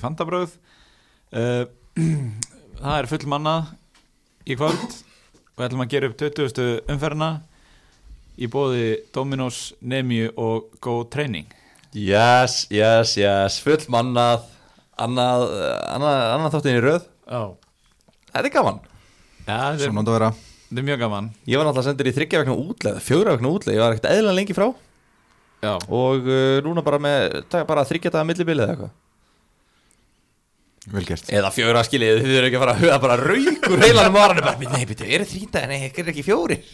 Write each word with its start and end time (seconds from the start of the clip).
velkomin 0.00 0.04
í 0.04 0.04
Fantabröð 0.04 0.56
uh, 1.36 1.64
Það 2.80 2.96
er 2.96 3.08
full 3.10 3.26
mannað 3.28 3.70
í 4.48 4.56
kvöld. 4.56 4.92
Og 5.52 5.60
við 5.60 5.66
ætlum 5.66 5.82
að 5.84 5.90
gera 5.92 6.08
upp 6.08 6.16
20. 6.16 6.60
umferðina 6.88 7.28
í 8.40 8.48
bóði 8.48 8.84
Dominos, 9.12 9.74
Nemi 9.80 10.30
og 10.32 10.70
Go 10.80 11.02
Training. 11.04 11.50
Yes, 11.92 12.66
yes, 12.72 13.16
yes, 13.20 13.58
full 13.60 13.82
mannað 13.92 14.46
annað, 14.96 15.44
annað, 15.90 16.22
annað 16.36 16.54
þáttin 16.54 16.78
í 16.78 16.84
röð. 16.84 17.04
Já, 17.28 17.42
Þetta 18.30 18.46
er 18.46 18.54
gaman. 18.54 18.80
Ja, 19.44 19.58
er, 19.74 19.78
Svona 19.82 20.00
þetta 20.00 20.14
vera. 20.14 20.30
þetta 20.70 20.80
er 20.80 20.86
mjög 20.86 21.00
gaman. 21.02 21.30
Ég 21.50 21.58
var 21.58 21.66
náttúrulega 21.66 21.90
sendur 21.90 22.08
í 22.08 22.14
þryggja 22.16 22.42
vegna 22.44 22.56
útleið 22.62 23.00
fjóra 23.04 23.34
vegna 23.36 23.50
útleið, 23.50 23.76
ég 23.76 23.82
var 23.82 23.96
ekkert 23.96 24.10
eðlan 24.14 24.38
lengi 24.38 24.56
frá. 24.56 24.68
Já, 25.60 25.74
og 25.92 26.30
uh, 26.30 26.60
núna 26.64 26.84
bara 26.86 27.02
með 27.02 27.42
það 27.50 27.60
er 27.60 27.68
bara 27.68 27.84
þryggja 27.90 28.14
daga 28.14 28.28
millibilið 28.30 28.64
eða 28.64 28.72
eitthvað 28.76 28.94
Eða 30.80 31.50
fjóra 31.52 31.82
skiljið, 31.84 32.22
þið 32.24 32.38
eru 32.38 32.48
ekki 32.48 32.56
að 32.56 32.62
fara 32.62 32.72
að 32.72 32.80
huga 32.80 32.94
bara 33.02 33.16
raukur 33.20 33.82
heilanum 33.82 34.14
bara, 34.16 34.54
Nei, 34.72 34.86
byrju, 34.88 35.08
eru 35.12 35.26
þrýnda, 35.28 35.64
nei, 35.68 35.82
ekki 35.90 36.00
er 36.00 36.12
ekki 36.14 36.24
fjórir? 36.24 36.64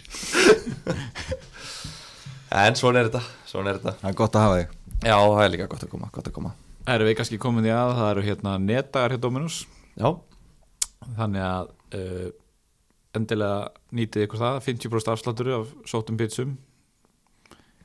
En 2.57 2.77
svona 2.79 3.03
er 3.03 3.09
þetta, 3.11 3.21
svona 3.51 3.73
er 3.73 3.81
þetta. 3.81 3.93
Það 4.01 4.11
er 4.13 4.17
gott 4.21 4.37
að 4.39 4.45
hafa 4.45 4.59
þig. 4.61 4.75
Já, 5.03 5.17
það 5.19 5.41
er 5.43 5.51
líka 5.53 5.67
gott 5.73 5.83
að 5.83 5.91
koma, 5.93 6.11
gott 6.15 6.29
að 6.31 6.35
koma. 6.37 6.53
Það 6.87 6.95
eru 6.95 7.09
við 7.09 7.17
kannski 7.19 7.39
komin 7.43 7.67
í 7.67 7.73
að 7.75 7.91
það 7.99 8.11
eru 8.13 8.25
hérna 8.29 8.53
netdagar 8.63 9.13
hjá 9.13 9.21
Dominos 9.25 9.57
Já, 9.97 10.09
þannig 11.19 11.43
að 11.43 11.73
uh, 11.99 12.29
endilega 13.19 13.59
nýtið 13.99 14.27
ykkur 14.29 14.43
það 14.45 14.61
50% 14.69 15.13
afsláttur 15.17 15.53
af 15.59 15.75
sótum 15.91 16.21
pizzum. 16.21 16.55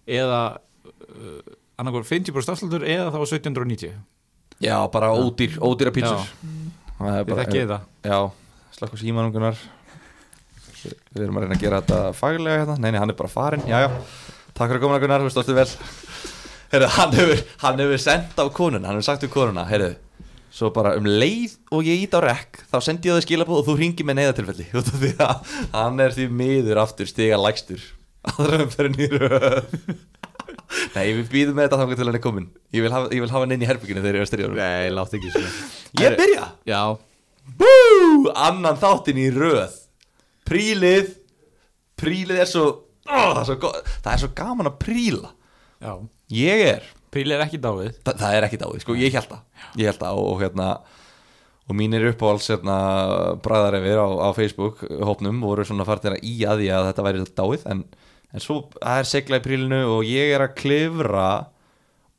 Eða 0.06 0.42
uh, 0.86 1.42
annarkor 1.82 2.06
50% 2.06 2.54
afsláttur 2.54 2.86
eða 2.86 3.10
þá 3.10 3.20
1790 3.26 3.98
já, 4.62 4.78
bara 4.94 5.12
ódýr, 5.18 5.58
ódýra 5.60 5.94
pítsur. 5.96 6.26
Það 7.02 7.22
Þið 7.28 7.40
þekkið 7.42 7.72
það 7.72 8.12
Já, 8.12 8.18
slakk 8.78 8.94
á 8.94 8.98
símanungunar 9.02 9.64
Við 10.82 11.24
erum 11.26 11.38
að 11.38 11.46
reyna 11.46 11.58
að 11.58 11.64
gera 11.64 11.82
þetta 11.82 11.98
faglega 12.18 12.62
hérna. 12.62 12.76
Nei, 12.82 12.90
nei, 12.94 13.00
hann 13.02 13.14
er 13.14 13.18
bara 13.18 13.30
farinn, 13.30 13.66
já, 13.70 13.84
já. 13.84 13.90
Takk 14.58 14.72
fyrir 14.72 14.80
að 14.80 14.86
koma 14.86 15.02
Gunnar, 15.02 15.26
við 15.26 15.34
stoltum 15.36 15.58
vel. 15.60 15.68
Heyrðu, 16.72 16.88
hann 16.96 17.14
hefur, 17.20 17.44
hann 17.62 17.84
hefur 17.84 18.02
sendt 18.02 18.40
á 18.42 18.46
konuna. 18.50 18.88
Hann 18.88 18.98
hefur 18.98 19.08
sagt 19.12 19.26
við 19.28 19.34
konuna, 19.36 19.66
heyrðu. 19.70 19.92
Svo 20.52 20.72
bara 20.76 20.96
um 21.00 21.06
leið 21.08 21.54
og 21.72 21.86
ég 21.88 22.02
ít 22.04 22.16
á 22.18 22.20
rekk 22.20 22.58
Þá 22.68 22.78
sendi 22.84 23.08
ég 23.08 23.16
á 23.16 23.18
þau 23.22 23.24
skilabóð 23.24 23.60
og 23.62 23.68
þú 23.70 23.76
ringi 23.80 24.04
með 24.04 24.18
neyðatilfelli 24.18 24.66
því 25.00 25.12
að 25.24 25.54
hann 25.72 26.04
er 26.04 26.16
því 26.18 26.26
miður 26.42 26.82
aftur 26.82 27.08
Stiga 27.08 27.38
lægstur. 27.40 27.86
Aðra 28.34 28.66
umferðin 28.66 29.00
í 29.00 29.08
röð 29.14 30.02
Nei, 30.96 31.06
við 31.18 31.30
býðum 31.34 31.58
með 31.58 31.66
þetta 31.68 31.80
þangar 31.82 32.00
til 32.00 32.06
hann 32.08 32.18
er 32.20 32.24
komin 32.24 32.46
Ég 32.76 32.86
vil 32.86 32.92
hafa, 32.94 33.10
ég 33.12 33.24
vil 33.26 33.32
hafa 33.34 33.44
hann 33.46 33.56
inn 33.58 33.64
í 33.66 33.68
herbygginu 33.70 34.04
þegar 34.04 34.18
ég 34.18 34.22
er 34.22 34.26
að 34.26 34.30
styrja 34.32 34.52
Nei, 34.56 34.92
látt 34.96 35.16
ekki 35.18 35.32
svo 35.34 35.42
Ég 36.02 36.16
byrja. 36.20 36.46
Já, 36.70 36.82
Bú, 37.60 37.72
annan 38.38 38.78
þáttin 38.80 39.18
í 39.20 39.28
röð. 39.34 39.74
Prílið 40.48 41.10
Prílið 42.02 42.40
er 42.46 42.50
svo, 42.50 42.64
ó, 43.06 43.20
það, 43.34 43.42
er 43.42 43.46
svo 43.50 43.58
go- 43.62 43.76
það 44.06 44.12
er 44.16 44.22
svo 44.24 44.30
gaman 44.38 44.70
að 44.72 44.80
príla 44.82 45.32
já. 45.82 45.94
Ég 46.38 46.64
er, 46.78 46.88
Príl 47.12 47.34
er 47.36 47.42
ekki 47.44 47.60
dáið. 47.60 47.92
Það, 48.08 48.20
það 48.22 48.36
er 48.38 48.46
ekki 48.48 48.60
dáið 48.62 48.84
sko, 48.86 48.96
Ég 48.96 49.16
held 49.18 49.30
það. 49.34 49.42
Ég 49.82 49.90
held 49.92 50.00
það 50.06 50.20
og, 50.22 50.28
og 50.32 50.42
hérna 50.46 50.68
Og 51.70 51.76
mínir 51.78 52.04
uppáhalds 52.10 52.48
hérna, 52.52 52.78
bræðarefir 53.46 54.00
á, 54.02 54.08
á 54.28 54.30
Facebook 54.36 54.82
hópnum 55.08 55.38
voru 55.46 55.64
svona 55.68 55.86
fartir 55.88 56.16
að 56.18 56.26
í 56.28 56.34
að 56.50 56.64
því 56.64 56.70
að 56.76 56.88
þetta 56.90 57.06
væri 57.06 57.22
dáið 57.38 57.68
en, 57.72 57.84
en 58.32 58.44
svo 58.44 58.64
það 58.78 59.00
er 59.02 59.10
segla 59.10 59.40
í 59.40 59.46
prílinu 59.46 59.82
og 59.98 60.08
ég 60.08 60.34
er 60.36 60.44
að 60.46 60.56
klifra 60.62 61.30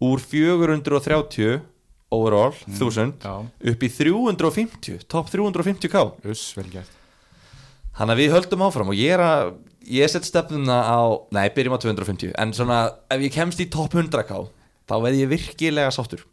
úr 0.02 0.22
430 0.22 1.60
overall, 2.12 2.52
1000 2.68 3.14
Já, 3.22 3.34
upp 3.72 3.84
í 3.86 3.90
350 3.92 5.06
top 5.08 5.30
350k 5.32 6.02
uss, 6.28 6.50
vel 6.58 6.68
gert. 6.72 6.98
Þannig 7.96 8.14
að 8.14 8.20
við 8.22 8.34
höldum 8.36 8.66
áfram 8.66 8.92
og 8.92 8.98
ég 8.98 9.14
er 9.16 9.22
að 9.24 9.54
ég 9.88 10.10
set 10.10 10.26
stefnuna 10.28 10.78
á, 10.84 11.00
nei, 11.34 11.46
byrjum 11.54 11.76
á 11.76 11.80
250 11.82 12.36
en 12.38 12.54
svona, 12.56 12.82
ef 13.12 13.24
ég 13.24 13.34
kemst 13.34 13.60
í 13.64 13.68
top 13.72 13.96
100k 13.96 14.44
þá 14.88 14.94
veð 15.06 15.18
ég 15.22 15.32
virkilega 15.32 15.92
sáttur. 15.94 16.24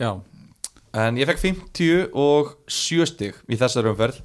Já, 0.00 0.18
en 0.96 1.18
ég 1.18 1.28
fekk 1.28 1.42
50 1.42 2.10
og 2.14 2.54
7 2.70 3.06
stig 3.10 3.38
í 3.50 3.58
þessar 3.58 3.90
umferð 3.90 4.22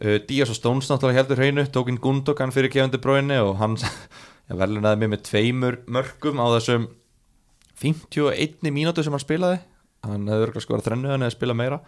Díaz 0.00 0.48
og 0.48 0.56
Stones 0.56 0.88
náttúrulega 0.88 1.20
heldur 1.20 1.40
hreinu 1.42 1.66
tók 1.68 1.90
inn 1.92 2.00
Gundogan 2.00 2.54
fyrir 2.54 2.72
kefandi 2.72 3.00
bróinu 3.02 3.36
og 3.50 3.58
hann 3.60 3.76
verðlunaði 4.60 5.02
mig 5.02 5.10
með 5.12 5.24
tveimur 5.28 5.80
mörgum 5.92 6.40
á 6.40 6.46
þessum 6.56 6.86
51 7.80 8.70
mínútu 8.72 9.04
sem 9.04 9.12
hann 9.12 9.22
spilaði. 9.22 9.60
Hann 10.04 10.28
hefði 10.28 10.46
örgulega 10.46 10.64
skorað 10.64 10.88
þrennu 10.88 11.12
hann 11.12 11.26
hefði 11.26 11.36
spilað 11.36 11.60
meira. 11.60 11.78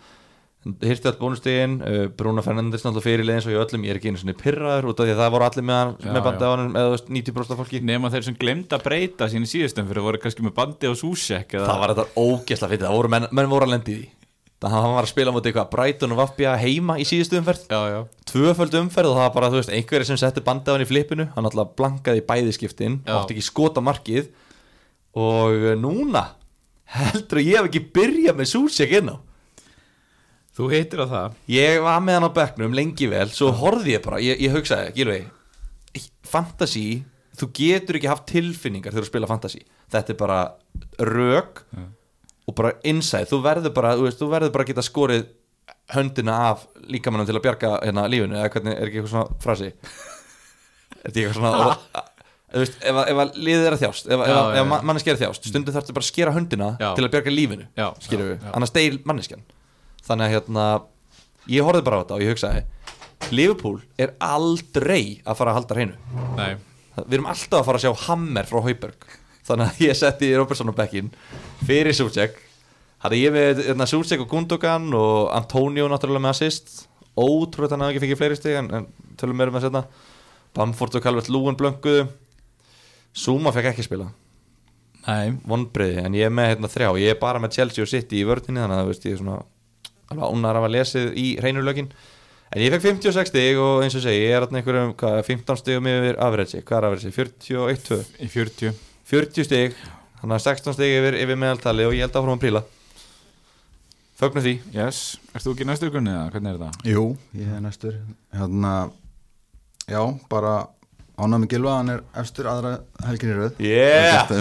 Hirti 0.62 1.08
allt 1.10 1.18
bónustegin 1.18 1.72
uh, 1.82 2.04
Bruna 2.14 2.44
Fernandes 2.44 2.84
náttúrulega 2.84 3.08
fyrir 3.08 3.32
eins 3.34 3.48
og 3.48 3.56
í 3.56 3.58
öllum 3.58 3.86
ég 3.88 3.94
er 3.94 3.98
ekki 3.98 4.12
einu 4.12 4.20
svona 4.20 4.36
pyrraður 4.38 4.92
út 4.92 5.00
af 5.02 5.08
því 5.08 5.14
að 5.16 5.22
það 5.24 5.32
voru 5.34 5.46
allir 5.48 5.66
með, 5.66 5.80
hann, 5.80 5.96
Já, 5.98 6.12
með 6.12 6.26
bandi 6.28 6.46
á 6.46 6.50
hann 6.52 6.68
með 6.76 6.86
þú 6.86 6.92
veist, 6.94 7.12
90% 7.16 7.54
af 7.56 7.62
fólki. 7.62 7.80
Nema 7.88 8.12
þeir 8.12 8.26
sem 8.28 8.38
glemd 8.38 8.76
að 8.76 8.84
breyta 8.86 9.30
sín 9.32 9.48
í 9.48 9.50
síðustum 9.50 9.88
fyrir 9.90 10.06
voru 10.06 10.22
kannski 10.22 10.46
með 10.46 10.54
bandi 10.60 10.92
og 10.92 10.98
súsek 11.00 11.56
eða... 11.58 11.66
það 11.66 11.82
var 11.82 11.94
þetta 11.96 12.26
ógesla 12.28 12.70
fyrir 12.70 12.86
það 12.86 12.98
voru 13.00 13.12
menn, 13.16 13.30
menn 13.34 13.50
voru 13.50 13.66
að 13.66 13.74
lendi 13.74 13.96
í 13.96 14.02
því 14.04 14.21
það 14.70 14.84
hann 14.84 14.94
var 14.96 15.06
að 15.06 15.10
spila 15.10 15.32
mútið 15.34 15.50
eitthvað 15.50 15.72
Brighton 15.72 16.14
og 16.14 16.20
Vapja 16.20 16.52
heima 16.60 16.98
í 17.02 17.06
síðustu 17.08 17.40
umferð. 17.40 17.64
Já, 17.72 17.80
já, 17.90 17.98
tvöföld 18.30 18.78
umferð 18.82 19.10
og 19.10 19.18
það 19.18 19.26
var 19.26 19.34
bara, 19.34 19.50
þú 19.52 19.60
veist, 19.60 19.74
einhverjir 19.74 20.10
sem 20.12 20.20
setti 20.22 20.44
bandi 20.46 20.70
á 20.70 20.74
hann 20.76 20.84
í 20.84 20.88
flipinu, 20.88 21.28
hann 21.34 21.50
alltaf 21.50 21.74
blankaði 21.80 22.22
í 22.22 22.26
bæðiskiptin, 22.30 23.00
átti 23.10 23.36
ekki 23.36 23.44
skota 23.48 23.84
markið. 23.84 24.30
Og 25.18 25.68
eh, 25.72 25.76
núna 25.76 26.24
heldur 26.94 27.42
að 27.42 27.50
ég 27.50 27.58
hef 27.60 27.68
ekki 27.68 27.84
byrjað 27.98 28.38
með 28.38 28.50
Súsek 28.52 28.96
inn 29.00 29.12
á. 29.12 29.16
Þú 30.52 30.66
heitir 30.72 31.00
á 31.04 31.06
það. 31.08 31.36
Ég 31.48 31.78
var 31.84 32.02
með 32.04 32.18
hann 32.18 32.28
á 32.28 32.36
bekknum 32.36 32.74
lengi 32.76 33.06
vel 33.08 33.28
svo 33.32 33.52
horfði 33.56 33.96
ég 33.96 34.02
bara, 34.04 34.20
ég, 34.20 34.40
ég 34.40 34.52
hugsaði, 34.52 34.92
Gilvei 34.96 35.22
fantasy, 36.32 37.02
þú 37.38 37.48
getur 37.56 37.98
ekki 37.98 38.10
haft 38.10 38.28
tilfinningar 38.30 38.94
þegar 38.94 39.06
þú 39.06 39.10
spila 39.10 39.30
fantasy. 39.30 39.62
Þetta 39.92 40.14
er 40.14 40.20
bara 40.20 40.40
rök 41.00 41.62
og 42.48 42.56
bara 42.58 42.72
insight, 42.88 43.30
þú 43.30 43.42
verður 43.44 43.74
bara 43.76 43.94
þú, 43.98 44.06
veist, 44.08 44.18
þú 44.20 44.28
verður 44.32 44.52
bara 44.54 44.64
að 44.66 44.72
geta 44.72 44.84
skorið 44.86 45.26
höndina 45.94 46.38
af 46.52 46.64
líkamannum 46.90 47.26
til 47.28 47.36
að 47.38 47.44
bjarga 47.44 47.74
hérna 47.84 48.06
lífinu 48.10 48.38
eða 48.38 48.50
hvernig, 48.54 48.74
er 48.78 48.88
ekki 48.90 49.00
eitthvað 49.02 49.12
svona 49.12 49.42
frasi? 49.44 49.68
Er 51.02 51.10
ekki 51.10 51.22
eitthvað 51.22 51.38
svona 51.38 51.52
og, 51.66 52.02
þú 52.52 52.62
veist, 52.64 52.78
ef, 52.82 53.00
ef 53.12 53.20
að 53.24 53.38
liðið 53.46 53.66
er 53.68 53.76
að 53.76 53.82
þjást 53.84 54.08
ef, 54.10 54.12
Já, 54.12 54.24
ef, 54.24 54.32
já, 54.32 54.40
ef 54.42 54.58
já. 54.60 54.82
manneski 54.90 55.12
er 55.12 55.18
að 55.18 55.22
þjást 55.24 55.48
stundum 55.52 55.76
þarfstu 55.76 55.96
bara 55.96 56.06
að 56.06 56.10
skera 56.10 56.34
höndina 56.36 56.70
Já. 56.82 56.88
til 56.98 57.06
að 57.06 57.12
bjarga 57.14 57.34
lífinu 57.36 57.66
já. 57.78 57.86
annars 58.52 58.74
deyr 58.74 58.98
manneskjan. 59.08 59.44
Þannig 60.02 60.26
að 60.26 60.34
hérna 60.36 60.66
ég 61.52 61.66
horfði 61.66 61.86
bara 61.86 61.98
á 61.98 62.00
þetta 62.02 62.18
og 62.18 62.24
ég 62.26 62.32
hugsaði 62.34 62.64
Liverpool 63.32 63.78
er 64.02 64.12
aldrei 64.18 65.20
að 65.22 65.36
fara 65.38 65.52
að 65.52 65.58
halda 65.60 65.76
hreinu. 65.78 65.94
Nei, 66.36 66.56
við 67.06 67.14
erum 67.20 67.28
alltaf 67.30 67.60
að 67.62 67.68
fara 67.68 67.78
að 67.78 67.84
sjá 67.86 68.06
Hammer 68.08 68.48
frá 68.50 68.58
Hauberg 68.66 69.06
þannig 69.48 69.68
að 69.68 69.84
ég 69.88 69.98
setti 69.98 70.32
Robertson 70.36 70.72
á 70.72 70.74
bekkin 70.76 71.12
fyrir 71.66 71.96
Súcek 71.96 72.40
Þannig 73.02 73.18
að 73.18 73.24
ég 73.24 73.32
með 73.34 73.60
hérna, 73.66 73.86
Súcek 73.90 74.20
og 74.22 74.28
Gundogan 74.30 74.84
og 74.94 75.32
Antonio 75.34 75.88
náttúrulega 75.90 76.22
með 76.22 76.34
assist. 76.36 76.84
Ótrúið 77.18 77.74
hann 77.74 77.82
hafi 77.82 77.96
ekki 77.96 78.02
fengið 78.04 78.20
fleiri 78.20 78.36
stig 78.38 78.58
en, 78.60 78.68
en 78.78 79.16
tölum 79.18 79.36
meira 79.36 79.52
með 79.52 79.66
setna 79.66 79.82
Bamford 80.54 81.00
og 81.00 81.02
Calvert 81.04 81.30
Lúin 81.32 81.58
blönguðu 81.58 82.06
Zuma 83.12 83.50
fekk 83.52 83.72
ekki 83.72 83.88
spila. 83.88 84.06
Nei, 85.08 85.34
vonbreiði 85.50 86.06
en 86.06 86.14
ég 86.14 86.30
er 86.30 86.32
með 86.32 86.52
hérna, 86.52 86.70
þrjá. 86.70 86.92
Ég 87.02 87.16
er 87.16 87.18
bara 87.20 87.42
með 87.42 87.58
Chelsea 87.58 87.82
og 87.82 87.90
City 87.90 88.22
í 88.22 88.28
vörðinni 88.28 88.62
þannig 88.62 88.78
að 88.84 88.92
veist, 88.92 89.08
ég 89.10 89.18
er 89.18 89.20
svona 89.24 89.40
alveg 90.12 90.30
ánægður 90.30 90.60
af 90.60 90.68
að 90.68 90.74
lesið 90.76 91.12
í 91.18 91.26
hreinurlökin 91.42 91.90
en 92.52 92.62
ég 92.62 92.72
fekk 92.76 92.86
56 92.86 93.32
stig 93.32 93.58
og 93.58 93.82
eins 93.82 93.98
og 93.98 94.06
segi 94.06 94.22
ég 94.22 94.36
er 94.36 94.46
hérna 94.46 94.62
einhverjum 94.62 94.94
hvað, 95.02 95.18
15 95.26 95.60
stigum 95.64 95.90
yfir 95.90 96.22
afrætsi, 96.22 96.62
hvað 96.62 96.78
er 96.78 96.88
afrætsi, 96.92 97.14
41, 97.18 97.84
2 97.90 98.00
í 98.22 98.30
40 98.30 98.91
40 99.12 99.44
stig, 99.44 99.74
þannig 100.22 100.38
að 100.38 100.44
16 100.46 100.74
stig 100.78 100.94
yfir, 100.96 101.16
yfir 101.20 101.36
meðaltali 101.36 101.84
og 101.84 101.92
ég 101.92 102.06
held 102.06 102.14
áfram 102.16 102.38
að 102.38 102.44
príla. 102.46 102.62
Fögnum 104.16 104.44
því. 104.46 104.52
Yes, 104.72 105.00
erst 105.34 105.44
þú 105.44 105.52
ekki 105.52 105.66
næstur 105.68 105.92
kunni 105.92 106.14
eða 106.14 106.30
hvernig 106.32 106.54
er 106.54 106.62
þetta? 106.62 106.88
Jú, 106.88 107.02
ég 107.36 107.50
er 107.52 107.60
næstur. 107.60 107.98
Hérna, 108.32 108.72
já, 109.84 110.00
bara 110.32 110.54
með 111.20 111.44
Gilva, 111.52 111.76
hann 111.82 111.92
er 111.92 112.00
efstur 112.22 112.48
aðra 112.48 112.72
helginni 113.04 113.36
röð. 113.36 113.60
Yeah. 113.60 114.32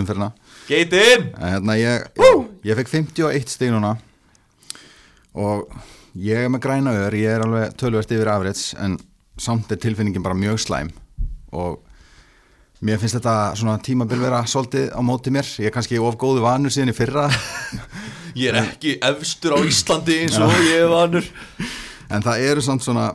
Geit 0.70 0.96
in 0.96 1.28
Hérna, 1.36 1.76
ég, 1.76 2.08
já, 2.16 2.32
ég 2.72 2.80
fekk 2.80 2.96
51 2.96 3.52
stig 3.52 3.76
núna. 3.76 3.98
Og 5.36 5.68
ég 6.16 6.46
er 6.46 6.52
með 6.54 6.64
græna 6.64 6.96
öður, 6.96 7.20
ég 7.20 7.36
er 7.36 7.44
alveg 7.44 7.76
tölvöst 7.76 8.16
yfir 8.16 8.32
afrits 8.32 8.70
en 8.80 8.96
samt 9.36 9.68
er 9.76 9.84
tilfinningin 9.84 10.24
bara 10.24 10.40
mjög 10.40 10.64
slæm. 10.64 10.96
Og 11.52 11.82
mér 12.82 12.98
finnst 13.02 13.18
þetta 13.20 13.36
svona 13.60 13.78
tímabil 13.84 14.20
vera 14.24 14.42
svolítið 14.50 14.90
á 14.96 15.00
móti 15.06 15.32
mér, 15.34 15.46
ég 15.62 15.70
er 15.70 15.74
kannski 15.76 16.00
of 16.02 16.16
góðu 16.22 16.42
vanur 16.46 16.74
síðan 16.74 16.94
í 16.94 16.98
fyrra. 16.98 17.28
Ég 18.32 18.48
er 18.48 18.62
ekki 18.62 18.94
efstur 19.04 19.54
á 19.54 19.60
Íslandi 19.68 20.16
eins 20.22 20.38
og 20.40 20.54
ég 20.64 20.86
er 20.86 20.88
vanur. 20.88 21.26
En 22.08 22.24
það 22.24 22.44
eru 22.48 22.62
samt 22.64 22.80
svona 22.86 23.10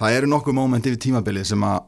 það 0.00 0.14
eru 0.16 0.30
nokkuð 0.32 0.56
móment 0.56 0.86
yfir 0.88 0.96
tímabilið 1.04 1.50
sem 1.50 1.66
að 1.68 1.82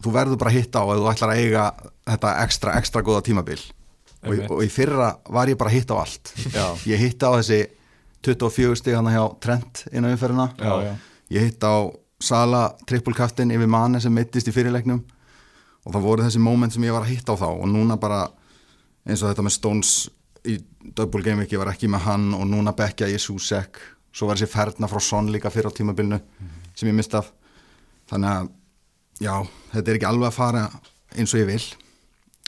þú 0.00 0.14
verður 0.14 0.38
bara 0.40 0.48
að 0.54 0.56
hitta 0.56 0.80
á 0.80 0.84
að 0.88 1.02
þú 1.02 1.10
ætlar 1.12 1.32
að 1.34 1.42
eiga 1.42 1.64
þetta 2.08 2.30
ekstra, 2.46 2.74
ekstra 2.80 3.02
góða 3.04 3.20
tímabil. 3.28 3.58
Og, 3.60 4.32
í- 4.32 4.32
Einmitt. 4.32 4.50
og 4.56 4.62
í 4.64 4.70
fyrra 4.72 5.10
var 5.28 5.52
ég 5.52 5.58
bara 5.60 5.68
að 5.74 5.76
hitta 5.76 5.92
á 5.92 5.98
allt. 6.00 6.32
Já. 6.56 6.64
ég 6.88 7.04
hitta 7.04 7.28
á 7.28 7.32
þessi 7.36 7.60
24 8.24 8.80
stig 8.80 8.96
hann 8.96 9.12
hjá 9.12 9.22
Trent 9.44 9.84
innan 9.92 10.16
umferðina. 10.16 10.48
Já, 10.56 10.72
já. 10.88 10.94
ég 11.36 11.50
hitta 11.50 11.68
á 11.68 11.78
Sala 12.20 12.64
trippulkaftin 12.88 13.52
yfir 13.52 13.68
manni 13.68 14.00
sem 14.00 14.12
mittist 14.12 14.48
í 14.48 14.52
fyrirleiknum 14.56 15.04
og 15.86 15.94
það 15.94 16.04
voru 16.04 16.26
þessi 16.26 16.42
moment 16.42 16.74
sem 16.74 16.84
ég 16.84 16.94
var 16.94 17.06
að 17.06 17.14
hitta 17.14 17.36
á 17.36 17.40
þá. 17.40 17.48
Og 17.50 17.68
núna 17.70 17.96
bara 18.00 18.24
eins 19.06 19.22
og 19.22 19.30
þetta 19.30 19.44
með 19.46 19.56
Stones 19.56 19.92
í 20.48 20.56
double 20.96 21.22
game 21.24 21.42
week 21.42 21.54
ég 21.54 21.62
var 21.62 21.72
ekki 21.72 21.88
með 21.90 22.04
hann. 22.06 22.30
Og 22.36 22.46
núna 22.48 22.74
bekkja 22.76 23.08
ég 23.10 23.22
Susek. 23.22 23.80
Svo 24.12 24.28
var 24.28 24.38
þessi 24.40 24.52
ferna 24.52 24.90
frá 24.90 25.00
Son 25.02 25.30
líka 25.32 25.52
fyrir 25.52 25.70
á 25.70 25.76
tímabilnu 25.76 26.18
sem 26.74 26.90
ég 26.90 26.96
mist 26.96 27.14
af. 27.16 27.30
Þannig 28.10 28.30
að 28.30 28.50
já, 29.22 29.34
þetta 29.74 29.92
er 29.92 30.00
ekki 30.00 30.10
alveg 30.10 30.30
að 30.30 30.36
fara 30.36 30.64
eins 31.16 31.34
og 31.34 31.42
ég 31.42 31.50
vil. 31.52 31.62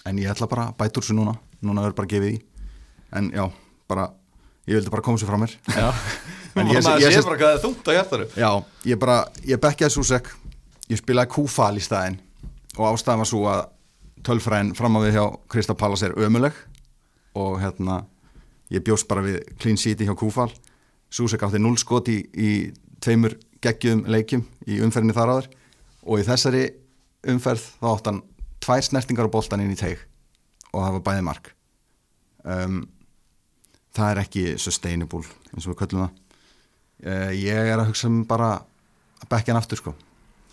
En 0.09 0.19
ég 0.19 0.33
ætla 0.33 0.51
bara 0.51 0.71
að 0.71 0.79
bæta 0.81 0.99
úr 0.99 1.07
þessu 1.07 1.17
núna. 1.17 1.37
Núna 1.63 1.87
verður 1.87 2.01
bara 2.03 2.13
gefið 2.13 2.35
í. 2.35 2.41
En 3.17 3.31
já, 3.33 3.47
bara 3.89 4.11
ég 4.67 4.77
vildi 4.77 4.93
bara 4.93 5.05
koma 5.05 5.21
sér 5.21 5.33
frá 5.33 5.41
mér. 5.41 5.57
En 6.53 6.69
ég, 6.69 6.83
sé 6.85 7.23
bara 7.25 7.39
hvað 7.41 7.47
það 7.47 7.55
er 7.55 7.61
þungt 7.63 7.87
á 7.89 7.93
hjartaru 7.97 8.25
Já, 8.37 8.49
ég 8.85 8.99
bara, 9.01 9.15
ég 9.49 9.57
bekkjaði 9.57 9.95
Susek. 9.95 10.27
Ég 10.93 10.99
spilaði 11.01 11.31
Kúfal 11.33 11.79
í 11.81 11.85
staðinn 11.85 12.19
og 12.79 12.93
ástæðan 12.93 13.23
var 13.23 13.29
svo 13.29 13.47
að 13.51 13.63
tölfræðin 14.27 14.75
fram 14.79 14.97
á 14.97 15.01
við 15.03 15.17
hjá 15.17 15.25
Krista 15.51 15.75
Pallas 15.77 16.05
er 16.07 16.15
ömuleg 16.17 16.57
og 17.39 17.59
hérna 17.61 18.03
ég 18.73 18.85
bjóst 18.85 19.09
bara 19.11 19.25
við 19.25 19.41
clean 19.61 19.79
sheeti 19.81 20.07
hjá 20.09 20.15
Kúfal. 20.17 20.51
Susek 21.13 21.43
átti 21.45 21.61
0 21.61 21.77
skot 21.81 22.09
í, 22.09 22.23
í 22.33 22.51
tveimur 23.03 23.37
geggjum 23.63 24.07
leikjum 24.09 24.47
í 24.67 24.81
umferðinni 24.85 25.17
þar 25.17 25.35
áður. 25.35 25.51
Og 26.09 26.23
í 26.23 26.27
þessari 26.27 26.65
umferð 27.29 27.67
þá 27.81 27.87
átti 27.93 28.11
hann 28.11 28.23
tvær 28.65 28.87
snertingar 28.89 29.29
á 29.29 29.35
boltan 29.35 29.65
inn 29.65 29.75
í 29.75 29.79
teig. 29.79 30.01
Og 30.73 30.81
það 30.81 30.97
var 30.97 31.07
bæði 31.09 31.27
mark. 31.29 31.53
Um, 32.43 32.83
það 33.93 34.15
er 34.15 34.23
ekki 34.25 34.45
sustainable 34.59 35.27
eins 35.53 35.67
og 35.67 35.75
við 35.75 35.81
köllum 35.83 36.07
það. 36.07 36.21
Uh, 37.03 37.33
ég 37.37 37.73
er 37.75 37.77
að 37.77 37.91
hugsa 37.91 38.09
um 38.09 38.23
bara 38.29 38.55
að 39.21 39.29
bekka 39.29 39.53
hann 39.53 39.61
aftur 39.61 39.83
sko. 39.83 39.97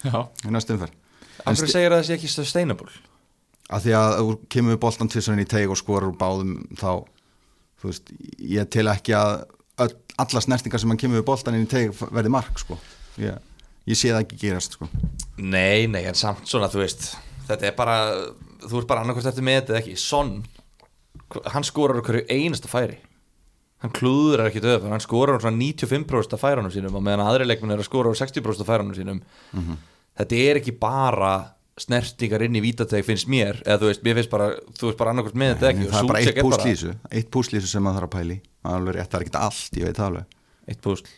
Já, 0.04 0.25
í 0.44 0.51
næstu 0.51 0.75
umferð 0.75 0.98
Af 1.45 1.56
hverju 1.56 1.71
segir 1.71 1.95
það 1.95 2.06
sé 2.07 2.18
ekki 2.18 2.31
sustainable? 2.31 2.92
að 3.69 3.86
því 3.86 3.95
að 4.00 4.12
þú 4.18 4.36
kemur 4.50 4.74
við 4.74 4.81
boltan 4.81 5.12
tvisarinn 5.13 5.44
í 5.44 5.50
teig 5.50 5.69
og 5.69 5.77
skorur 5.77 6.13
báðum 6.18 6.56
þá 6.80 7.06
þú 7.80 7.92
veist, 7.92 8.12
ég 8.42 8.69
til 8.74 8.88
ekki 8.89 9.13
að 9.13 9.33
öll, 9.86 9.92
alla 10.19 10.42
snertingar 10.44 10.81
sem 10.81 10.89
hann 10.92 11.00
kemur 11.00 11.21
við 11.21 11.27
boltan 11.30 11.57
inn 11.57 11.68
í 11.68 11.69
teig 11.69 11.94
verði 12.10 12.33
mark 12.33 12.57
sko. 12.60 12.80
Ég, 13.21 13.38
ég 13.89 14.00
sé 14.00 14.10
það 14.10 14.24
ekki 14.25 14.39
gerast 14.42 14.77
sko. 14.77 14.89
Nei, 15.38 15.86
nei, 15.92 16.01
en 16.10 16.18
samt 16.18 16.50
svona, 16.50 16.71
þú 16.71 16.81
veist 16.83 17.12
Þetta 17.50 17.66
er 17.66 17.71
bara, 17.74 17.94
þú 18.62 18.77
ert 18.77 18.89
bara 18.92 19.01
annarkvæmt 19.01 19.30
eftir 19.31 19.45
með 19.45 19.56
þetta 19.56 19.71
eða 19.74 19.80
ekki. 19.80 19.94
Son, 19.98 20.27
hann 21.50 21.66
skorar 21.66 21.98
okkur 21.98 22.19
einasta 22.30 22.69
færi. 22.69 23.00
Hann 23.81 23.94
klúður 23.95 24.44
ekki 24.44 24.62
döf, 24.62 24.86
hann 24.86 25.01
skorar 25.01 25.39
á 25.39 25.42
svona 25.42 25.57
95% 25.57 26.36
af 26.36 26.44
færanum 26.44 26.69
sínum 26.69 27.00
og 27.00 27.01
meðan 27.07 27.24
aðri 27.24 27.48
leikmenn 27.48 27.74
er 27.74 27.81
að 27.81 27.88
skora 27.88 28.12
á 28.13 28.19
60% 28.19 28.62
af 28.62 28.69
færanum 28.69 28.94
sínum 28.94 29.24
Þetta 30.19 30.44
er 30.50 30.60
ekki 30.60 30.75
bara 30.75 31.33
snertingar 31.80 32.44
inn 32.44 32.57
í 32.60 32.62
vítateg 32.63 33.06
finnst 33.07 33.30
mér 33.31 33.62
eða 33.63 33.80
þú 33.80 33.89
veist, 33.92 34.01
mér 34.04 34.18
finnst 34.19 34.31
bara, 34.33 34.50
þú 34.75 34.89
veist 34.89 35.00
bara 35.00 35.13
annarkvæmt 35.13 35.39
með 35.39 35.54
þetta 35.54 35.69
ekki 35.69 35.86
það 35.88 36.00
er 36.01 36.10
bara 36.10 36.24
eitt 36.24 36.42
púsl 36.44 36.60
í 36.60 36.74
þessu 36.74 36.92
eitt 37.16 37.30
púsl 37.31 37.54
í 37.54 37.60
þessu 37.60 37.71
sem 37.71 37.86
maður 37.86 38.01
þarf 38.01 38.10
að 38.10 38.16
pæli 38.18 38.38
alveg 38.68 38.98
rétt, 38.98 39.10
það 39.10 39.19
er 39.19 39.25
ekki 39.25 39.39
allt, 39.39 39.80
ég 39.80 39.88
veit 39.88 40.00
það 40.00 40.10
alveg. 40.10 40.38
Eitt 40.69 40.81
púsl. 40.83 41.10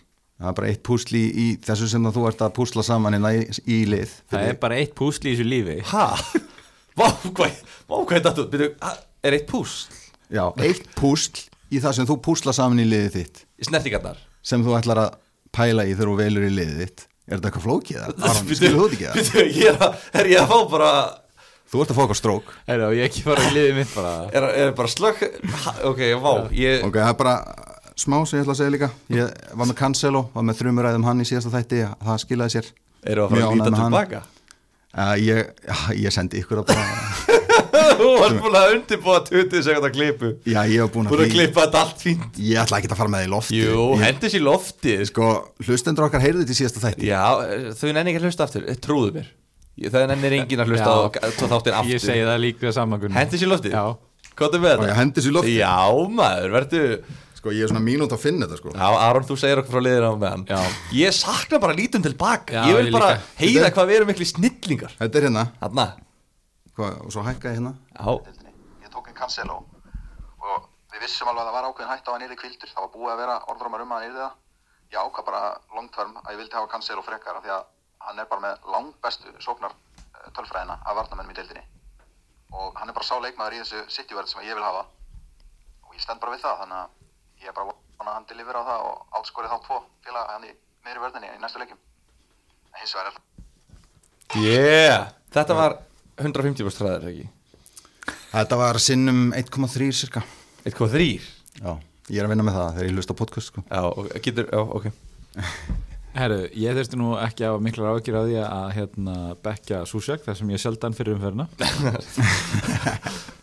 Það 0.41 0.49
er 0.51 0.57
bara 0.57 0.69
eitt 0.71 0.83
púsl 0.85 1.17
í, 1.17 1.23
í 1.33 1.47
þessu 1.65 1.89
sem 1.91 2.07
þú 2.15 2.25
ert 2.29 2.43
að 2.45 2.53
púsla 2.57 2.85
saman 2.85 3.17
hérna 3.17 3.33
í, 3.37 3.41
í 3.65 3.79
lið. 3.89 4.15
Það 4.31 4.47
er 4.51 4.59
bara 4.61 4.79
eitt 4.81 4.93
púsli 4.97 5.31
í 5.31 5.35
þessu 5.35 5.47
lífi. 5.49 5.77
Hæ? 5.91 6.05
Vá, 6.99 7.05
hvað, 7.23 7.59
vá, 7.87 7.95
hvað 8.03 8.17
er 8.17 8.23
þetta? 8.25 8.89
Er 9.23 9.37
eitt 9.37 9.45
púsl? 9.49 9.93
Já, 10.33 10.43
eitt 10.61 10.89
púsl 10.97 11.45
í 11.71 11.79
það 11.81 11.95
sem 11.97 12.09
þú 12.09 12.17
púsla 12.25 12.53
saman 12.55 12.81
í 12.83 12.87
liðið 12.89 13.15
þitt. 13.15 13.45
Snertingarnar. 13.69 14.19
Sem 14.43 14.65
þú 14.65 14.75
ætlar 14.75 14.99
að 15.05 15.15
pæla 15.55 15.85
í 15.87 15.93
þegar 15.95 16.11
þú 16.11 16.17
velur 16.19 16.47
í 16.49 16.51
liðið 16.57 16.81
þitt 16.83 17.05
er 17.31 17.39
þetta 17.39 17.49
eitthvað 17.49 17.65
flókið 17.65 17.97
það? 18.01 18.13
Aron, 18.29 18.51
skilur 18.51 18.77
þú 18.77 18.85
þetta 18.85 18.95
ekki 18.95 19.07
það? 19.07 19.17
bíddu, 19.17 19.45
ég 19.61 19.71
er, 19.71 19.81
að, 19.87 20.05
er 20.21 20.29
ég 20.33 20.43
að 20.43 20.51
fá 20.51 20.59
bara 20.75 20.91
Þú 21.71 21.79
ert 21.85 21.91
að 21.93 21.95
fá 21.95 22.01
eitthvað 22.03 22.19
strók 22.19 22.49
Heyrðu, 22.67 22.87
ég 22.99 23.05
ekki 23.07 23.21
fara 23.23 23.43
í 23.47 23.51
liðið 23.55 23.77
mitt 23.79 23.91
bara 23.95 24.13
Er, 24.35 24.47
er 24.65 24.73
bara 24.75 24.91
slökk 24.91 25.21
ha, 25.63 25.73
Ok, 25.87 26.01
vá 26.19 26.31
ég, 26.57 26.81
Ok, 26.83 26.97
það 26.99 27.11
er 27.13 27.19
bara 27.21 27.35
smá 28.01 28.17
sem 28.27 28.39
ég 28.39 28.43
ætla 28.43 28.55
að 28.57 28.59
segja 28.59 28.73
líka 28.75 28.89
Ég 29.15 29.31
var 29.61 29.69
með 29.69 29.77
Cancelo, 29.79 30.25
var 30.35 30.43
með 30.49 30.59
þrjumuræðum 30.59 31.07
hann 31.07 31.23
í 31.23 31.27
síðasta 31.29 31.53
þætti 31.55 31.79
Það 32.03 32.19
skilaði 32.25 32.55
sér 32.57 32.69
Eru 33.13 33.23
að 33.23 33.31
fara 33.31 33.39
Mjög 33.39 33.47
að 33.47 33.55
líta 33.55 33.71
ánægður 33.71 33.71
með 33.71 33.81
hann. 33.81 33.95
tilbaka 33.95 34.21
uh, 34.91 35.15
ég, 35.23 35.53
já, 35.71 35.77
ég 36.03 36.17
sendi 36.17 36.43
ykkur 36.43 36.61
að 36.61 36.73
bara 36.73 37.39
Þú 38.01 38.07
varst 38.21 38.37
búin 38.41 38.57
að 38.57 38.73
undirbúa 38.75 39.17
20 39.27 39.63
sekundar 39.65 39.93
klipu. 39.95 40.31
Já, 40.47 40.61
ég 40.69 40.81
var 40.83 40.91
búin 40.93 41.09
að 41.09 41.23
að 41.25 41.33
klippa 41.35 41.65
þetta 41.65 41.81
allt 41.85 42.03
fínt. 42.05 42.39
Ég 42.41 42.59
ætla 42.61 42.79
ekki 42.81 42.91
að 42.91 42.99
fara 43.01 43.11
með 43.13 43.21
það 43.23 43.27
í 43.27 43.31
lofti 43.33 43.59
Jú, 43.61 43.85
ég, 43.95 44.03
hendis 44.05 44.35
í 44.37 44.41
loftið. 44.43 45.03
Sko, 45.11 45.29
hlustendur 45.67 46.07
okkar 46.07 46.23
heyrðu 46.25 46.43
þetta 46.45 46.55
í 46.55 46.59
síðasta 46.61 46.83
þætti. 46.85 47.09
Já, 47.11 47.23
þau 47.81 47.87
nenni 47.97 48.13
ekki 48.13 48.21
að 48.21 48.27
hlusta 48.29 48.47
aftur. 48.47 48.67
Eh, 48.71 48.79
Trúðu 48.81 49.15
mér. 49.19 49.31
Ég- 49.81 49.91
Það 49.93 50.07
nennir 50.11 50.37
engin 50.41 50.61
að 50.61 50.71
hlusta 50.73 50.91
á 50.91 50.97
Já. 50.99 51.25
á 51.25 51.45
þáttinn 51.51 51.75
aftur. 51.79 51.91
Ég 51.95 52.01
segi 52.03 52.23
það 52.27 52.39
líka 52.45 52.73
saman 52.75 52.99
Gunnar. 53.01 53.19
Hendis 53.21 53.41
í 53.45 53.49
loftið? 53.49 53.75
Já, 53.75 53.85
Hvað 54.31 54.53
er 54.55 54.61
með 54.63 54.71
Og 54.71 54.71
ég 54.71 54.87
þetta? 54.87 54.95
hendis 55.01 55.25
í 55.27 55.31
lofti 55.35 55.55
Já, 55.57 55.75
maður, 56.07 56.51
verðu 56.55 56.83
Sko, 57.41 57.49
ég 57.57 57.63
er 57.65 57.71
svona 57.71 57.81
mínút 57.81 58.11
að 58.13 58.19
finna 58.21 58.45
þetta 58.45 58.57
sko. 58.59 58.69
Já, 58.77 58.85
Aron, 59.01 59.23
þú 59.25 59.35
segir 59.41 59.57
okkur 59.63 59.73
frá 59.73 59.81
liðina 59.81 60.11
á 60.13 60.15
meðan. 60.21 60.43
Já. 60.45 60.59
Ég 60.93 61.15
sakna 61.17 61.57
bara 61.59 61.73
lítum 61.73 62.03
tilbaka. 62.05 62.67
Ég 62.69 62.77
vil 62.77 62.91
bara 62.93 63.15
heyra 63.39 63.71
hvað 63.73 63.87
við 63.89 63.95
erum 63.97 64.11
miklu 64.11 64.27
snillingar. 64.29 64.93
Þetta 64.99 65.17
er 65.17 65.25
hérna. 65.25 65.45
Hanna 65.63 65.87
Hvað, 66.81 66.95
Og 67.05 67.11
svo 67.13 67.21
hækkaði 67.21 67.57
hérna 67.59 67.71
Já, 67.93 68.05
deildinni. 68.25 68.51
Ég 68.81 68.89
tók 68.89 69.09
inn 69.09 69.17
Cancelo 69.17 69.57
og 70.41 70.63
við 70.89 71.03
vissum 71.03 71.29
alveg 71.29 71.43
að 71.43 71.49
það 71.49 71.57
var 71.57 71.67
ákveðin 71.69 71.91
hætt 71.91 72.07
á 72.07 72.09
að 72.09 72.15
hann 72.15 72.25
yrði 72.25 72.37
kvildur. 72.41 72.71
Það 72.71 72.85
var 72.85 72.93
búið 72.95 73.11
að 73.11 73.19
vera 73.21 73.35
orðrumar 73.53 73.83
um 73.83 73.91
að 73.91 73.99
hann 73.99 74.07
yrði 74.07 74.23
það. 74.23 74.39
Ég 74.91 74.97
ákvað 75.05 75.27
bara 75.27 75.41
long 75.75 75.91
term 75.93 76.15
að 76.23 76.31
ég 76.33 76.39
vildi 76.41 76.57
hafa 76.57 76.71
Cancelo 76.71 77.03
frekar 77.05 77.37
af 77.37 77.45
því 77.45 77.53
að 77.53 77.67
hann 78.07 78.23
er 78.23 78.29
bara 78.31 78.45
með 78.47 78.65
langbestu 78.73 79.33
sóknar 79.45 79.75
eh, 79.75 80.31
tölfræðina 80.39 80.79
af 80.81 80.97
varnamennum 80.97 81.35
í 81.35 81.37
deildinni. 81.37 81.63
Og 82.57 82.81
hann 82.81 82.89
er 82.89 82.97
bara 82.97 83.09
sá 83.11 83.15
leikmaður 83.21 83.59
í 83.59 83.61
þessu 83.61 83.83
City-verð 83.99 84.33
sem 84.33 84.41
ég 84.47 84.57
vil 84.57 84.65
hafa. 84.65 84.87
Og 85.85 85.93
ég 85.93 86.01
stend 86.01 86.23
bara 86.23 86.33
við 86.33 86.41
það, 86.47 86.63
þannig 86.63 86.81
að 86.81 87.45
ég 87.45 87.53
er 87.53 87.57
bara 87.59 87.69
vona 87.69 88.09
að 88.09 88.17
hann 88.17 88.29
deliver 88.33 88.57
á 88.57 88.63
það 88.71 88.89
og 88.89 89.21
átskori 89.21 89.53
þá 89.53 89.57
tvo 89.67 89.77
félaga 90.01 90.33
hann 90.33 90.49
í 90.49 90.55
meiri 90.81 91.05
vörðinni 91.05 91.29
í 91.29 91.39
næstu 91.45 91.61
er 91.61 93.13
yeah 94.33 95.11
Þetta 95.31 95.55
var 95.55 95.77
150 96.21 96.67
búst 96.67 96.81
hraðar, 96.81 97.07
ekki? 97.11 97.29
Þetta 98.31 98.59
var 98.61 98.79
sinnum 98.81 99.21
1,3 99.35 99.91
cirka 99.95 100.23
1,3 100.65 101.07
Já, 101.61 101.71
ég 102.09 102.19
er 102.21 102.27
að 102.27 102.33
vinna 102.33 102.45
með 102.47 102.57
það 102.57 102.75
þegar 102.75 102.89
ég 102.89 102.97
hlusta 102.97 103.15
á 103.15 103.21
podcast 103.21 103.51
sko. 103.51 103.63
Já, 103.67 103.81
og 103.91 104.11
getur, 104.25 104.47
já, 104.51 104.61
ok. 104.61 104.85
Herru, 106.11 106.41
ég 106.59 106.75
þurfti 106.75 106.97
nú 106.99 107.13
ekki 107.15 107.45
að 107.45 107.53
hafa 107.53 107.63
miklar 107.63 107.93
ágjur 107.95 108.17
á 108.19 108.23
því 108.27 108.39
að 108.43 108.71
hérna 108.75 109.13
bekkja 109.45 109.77
Susek 109.87 110.25
þar 110.25 110.35
sem 110.41 110.49
ég 110.51 110.59
sjaldan 110.59 110.95
fyrir 110.97 111.15
umferðina. 111.15 111.47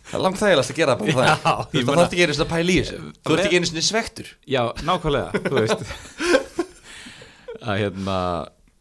Það 0.08 0.16
er 0.16 0.22
langt 0.24 0.38
þægilegast 0.40 0.72
að 0.72 0.78
gera 0.78 0.94
það. 0.96 1.08
Bara 1.16 1.24
Já, 1.28 1.34
það 1.42 1.58
Þú 1.58 1.78
veist, 1.78 1.88
það 1.88 1.98
þarf 1.98 2.12
ekki 2.14 2.22
einu 2.24 2.34
sinni 2.34 2.44
að 2.44 2.52
pæla 2.52 2.72
í 2.72 2.76
þessu. 2.78 2.98
Þú 3.24 3.34
ert 3.34 3.42
ekki 3.44 3.58
einu 3.58 3.68
sinni 3.68 3.82
svektur 3.84 4.30
Já, 4.48 4.60
nákvæmlega, 4.88 5.40
þú 5.44 5.54
veist. 5.58 5.80
Að 7.68 7.80
hérna 7.82 8.16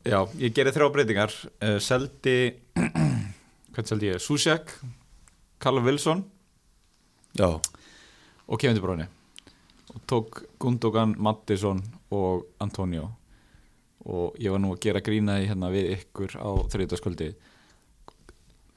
já, 0.08 0.20
ég 0.40 0.54
gerði 0.56 0.74
þrjá 0.78 0.88
breytingar. 0.96 1.36
Uh, 1.60 1.76
seldi 1.84 2.38
hvað 3.78 3.92
seldi 3.92 4.10
ég, 4.10 4.22
Susek 4.22 4.72
Callum 5.62 5.86
Wilson 5.86 6.24
Já. 7.38 7.60
og 8.48 8.60
Kevin 8.60 8.78
De 8.78 8.82
Bruyne. 8.82 9.08
Og 9.94 10.02
tók 10.10 10.42
Gundogan, 10.60 11.14
Mattisson 11.18 11.84
og 12.12 12.48
Antonio. 12.60 13.12
Og 14.08 14.36
ég 14.42 14.50
var 14.52 14.62
nú 14.64 14.74
að 14.74 14.82
gera 14.88 15.04
grínaði 15.04 15.52
hérna 15.52 15.70
við 15.74 15.92
ykkur 15.98 16.38
á 16.42 16.50
þriðdaskvöldi 16.74 17.32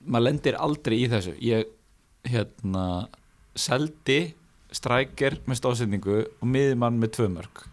maður 0.04 0.26
lendir 0.26 0.56
aldrei 0.60 0.96
í 1.02 1.08
þessu. 1.12 1.34
Ég 1.44 1.68
hérna 2.28 3.08
seldi 3.56 4.34
strækir 4.72 5.40
með 5.48 5.60
stóðsendingu 5.60 6.18
og 6.28 6.46
miðjumann 6.48 7.00
með 7.00 7.14
tvö 7.16 7.28
mörg 7.32 7.64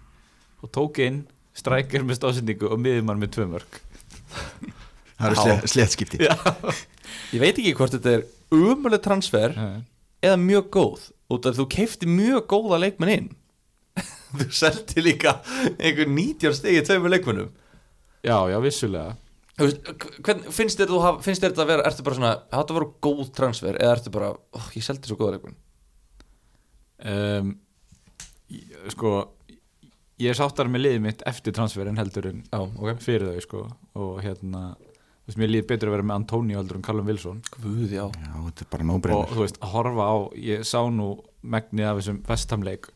og 0.63 0.71
tók 0.73 1.03
inn 1.03 1.21
strækir 1.57 2.05
með 2.07 2.21
stóðsendingu 2.21 2.71
og 2.71 2.79
miðjumann 2.81 3.21
með 3.21 3.35
tvö 3.35 3.45
mörg 3.51 3.81
Það 5.17 5.49
eru 5.49 5.69
sléttskipti. 5.71 6.19
Ég 7.35 7.43
veit 7.43 7.53
ekki 7.57 7.75
hvort 7.77 7.93
þetta 7.95 8.15
er 8.17 8.25
umuleg 8.55 9.03
transfer 9.03 9.55
eða 9.57 10.39
mjög 10.41 10.71
góð 10.73 11.05
út 11.35 11.47
af 11.49 11.57
þú 11.57 11.67
keifti 11.71 12.09
mjög 12.09 12.47
góða 12.53 12.81
leikmenn 12.85 13.13
inn. 13.13 13.29
Þú 14.37 14.49
seldi 14.53 15.03
líka 15.03 15.39
einhver 15.79 16.09
90 16.11 16.53
stegi 16.55 16.83
tveimur 16.85 17.11
leikmennum 17.13 17.47
já, 18.27 18.37
já, 18.51 18.57
vissulega. 18.61 19.15
Hvern, 19.57 20.43
finnst 20.53 20.77
þér 20.77 20.91
þetta 20.91 21.63
að 21.63 21.69
vera, 21.71 21.85
ertu 21.89 22.03
bara 22.05 22.17
svona, 22.19 22.33
þetta 22.51 22.75
voru 22.77 22.89
góð 23.01 23.31
transfer 23.33 23.79
eða 23.79 23.95
ertu 23.95 24.11
bara, 24.13 24.33
oh, 24.35 24.67
ég 24.77 24.85
seldi 24.85 25.09
svo 25.09 25.17
góða 25.17 25.37
leikmenn 25.37 25.57
um, 27.05 27.55
sko 28.93 29.13
ég 30.21 30.37
sáttar 30.37 30.69
með 30.71 30.85
liðið 30.85 31.03
mitt 31.03 31.23
eftir 31.29 31.55
transferin 31.55 31.99
heldur 31.99 32.29
en 32.31 32.43
Já, 32.47 32.61
ok. 32.61 33.01
fyrir 33.03 33.27
þau 33.29 33.43
sko. 33.45 33.63
Og 34.01 34.21
hérna 34.25 34.63
þú 35.27 35.33
veist, 35.33 35.39
mér 35.41 35.51
líður 35.51 35.67
betur 35.67 35.89
að 35.89 35.97
vera 35.97 36.07
með 36.07 36.19
Antonio 36.21 36.61
heldur 36.61 36.77
en 36.79 36.85
Callum 36.87 37.09
Wilson. 37.11 37.41
Guð, 37.57 37.91
já. 37.91 38.05
Já, 38.07 38.35
þetta 38.37 38.63
er 38.63 38.69
bara 38.71 39.17
og 39.17 39.33
þú 39.33 39.41
veist, 39.43 39.59
að 39.59 39.73
horfa 39.73 40.07
á 40.07 40.15
ég 40.39 40.63
sá 40.63 40.79
nú 40.87 41.09
megnið 41.43 41.89
af 41.89 41.99
þessum 41.99 42.21
vestamleik 42.27 42.87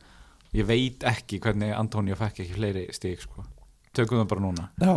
ég 0.56 0.68
veit 0.68 1.04
ekki 1.08 1.40
hvernig 1.44 1.76
Antonio 1.76 2.16
fekk 2.20 2.44
ekki 2.44 2.56
fleiri 2.56 2.88
stík 2.96 3.22
sko. 3.24 3.46
tökum 3.96 4.22
það 4.22 4.30
bara 4.32 4.44
núna. 4.46 4.70
Já, 4.80 4.96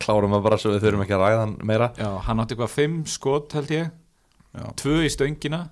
klárum 0.00 0.32
það 0.32 0.44
bara 0.48 0.58
svo 0.60 0.72
við 0.72 0.84
þurfum 0.84 1.04
ekki 1.04 1.16
að 1.16 1.24
ræða 1.24 1.40
hann 1.44 1.56
meira. 1.68 1.88
Já, 2.00 2.10
hann 2.24 2.40
átti 2.40 2.56
eitthvað 2.56 2.74
fimm 2.74 2.98
skot 3.06 3.56
held 3.56 3.72
ég. 3.72 3.90
Já. 4.56 4.66
tvö 4.80 5.00
í 5.04 5.12
stöngina. 5.12 5.66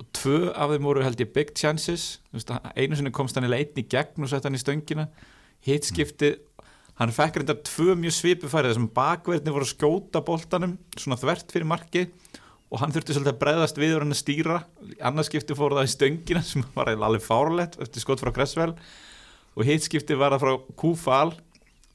Og 0.00 0.08
tvö 0.16 0.38
af 0.52 0.72
þeim 0.72 0.88
voru 0.88 1.04
held 1.04 1.20
ég 1.20 1.32
big 1.32 1.52
chances. 1.56 2.20
Þú 2.30 2.40
veist, 2.40 2.52
einu 2.76 2.96
sinni 2.96 3.12
komst 3.12 3.36
hann 3.36 3.48
í 3.48 3.84
gegn 3.88 4.24
og 4.24 4.28
sett 4.28 4.44
hann 4.44 4.56
í 4.56 4.60
stöngina. 4.60 5.08
Hitt 5.62 5.86
skiptið 5.86 6.40
hann 7.02 7.14
fekk 7.14 7.40
reyndar 7.40 7.58
tvö 7.66 7.94
mjög 7.98 8.14
svipufæri 8.16 8.70
þessum 8.70 8.90
bakverðni 8.94 9.54
voru 9.54 9.66
að 9.66 9.72
skjóta 9.74 10.22
boltanum 10.26 10.76
svona 10.96 11.18
þvert 11.20 11.54
fyrir 11.54 11.68
marki 11.68 12.06
og 12.72 12.80
hann 12.80 12.92
þurfti 12.94 13.16
svolítið 13.16 13.34
að 13.34 13.40
bregðast 13.42 13.80
við 13.80 13.94
og 13.94 14.04
hann 14.04 14.14
að 14.14 14.20
stýra. 14.22 14.58
Annars 15.04 15.28
skipti 15.28 15.56
fór 15.56 15.76
það 15.76 15.88
í 15.88 15.92
stöngina 15.92 16.44
sem 16.48 16.64
var 16.76 16.92
alveg 16.94 17.24
fárlegt 17.24 17.76
eftir 17.82 18.04
skot 18.04 18.22
frá 18.22 18.32
Cresswell. 18.34 18.72
Og 19.52 19.68
hitt 19.68 19.84
skipti 19.84 20.16
var 20.16 20.32
það 20.32 20.46
frá 20.46 20.76
Kúfal 20.80 21.34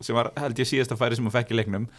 sem 0.04 0.14
var 0.14 0.30
held 0.38 0.60
ég 0.62 0.70
síðasta 0.70 0.98
færi 1.00 1.18
sem 1.18 1.26
hann 1.26 1.34
fekk 1.34 1.56
í 1.56 1.58
leiknum. 1.58 1.90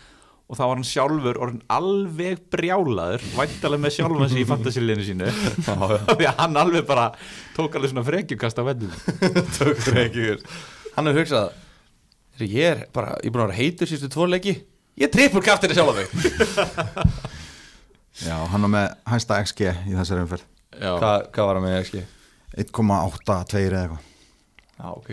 Og 0.48 0.56
þá 0.56 0.62
var 0.64 0.76
hann 0.78 0.88
sjálfur 0.88 1.40
orðin 1.42 1.64
alveg 1.74 2.44
brjálaður 2.54 3.24
væntalega 3.34 3.82
með 3.82 3.96
sjálfan 3.98 4.30
sig 4.32 4.44
í 4.44 4.48
fantasiliðinu 4.48 5.08
sínu. 5.10 5.32
Því 6.18 6.30
að 6.30 6.42
hann 6.44 6.60
alveg 6.62 6.86
bara 6.88 7.10
tók 7.58 7.74
alveg 7.74 7.92
svona 7.92 8.06
frekjukast 8.06 8.62
á 8.62 8.64
vellinu 8.70 9.48
Tökur 9.58 10.04
ekki 10.06 10.36
Hann 10.94 11.10
hefur 11.10 11.24
hugsað 11.26 11.50
"Heyrðu, 12.38 12.52
Ég 12.54 12.70
er 12.70 12.86
bara, 12.94 13.16
ég 13.22 13.26
er 13.26 13.34
búin 13.34 13.42
að 13.42 13.48
vera 13.48 13.58
heitur 13.58 13.88
sístu 13.90 14.08
tvo 14.08 14.26
leiki. 14.26 14.54
Ég 14.98 15.10
trippur 15.10 15.42
kaftinni 15.42 15.74
sjálf 15.74 15.90
að 15.90 15.98
mig. 15.98 16.08
Já, 18.28 18.34
hann 18.50 18.62
var 18.66 18.70
með 18.72 18.86
hæsta 19.06 19.38
XG 19.44 19.60
í 19.86 19.94
þessari 19.94 20.24
umferð. 20.24 20.46
Já, 20.78 20.92
Hvað 20.98 21.44
var 21.46 21.58
hann 21.58 21.64
með 21.66 21.76
ekki? 21.82 22.04
1,82 22.58 23.60
eða 23.68 23.82
eitthvað. 23.82 24.06
Já, 24.78 24.86
ok. 24.94 25.10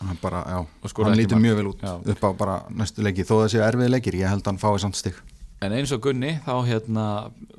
Hann 0.00 0.16
bara, 0.22 0.38
já, 0.48 0.60
hann 1.04 1.16
lítur 1.18 1.36
mjög 1.40 1.58
vel 1.58 1.66
út 1.68 1.82
Já. 1.84 1.90
upp 2.00 2.22
á 2.24 2.30
bara 2.32 2.54
næstu 2.72 3.02
leiki, 3.04 3.24
þó 3.28 3.42
það 3.42 3.50
séu 3.52 3.64
erfið 3.66 3.90
leikir 3.92 4.16
ég 4.16 4.30
held 4.32 4.40
að 4.46 4.48
hann 4.54 4.60
fái 4.62 4.78
samt 4.80 4.96
stig. 4.96 5.18
En 5.60 5.74
eins 5.76 5.92
og 5.92 6.00
Gunni 6.00 6.38
þá 6.40 6.54
hérna 6.64 7.04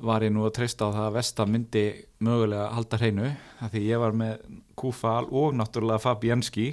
var 0.02 0.24
ég 0.26 0.32
nú 0.34 0.42
að 0.48 0.56
treysta 0.56 0.88
á 0.90 0.94
það 0.94 1.04
að 1.06 1.14
Vesta 1.20 1.46
myndi 1.46 1.84
mögulega 2.18 2.64
halda 2.74 2.98
hreinu 2.98 3.28
af 3.62 3.70
því 3.70 3.82
ég 3.86 4.02
var 4.02 4.16
með 4.18 4.40
Kúfal 4.74 5.28
og 5.30 5.54
náttúrulega 5.54 6.02
Fabianski 6.02 6.72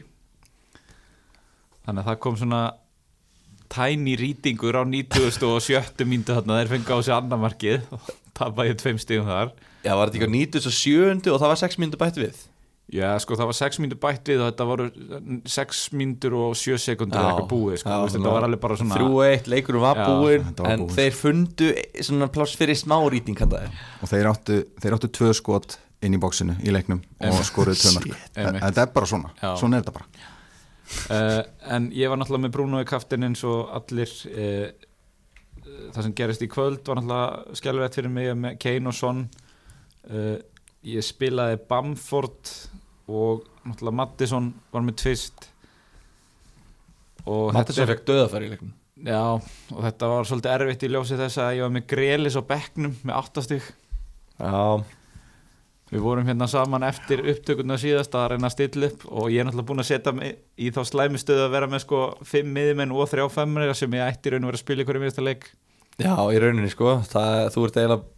þannig 1.89 2.05
að 2.05 2.09
það 2.13 2.19
kom 2.25 2.37
svona 2.39 2.61
tæni 3.69 4.15
rýtingur 4.17 4.77
á 4.79 4.83
97. 4.87 6.05
mínútu 6.09 6.33
þarna 6.37 6.61
þeir 6.61 6.71
fengi 6.73 6.93
á 6.93 6.97
sig 7.05 7.13
annamarkið 7.17 7.89
og 7.93 8.61
ég 8.69 8.77
tveim 8.79 9.01
stigum 9.01 9.27
þar 9.29 9.51
Já, 9.85 9.93
var 9.95 10.09
þetta 10.09 10.19
ekki 10.19 10.29
á 10.29 10.35
97 10.35 11.29
og 11.33 11.37
það 11.43 11.51
var 11.53 11.59
6 11.61 11.77
mínútur 11.83 12.01
bætt 12.01 12.17
við 12.21 12.39
Já, 12.89 13.11
sko, 13.21 13.35
það 13.37 13.49
var 13.51 13.57
6 13.59 13.77
mínútur 13.83 13.99
bætt 14.01 14.29
við 14.31 14.39
og 14.41 14.47
þetta 14.49 14.65
voru 14.65 14.85
6 15.53 15.81
mínútur 15.99 16.35
og 16.39 16.55
7 16.57 16.79
sekundur 16.81 17.21
eitthvað 17.21 17.49
búið, 17.51 17.75
sko, 17.83 17.91
já, 17.93 18.07
þetta 18.15 18.31
var 18.33 18.47
alveg 18.47 18.61
bara 18.63 18.77
svona 18.79 18.97
3-1, 18.97 19.49
leikurinn 19.53 19.83
var 19.83 19.99
var 20.65 20.73
En 20.73 20.81
búið. 20.87 20.95
þeir 20.97 21.19
fundu 21.19 21.67
svona 22.07 22.29
pláss 22.33 22.57
fyrir 22.57 22.79
smá 22.79 22.97
rýting 23.13 23.37
hann 23.43 23.53
það 23.53 23.77
og 24.01 24.09
þeir 24.09 24.31
áttu, 24.31 24.57
þeir 24.81 24.97
áttu 24.97 25.11
tvö 25.19 25.29
skot 25.37 25.77
inn 26.01 26.17
í 26.17 26.21
bóksinu 26.23 26.57
í 26.65 26.73
leiknum 26.73 27.03
og 27.29 27.39
skoruðu 27.45 27.93
Einmitt. 27.93 28.63
þetta 28.65 28.87
er 28.87 28.91
bara 28.97 29.11
svona, 29.13 29.33
Já. 29.37 29.51
svona 29.61 29.77
er 29.77 29.85
þetta 29.85 29.95
bara 29.99 30.09
uh, 31.13 31.41
En 31.75 31.89
ég 31.95 32.11
var 32.11 32.19
náttúrulega 32.19 32.47
með 32.47 32.55
Bruno 32.57 32.83
í 32.83 32.87
kaftin 32.89 33.27
eins 33.27 33.43
og 33.47 33.71
allir 33.79 34.13
uh, 34.33 34.69
Það 35.93 36.03
sem 36.05 36.15
gerist 36.17 36.45
í 36.45 36.49
kvöld 36.51 36.81
var 36.87 36.99
náttúrulega 36.99 37.57
skelvett 37.59 37.97
fyrir 37.99 38.13
mig 38.13 38.31
með 38.37 38.55
Kane 38.61 38.89
og 38.89 38.95
Son. 38.97 39.25
Uh, 40.09 40.37
Ég 40.87 41.03
spilaði 41.03 41.57
Bamford 41.67 42.51
og 43.11 43.41
náttúrulega 43.67 43.97
Mattisson 43.99 44.45
var 44.71 44.83
með 44.85 44.99
tvist 45.01 45.49
og 47.25 47.49
Mattisson 47.51 47.83
þetta 47.83 47.87
fekk 47.89 48.05
döðafæri 48.07 48.47
í 48.47 48.51
leiknum. 48.53 48.69
Já, 49.09 49.23
og 49.75 49.81
þetta 49.83 50.09
var 50.11 50.29
svolítið 50.29 50.53
erfitt 50.53 50.85
í 50.87 50.91
ljósi 50.93 51.17
þess 51.19 51.41
að 51.43 51.51
ég 51.57 51.65
var 51.65 51.73
með 51.75 51.85
Grelis 51.91 52.37
á 52.39 52.43
bekknum 52.47 52.95
með 53.03 53.19
áttastig 53.19 53.67
Já, 54.39 54.55
Við 55.89 56.03
vorum 56.05 56.27
hérna 56.29 56.45
saman 56.49 56.85
eftir 56.85 57.23
upptökuna 57.31 57.77
síðast 57.81 58.13
að 58.17 58.27
reyna 58.35 58.49
að 58.49 58.53
stilla 58.53 58.89
upp 58.91 59.05
og 59.09 59.31
ég 59.33 59.41
er 59.41 59.47
náttúrulega 59.47 59.69
búin 59.71 59.81
að 59.81 59.89
setja 59.89 60.13
í 60.61 60.69
þá 60.75 60.81
slæmi 60.85 61.21
stöðu 61.21 61.47
að 61.47 61.55
vera 61.55 61.69
með 61.71 61.83
sko 61.85 62.01
fimm 62.29 62.51
miðjumenn 62.53 62.93
og 62.93 63.09
þrjá 63.09 63.25
femmur 63.33 63.73
sem 63.77 63.97
ég 63.97 64.05
ætti 64.05 64.29
í 64.29 64.33
raun 64.35 64.45
og 64.45 64.51
vera 64.51 64.59
að 64.59 64.65
spila 64.65 64.83
í 64.83 64.89
hverju 64.89 65.03
miðasta 65.03 65.25
leik. 65.25 65.49
Já, 65.99 66.13
í 66.29 66.39
rauninni 66.39 66.69
sko 66.71 66.99
það, 67.09 67.49
Þú 67.55 67.65
ert 67.67 67.79
eiginlega 67.81 68.17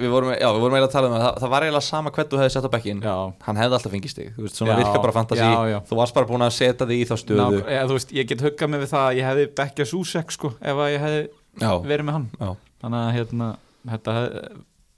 Við 0.00 0.08
vorum, 0.14 0.30
já, 0.32 0.46
við 0.54 0.62
vorum 0.62 0.76
eiginlega 0.76 0.88
að 0.88 0.94
tala 0.94 1.08
um 1.10 1.14
að 1.16 1.22
það, 1.24 1.38
það 1.42 1.50
var 1.52 1.64
eiginlega 1.66 1.84
sama 1.84 2.12
hvern 2.14 2.28
þú 2.30 2.38
hefði 2.40 2.52
sett 2.54 2.68
á 2.70 2.72
bekkin 2.72 3.00
Já. 3.04 3.14
Hann 3.44 3.58
hefði 3.60 3.76
alltaf 3.76 3.94
fengið 3.96 4.12
stig 4.14 4.30
Þú 4.36 4.44
veist, 4.44 4.60
svona 4.60 4.70
Já, 4.70 4.78
virka 4.78 5.02
bara 5.02 5.14
fantasi 5.16 5.42
já, 5.42 5.56
já. 5.72 5.78
Þú 5.90 5.98
varst 5.98 6.16
bara 6.16 6.28
búin 6.30 6.44
að 6.46 6.52
setja 6.56 6.86
þig 6.88 7.02
í 7.02 7.08
þá 7.10 7.14
stöðu. 7.20 7.58
Eða, 7.66 7.82
þú 7.90 7.96
veist, 7.98 8.14
Ég 8.16 8.30
get 8.30 8.44
huggað 8.46 8.70
mig 8.72 8.84
við 8.84 8.92
það 8.94 9.08
að 9.08 9.18
ég 9.18 9.90
Susek 9.90 10.32
sko 10.36 10.52
Já, 10.60 11.72
verið 11.84 12.12
já. 12.38 12.50
Þannig 12.80 13.00
að 13.00 13.12
hérna, 13.18 13.48
þetta 13.90 14.14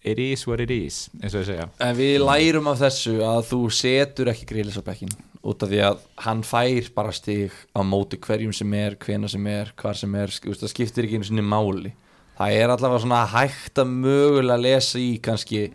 it 0.05 0.19
is 0.19 0.47
what 0.49 0.63
it 0.63 0.71
is 0.75 1.07
eins 1.21 1.35
og 1.35 1.43
ég 1.45 1.51
segja. 1.53 1.69
En 1.83 1.97
við 1.99 2.17
lærum 2.25 2.71
af 2.73 2.81
þessu 2.83 3.19
að 3.27 3.43
þú 3.51 3.61
setur 3.75 4.33
ekki 4.33 4.49
grílis 4.51 4.79
á 4.79 4.83
bekkin 4.87 5.13
út 5.43 5.65
af 5.65 5.73
því 5.73 5.81
að 5.89 6.05
hann 6.27 6.45
fær 6.47 6.91
bara 6.95 7.15
stig 7.15 7.55
á 7.75 7.81
móti 7.87 8.19
hverjum 8.23 8.55
sem 8.55 8.75
er, 8.79 8.95
hvena 9.03 9.31
sem 9.31 9.47
er, 9.51 9.73
hvar 9.79 9.99
sem 9.99 10.15
er 10.15 10.31
það 10.31 10.71
skiptir 10.71 11.09
ekki 11.09 11.19
einu 11.19 11.29
sinni 11.29 11.45
máli. 11.47 11.95
Það 12.39 12.59
er 12.59 12.73
allavega 12.73 13.03
svona 13.03 13.25
hægt 13.33 13.83
að 13.83 13.91
mögulega 13.93 14.63
lesa 14.63 15.03
í 15.03 15.11
kannski 15.23 15.67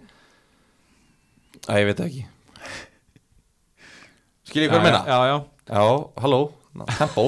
að 1.68 1.84
ég 1.84 1.92
veit 1.92 2.02
ekki. 2.08 2.26
Skiljið 4.48 4.72
hvað 4.72 4.80
ég 4.80 4.88
meina? 4.88 5.04
Já, 5.04 5.20
já, 5.28 5.38
Já, 5.68 5.84
halló, 6.24 6.54
Ná, 6.78 6.84
tempo 6.94 7.24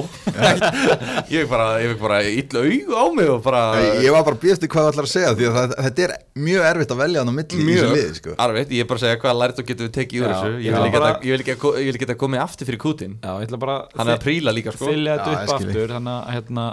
Ég 1.34 1.42
fekk 1.42 1.50
bara, 1.50 1.66
bara 1.98 2.18
illa 2.22 2.60
augu 2.62 2.94
á 2.94 3.04
mig 3.16 3.30
og 3.32 3.40
bara 3.42 3.62
ég, 3.82 3.96
ég 4.06 4.14
var 4.14 4.22
bara 4.28 4.38
býðast 4.44 4.62
í 4.62 4.68
hvað 4.70 4.84
það 4.86 4.90
ætlar 4.92 5.08
að 5.08 5.12
segja 5.14 5.32
því 5.38 5.48
að 5.48 5.56
það, 5.58 5.74
þetta 5.86 6.04
er 6.06 6.14
mjög 6.46 6.66
erfitt 6.70 6.94
að 6.94 7.00
velja 7.02 7.22
hann 7.24 7.32
á 7.32 7.34
milli 7.40 7.58
í 7.60 7.66
þessu 7.74 7.88
liði 7.96 8.14
sko. 8.20 8.34
Arvitt, 8.46 8.74
ég 8.76 8.84
er 8.84 8.88
bara 8.92 9.00
að 9.00 9.04
segja 9.06 9.20
hvaða 9.24 9.38
lært 9.42 9.58
og 9.62 9.68
getum 9.70 9.88
við 9.88 9.94
tekið 9.98 10.22
úr 10.22 10.30
þessu. 10.34 10.52
Ég 10.60 10.76
vil 10.76 10.84
ekki 10.86 10.94
Bara- 11.00 11.10
geta- 11.10 11.26
ég 11.26 11.34
vil 11.34 11.42
ekki 11.44 11.56
að- 11.56 11.80
ég 11.80 11.90
vil 11.90 12.00
geta 12.04 12.16
komið 12.22 12.42
aftur 12.44 12.70
fyrir 12.70 12.82
kútin 12.86 13.16
já, 13.20 13.32
ég 13.40 13.48
ætla 13.48 13.60
bara 13.66 13.76
Hann 13.96 14.08
er 14.08 14.18
að 14.20 14.24
príla 14.28 14.54
líka 14.54 14.72
sko. 14.76 14.86
fylgja 14.90 15.16
þetta 15.18 15.34
upp 15.34 15.54
aftur 15.58 15.94
þannig 15.96 16.14
að 16.14 16.30
hérna, 16.36 16.66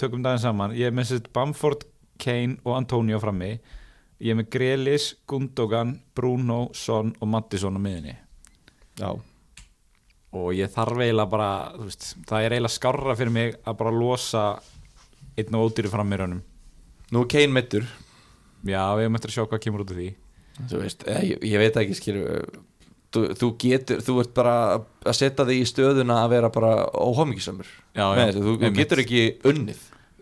tökum 0.00 0.22
daginn 0.24 0.40
saman. 0.46 0.72
Ég 0.80 0.86
er 0.88 0.96
með 0.96 1.10
sérst 1.12 1.28
Bamford, 1.36 1.84
Kane 2.20 2.56
og 2.64 2.76
Antonio 2.80 3.20
frammi. 3.20 3.52
Ég 4.20 4.32
er 4.34 4.36
með 4.40 4.50
Grelis, 4.52 5.14
Gundogan, 5.28 5.94
Bruno 6.16 6.70
Son 6.76 7.14
og 7.20 7.28
Mattisson 7.28 7.76
á 7.76 7.80
miðinni 7.80 8.16
Já, 9.00 9.14
og 10.36 10.52
ég 10.54 10.70
þarf 10.70 11.00
eiginlega 11.02 11.30
bara 11.32 11.50
veist, 11.80 12.12
það 12.28 12.46
er 12.46 12.54
eiginlega 12.56 12.76
skarra 12.76 13.16
fyrir 13.18 13.34
mig 13.34 13.56
að 13.66 13.78
bara 13.82 13.94
losa 13.94 14.44
einn 15.40 15.58
og 15.58 15.70
ódýri 15.70 15.90
fram 15.90 16.12
í 16.14 16.20
raunum. 16.20 16.42
Nú 17.10 17.24
er 17.24 17.30
Kane 17.32 17.54
mittur 17.54 17.86
já, 18.62 18.82
við 18.94 19.06
erum 19.06 19.18
eftir 19.18 19.32
að 19.32 19.38
sjá 19.38 19.46
hvað 19.46 19.62
kemur 19.66 19.84
út 19.84 19.94
af 19.94 19.98
því. 19.98 20.10
Veist, 20.70 21.06
eh, 21.08 21.22
ég, 21.32 21.46
ég 21.50 21.62
veit 21.62 21.78
ekki 21.80 21.96
skilur 21.96 22.50
þú, 23.14 23.22
þú 23.38 23.48
getur, 23.60 24.02
þú 24.04 24.16
ert 24.22 24.34
bara 24.36 24.56
að 24.78 25.16
setja 25.18 25.46
þig 25.48 25.62
í 25.62 25.68
stöðuna 25.68 26.20
að 26.24 26.34
vera 26.36 26.50
bara 26.54 26.74
þessu, 28.18 28.44
þú, 28.44 28.58
þú 28.60 28.72
getur 28.76 29.02
ekki 29.04 29.24
unnið 29.50 29.80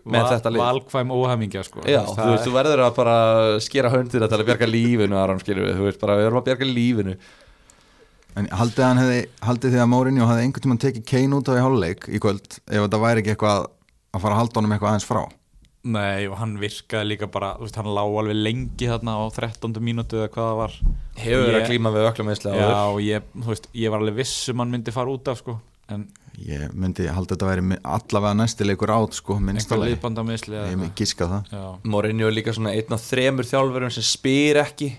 með 0.09 0.29
þetta 0.31 0.53
lið. 0.53 0.63
valkvæm 0.63 1.11
óhæmingja 1.13 1.63
sko. 1.67 1.83
Já, 1.85 2.01
Þú 2.07 2.29
veist, 2.31 2.47
þú, 2.47 2.53
verður 2.55 2.85
að 2.85 2.95
bara 2.97 3.17
skera 3.61 3.91
höndir 3.93 4.25
að 4.25 4.31
tala 4.31 4.45
að 4.45 4.49
bjarga 4.49 4.69
lífinu 4.69 5.19
Aron, 5.19 5.41
skilur 5.43 5.67
við, 5.67 5.75
þú 5.77 5.85
veist 5.89 6.01
bara, 6.01 6.15
við 6.17 6.29
verðum 6.29 6.41
að 6.41 6.47
bjarga 6.49 6.69
lífinu 6.69 7.15
en 8.37 8.47
haldið 8.53 8.85
hann 8.85 9.01
hefði, 9.01 9.19
haldið 9.47 9.73
því 9.75 9.81
að 9.83 9.89
Mourinho 9.93 10.27
hefði 10.29 10.45
einhvern 10.45 10.65
tímann 10.65 10.81
tekið 10.83 11.05
Kane 11.09 11.35
út 11.39 11.49
af 11.49 11.57
í 11.59 11.63
háluleik 11.65 12.07
í 12.13 12.19
kvöld 12.21 12.59
ef 12.69 12.83
þetta 12.85 12.99
væri 13.03 13.23
ekki 13.23 13.33
eitthvað 13.35 13.65
að 14.13 14.23
fara 14.23 14.35
að 14.35 14.41
halda 14.43 14.59
honum 14.59 14.75
eitthvað 14.75 14.91
aðeins 14.93 15.09
frá? 15.09 15.21
Nei, 15.89 16.27
og 16.27 16.35
hann 16.41 16.57
virkaði 16.59 17.07
líka 17.13 17.27
bara 17.31 17.53
þú 17.55 17.63
veist, 17.65 17.77
hann 17.79 17.87
lá 17.95 18.01
alveg 18.03 18.35
lengi 18.35 18.89
þarna 18.91 19.13
á 19.15 19.23
13. 19.31 19.77
mínútu 19.79 20.17
eða 20.19 20.27
hvað 20.33 20.47
það 20.49 20.57
var. 20.59 20.73
Hefur 21.23 21.45
verið 21.47 21.59
að 21.61 21.67
klíma 21.69 21.91
við 21.95 22.07
ökla 22.09 22.25
meðslega 22.27 22.65
Já, 22.65 22.79
og 22.91 22.99
ég, 23.05 23.29
þú 23.39 23.51
veist, 23.53 23.69
ég 23.79 23.93
var 23.93 24.03
alveg 24.03 24.17
viss 24.19 24.49
um 24.51 24.59
hann 24.63 24.73
myndi 24.75 24.91
fara 24.95 25.13
út 25.15 25.31
af 25.31 25.39
sko, 25.39 25.55
en 25.95 26.03
ég 26.43 26.75
myndi 26.75 27.07
halda 27.07 27.31
þetta 27.35 27.47
væri 27.47 27.63
mi- 27.71 27.79
allavega 27.95 28.35
næsti 28.41 28.67
leikur 28.67 28.91
át 28.91 29.15
sko, 29.15 29.39
einhver 29.39 29.81
liðbanda 29.85 30.27
misli 30.27 30.59
ég 30.59 30.75
myndi 30.75 30.91
giska 30.99 31.29
það. 31.31 31.57
Mourinho 31.87 32.27
er 32.27 32.35
líka 32.35 32.53
svona 32.55 32.75
einn 32.75 32.93
af 32.99 33.07
þremur 33.07 33.47
þjálfurum 33.47 33.91
sem 33.95 34.03
spyr 34.03 34.59
ekki 34.65 34.91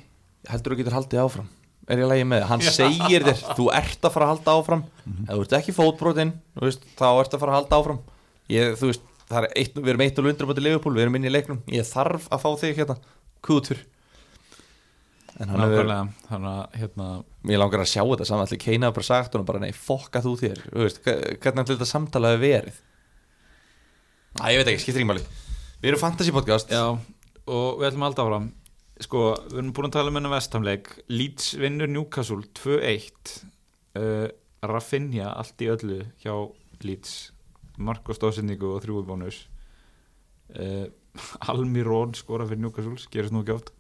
heldur 0.49 0.75
þú 0.75 0.81
getur 0.81 0.97
haldið 0.97 1.23
áfram 1.27 1.49
er 1.89 1.99
ég 1.99 2.05
að 2.07 2.11
lægi 2.13 2.27
með? 2.31 2.43
Það, 2.43 2.49
hann 2.51 2.65
segir 2.77 3.25
þér 3.27 3.41
þú 3.59 3.69
ert 3.75 4.05
að 4.09 4.13
fara 4.17 4.27
að 4.27 4.33
halda 4.35 4.57
áfram. 4.61 4.83
Ef 5.25 5.31
þú 5.35 5.41
ert 5.45 5.55
ekki 5.61 5.75
fótbrotin, 5.77 6.33
þú 6.59 6.67
veist, 6.67 6.85
þá 7.01 7.07
ert 7.23 7.35
að 7.35 7.41
fara 7.45 7.53
að 7.55 7.59
halda 7.61 7.79
áfram. 7.81 8.01
Ég, 8.51 8.75
þú 8.81 8.91
veist, 8.91 9.07
það 9.31 9.47
er 9.47 9.55
eitt, 9.63 9.75
við 9.81 9.89
erum 9.95 10.05
eitt 10.07 10.19
og 10.21 10.27
lundur 10.29 10.51
motið 10.51 10.67
Liverpool, 10.67 10.95
við 10.99 11.03
erum 11.07 11.17
inn 11.21 11.25
í 11.31 11.33
leiknum. 11.33 11.63
Ég 11.71 11.87
þarf 11.89 12.29
að 12.35 12.43
fá 12.45 12.51
þig 12.65 12.77
hérna, 12.83 12.97
kútur. 13.47 13.81
En 15.41 15.49
hann 15.49 16.45
að, 16.45 16.63
hérna, 16.77 17.05
mér 17.49 17.61
langar 17.63 17.81
að 17.81 17.89
sjá 17.89 18.03
þetta 18.05 18.27
saman, 18.29 18.45
allir 18.45 18.61
Keina 18.61 18.91
hafa 18.91 18.99
bara 18.99 19.07
sagt 19.09 19.37
hún 19.39 19.47
bara, 19.49 19.61
nei, 19.63 19.71
fokka 19.73 20.21
þú 20.21 20.35
þér, 20.43 20.59
þú 20.67 20.83
veist, 20.85 20.99
hve- 21.07 21.37
hvernig 21.41 21.63
allir 21.65 21.79
þetta 21.79 21.89
samtalaði 21.89 22.41
verið? 22.43 22.81
Æ, 24.37 24.45
ég 24.53 24.61
veit 24.61 24.69
ekki, 24.75 24.83
skiptir 24.85 25.01
ekki 25.01 25.09
máli. 25.09 25.23
Við 25.81 25.89
erum 25.95 26.03
fantasy 26.03 26.35
podcast. 26.35 26.69
Já, 26.75 26.83
og 27.49 27.81
við 27.81 27.89
ætlum 27.89 28.05
að 28.05 28.11
halda 28.11 28.27
áfram 28.27 28.51
Sko, 29.01 29.21
við 29.49 29.59
erum 29.63 29.73
búin 29.77 29.89
að 29.89 29.95
tala 29.97 30.13
um 30.13 30.19
hennar 30.19 30.35
vestamleik. 30.35 30.91
Leeds 31.09 31.55
vinnur 31.61 31.89
Newcastle 31.89 32.45
2-1 32.59 33.33
uh, 33.97 34.27
Rafinha 34.69 35.33
allt 35.33 35.65
í 35.65 35.71
öllu 35.73 36.01
hjá 36.21 36.35
Leeds. 36.85 37.15
Mark 37.81 38.09
og 38.13 38.19
stóðsendingu 38.19 38.75
og 38.75 38.83
þrjúubónus 38.85 39.39
uh, 40.53 40.85
Almirón 41.53 42.13
skora 42.19 42.45
fyrir 42.49 42.61
Newcastle, 42.67 42.99
gerist 43.13 43.33
nú 43.33 43.41
ekki 43.41 43.57
átt 43.57 43.73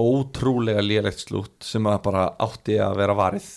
Ótrúlega 0.00 0.82
lélegt 0.82 1.22
slút 1.22 1.66
sem 1.66 1.86
að 1.86 2.00
bara 2.06 2.22
átti 2.40 2.76
að 2.80 2.94
vera 3.02 3.14
varið. 3.18 3.48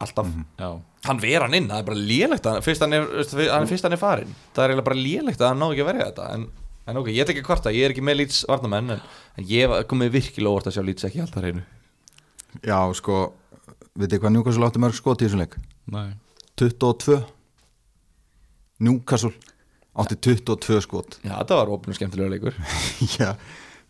Alltaf. 0.00 0.28
Já, 0.60 0.68
Hann 1.08 1.20
ver 1.20 1.40
hann 1.46 1.56
inn, 1.56 1.68
það 1.70 1.80
er 1.80 1.86
bara 1.86 2.02
lélegt 2.10 2.46
að, 2.48 2.58
fyrst, 2.64 2.82
hann 2.84 2.96
er, 2.96 3.06
hann, 3.48 3.68
fyrst 3.68 3.86
hann 3.86 3.96
er 3.96 4.00
farin 4.00 4.34
Það 4.56 4.74
er 4.74 4.82
bara 4.84 4.98
lélegt 4.98 5.40
að 5.40 5.48
hann 5.48 5.62
ná 5.62 5.66
ekki 5.70 5.84
að 5.84 5.88
verja 5.88 6.08
þetta 6.10 6.26
En, 6.34 6.44
en 6.88 6.96
ok, 7.00 7.10
ég 7.12 7.20
ætla 7.24 7.34
ekki 7.34 7.42
að 7.44 7.48
kvarta, 7.50 7.72
ég 7.74 7.84
er 7.88 7.92
ekki 7.94 8.02
með 8.06 8.16
lýts 8.22 8.40
varnamenn 8.48 8.90
En, 8.96 9.02
en 9.38 9.44
ég 9.50 9.68
var- 9.68 9.84
komið 9.90 10.10
virkilega 10.16 10.52
óvart 10.54 10.66
að 10.70 10.76
sjá 10.78 10.84
lýts 10.86 11.04
ekki 11.08 11.20
alltaf 11.24 11.42
hreinu 11.44 11.62
Já, 12.66 12.78
sko, 12.98 13.18
veit 13.94 14.10
þið 14.10 14.20
hvað 14.24 14.32
Newcastle 14.34 14.66
átti 14.66 14.82
mörg 14.82 14.96
skot 14.98 15.22
í 15.22 15.28
þessum 15.28 15.42
leik? 15.44 15.54
næ 15.90 16.02
22 16.60 17.20
Newcastle 18.80 19.32
átti 20.00 20.16
22 20.16 20.80
skot. 20.84 21.18
Já, 21.26 21.34
þetta 21.42 21.56
var 21.58 21.70
opnum 21.74 21.96
skemmtilega 21.96 22.30
leikur. 22.32 22.54
Já, 23.20 23.34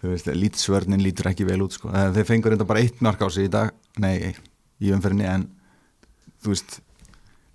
þú 0.02 0.10
veist, 0.14 0.30
lítsvörnin 0.34 1.02
lítur 1.04 1.28
ekki 1.30 1.46
vel 1.46 1.60
út 1.62 1.76
sko. 1.76 1.90
Eh, 1.94 2.08
þeir 2.16 2.26
fengur 2.26 2.54
þetta 2.56 2.66
bara 2.66 2.82
eitt 2.82 3.02
mark 3.04 3.20
á 3.22 3.28
sig 3.30 3.46
í 3.46 3.52
dag. 3.52 3.70
Nei, 4.02 4.32
í 4.82 4.90
umferðinni 4.96 5.28
en 5.30 5.44
þú 6.42 6.54
veist 6.54 6.80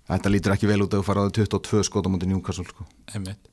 þetta 0.08 0.32
lítur 0.32 0.54
ekki 0.56 0.70
vel 0.70 0.80
út 0.86 0.94
að 0.94 1.02
þú 1.02 1.08
fara 1.10 1.26
á 1.26 1.34
22 1.34 1.82
skot 1.90 2.08
á 2.08 2.10
mútið 2.14 2.32
Newcastle 2.32 2.64
sko. 2.70 2.86
Einmitt 3.12 3.52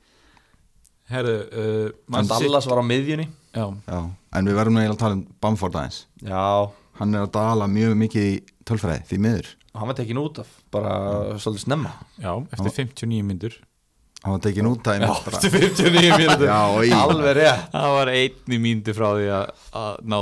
Herðu, 1.12 1.36
uh, 1.52 1.90
City- 2.24 2.30
Dallas 2.48 2.68
var 2.72 2.80
á 2.80 2.86
miðjunni. 2.88 3.28
Já, 3.54 3.66
Já, 3.88 4.00
en 4.40 4.48
við 4.50 4.56
verðum 4.58 4.78
eiginlega 4.80 4.96
að 4.96 5.02
tala 5.04 5.18
um 5.20 5.26
Bamford 5.44 5.76
aðeins. 5.78 6.00
Já, 6.24 6.46
hann 7.00 7.14
er 7.16 7.26
að 7.28 7.34
dala 7.36 7.68
mjög 7.70 7.94
mikið 8.00 8.30
í 8.32 8.34
tölfræði 8.66 9.04
því 9.12 9.20
miður, 9.28 9.52
hann 9.76 9.90
var 9.92 9.98
tekin 10.00 10.18
út 10.22 10.40
af 10.44 10.50
Bara 10.74 10.96
svolítið 11.38 11.66
snemma. 11.68 11.92
Já, 12.22 12.32
eftir 12.56 12.72
59 12.96 13.24
myndur 13.30 13.60
hann 14.24 14.38
var 14.38 14.42
tekin 14.46 14.70
út 14.72 14.88
að 14.88 15.02
Já, 15.04 15.12
bara, 15.26 15.38
eftir 15.38 15.52
59 15.52 16.18
mínútur. 16.18 16.48
Já, 16.48 16.60
og 16.72 16.84
í- 16.88 16.94
Alveg 16.96 17.36
rétt. 17.42 17.66
Það 17.74 17.96
var 18.00 18.12
einni 18.16 18.60
myndu 18.64 18.94
frá 18.96 19.08
því 19.20 19.32
að, 19.36 19.64
að 19.84 20.04
ná 20.08 20.20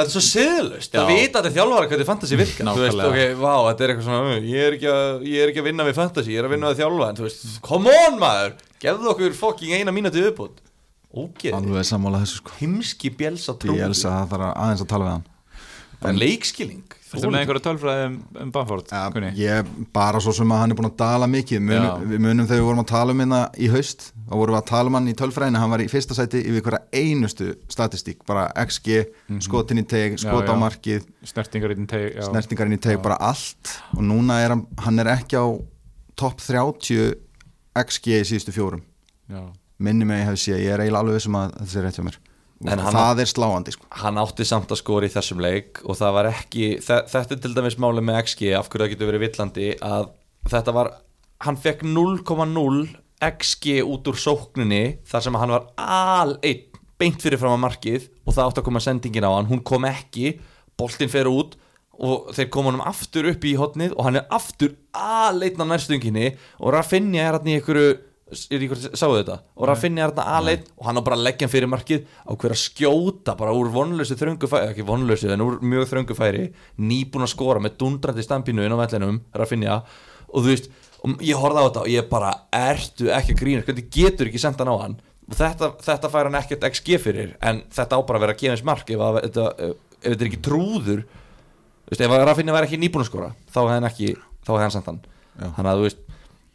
Þetta 0.00 0.08
er 0.08 0.14
svo 0.14 0.20
siðlust, 0.24 0.94
Já. 0.94 1.00
það 1.02 1.10
vita 1.12 1.38
allir 1.42 1.52
þjálfara 1.52 1.88
hvernig 1.90 2.06
fantasy 2.08 2.36
virka 2.40 2.64
Þú 2.64 2.80
veist, 2.80 2.96
Nákvæmlega. 2.96 3.32
ok, 3.34 3.40
vá, 3.42 3.54
þetta 3.68 3.84
er 3.84 3.90
eitthvað 3.92 4.06
svona 4.06 4.30
uh, 4.30 4.46
ég 4.48 4.62
er, 4.64 4.76
ekki 4.78 4.88
að, 4.88 5.24
ég 5.28 5.42
er 5.44 5.50
ekki 5.50 5.60
að 5.60 5.66
vinna 5.66 5.84
við 5.90 5.96
fantasy, 5.98 6.30
ég 6.32 6.38
er 6.40 6.46
að 6.48 6.54
vinna 6.54 6.70
við 6.70 6.78
þjálfa 6.80 7.08
En 7.10 7.18
þú 7.18 7.26
veist, 7.26 7.42
come 7.66 7.92
on 8.06 8.16
maður 8.22 8.54
Gefðu 8.80 9.10
okkur 9.12 9.34
fucking 9.36 9.76
eina 9.76 9.92
mínúti 9.92 10.22
viðbútt 10.22 10.62
Ógeð, 11.10 11.52
alveg 11.58 11.84
sammála 11.88 12.22
þessu 12.22 12.38
sko. 12.38 12.54
heimski 12.60 13.10
bjelsa 13.12 13.56
trú 13.58 13.74
ég 13.74 13.88
elsa 13.88 14.12
að 14.12 14.20
það 14.20 14.30
þarf 14.30 14.46
að 14.46 14.52
aðeins 14.62 14.82
að 14.84 14.88
tala 14.92 15.06
við 15.06 15.14
hann. 15.16 15.28
Bara 16.00 16.16
leikskilning. 16.16 16.94
Ertu 17.10 17.26
með 17.26 17.40
einhverja 17.40 17.62
tölfræði 17.64 18.04
um, 18.06 18.14
um 18.40 18.50
Bamford? 18.54 18.92
Ja, 18.94 19.24
ég 19.34 19.70
bara 19.92 20.20
svo 20.22 20.32
sem 20.32 20.52
að 20.54 20.60
hann 20.62 20.72
er 20.72 20.78
búin 20.78 20.88
að 20.88 20.94
dala 21.02 21.26
mikið. 21.28 21.64
Munum, 21.66 22.04
við 22.12 22.22
munum 22.24 22.46
þegar 22.46 22.62
við 22.62 22.68
vorum 22.70 22.82
að 22.84 22.88
tala 22.92 23.12
um 23.16 23.22
hérna 23.24 23.40
í 23.58 23.70
haust 23.74 24.06
þá 24.14 24.34
vorum 24.38 24.54
við 24.54 24.60
að 24.60 24.68
tala 24.70 24.92
um 24.92 24.96
hann 24.96 25.10
í 25.10 25.16
tölfræðinu 25.18 25.60
hann 25.60 25.74
var 25.74 25.82
í 25.82 25.88
fyrsta 25.90 26.16
sæti 26.16 26.44
yfir 26.46 26.64
hverja 26.68 26.80
einustu 27.02 27.48
statistík. 27.74 28.22
Bara 28.30 28.46
XG, 28.62 29.00
skotin 29.44 29.82
í 29.82 29.84
teg 29.90 30.14
skot 30.22 30.48
á 30.48 30.54
markið, 30.62 31.10
Snertingarinn 31.34 31.90
teg 31.90 32.06
já. 32.14 32.22
snertingarinn 32.30 32.78
í 32.78 32.80
teg 32.86 33.02
bara 33.02 33.18
allt. 33.28 33.74
Og 33.98 34.06
núna 34.06 34.38
er 34.44 34.54
hann, 34.54 34.64
hann 34.86 35.02
er 35.02 35.10
ekki 35.18 35.42
á 35.42 35.44
topp 36.16 36.40
30 36.46 37.18
XG 37.78 38.06
í 38.18 38.24
síðustu 38.26 38.52
fjórum 38.56 38.82
Já. 39.30 39.42
minni 39.78 40.04
mig 40.04 40.18
að 40.18 40.24
ég 40.24 40.28
hef 40.30 40.38
séð, 40.42 40.60
ég 40.64 40.74
er 40.74 40.82
eiginlega 40.84 41.02
alveg 41.04 41.18
vissum 41.20 41.36
að 41.38 41.54
þetta 41.60 41.78
er 41.78 41.86
rétt 41.88 41.98
hjá 42.00 42.04
mér 42.08 42.18
En 42.60 42.76
og 42.76 42.84
hann- 42.84 42.92
það 42.92 43.20
er 43.22 43.28
sláandi 43.30 43.72
sko. 43.72 43.86
Hann 44.02 44.18
átti 44.20 44.44
samt 44.44 44.68
að 44.68 44.76
skora 44.82 45.06
í 45.08 45.12
þessum 45.14 45.38
leik 45.40 45.78
Og 45.88 45.96
það 45.96 46.12
var 46.12 46.26
ekki, 46.28 46.66
þe 46.84 46.96
þetta 47.08 47.32
er 47.32 47.38
til 47.40 47.54
dæmis 47.56 47.78
máli 47.80 48.02
með 48.04 48.18
XG 48.26 48.50
Af 48.58 48.68
hverju 48.68 48.84
það 48.84 48.90
getur 48.92 49.08
verið 49.08 49.22
villandi 49.24 49.68
Að 49.80 50.10
þetta 50.52 50.74
var, 50.76 50.90
hann 51.40 51.56
fekk 51.56 51.86
0,0 51.88 52.82
XG 53.40 53.80
út 53.88 54.10
úr 54.12 54.18
sókninni 54.20 54.98
Þar 55.08 55.24
sem 55.24 55.34
hann 55.40 55.54
var 55.56 55.64
al 55.78 56.36
einn 56.44 56.66
Beint 57.00 57.22
fyrir 57.24 57.40
fram 57.40 57.56
að 57.56 57.64
markið 57.64 58.10
Og 58.28 58.34
það 58.36 58.44
átti 58.50 58.60
að 58.60 58.68
koma 58.68 58.80
sendingin 58.84 59.24
á 59.24 59.32
hann, 59.32 59.48
hún 59.48 59.64
kom 59.64 59.88
ekki 59.88 60.34
Boltinn 60.76 61.08
fer 61.08 61.24
út 61.32 61.56
Og 62.00 62.30
þeir 62.36 62.48
koma 62.52 62.70
honum 62.70 62.86
aftur 62.88 63.28
upp 63.28 63.44
í 63.44 63.56
hotnið 63.60 63.96
Og 63.96 64.06
hann 64.06 64.20
er 64.20 64.30
aftur 64.32 64.76
á 64.96 65.36
nærstunginni 65.36 66.30
Og 66.58 66.72
Rafinha 66.72 67.26
er 67.26 67.38
hann 67.38 67.50
í 67.50 67.58
einhverju 67.58 67.98
er 68.30 68.62
sáu 68.94 69.14
þetta? 69.16 69.40
Og 69.58 69.66
Rafinha 69.68 70.04
er 70.04 70.12
þarna 70.12 70.36
aðleitt 70.38 70.68
og 70.76 70.86
hann 70.86 71.00
á 71.00 71.06
bara 71.06 71.16
að 71.18 71.24
leggja 71.26 71.46
hann 71.46 71.52
fyrir 71.52 71.70
markið 71.70 72.04
á 72.06 72.30
hver 72.30 72.54
að 72.54 72.60
skjóta 72.62 73.34
bara 73.38 73.54
úr 73.56 73.70
vonlösu 73.74 74.16
þröngu 74.18 74.50
færi 74.50 74.70
ekki 74.70 74.86
vonlösu 74.86 75.32
en 75.34 75.44
úr 75.44 75.58
mjög 75.58 75.88
þröngu 75.90 76.16
færi 76.18 76.44
nýbúin 76.78 77.26
að 77.26 77.32
skora 77.34 77.62
með 77.62 77.78
dundrandi 77.82 78.22
stampinu 78.22 78.62
inn 78.62 78.74
á 78.76 78.82
vellinum 78.84 79.20
Rafinha. 79.34 79.80
Og 80.30 80.44
þú 80.44 80.52
veist 80.52 80.70
og 81.00 81.22
ég 81.24 81.40
horfði 81.40 81.62
á 81.62 81.66
þetta 81.66 81.84
og 81.84 81.92
ég 81.94 82.10
bara 82.10 82.32
ertu 82.54 83.10
ekki 83.16 83.34
að 83.34 83.40
grína 83.42 83.66
hvernig 83.66 83.90
getur 83.94 84.30
ekki 84.30 84.42
senda 84.42 84.64
hann 84.64 84.74
á 84.76 84.82
hann? 84.84 84.98
Og 85.30 85.38
þetta, 85.38 85.72
þetta 85.86 86.10
fær 86.12 86.28
hann 86.28 86.40
ekkert 86.40 86.66
XG 86.70 87.00
fyrir 87.00 87.34
en 87.40 87.64
þetta 87.72 87.98
á 87.98 88.00
bara 88.06 88.20
að 88.20 88.26
vera 88.26 88.36
að 88.36 88.42
gefa 88.42 88.56
eins 88.56 88.66
mark 88.66 88.90
ef, 88.90 89.04
að, 89.06 89.20
þetta, 89.26 89.72
er 90.10 90.26
ekki 90.26 90.42
trúður 90.44 91.04
veist, 91.90 92.04
ef 92.04 92.14
Rafinha 92.14 92.54
væri 92.54 92.70
ekki 92.70 92.80
nýbúin 92.80 93.04
að 93.04 93.10
skora 93.10 93.32
þá 93.50 93.60
hefði 93.60 93.74
hann 93.76 93.88
ekki, 93.90 94.12
þá 94.46 94.52
hefði 94.52 94.64
hann 94.66 94.74
sendt 94.76 94.90
hann. 94.90 95.02
Þannig 95.40 95.70
að 95.70 95.80
þú 95.80 95.86
veist 95.88 96.06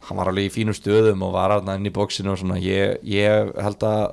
hann 0.06 0.20
var 0.20 0.30
alveg 0.30 0.50
í 0.50 0.54
fínum 0.54 0.76
stöðum 0.78 1.24
og 1.26 1.34
var 1.36 1.56
aðna 1.56 1.78
inn 1.80 1.90
í 1.90 1.94
bóksinu 1.94 2.34
og 2.34 2.42
svona. 2.42 2.60
Ég, 2.62 3.00
ég 3.10 3.52
held 3.66 3.86
að 3.88 4.04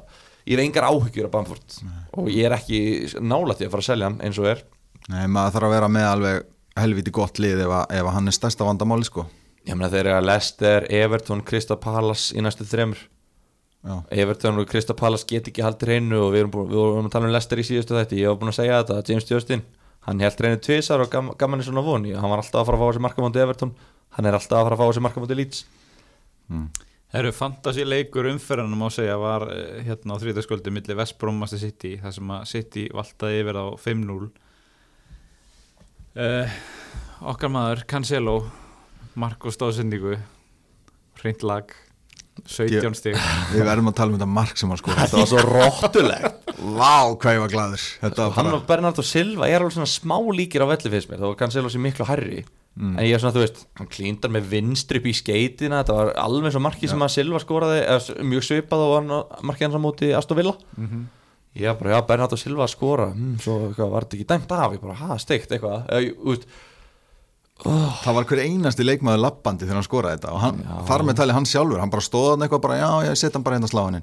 ég 0.49 0.57
hef 0.57 0.65
engar 0.65 0.89
áhyggjur 0.89 1.29
af 1.29 1.35
Bamford. 1.35 1.77
Og 2.19 2.31
ég 2.33 2.49
er 2.49 2.57
ekki 2.57 2.81
nálægt 3.21 3.63
í 3.63 3.69
að 3.69 3.75
fara 3.75 3.85
að 3.85 3.91
selja 3.91 4.09
hann 4.09 4.19
eins 4.25 4.41
og 4.41 4.49
er. 4.55 4.65
Nei, 5.13 5.27
maður 5.27 5.57
þarf 5.59 5.69
að 5.69 5.75
vera 5.77 5.93
með 5.93 6.09
alveg 6.09 6.43
helviti 6.83 7.13
gott 7.13 7.41
lið 7.43 7.65
ef, 7.67 7.73
að, 7.77 7.97
ef 7.99 8.07
að 8.07 8.15
hann 8.17 8.31
er 8.31 8.37
stærsta 8.37 8.67
vandamáli 8.69 9.09
sko. 9.09 9.27
ég 9.69 9.77
meina 9.77 9.91
þeir 9.93 10.07
eru 10.07 10.15
að 10.17 10.29
Leicester, 10.31 10.87
Everton, 11.03 11.43
Krista 11.47 11.77
Palace 11.77 12.33
í 12.37 12.45
næstu 12.45 12.67
þremur. 12.67 13.03
Já. 13.83 13.97
Everton 14.23 14.61
og 14.63 14.69
Krista 14.71 14.95
Palace 14.95 15.27
get 15.29 15.51
ekki 15.51 15.65
haldið 15.67 15.91
hreinu 15.91 16.21
og 16.23 16.33
við 16.33 16.49
vorum 16.55 17.09
að 17.09 17.13
tala 17.13 17.29
um 17.29 17.35
Leicester 17.35 17.61
í 17.61 17.67
síðustu 17.67 17.99
þætti. 17.99 18.23
Ég 18.23 18.31
var 18.31 18.41
búin 18.41 18.53
að 18.55 18.61
segja 18.61 18.81
þetta, 18.81 19.03
James 19.11 19.29
Justin 19.29 19.65
hann 20.07 20.23
held 20.23 20.41
hreinu 20.41 20.61
tvisar 20.63 21.03
og 21.05 21.11
gam, 21.13 21.33
gaman 21.39 21.63
er 21.63 21.69
svona 21.69 21.85
von. 21.87 22.05
Hann 22.05 22.33
var 22.33 22.43
alltaf 22.43 22.63
að 22.63 22.71
fara 22.71 22.79
að 22.79 22.83
fá 22.83 22.89
þessi 22.91 23.05
markamóti 23.07 23.43
Everton. 23.43 23.75
Hann 24.17 24.29
er 24.29 24.39
alltaf 24.39 24.59
að 24.59 24.67
fara 24.67 24.79
að 24.79 24.83
fá 24.83 24.89
þessi 24.91 25.05
markamóti 25.07 25.39
Leeds. 25.39 25.65
Herru, 27.13 27.29
fantasy 27.37 27.85
leikur 27.85 28.25
umferðanum 28.31 28.81
má 28.81 28.89
segja 28.93 29.19
var 29.21 29.45
eh, 29.53 29.83
hérna 29.85 30.17
á 30.17 30.21
þrítagskvöldi 30.23 30.73
milli 30.73 30.97
West 30.97 31.19
Brom 31.21 31.37
Master 31.43 31.61
City 31.61 31.99
þar 32.01 32.15
sem 32.17 32.31
að 32.33 32.47
City 32.49 32.85
valtaði 32.89 33.43
yfir 33.43 33.59
á 33.61 33.67
5-0 33.77 34.31
uh, 36.25 36.55
Okkar 37.33 37.53
maður 37.53 37.85
Cancelo 37.93 38.37
Marko 39.13 39.53
stóðsendingu 39.53 40.17
hreint 41.21 41.45
lag 41.45 41.77
17 42.43 42.97
stig. 42.99 43.19
Við 43.55 43.67
verðum 43.69 43.91
að 43.93 43.99
tala 43.99 44.13
um 44.13 44.17
þetta 44.17 44.31
mark 44.39 44.59
sem 44.59 44.73
hann 44.73 44.81
sko 44.81 44.95
þetta 44.97 45.21
var 45.21 45.31
svo 45.31 45.45
róttulegt 45.47 46.51
Vá, 46.63 47.13
hvað 47.21 47.37
ég 47.37 47.45
var 47.45 47.77
Þetta 47.77 48.25
var 48.25 48.35
hann 48.39 48.57
og 48.57 48.67
Bernardo 48.69 49.05
Silva 49.07 49.49
er 49.51 49.61
alveg 49.61 49.77
svona 49.77 49.91
smá 49.91 50.17
líkir 50.33 50.65
á 50.65 50.67
velli 50.71 50.93
fyrst 50.93 51.11
mér, 51.11 51.23
þá 51.23 51.29
var 51.29 51.39
Cancelo 51.41 51.73
sér 51.73 51.83
miklu 51.85 52.07
hærri. 52.09 52.43
Mm. 52.73 52.95
en 52.97 53.05
ég 53.05 53.13
er 53.13 53.21
svona, 53.21 53.35
þú 53.37 53.43
veist, 53.43 53.59
hann 53.77 53.89
klíndar 53.93 54.31
með 54.33 54.47
vinstri 54.49 55.01
upp 55.03 55.09
í 55.11 55.13
skeitina, 55.13 55.83
þetta 55.83 55.97
var 55.99 56.11
alveg 56.23 56.55
svo 56.55 56.63
markið 56.65 56.93
sem 56.95 57.03
að 57.05 57.11
Silva 57.13 57.41
skoraði, 57.43 57.83
eða 57.85 58.25
mjög 58.31 58.47
svipað 58.47 58.85
og 58.87 58.93
hann 58.97 59.11
markið 59.45 59.67
hans 59.67 59.77
á 59.77 59.83
móti 59.85 60.09
Aston 60.17 60.39
Villa. 60.41 60.55
Ég 61.53 61.69
var 61.69 61.77
bara, 61.83 61.93
já, 61.93 62.07
Bernardo 62.09 62.39
Silva 62.41 62.65
skora 62.71 63.11
hm, 63.13 63.35
svo 63.45 63.59
eitthvað, 63.67 63.91
var 63.93 64.07
þetta 64.07 64.17
ekki 64.17 64.29
dæmt 64.31 64.55
af 64.57 64.73
ég 64.73 64.81
bara, 64.87 64.97
ha, 65.03 65.19
steikt 65.21 65.53
eitthvað. 65.53 65.85
Þú 65.93 66.31
veist, 66.31 66.47
Það 67.63 68.17
var 68.17 68.27
hver 68.27 68.43
einasti 68.43 68.87
leikmaður 68.87 69.23
lappandi 69.23 69.67
þegar 69.69 69.79
hann 69.79 69.87
skoraði 69.87 70.19
þetta 70.19 70.33
og 70.35 70.43
hann, 70.43 70.65
þar 70.89 71.05
með 71.07 71.21
tali 71.21 71.37
hann 71.37 71.47
sjálfur, 71.47 71.79
hann 71.83 71.93
bara 71.93 72.05
stóða 72.05 72.35
hann 72.35 72.47
eitthvað 72.47 72.65
bara, 72.65 72.81
já, 72.81 72.91
ég 73.07 73.21
set 73.21 73.39
hann 73.39 73.47
bara 73.47 73.61
hérna 73.61 74.03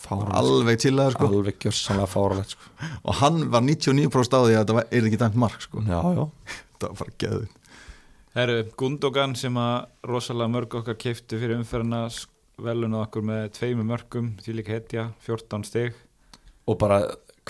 fáralegt 0.00 0.36
alveg 0.40 0.80
chillaður 0.80 1.16
sko. 1.16 1.28
Alveg 1.28 1.56
gjörsamlega 1.60 2.08
fáralegt 2.10 2.54
sko. 2.54 2.68
og 3.06 3.16
hann 3.20 3.40
var 3.52 3.64
99% 3.66 4.36
á 4.36 4.40
því 4.40 4.56
að 4.56 4.60
þetta 4.62 4.84
yrði 4.96 5.10
ekki 5.10 5.22
dæmt 5.22 5.40
mark 5.40 5.64
sko. 5.64 5.82
Já, 5.84 5.98
já, 6.16 6.22
þetta 6.74 6.90
var 6.90 7.00
bara 7.02 7.16
geðið 7.24 7.48
Herru, 8.30 8.58
Gundogan 8.78 9.32
sem 9.34 9.56
að 9.58 9.76
rosalega 10.06 10.54
mörg 10.54 10.76
okkar 10.80 10.98
keiftu 11.00 11.40
fyrir 11.40 11.58
umferðina 11.58 12.04
velunað 12.62 13.08
okkur 13.08 13.26
með 13.26 13.48
tveimu 13.56 13.86
mörgum 13.88 14.30
því 14.44 14.54
líka 14.54 14.76
hetja, 14.76 15.08
14 15.26 15.66
stig. 15.66 15.96
Og 16.70 16.78
bara 16.78 17.00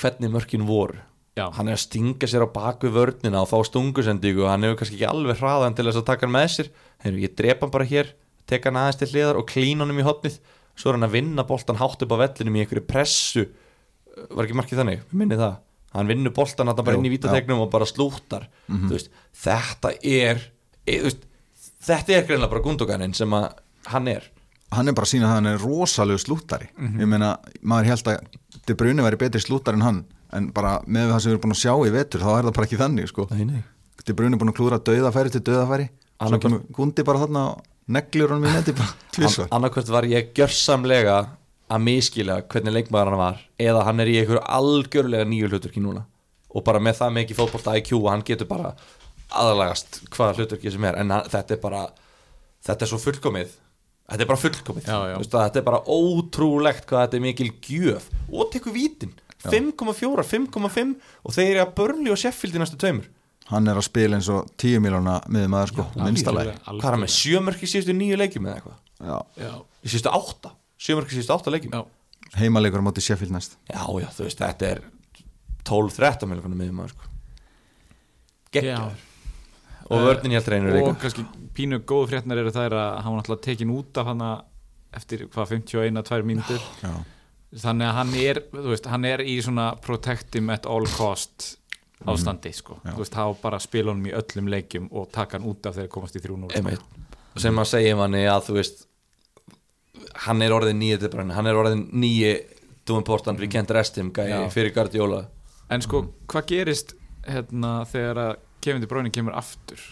hvernig 0.00 0.32
mörkin 0.32 0.64
voru 0.64 0.96
Já, 1.38 1.44
hann 1.56 1.70
er 1.70 1.76
að 1.76 1.84
stinga 1.84 2.28
sér 2.28 2.42
á 2.42 2.48
baku 2.50 2.90
vörnina 2.92 3.42
og 3.44 3.48
fá 3.50 3.60
stungusendíku 3.68 4.42
og 4.44 4.50
hann 4.50 4.66
hefur 4.66 4.80
kannski 4.80 4.98
ekki 4.98 5.08
alveg 5.08 5.38
hraðan 5.38 5.76
til 5.78 5.86
þess 5.86 6.00
að 6.00 6.08
taka 6.08 6.26
hann 6.26 6.34
með 6.34 6.48
sér. 6.56 6.70
Heyrðu, 7.04 7.22
ég 7.22 7.36
drepa 7.38 7.64
hann 7.66 7.74
bara 7.76 7.86
hér, 7.88 8.10
teka 8.50 8.68
hann 8.70 8.80
aðeins 8.80 8.98
til 9.00 9.10
hliðar 9.12 9.38
og 9.38 9.46
klína 9.48 9.86
honum 9.86 10.02
í 10.02 10.06
hotnið 10.06 10.40
svo 10.80 10.90
er 10.90 10.98
hann 10.98 11.06
að 11.08 11.16
vinna 11.16 11.44
boltan 11.46 11.78
hátt 11.80 12.04
upp 12.04 12.14
á 12.16 12.22
vellinum 12.24 12.58
í 12.58 12.64
einhverju 12.64 12.84
pressu. 12.88 13.46
Var 14.30 14.46
ekki 14.46 14.58
markið 14.58 14.82
þannig, 14.82 15.06
minni 15.14 15.38
það. 15.38 15.56
Hann 15.94 16.10
vinnur 16.10 16.34
boltan 16.34 16.70
hann 16.70 16.78
bara 16.78 16.94
Jú, 16.94 17.00
inn 17.00 17.08
í 17.08 17.14
vítategnum 17.14 17.64
og 17.64 17.72
bara 17.72 17.88
slúttar. 17.88 18.46
Þú 18.68 18.92
veist, 18.94 19.10
þetta 19.42 19.94
er 20.06 20.42
veist, 20.86 21.24
þetta 21.86 22.14
er 22.16 22.28
greinlega 22.28 22.52
bara 22.52 22.64
gundoganinn 22.64 23.16
sem 23.16 23.34
að 23.36 23.48
hann 23.90 24.10
er. 24.12 24.28
Hann 24.70 24.86
er 24.86 24.94
bara 24.94 25.08
að 25.08 25.12
sína 25.16 25.26
það 25.26 25.32
að 25.32 25.40
hann 25.40 25.50
er 25.50 25.64
rosalegu 25.64 26.22
slúttari. 26.22 26.70
Ég 26.78 27.10
meina, 27.10 27.32
maður 27.62 27.90
held 27.90 28.12
að 28.12 28.38
De 28.68 28.76
Bruyne 28.78 29.02
væri 29.02 29.18
betri 29.18 29.40
slúttari 29.42 29.78
en 29.80 29.86
hann 29.86 30.00
en 30.36 30.50
bara 30.54 30.76
með 30.86 31.10
það 31.12 31.20
sem 31.22 31.30
við 31.30 31.34
erum 31.34 31.42
búin 31.46 31.56
að 31.56 31.62
sjá 31.62 31.72
í 31.74 31.92
vetur 31.94 32.24
þá 32.24 32.30
er 32.36 32.46
það 32.48 32.54
bara 32.58 32.68
ekki 32.68 32.80
þannig 32.80 33.10
sko. 33.10 33.26
Nei, 33.34 33.44
nei. 33.48 33.60
Bruyne 34.10 34.34
er 34.34 34.40
búin 34.40 34.50
að 34.50 34.56
klúra 34.58 34.78
döðafæri 34.82 35.30
til 35.34 35.42
döðafæri 35.46 35.84
svo 35.90 36.26
Annað 36.26 36.40
kemur 36.44 36.62
Gundi 36.76 37.04
bara 37.06 37.20
þarna 37.22 37.42
og 37.50 37.60
neglur 37.94 38.32
hann 38.34 38.42
við 38.44 38.56
neti 38.58 38.74
bara 38.76 38.94
tvisvar. 39.14 39.50
Annarkvæmt 39.56 39.92
var 39.94 40.08
ég 40.10 40.32
gjörsamlega 40.36 41.18
að 41.70 41.84
miskila 41.86 42.40
hvernig 42.50 42.74
leikmaður 42.76 43.12
hann 43.12 43.20
var 43.22 43.42
eða 43.62 43.84
hann 43.86 44.02
er 44.02 44.10
í 44.10 44.16
einhverju 44.20 44.42
algjörlega 44.58 45.28
nýju 45.30 45.50
hlutverki 45.52 45.82
núna. 45.84 46.04
Og 46.50 46.64
bara 46.66 46.82
með 46.82 46.98
það 47.00 47.16
mikið 47.20 47.38
fótbolta 47.38 47.76
IQ 47.78 47.92
og 48.00 48.10
hann 48.10 48.24
getur 48.26 48.48
bara 48.50 48.74
aðalagast 49.30 50.00
hvaða 50.10 50.36
hlutverki 50.40 50.72
sem 50.74 50.86
er. 50.90 50.98
En 51.00 51.14
hann, 51.14 51.28
þetta 51.30 51.56
er 51.56 51.62
bara 51.62 51.82
þetta 52.66 52.86
er 52.86 52.90
svo 52.90 53.00
fullkomið. 53.00 53.52
Þetta 54.10 54.24
er 54.26 54.30
bara 54.32 54.42
fullkomið. 54.42 54.88
Já, 54.90 54.98
já. 55.12 55.14
Þú 55.14 55.22
veist 55.22 55.36
að 55.38 55.44
þetta 55.46 55.60
er 55.62 55.66
bara 55.70 55.82
ótrúlegt 55.86 56.88
hvað 56.90 57.04
þetta 57.06 57.20
er 57.20 57.24
mikil 57.28 57.50
gjöf. 57.62 58.08
Og 58.34 58.50
tekur 58.52 58.74
vítin 58.74 59.14
5,4, 59.44 60.24
5,5 60.28 60.94
og 61.24 61.34
þeir 61.36 61.50
eru 61.54 61.62
að 61.64 61.74
börli 61.78 62.12
og 62.12 62.18
Sheffield 62.20 62.58
í 62.58 62.62
næstu 62.62 62.76
tveimur. 62.80 63.08
Hann 63.50 63.66
er 63.66 63.78
að 63.80 63.86
spila 63.88 64.18
eins 64.18 64.28
og 64.30 64.50
10 64.60 64.78
miljóna 64.84 65.16
miður 65.32 65.48
maður 65.50 65.72
sko, 65.72 65.86
minnstalega 66.04 66.52
hvað 66.66 66.84
er 66.84 66.94
hann 66.94 67.02
með 67.02 67.14
sjömörk 67.16 67.64
í 67.64 67.70
síðustu 67.72 67.96
nýju 67.98 68.18
leikjum 68.20 68.46
eða 68.46 68.60
eitthvað? 68.60 68.76
Já. 69.00 69.16
Já, 69.42 69.52
í 69.82 69.90
síðustu 69.90 70.12
átta, 70.14 70.52
sjömörk 70.78 71.10
í 71.10 71.16
síðustu 71.18 71.34
átta 71.34 71.54
leikjum? 71.56 71.74
Já, 71.74 72.36
heimalegur 72.38 72.84
á 72.84 72.86
móti 72.86 73.02
Sheffield 73.02 73.34
næst. 73.34 73.56
Já, 73.66 73.80
já, 74.04 74.06
þú 74.14 74.28
veist, 74.28 74.44
þetta 74.44 74.68
er 74.70 74.82
12-13 75.66 76.30
miljonar 76.30 76.60
miður 76.60 76.76
maður 76.78 76.94
sko. 76.94 77.08
Gekkjaður 78.54 79.06
Og 79.90 80.04
vörnin 80.06 80.36
hjá 80.36 80.42
treinur 80.46 80.70
og 80.70 80.76
líka. 80.78 80.98
kannski 81.02 81.24
pínu 81.56 81.80
góðu 81.82 82.12
fréttnar 82.12 82.38
eru 82.38 82.52
þær 82.54 82.76
að 82.78 82.90
hann 83.02 83.10
var 83.16 83.18
náttúrulega 83.24 83.42
tekin 83.48 83.72
út 83.74 83.98
af 83.98 84.06
hann 84.06 84.22
eftir 84.94 85.24
hvað 85.26 85.50
51-2 85.56 86.20
mínútur. 86.28 86.62
Já. 86.84 86.92
Þannig 87.56 87.88
að 87.88 87.96
hann 87.96 88.12
er, 88.20 88.42
veist, 88.52 88.86
hann 88.86 89.06
er 89.08 89.22
í 89.26 89.38
svona 89.42 89.72
protect 89.82 90.36
him 90.38 90.52
at 90.54 90.68
all 90.70 90.86
cost 90.96 91.56
ástandi, 92.08 92.52
sko, 92.56 92.78
Já. 92.84 92.94
þú 92.94 93.02
veist, 93.02 93.16
þá 93.16 93.40
bara 93.42 93.58
spila 93.60 93.92
honum 93.92 94.06
í 94.08 94.14
öllum 94.16 94.46
leikjum 94.48 94.86
og 94.96 95.10
taka 95.12 95.36
hann 95.36 95.48
út 95.50 95.66
af 95.68 95.76
þegar 95.76 95.90
komast 95.92 96.16
í 96.16 96.22
3-0 96.24 96.54
sko. 96.54 97.02
Sem 97.40 97.60
að 97.60 97.68
segja 97.68 97.98
manni 97.98 98.22
að 98.30 98.46
þú 98.48 98.56
veist 98.56 98.86
hann 100.24 100.42
er 100.42 100.54
orðin 100.54 100.80
bræni 101.12 101.36
hann 101.36 101.46
er 101.50 101.58
orðin 101.60 101.84
nýji 101.92 102.32
Dúin 102.88 103.04
Portan 103.06 103.36
við 103.38 103.52
kent 103.52 103.70
Já. 104.26 104.40
fyrir 104.50 104.72
Guardiola. 104.74 105.26
En 105.70 105.84
sko, 105.84 106.06
hvað 106.30 106.46
gerist 106.48 106.94
hérna 107.28 107.84
þegar 107.86 108.22
að 108.24 108.32
Kevin 108.64 108.82
De 108.82 108.88
Bruyne 108.90 109.12
kemur 109.14 109.36
aftur? 109.36 109.82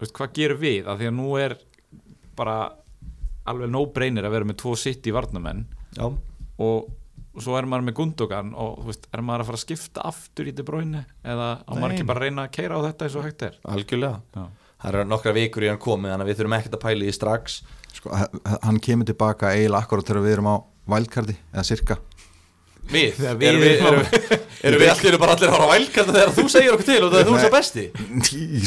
Veist, 0.00 0.14
hvað 0.14 0.34
gerum 0.36 0.60
við, 0.60 0.84
af 0.86 1.00
því 1.00 1.08
að 1.08 1.16
nú 1.16 1.32
er 1.40 1.56
bara 2.36 2.58
alveg 3.48 3.72
no 3.72 3.84
brainer 3.92 4.26
að 4.26 4.36
vera 4.36 4.48
með 4.48 4.60
tvo 4.62 4.74
sitt 4.78 5.06
í 5.08 5.12
varnamenn 5.14 5.64
Já, 5.96 6.06
og, 6.62 6.90
og 7.34 7.44
svo 7.44 7.56
er 7.58 7.68
maður 7.70 7.88
með 7.88 7.96
Gundogan 8.00 8.52
og 8.54 8.82
þú 8.82 8.90
veist, 8.90 9.08
er 9.10 9.24
maður 9.24 9.44
að 9.44 9.50
fara 9.50 9.60
að 9.60 9.64
skipta 9.64 10.04
aftur 10.10 10.50
í 10.50 10.54
De 10.54 10.66
Bruyne 10.66 11.04
eða 11.22 11.48
á 11.64 11.72
maður 11.74 11.96
ekki 11.96 12.08
bara 12.10 12.22
að 12.22 12.28
reyna 12.28 12.46
að 12.46 12.54
keira 12.58 12.78
á 12.78 12.84
þetta 12.88 13.08
eins 13.08 13.16
og 13.18 13.26
hægt 13.28 13.46
er? 13.48 13.58
Algjörlega. 13.74 14.20
Já. 14.34 14.44
Það 14.84 14.90
eru 14.92 15.08
nokkra 15.08 15.32
vikur 15.32 15.64
í 15.64 15.70
hann 15.72 15.80
komið 15.80 16.12
þannig 16.12 16.26
að 16.26 16.30
við 16.30 16.38
þurfum 16.40 16.56
ekkert 16.58 16.76
að 16.76 16.84
pæla 16.84 17.04
í 17.04 17.08
því 17.08 17.16
strax. 17.16 17.58
Sko, 17.94 18.16
hann 18.66 18.80
kemur 18.84 19.08
tilbaka 19.08 19.54
eiginlega 19.54 19.86
akkurat 19.86 20.10
þegar 20.10 20.26
við 20.26 20.36
erum 20.36 20.50
á 20.50 20.56
vælkardi 20.94 21.36
eða 21.54 21.64
cirka 21.64 21.96
Við, 22.84 23.14
Þegar 23.16 23.36
við 23.40 23.48
erum 23.48 23.62
við, 23.62 23.70
erum- 23.74 23.84
erum 23.88 24.02
við, 24.04 24.88
erum 24.88 24.90
allir 24.92 25.16
bara 25.22 25.34
allir 25.34 25.48
að 25.48 25.54
fara 25.54 25.64
á 25.64 25.72
vælkanda 25.72 26.14
þegar 26.14 26.32
þú 26.36 26.44
segir 26.52 26.74
okkur 26.74 26.86
til 26.90 26.98
og 27.06 27.14
það 27.14 27.20
er 27.22 27.28
þú 27.30 27.36
sem 27.40 27.52
besti? 27.54 27.84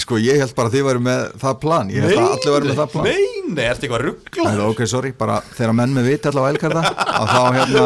Sko 0.01 0.19
ég 0.23 0.41
held 0.41 0.55
bara 0.57 0.71
að 0.71 0.77
þið 0.77 0.85
væri 0.87 1.03
með 1.07 1.21
það 1.43 1.55
plan. 1.63 1.91
Ég 1.93 2.07
held 2.07 2.17
að 2.17 2.33
allir 2.33 2.55
væri 2.57 2.71
með 2.71 2.79
það 2.81 2.91
plan. 2.95 3.07
Nei, 3.07 3.45
nei, 3.53 3.63
ertu 3.69 3.85
eitthvað 3.87 4.05
ruggla 4.07 4.47
Nei, 4.49 4.65
ok, 4.71 4.81
sorry, 4.89 5.13
bara 5.21 5.37
þegar 5.53 5.77
menn 5.77 5.93
með 5.99 6.09
viti 6.11 6.31
allavega 6.31 6.57
vælkarda 6.57 6.83
að 7.05 7.33
þá 7.33 7.41
hérna 7.59 7.85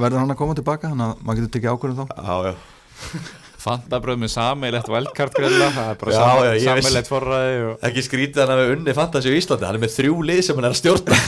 verður 0.00 0.20
hann 0.22 0.32
að 0.36 0.40
koma 0.42 0.56
tilbaka 0.62 0.92
þannig 0.94 1.10
að 1.10 1.26
maður 1.28 1.42
getur 1.42 1.54
tekið 1.58 1.74
ákvörðum 1.76 2.00
þá. 2.00 2.16
Já, 2.16 2.36
já. 2.48 2.54
Fantabröð 3.66 4.20
með 4.22 4.30
sameilegt 4.30 4.86
valkart 4.92 5.34
grilla, 5.34 5.66
það 5.74 5.88
er 5.90 5.96
bara 5.98 6.18
sameilegt 6.62 7.08
forræði 7.10 7.56
og... 7.66 7.72
Ekki 7.88 8.04
skrítið 8.06 8.44
hann 8.44 8.52
að 8.54 8.60
við 8.62 8.74
unni 8.76 8.94
fantasi 8.94 9.32
á 9.32 9.34
Íslandi 9.34 9.66
Hann 9.66 9.78
er 9.80 9.82
með 9.82 9.94
þrjú 9.96 10.20
lið 10.28 10.42
sem 10.46 10.60
hann 10.60 10.68
er 10.68 10.74
að 10.76 10.78
stjórna 10.78 11.18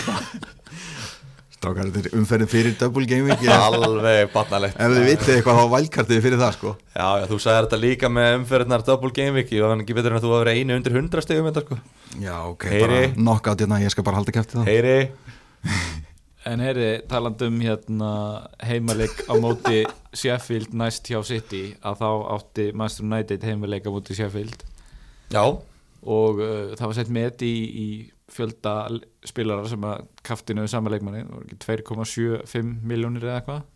Strákar, 1.59 1.89
þetta 1.91 2.07
er 2.07 2.19
umferðin 2.21 2.51
fyrir 2.53 2.75
double 2.79 3.07
ef 3.19 3.41
Alveg 3.51 4.29
barnalegt. 4.31 4.77
Þið 4.79 5.07
vitið 5.09 5.31
eitthvað 5.35 5.57
þá 5.59 5.71
vælkartið 5.73 6.21
fyrir 6.23 6.39
það 6.39 6.53
sko. 6.55 6.75
Já, 6.95 7.07
já, 7.19 7.25
þú 7.27 7.39
sagði 7.43 7.63
þetta 7.65 7.79
líka 7.83 8.11
með 8.15 8.35
umferðnar 8.37 8.85
double 8.87 9.11
week 9.35 9.51
Ég 9.57 9.65
var 9.65 9.81
ekki 9.83 9.97
betur 9.97 10.15
en 10.15 10.19
að 10.21 10.27
þú 10.27 10.31
var 10.37 10.51
einu 10.53 10.77
undir 10.79 10.95
100 10.95 11.25
stegum 11.27 11.49
þetta 11.49 11.65
sko. 11.65 11.79
Já, 12.23 12.37
ok, 12.47 12.67
Heyri. 12.71 12.85
bara 12.85 13.01
knockout 13.17 13.65
hérna, 13.65 13.81
ég 13.83 13.91
skal 13.91 14.07
bara 14.07 14.21
halda 14.21 14.35
kæfti 14.37 14.61
það 14.61 14.71
Heyri. 14.71 14.99
En 16.49 16.63
heyri, 16.63 17.03
talandum 17.11 17.59
hérna 17.61 18.11
heimaleik 18.65 19.25
á 19.27 19.35
móti 19.37 19.83
Sheffield 20.17 20.71
næst 20.79 21.11
hjá 21.11 21.19
City 21.27 21.75
að 21.85 21.99
þá 21.99 22.09
átti 22.39 22.69
Master 22.79 23.05
United 23.05 23.43
heimaleik 23.45 23.85
á 23.85 23.93
móti 23.93 24.15
Sheffield. 24.17 24.63
Já, 25.35 25.43
og 25.43 26.39
uh, 26.41 26.71
það 26.79 26.87
var 26.87 26.97
sett 26.97 27.11
met 27.13 27.45
í, 27.45 27.53
í 27.69 27.89
fjölda 28.33 28.75
spilarar 29.27 29.69
sem 29.71 29.85
að 29.89 30.07
kaftinu 30.27 30.65
við 30.65 30.73
sama 30.73 30.93
leikmanni, 30.93 31.25
það 31.25 31.35
var 31.35 31.49
ekki 31.49 31.59
2,75 31.65 32.73
miljónir 32.93 33.27
eða 33.27 33.41
eitthvað. 33.41 33.67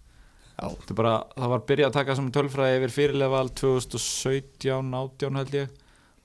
Já, 0.52 0.66
Þetta 0.68 0.92
er 0.92 0.98
bara, 0.98 1.12
það 1.34 1.52
var 1.54 1.62
byrjað 1.70 1.88
að 1.88 1.96
taka 1.96 2.16
saman 2.18 2.34
tölfræði 2.36 2.78
yfir 2.78 2.94
fyrirlefa 2.96 3.44
2017, 3.62 4.96
18 4.98 5.40
held 5.40 5.56
ég. 5.56 5.76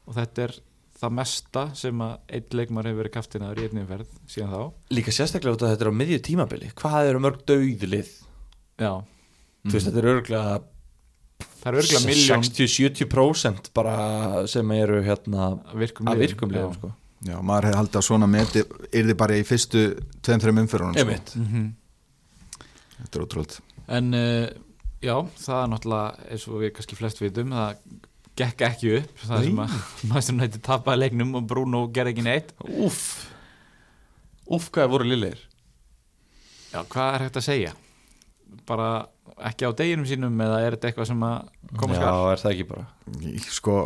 Og 0.07 0.17
þetta 0.17 0.43
er 0.45 0.55
það 0.97 1.13
mesta 1.19 1.63
sem 1.77 2.01
að 2.03 2.15
einn 2.37 2.57
leikmar 2.59 2.89
hefur 2.89 3.01
verið 3.03 3.15
kaftinaður 3.17 3.61
í 3.61 3.67
einnig 3.67 3.89
ferð 3.89 4.15
síðan 4.33 4.53
þá. 4.53 4.61
Líka 4.97 5.13
sérstaklega 5.15 5.59
þetta 5.63 5.85
er 5.87 5.91
á 5.93 5.99
miðju 6.01 6.19
tímabili. 6.27 6.71
Hvað 6.77 7.11
eru 7.11 7.23
mörg 7.23 7.43
dauðlið? 7.49 8.11
Já, 8.81 8.91
Þú 9.67 9.73
veist, 9.75 9.87
þetta 9.89 9.99
er 9.99 10.09
örgulega 10.13 10.59
það 11.61 11.67
er 11.69 11.77
örgulega 11.81 12.07
miljón 12.07 12.45
60-70% 12.47 13.71
bara 13.75 13.95
sem 14.49 14.71
eru 14.77 15.01
hérna 15.05 15.49
virkum 15.75 16.07
að 16.07 16.21
liðum, 16.21 16.27
virkum 16.27 16.53
liðum 16.55 16.93
já. 17.25 17.31
Já, 17.33 17.37
maður 17.41 17.65
hefði 17.69 17.77
haldið 17.81 17.99
að 18.01 18.05
svona 18.07 18.27
meti 18.29 18.63
yrði 19.01 19.15
bara 19.17 19.37
í 19.39 19.43
fyrstu 19.47 19.83
tveim, 20.21 20.41
þreim 20.43 20.59
umfyrunum 20.63 20.93
sko. 20.93 21.01
Einmitt 21.05 21.35
Mhm. 21.35 21.67
Þetta 22.97 23.19
er 23.19 23.25
ótrúld 23.25 23.55
En 23.87 24.13
uh, 24.13 24.47
já, 25.01 25.15
það 25.37 25.63
er 25.63 25.71
náttúrulega 25.71 26.29
eins 26.31 26.47
og 26.49 26.61
við 26.61 26.71
kannski 26.77 26.97
flest 26.99 27.21
vitum 27.21 27.51
það 27.55 27.81
gekk 28.37 28.61
ekki 28.67 28.93
upp 28.99 29.21
það 29.25 29.43
sem 29.47 29.59
að 29.63 29.75
Master 30.11 30.35
United 30.37 30.61
tapaði 30.65 31.01
leiknum 31.03 31.35
og 31.39 31.47
Bruno 31.49 31.83
gerði 31.93 32.13
ekki 32.15 32.25
neitt 32.27 32.53
Úff 32.67 33.03
Úff, 34.47 34.69
hvað 34.71 34.85
er 34.85 34.91
voru 34.93 35.07
lillir? 35.09 35.39
Já, 36.71 36.81
hvað 36.87 37.13
er 37.17 37.23
hægt 37.25 37.39
að 37.41 37.47
segja? 37.49 37.71
Bara 38.67 38.89
ekki 39.49 39.67
á 39.67 39.71
deginum 39.75 40.05
sínum 40.07 40.37
eða 40.43 40.59
er 40.63 40.75
þetta 40.77 40.87
eitthvað 40.91 41.09
sem 41.09 41.23
að 41.27 41.49
koma 41.81 41.97
Já, 41.97 41.99
skar? 41.99 42.31
er 42.35 42.43
það 42.43 42.53
ekki 42.53 42.67
bara 42.69 42.85
Sko, 43.51 43.77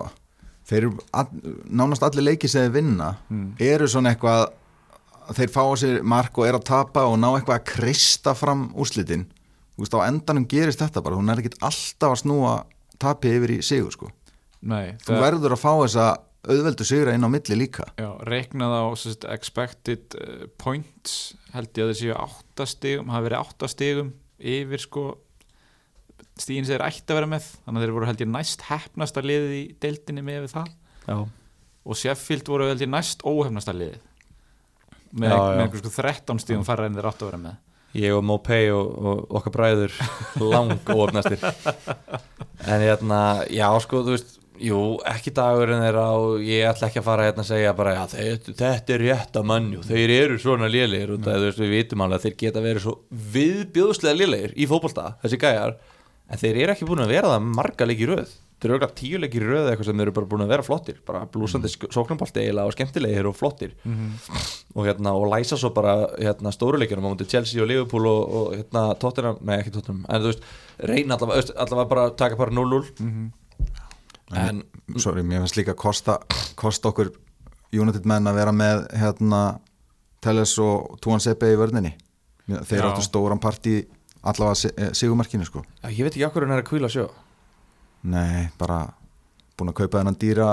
þeir 0.72 0.80
eru 0.86 0.94
all, 1.20 1.28
nánast 1.68 2.04
allir 2.08 2.26
leikið 2.32 2.54
sem 2.56 2.66
þeir 2.66 2.76
vinna 2.80 3.12
Mm. 3.30 3.52
eru 3.60 3.88
svona 3.92 4.14
eitthvað 4.16 4.50
þeir 5.36 5.52
fá 5.54 5.62
á 5.68 5.74
sér 5.80 6.02
mark 6.04 6.38
og 6.42 6.48
er 6.48 6.58
að 6.58 6.66
tapa 6.72 7.04
og 7.08 7.20
ná 7.20 7.30
eitthvað 7.36 7.60
að 7.60 7.68
krista 7.76 8.34
fram 8.36 8.70
úrslitin. 8.74 9.28
Þú 9.78 9.84
veist, 9.86 9.96
á 9.96 10.08
endanum 10.08 10.48
gerist 10.50 10.82
þetta 10.82 11.04
bara 11.04 11.16
hún 11.20 11.30
er 11.32 11.40
ekkit 11.44 11.60
alltaf 11.62 12.12
að 12.16 12.20
snúa 12.24 12.56
tapi 13.02 13.32
yfir 13.38 13.54
í 13.58 13.62
sigur 13.66 13.92
sko. 13.96 14.10
Nei, 14.62 14.94
þú 15.06 15.16
verður 15.22 15.56
að 15.56 15.62
fá 15.64 15.72
þessa 15.82 16.08
auðveldu 16.42 16.86
sigra 16.86 17.14
inn 17.14 17.26
á 17.26 17.30
milli 17.30 17.56
líka. 17.58 17.86
Já, 18.02 18.10
reiknað 18.28 18.74
á 18.78 18.84
sérst, 18.98 19.26
expected 19.30 20.16
uh, 20.18 20.48
points 20.58 21.36
held 21.54 21.70
ég 21.78 21.86
að 21.86 21.92
þessi 21.94 22.12
átta 22.18 22.66
stigum 22.70 23.10
hafa 23.14 23.26
verið 23.30 23.42
átta 23.46 23.70
stigum 23.72 24.12
yfir 24.42 24.82
sko 24.82 25.04
stíðin 26.40 26.68
sem 26.68 26.78
þeir 26.78 26.86
ætti 26.88 27.12
að 27.12 27.20
vera 27.20 27.32
með 27.34 27.50
þannig 27.66 27.80
að 27.82 27.86
þeir 27.86 27.96
voru 27.98 28.10
held 28.10 28.24
ég 28.24 28.32
næst 28.32 28.64
hefnasta 28.70 29.26
liðið 29.26 29.58
í 29.58 29.64
deildinni 29.84 30.24
með 30.26 30.40
við 30.46 30.56
það. 30.56 30.72
Já, 31.08 31.18
og 31.82 32.00
Sheffield 32.00 32.54
voru 32.54 32.70
held 32.70 32.86
ég 32.86 32.92
næst 32.92 33.26
óhefnasta 33.26 33.76
liðið. 33.76 34.08
Með, 35.12 35.36
með 35.36 35.64
einhver 35.66 35.82
sko 35.84 35.92
13 35.98 36.44
stíðum 36.46 36.68
fara 36.68 36.88
en 36.88 36.96
þeir 36.96 37.10
áttu 37.10 37.26
að 37.26 37.32
vera 37.34 37.42
með. 37.50 37.60
Ég 38.00 38.16
og 38.16 38.22
Mopay 38.24 38.70
og, 38.72 38.92
og 38.96 39.34
okkar 39.42 39.56
bræður 39.58 39.96
lang 40.40 40.78
óöfnastir 40.88 41.42
en 41.44 42.86
hérna, 42.86 43.20
já 43.52 43.68
sko 43.84 44.00
þú 44.06 44.14
veist 44.16 44.38
jú, 44.62 44.80
ekki 45.10 45.34
dagurinn 45.36 45.82
þeirra 45.84 46.06
og 46.22 46.46
ég 46.46 46.68
ætla 46.70 46.88
ekki 46.88 47.02
að 47.02 47.08
fara 47.08 47.26
hérna 47.28 47.44
að 47.44 47.50
segja 47.50 47.74
bara 47.78 47.96
já, 47.96 48.02
þetta, 48.14 48.56
þetta 48.62 48.96
er 48.96 49.04
rétt 49.08 49.40
að 49.42 49.48
mannjú, 49.52 49.84
þeir 49.88 50.14
eru 50.16 50.38
svona 50.42 50.70
lélegir 50.72 51.16
og 51.16 51.24
það, 51.26 51.38
þú 51.38 51.48
veist, 51.50 51.62
við 51.64 51.74
vitum 51.76 52.06
alveg 52.06 52.20
að 52.20 52.28
þeir 52.28 52.38
geta 52.44 52.64
verið 52.66 52.86
svo 52.86 52.96
viðbjóðslega 53.36 54.20
lélegir 54.22 54.56
í 54.56 54.68
fótbolta 54.70 55.08
þessi 55.24 55.42
gæjar, 55.42 55.76
en 56.32 56.42
þeir 56.42 56.64
eru 56.64 56.74
ekki 56.76 56.88
búin 56.88 57.04
að 57.04 57.14
vera 57.16 57.34
það 57.34 57.52
marga 57.60 57.88
leiki 57.90 58.08
í 58.08 58.10
röð. 58.12 58.32
Þeir 58.62 58.70
eru 58.70 58.78
auðvitað 58.78 58.98
tíu 59.00 59.20
leiki 59.20 59.40
í 59.40 59.42
röð 59.42 59.60
eða 59.64 59.72
eitthvað 59.74 59.88
sem 59.90 60.00
þeir 60.00 60.06
eru 60.06 60.16
bara 60.18 60.30
búin 60.32 60.44
að 60.46 60.52
vera 60.54 60.66
flottir. 60.66 60.98
Bara 61.08 61.22
blúsandi 61.34 61.72
mm. 61.72 61.94
sóknarbolti 61.96 62.44
eiginlega 62.44 62.70
og 62.70 62.76
skemmtilegir 62.76 63.30
og 63.30 63.38
flottir. 63.38 63.74
Og, 64.76 64.86
hérna, 64.86 65.16
og 65.18 65.26
læsa 65.34 65.58
svo 65.58 65.72
bara 65.76 65.96
hérna, 66.14 66.54
stóruleikjunum 66.54 67.10
á 67.10 67.12
mútið 67.12 67.32
Chelsea 67.34 67.64
og 67.64 67.72
Liverpool 67.72 68.06
og, 68.12 68.22
og 68.38 68.54
hérna, 68.60 68.86
Tottenham, 69.02 69.42
nei 69.50 69.58
ekki 69.58 69.74
Tottenham. 69.76 70.06
En 70.08 70.22
þú 70.22 70.30
veist, 70.30 70.46
reyna 70.92 71.18
allavega, 71.18 71.58
allavega 71.66 71.90
bara 71.96 72.06
að 72.12 72.18
taka 72.22 72.40
bara 72.40 72.54
0-0 72.54 73.32
en 74.36 74.64
sorry, 74.98 75.24
mér 75.24 75.44
finnst 75.44 75.58
líka 75.60 75.76
kosta, 75.78 76.20
kosta 76.56 76.92
okkur 76.92 77.12
United 77.76 78.08
menn 78.08 78.28
að 78.28 78.40
vera 78.40 78.54
með 78.56 78.86
hérna 79.00 79.42
Telles 80.22 80.54
og 80.62 80.98
Túan 81.02 81.24
Sepe 81.24 81.50
í 81.50 81.58
vörninni. 81.58 81.96
Þeir 82.48 82.90
áttu 82.90 83.04
stóran 83.06 83.40
part 83.42 83.66
í 83.70 83.80
allavega 84.24 84.72
eh, 84.78 84.92
sigumarkinu 84.98 85.46
sko. 85.48 85.64
Já, 85.84 85.90
ég 85.90 86.04
veit 86.06 86.14
ekki 86.16 86.26
okkur 86.28 86.46
hann 86.48 86.56
er 86.58 86.64
að 86.64 86.70
kvíla 86.72 86.90
sjó. 86.92 87.08
Nei, 88.04 88.50
bara 88.60 88.84
búin 89.58 89.70
að 89.72 89.80
kaupa 89.84 90.00
þennan 90.02 90.18
dýra 90.22 90.52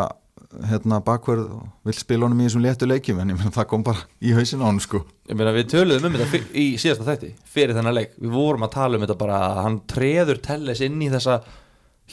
hérna 0.68 0.98
bakverð 1.04 1.48
og 1.58 1.64
vill 1.84 1.96
spila 1.96 2.24
honum 2.24 2.40
í 2.40 2.46
þessum 2.46 2.62
léttu 2.64 2.86
leikjum 2.88 3.18
en 3.20 3.32
ég 3.34 3.36
meina 3.36 3.52
það 3.52 3.66
kom 3.68 3.82
bara 3.84 4.04
í 4.24 4.30
hausin 4.36 4.62
á 4.64 4.68
honum 4.68 4.80
sko. 4.80 5.02
Ég 5.28 5.36
meina 5.36 5.52
við 5.56 5.66
töluðum 5.74 6.08
um 6.08 6.16
þetta 6.22 6.40
í 6.56 6.66
síðasta 6.80 7.04
þætti 7.08 7.32
fyrir 7.52 7.76
þennan 7.76 7.96
leik, 7.98 8.14
við 8.16 8.32
vorum 8.32 8.64
að 8.64 8.72
tala 8.78 8.96
um 8.96 9.04
þetta 9.04 9.18
bara 9.20 9.40
að 9.48 9.60
hann 9.66 9.80
treður 9.92 10.40
Telles 10.46 10.80
inn 10.86 11.02
í 11.04 11.10
þessa 11.12 11.40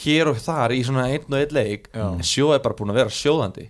hér 0.03 0.31
og 0.33 0.41
þar 0.43 0.73
í 0.75 0.81
svona 0.83 1.05
einn 1.13 1.29
og 1.31 1.37
einn 1.39 1.55
leik 1.55 1.87
Já. 1.93 2.03
en 2.09 2.25
sjó 2.27 2.49
er 2.55 2.59
bara 2.65 2.75
búin 2.75 2.91
að 2.91 2.99
vera 2.99 3.15
sjóðandi. 3.15 3.69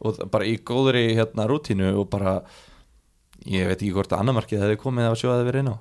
Og 0.00 0.16
það- 0.16 0.30
bara 0.34 0.48
í 0.48 0.56
góðri 0.58 1.04
hérna 1.14 1.46
rútínu 1.46 1.92
og 2.00 2.08
bara 2.10 2.40
ég 3.46 3.68
veit 3.70 3.78
ekki 3.78 3.92
hvort 3.94 4.10
að 4.10 4.24
annar 4.24 4.38
markið 4.40 4.64
hefði 4.64 4.80
komið 4.82 5.10
að 5.10 5.18
sjó 5.22 5.30
hefði 5.34 5.46
verið 5.52 5.62
inn 5.66 5.72
á 5.74 5.76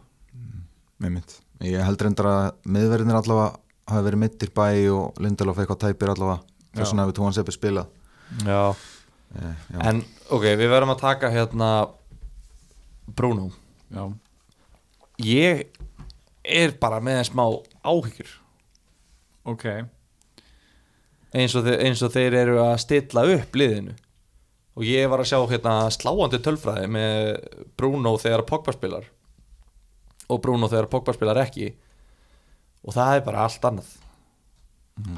með 1.00 1.16
mitt 1.18 1.36
ég 1.66 1.84
held 1.86 2.02
reyndar 2.06 2.30
að 2.32 2.46
miðverðinir 2.76 3.20
allavega 3.20 3.50
hafi 3.90 4.06
verið 4.06 4.22
mittir 4.24 4.52
bæ 4.56 4.66
og 4.94 5.20
Lindelof 5.24 5.58
eitthvað 5.60 5.82
tæpir 5.88 6.12
allavega 6.14 6.40
þess 6.78 6.92
vegna 6.94 7.06
hefur 7.08 7.18
Túan 7.20 7.36
Sepe 7.36 7.56
spilað 7.56 7.88
Já. 8.46 8.76
eh, 9.40 9.56
já. 9.74 9.80
En 9.90 10.04
ok, 10.30 10.44
við 10.60 10.70
verðum 10.70 10.94
að 10.94 11.00
taka 11.02 11.32
hérna 11.34 11.70
Bruno. 13.18 13.50
Já, 13.90 14.04
Ég 15.20 15.66
er 16.46 16.72
bara 16.80 17.02
með 17.04 17.18
en 17.20 17.26
smá 17.28 17.44
áhyggjur. 17.84 18.30
Ok. 19.50 19.66
Eins 21.36 21.56
og, 21.58 21.66
þeir, 21.66 21.80
eins 21.86 22.04
og 22.06 22.14
þeir 22.14 22.38
eru 22.40 22.60
að 22.64 22.78
stilla 22.86 23.26
upp 23.36 23.58
liðinu. 23.60 23.96
Og 24.80 24.86
ég 24.88 25.10
var 25.12 25.20
að 25.20 25.28
sjá 25.34 25.40
hérna 25.52 25.74
sláandi 25.92 26.40
tölfræði 26.46 26.88
með 26.94 27.34
Bruno 27.78 28.14
þegar 28.22 28.46
Pogba 28.48 28.72
spilar 28.78 29.10
og 30.30 30.42
Bruno 30.44 30.70
þegar 30.72 30.90
Pogba 30.92 31.16
spilar 31.16 31.42
ekki. 31.44 31.74
Og 32.86 32.96
það 32.96 33.18
er 33.18 33.26
bara 33.26 33.44
allt 33.48 33.66
annað. 33.68 33.92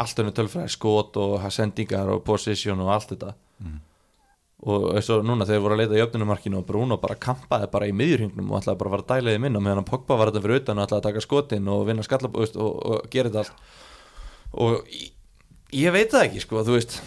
Allt 0.02 0.20
önnur 0.22 0.36
tölfræði, 0.38 0.70
skot 0.70 1.18
og 1.18 1.48
sendingar 1.54 2.10
og 2.14 2.22
position 2.26 2.82
og 2.84 2.92
allt 2.94 3.16
þetta. 3.16 3.34
Og 4.62 4.92
eins 4.94 5.08
og 5.10 5.24
núna 5.26 5.48
þegar 5.50 5.64
voru 5.64 5.74
að 5.74 5.80
leita 5.82 5.98
í 5.98 6.04
öfnunumarkinu 6.04 6.60
og 6.60 6.68
Bruno 6.68 7.00
bara 7.02 7.18
kampaði 7.18 7.70
bara 7.74 7.88
í 7.90 7.96
miðjurhingnum 7.98 8.52
og 8.52 8.60
ætlaði 8.60 8.78
bara 8.78 8.92
að 8.92 8.96
fara 8.96 9.08
dæliði 9.16 9.42
minna 9.42 9.62
meðan 9.64 9.88
Pogba 9.88 10.18
var 10.20 10.30
þetta 10.30 10.44
fyrir 10.44 10.62
utan 10.62 10.78
og 10.78 10.86
ætlaði 10.86 11.02
að 11.02 11.08
taka 11.08 11.24
skotin 11.26 11.72
og 11.74 11.88
vinna 11.88 12.06
skallab 12.06 12.38
og, 12.38 12.60
og, 12.62 12.76
og 12.92 13.08
gera 13.14 13.32
þetta 13.32 13.42
allt. 13.42 13.72
Og 14.62 14.92
ég, 14.94 15.10
ég 15.82 15.96
veit 15.96 16.14
það 16.14 16.28
ekki 16.28 16.44
sko, 16.46 16.62
þú 16.68 16.78
veist. 16.78 17.00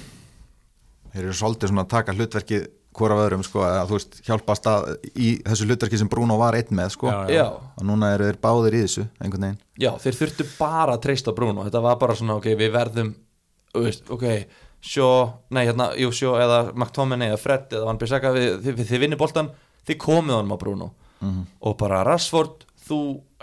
Þeir 1.12 1.22
eru 1.28 1.36
svolítið 1.38 1.70
svona 1.70 1.86
að 1.86 1.92
taka 1.94 2.16
hlutverkið 2.18 2.66
hvora 2.94 3.16
af 3.16 3.22
öðrum 3.24 3.44
sko, 3.46 3.62
að 3.66 3.88
þú 3.90 3.98
veist 3.98 4.18
hjálpast 4.26 4.68
að 4.70 4.88
í 5.14 5.30
þessu 5.44 5.66
hlutverki 5.68 6.00
sem 6.00 6.10
Bruno 6.12 6.36
var 6.40 6.56
einn 6.58 6.74
með 6.78 6.92
sko, 6.94 7.10
Já, 7.10 7.32
já, 7.34 7.46
og 7.52 7.88
núna 7.88 8.12
eru 8.14 8.28
þeir 8.30 8.40
báðir 8.42 8.76
í 8.78 8.82
þessu 8.84 9.06
einhvern 9.20 9.48
veginn. 9.48 9.58
Já, 9.82 9.90
þeir 10.04 10.18
þurftu 10.20 10.46
bara 10.58 10.94
að 10.96 11.02
treysta 11.08 11.34
Bruno, 11.36 11.66
þetta 11.66 11.82
var 11.84 11.98
bara 12.02 12.16
svona 12.18 12.38
ok, 12.38 12.50
við 12.60 12.72
verðum, 12.76 13.14
veist, 13.74 14.06
ok 14.14 14.28
sjó, 14.84 15.08
nei 15.54 15.64
hérna, 15.64 15.90
jú 15.96 16.10
sjó 16.12 16.34
eða 16.36 16.58
McTominay 16.74 17.32
eða 17.32 17.40
Fred 17.40 17.72
eða 17.72 17.88
Van 17.88 18.00
Bissaka 18.00 18.34
þið, 18.36 18.82
vinnir 19.00 19.20
boltan, 19.20 19.48
þið 19.88 20.00
komið 20.04 20.36
honum 20.38 20.52
á 20.52 20.58
Bruno. 20.60 20.90
Og 21.64 21.76
bara 21.80 22.02
Rashford 22.04 22.66
þú 22.84 22.98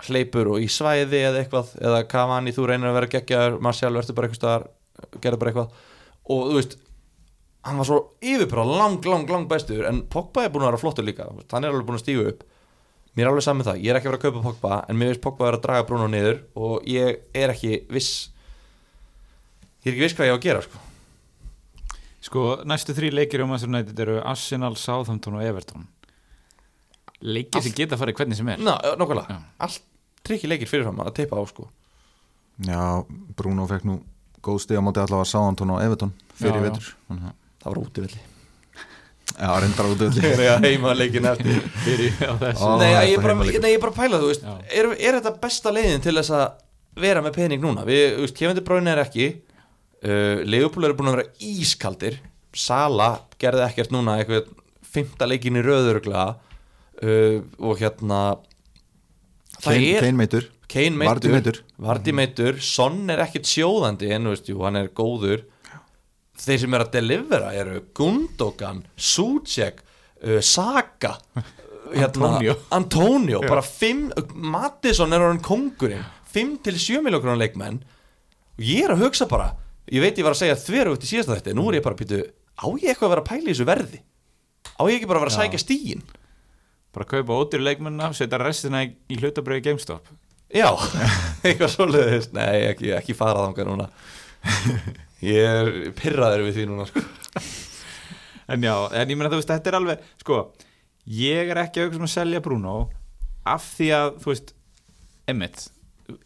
hleypur 0.06 0.52
og 0.54 0.62
í 0.62 0.68
svæði 0.70 1.24
eða 1.26 1.40
eitthvað, 1.42 1.72
eða 1.82 2.04
Cavani, 2.10 2.54
þú 2.54 2.68
reynir 2.70 2.92
að 2.92 2.98
vera 3.00 3.10
geggjaður, 3.16 3.58
Marcial 3.66 3.90
verður 3.96 4.18
bara 4.18 4.28
eitthvað 4.30 4.38
staðar 4.38 4.68
gera 5.24 5.40
bara 5.40 5.50
eitthvað. 5.50 5.80
Og 6.30 6.44
þú 6.46 6.58
veist 6.60 6.76
hann 7.62 7.78
var 7.78 7.86
svo 7.86 7.98
yfirbara 8.22 8.64
lang, 8.66 8.98
lang, 9.06 9.28
lang 9.30 9.46
bestur 9.50 9.86
en 9.88 10.02
Pogba 10.10 10.44
er 10.44 10.50
búin 10.50 10.64
að 10.66 10.72
vera 10.72 10.80
flottur 10.82 11.04
líka. 11.06 11.28
Hann 11.52 11.64
er 11.64 11.70
alveg 11.70 11.86
búin 11.86 11.98
að 12.00 12.04
stígu 12.04 12.24
upp. 12.32 12.42
Mér 13.14 13.26
er 13.26 13.30
alveg 13.30 13.44
saman 13.44 13.66
það, 13.66 13.82
ég 13.84 13.92
er 13.92 13.98
ekki 14.00 14.08
að 14.08 14.14
vera 14.14 14.20
að 14.20 14.24
kaupa 14.26 14.42
Pogba 14.48 14.78
en 14.88 14.96
mér 14.98 15.12
veist 15.12 15.22
Pogba 15.22 15.48
er 15.50 15.58
að 15.58 15.64
draga 15.66 15.86
Bruno 15.86 16.06
niður 16.10 16.40
og 16.56 16.86
ég 16.88 17.20
er 17.36 17.52
ekki 17.54 17.82
viss. 17.92 18.30
Ég 19.84 19.92
er 19.92 19.94
ekki 19.96 20.04
viss 20.06 20.16
hvað 20.18 20.30
ég 20.30 20.34
á 20.34 20.38
að 20.38 20.46
gera 20.46 20.62
sko. 20.64 20.80
Sko, 22.22 22.42
næstu 22.70 22.94
þrý 22.94 23.10
leikir 23.12 23.42
um 23.42 23.50
Manchester 23.50 23.72
United 23.74 23.98
eru 24.04 24.20
Arsenal, 24.22 24.76
Southampton 24.78 25.36
og 25.40 25.42
Everton. 25.44 25.86
Leikir 27.22 27.62
sem 27.62 27.74
geta 27.76 27.98
farið 27.98 28.16
hvernig 28.20 28.38
sem 28.38 28.48
er. 28.50 28.62
Ná, 28.62 28.76
nokkulega, 28.98 29.30
Já. 29.30 29.42
allt 29.66 29.82
trikki 30.26 30.48
leikir 30.50 30.70
fyrirfram 30.70 31.02
að 31.02 31.12
teipa 31.18 31.38
á 31.38 31.42
sko. 31.50 31.68
Já, 32.62 32.80
Bruno 33.38 33.66
fekk 33.70 33.86
nú 33.88 34.00
góð 34.42 34.60
stig 34.64 34.78
á 34.78 34.82
móti 34.82 35.02
allavega 35.02 35.28
Sáantón 35.30 35.70
og 35.74 35.82
Everton 35.82 36.12
fyrir 36.38 36.58
Já, 36.58 36.62
já. 36.62 36.64
vetur. 36.70 36.88
Að- 37.10 37.30
það 37.62 37.70
var 37.70 37.80
útivilli 37.82 38.22
já, 39.38 39.48
reyndar 39.62 39.88
út 39.92 40.02
öll 40.06 40.12
þegar 40.16 40.42
ég 40.44 40.66
heima 40.66 40.92
leikin 40.96 41.28
eftir 41.30 41.62
Fyrir 41.84 42.18
á 42.26 42.34
þessu. 42.40 42.66
Ó, 42.66 42.76
nei, 42.80 42.90
ég 42.90 43.16
er 43.16 43.22
bara, 43.22 43.36
heimaleikur. 43.36 43.62
nei, 43.62 43.70
ég 43.72 43.78
er 43.78 43.84
bara 43.84 43.94
að 43.94 44.00
pæla 44.00 44.20
þú 44.22 44.30
er, 44.32 44.90
er 44.98 45.18
þetta 45.18 45.34
besta 45.42 45.72
leiðin 45.74 46.04
til 46.04 46.16
þess 46.18 46.34
að 46.36 46.46
vera 47.02 47.24
með 47.24 47.36
pening 47.38 47.62
núna? 47.62 47.86
Við, 47.88 48.20
De 48.58 48.64
Bruyne 48.64 48.92
er 48.92 49.02
ekki 49.04 49.28
uh, 49.32 50.42
Leopold 50.44 50.88
eru 50.88 50.98
búin 50.98 51.12
að 51.12 51.18
vera 51.18 51.28
ískaldir. 51.48 52.18
Sala 52.52 53.12
gerði 53.40 53.64
ekkert 53.68 53.94
núna 53.94 54.18
eitthvað 54.20 54.50
fymta 54.92 55.28
leikin 55.28 55.56
í 55.56 55.62
röðuruglega 55.64 56.34
uh, 56.36 57.38
og 57.62 57.80
hérna 57.80 58.20
það 59.62 59.70
Kane, 59.70 59.94
er 59.94 60.04
Kane 60.04 60.20
meitur. 60.20 60.50
Kane 60.72 60.96
Vardy 60.98 61.32
meittur, 61.32 61.32
meiddur. 61.36 61.62
Vardy 61.86 62.12
meittur 62.16 62.60
Son 62.64 63.02
er 63.12 63.24
ekkert 63.24 63.48
sjóðandi 63.48 64.12
en 64.12 64.28
þú 64.28 64.34
veist, 64.36 64.52
jú, 64.52 64.60
hann 64.66 64.80
er 64.80 64.92
góður 64.96 65.46
þeir 66.42 66.62
sem 66.64 66.76
er 66.76 66.84
að 66.84 66.92
delivera 66.96 67.50
eru 67.56 67.80
Gundogan, 67.96 68.82
Sucek 68.96 69.82
uh, 69.82 70.38
Saka 70.42 71.16
uh, 71.38 71.50
Antonio. 72.02 72.56
Antonio 72.74 73.42
bara 73.44 73.64
fimm, 73.66 74.08
Mattisson 74.34 75.12
er 75.12 75.24
orðin 75.24 75.42
kongurinn 75.44 76.04
5 76.32 76.54
til 76.64 76.78
7 76.80 77.02
miljókronar 77.04 77.40
leikmenn. 77.42 77.82
Og 78.56 78.64
ég 78.64 78.86
er 78.86 78.94
að 78.94 79.04
hugsa 79.04 79.26
bara 79.28 79.50
ég 79.92 80.00
veit 80.00 80.16
ég 80.16 80.24
var 80.24 80.36
að 80.36 80.42
segja 80.44 80.56
þveru 80.60 80.94
út 80.96 81.04
í 81.04 81.10
síðasta 81.10 81.36
þetta 81.36 81.54
nú 81.58 81.68
er 81.68 81.80
ég 81.80 81.84
bara 81.84 81.96
að 81.98 82.02
býtu, 82.04 82.20
á 82.56 82.66
ég 82.80 82.92
eitthvað 82.92 83.08
að 83.08 83.14
vera 83.14 83.24
að 83.24 83.30
pæla 83.30 83.44
í 83.44 83.52
þessu 83.52 83.68
verði? 83.68 84.02
Á 84.78 84.82
ég 84.88 84.96
ekki 84.96 85.08
bara 85.10 85.20
að 85.20 85.24
vera 85.26 85.34
að 85.34 85.38
sækja 85.40 85.62
stígin 85.62 86.04
Bara 86.92 87.08
kaupa 87.08 87.38
ódýr 87.40 87.62
leikmennina, 87.64 88.10
setja 88.12 88.36
restina 88.40 88.82
í, 88.84 89.16
hlutabröði 89.16 89.62
GameStop. 89.64 90.10
Já, 90.52 90.68
eitthvað 91.46 91.70
svoleiðist 91.72 92.34
Nei, 92.36 92.68
ekki, 92.68 92.92
ekki 92.98 93.16
fara 93.16 93.46
þangað 93.46 93.70
núna 93.70 93.88
Ég 95.22 95.44
er 95.46 95.92
pyrraður 95.98 96.46
við 96.48 96.56
því 96.60 96.68
núna 96.72 96.88
sko. 96.90 97.02
En 98.52 98.64
já, 98.66 98.72
en 98.98 99.08
ég 99.12 99.16
meina 99.16 99.30
þú 99.30 99.38
veist, 99.38 99.48
þetta 99.52 99.70
er 99.70 99.76
alveg 99.78 100.00
Sko, 100.20 100.38
ég 101.14 101.52
er 101.54 101.60
ekki 101.62 101.80
að 101.80 101.86
hugsa 101.86 102.00
um 102.00 102.08
að 102.08 102.10
selja 102.16 102.40
Bruno 102.44 102.72
Af 103.48 103.68
því 103.78 103.86
að, 103.96 104.08
þú 104.24 104.32
veist 104.32 104.50
Emmitt, 105.30 105.62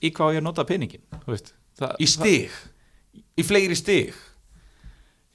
í 0.00 0.10
hvað 0.16 0.32
ég 0.38 0.40
að 0.40 0.46
nota 0.48 0.64
peningin 0.66 1.04
Þú 1.26 1.34
veist 1.34 1.52
það, 1.78 1.92
Í 2.02 2.08
stig. 2.08 2.56
Í 3.36 3.44
fleiri 3.44 3.76
stig. 3.76 4.16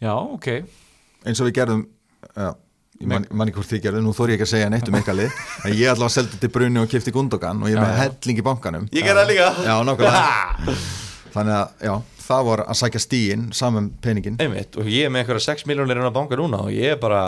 Já, 0.01 0.11
ok. 0.17 0.47
Eins 1.29 1.39
og 1.41 1.47
við 1.51 1.55
gerðum 1.59 1.83
já, 2.33 2.49
man, 3.13 3.27
man 3.29 3.49
ekki 3.51 3.59
hvort 3.61 3.71
þið 3.75 3.83
gerðum, 3.85 4.07
nú 4.09 4.15
þór 4.17 4.33
ég 4.33 4.39
ekki 4.41 4.47
að 4.49 4.51
segja 4.55 4.71
neitt 4.73 4.89
um 4.89 4.97
eitthvað 4.97 5.19
lið 5.21 5.37
en 5.69 5.77
ég 5.77 5.93
allavega 5.93 6.15
seldi 6.17 6.41
til 6.41 6.51
Bruni 6.57 6.81
og 6.81 6.89
kifti 6.91 7.13
Gundogan 7.13 7.61
og 7.61 7.69
ég 7.69 7.77
er 7.77 7.85
með 7.85 7.93
Já, 7.93 7.95
já. 8.01 8.01
helling 8.09 8.41
í 8.41 8.45
bankanum. 8.49 8.89
Ég 8.97 9.05
gerði 9.05 9.21
það 9.21 9.31
líka. 9.35 9.49
Já, 9.69 9.75
nákvæmlega 9.85 10.75
þannig 11.33 11.55
að, 11.57 11.71
já, 11.87 11.93
það 12.25 12.43
var 12.49 12.63
að 12.65 12.79
sækja 12.81 13.01
stíin 13.03 13.47
saman 13.55 13.89
peningin 14.03 14.37
Einmitt, 14.43 14.77
og 14.79 14.89
ég 14.91 15.07
er 15.07 15.13
með 15.13 15.23
einhverja 15.25 15.47
6 15.51 15.65
miljónir 15.69 15.99
inn 16.01 16.09
á 16.11 16.17
banka 16.17 16.39
núna 16.39 16.63
og 16.65 16.75
ég 16.75 16.95
er 16.95 17.01
bara 17.01 17.21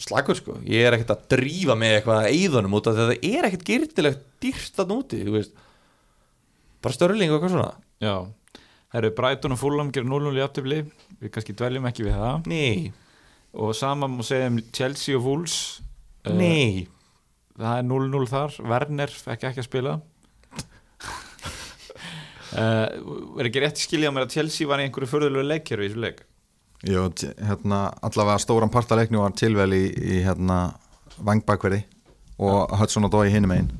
slagur 0.00 0.38
sko, 0.38 0.56
ég 0.66 0.86
er 0.88 0.96
ekkert 0.96 1.12
að 1.14 1.26
drífa 1.36 1.76
með 1.78 1.98
eitthvað 1.98 2.28
eðunum 2.32 2.78
út 2.78 2.88
af 2.90 2.96
því 2.96 3.04
að 3.04 3.12
það 3.12 3.28
er 3.30 3.48
ekkert 3.48 3.68
gyrtilegt 3.68 4.24
dýrt 4.42 4.80
að 4.82 4.90
núti, 4.90 5.20
þú 5.26 5.36
veist. 5.36 5.54
Bara 6.84 6.96
störling 6.96 7.30
og 7.30 7.38
eitthvað 7.38 7.54
svona. 7.54 7.70
Já, 8.02 8.14
það 8.90 9.00
eru 9.00 9.12
Brighton 9.20 9.54
og 9.54 9.60
Fulham 9.60 9.92
gerir 9.94 10.10
0-0 10.10 10.34
í 10.36 10.42
afturfli 10.44 10.80
Við 11.22 11.30
kannski 11.32 11.54
dveljum 11.56 11.86
ekki 11.88 12.04
við 12.08 12.18
það. 12.18 12.50
Nei, 12.50 12.90
Og 13.54 13.70
sama 13.78 14.08
má 14.10 14.18
segja 14.26 14.50
um 14.50 14.58
Chelsea 14.74 15.14
og 15.14 15.22
Wolves. 15.28 15.58
Nei. 16.26 16.88
Það 17.54 17.78
er 17.78 17.86
0-0 17.86 18.26
þar, 18.32 18.56
Werner 18.66 19.12
fekk 19.14 19.46
ekki 19.46 19.62
að 19.62 19.68
spila 19.68 19.92
uh, 22.58 23.40
Er 23.40 23.48
ekki 23.50 23.62
rétt 23.64 23.80
skilja 23.82 24.10
á 24.10 24.14
mér 24.14 24.26
að 24.28 24.36
Chelsea 24.38 24.68
var 24.70 24.82
í 24.82 24.86
einhverju 24.88 25.10
förðulegu 25.10 25.46
leikkerfi 25.48 25.86
í 25.86 25.90
þessu 25.92 26.04
leik? 26.04 26.22
Jú, 26.84 27.06
hérna, 27.48 27.82
allavega 28.04 28.40
stóran 28.42 28.72
partaleikni 28.72 29.16
var 29.20 29.32
tilvel 29.38 29.70
í, 29.72 29.84
í 29.88 30.18
hérna, 30.26 30.74
vangbakverði 31.24 31.82
og 32.44 32.74
Hudson 32.80 33.06
og 33.06 33.12
Dói 33.14 33.30
hinum 33.32 33.54
einn 33.54 33.70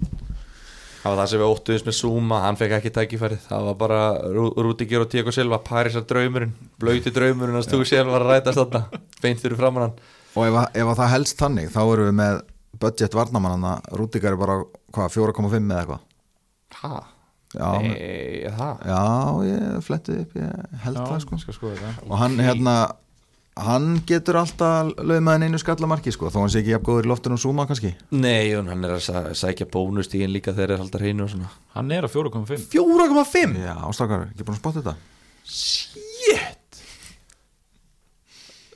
Það 1.04 1.10
var 1.12 1.18
það 1.20 1.26
sem 1.34 1.40
við 1.42 1.50
óttuðum 1.52 1.82
með 1.90 1.96
Zuma, 1.98 2.36
hann 2.46 2.56
fekk 2.56 2.72
ekki 2.78 2.90
tækifærið. 2.96 3.40
Það 3.50 3.64
var 3.66 3.74
bara 3.76 3.96
Rú- 4.32 4.54
Rúdiger 4.64 5.02
og 5.04 5.10
Diego 5.12 5.34
Silva 5.36 5.58
Parísar 5.60 6.06
draumurinn, 6.08 6.54
blöyti 6.80 7.12
draumurinn 7.12 7.58
að 7.60 7.66
stúi 7.66 7.84
sér 7.90 8.08
var 8.08 8.24
að 8.24 8.30
rætast 8.32 8.56
þarna 8.56 8.80
beint 9.20 9.42
fyrir 9.42 9.58
framann 9.60 9.84
hann. 9.84 9.98
Og 10.32 10.46
ef, 10.48 10.56
ef 10.80 10.92
að 10.94 11.02
það 11.02 11.12
helst 11.12 11.42
þannig 11.44 11.68
þá 11.74 11.80
erum 11.82 12.08
við 12.08 12.16
með 12.22 12.40
budget 12.80 13.18
varnamanna 13.20 13.74
Rúdíkar 14.00 14.32
er 14.32 14.40
bara, 14.40 14.56
hvað, 14.96 15.12
4,5 15.18 15.58
eða 15.60 15.82
eitthvað? 15.82 16.00
Hæ? 16.80 16.94
Já, 17.54 17.70
Nei, 17.84 18.50
það? 18.58 18.84
Já, 18.90 19.00
ég 19.48 19.80
flettið 19.86 20.20
upp 20.24 20.36
ég 20.40 20.76
held 20.84 21.00
það 21.00 21.24
sko. 21.24 21.56
skoða 21.56 21.80
það 21.80 22.04
og 22.10 22.18
hann 22.20 22.36
hérna 22.42 22.76
hann 23.54 23.84
getur 24.10 24.34
alltaf 24.40 24.88
laumaðin 24.98 25.44
einu 25.46 25.58
skallamarki 25.62 26.10
sko, 26.10 26.26
þó 26.34 26.40
hann 26.42 26.50
sé 26.50 26.58
ekki 26.64 26.72
jafn 26.74 26.86
góður 26.88 27.06
í 27.06 27.10
loftinu 27.12 27.36
og 27.36 27.42
Zuma 27.44 27.66
kannski. 27.70 27.92
Nei, 28.10 28.50
hann 28.56 28.82
er 28.84 28.96
að 28.96 29.04
sæ- 29.06 29.34
sækja 29.38 29.68
bónustíðin 29.70 30.32
líka 30.34 30.50
þegar 30.56 30.72
þeir 30.74 30.82
halda 30.82 30.98
hreinu 31.04 31.22
og 31.22 31.30
svona. 31.30 31.50
Hann 31.76 31.92
er 31.94 32.02
á 32.02 32.10
4,5 32.10 32.66
4,5 32.74 33.54
Já, 33.62 33.76
ástrakar, 33.86 34.24
ekki 34.32 34.42
búin 34.48 34.56
að 34.56 34.62
spotta 34.64 34.82
þetta. 34.82 34.96
Shit! 35.46 36.80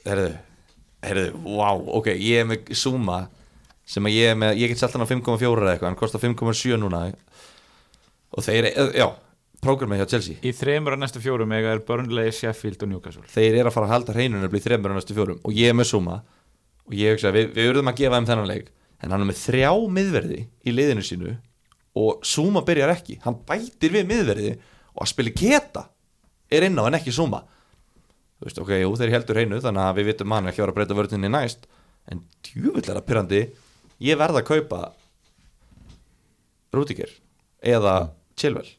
Herðu 0.07 0.31
Herðu, 1.05 1.27
wow, 1.47 1.83
ok, 2.01 2.09
ég 2.19 2.41
er 2.43 2.47
með 2.51 2.73
Zuma 2.79 3.21
sem 3.89 4.05
að 4.09 4.15
ég 4.19 4.33
er 4.33 4.39
með, 4.39 4.57
ég 4.61 4.71
get 4.73 4.81
selt 4.81 4.95
hann 4.97 5.05
á 5.07 5.11
5,4 5.11 5.43
eða 5.63 5.75
eitthvað, 5.75 5.89
hann 5.93 5.99
kostar 6.01 6.23
5,7 6.23 6.79
núna 6.83 7.03
og 8.35 8.45
þeir, 8.45 8.71
eh, 8.71 8.93
já 8.99 9.09
prógramið 9.65 10.03
hjá 10.03 10.09
Chelsea, 10.13 10.39
Í 10.43 10.53
þremur 10.55 10.95
af 10.95 11.01
næstu 11.03 11.21
fjórum 11.23 11.53
eiga 11.57 11.73
er 11.75 11.81
Burnley, 11.83 12.31
Sheffield 12.31 12.83
og 12.85 12.91
Newcastle. 12.93 13.25
Þeir 13.27 13.59
eru 13.59 13.71
að 13.71 13.75
fara 13.75 13.89
að 13.89 13.95
halda 13.97 14.15
hreinu 14.15 14.39
nefnilega 14.39 14.61
í 14.61 14.67
þremur 14.67 14.95
á 14.95 14.97
næstu 14.99 15.17
fjórum. 15.17 15.41
Og 15.43 15.57
ég 15.57 15.73
er 15.73 15.75
með 15.75 15.89
Zuma. 15.91 16.23
Og 16.87 16.95
ég 16.95 17.17
hugsa, 17.17 17.33
við, 17.35 17.51
við 17.57 17.71
urðum 17.73 17.91
að 17.91 17.99
gefa 17.99 18.21
þeim 18.21 18.29
þennan 18.31 18.51
leik. 18.53 18.69
En 19.03 19.15
hann 19.15 19.25
er 19.25 19.31
með 19.31 19.41
þrjá 19.43 19.73
miðverði 19.99 20.41
í 20.63 20.75
liðinu 20.75 21.05
sínu. 21.07 21.35
Og 21.99 22.23
Zuma 22.27 22.63
byrjar 22.67 22.95
ekki, 22.95 23.19
hann 23.25 23.41
bætir 23.49 23.95
við 23.97 24.07
miðverði. 24.13 24.53
Og 24.95 25.03
að 25.03 25.11
spila 25.11 25.35
geta 25.43 25.89
er 26.55 26.69
inn 26.69 26.79
á 26.79 26.87
en 26.87 26.99
ekki 27.01 27.15
Zuma. 27.15 27.43
Þú 28.39 28.47
veist, 28.47 28.61
ok, 28.63 28.73
jú, 28.79 28.93
þeir 29.01 29.15
heldur 29.17 29.41
hreinu 29.41 29.59
þannig 29.63 29.83
að 29.83 29.99
við 29.99 30.09
vitum 30.13 30.37
hann 30.37 30.51
ekki 30.53 30.63
að 30.63 30.71
að 30.71 30.77
breyta 30.79 30.99
vörðinni 30.99 31.33
næst. 31.35 31.67
En 32.09 32.23
djúvillega 32.47 33.03
pyrrandi 33.03 33.43
ég 34.07 34.21
verð 34.21 34.39
að 34.39 34.47
kaupa 34.53 34.81
Rúdiger 36.73 37.11
eða 37.65 38.13
Chilwell. 38.39 38.71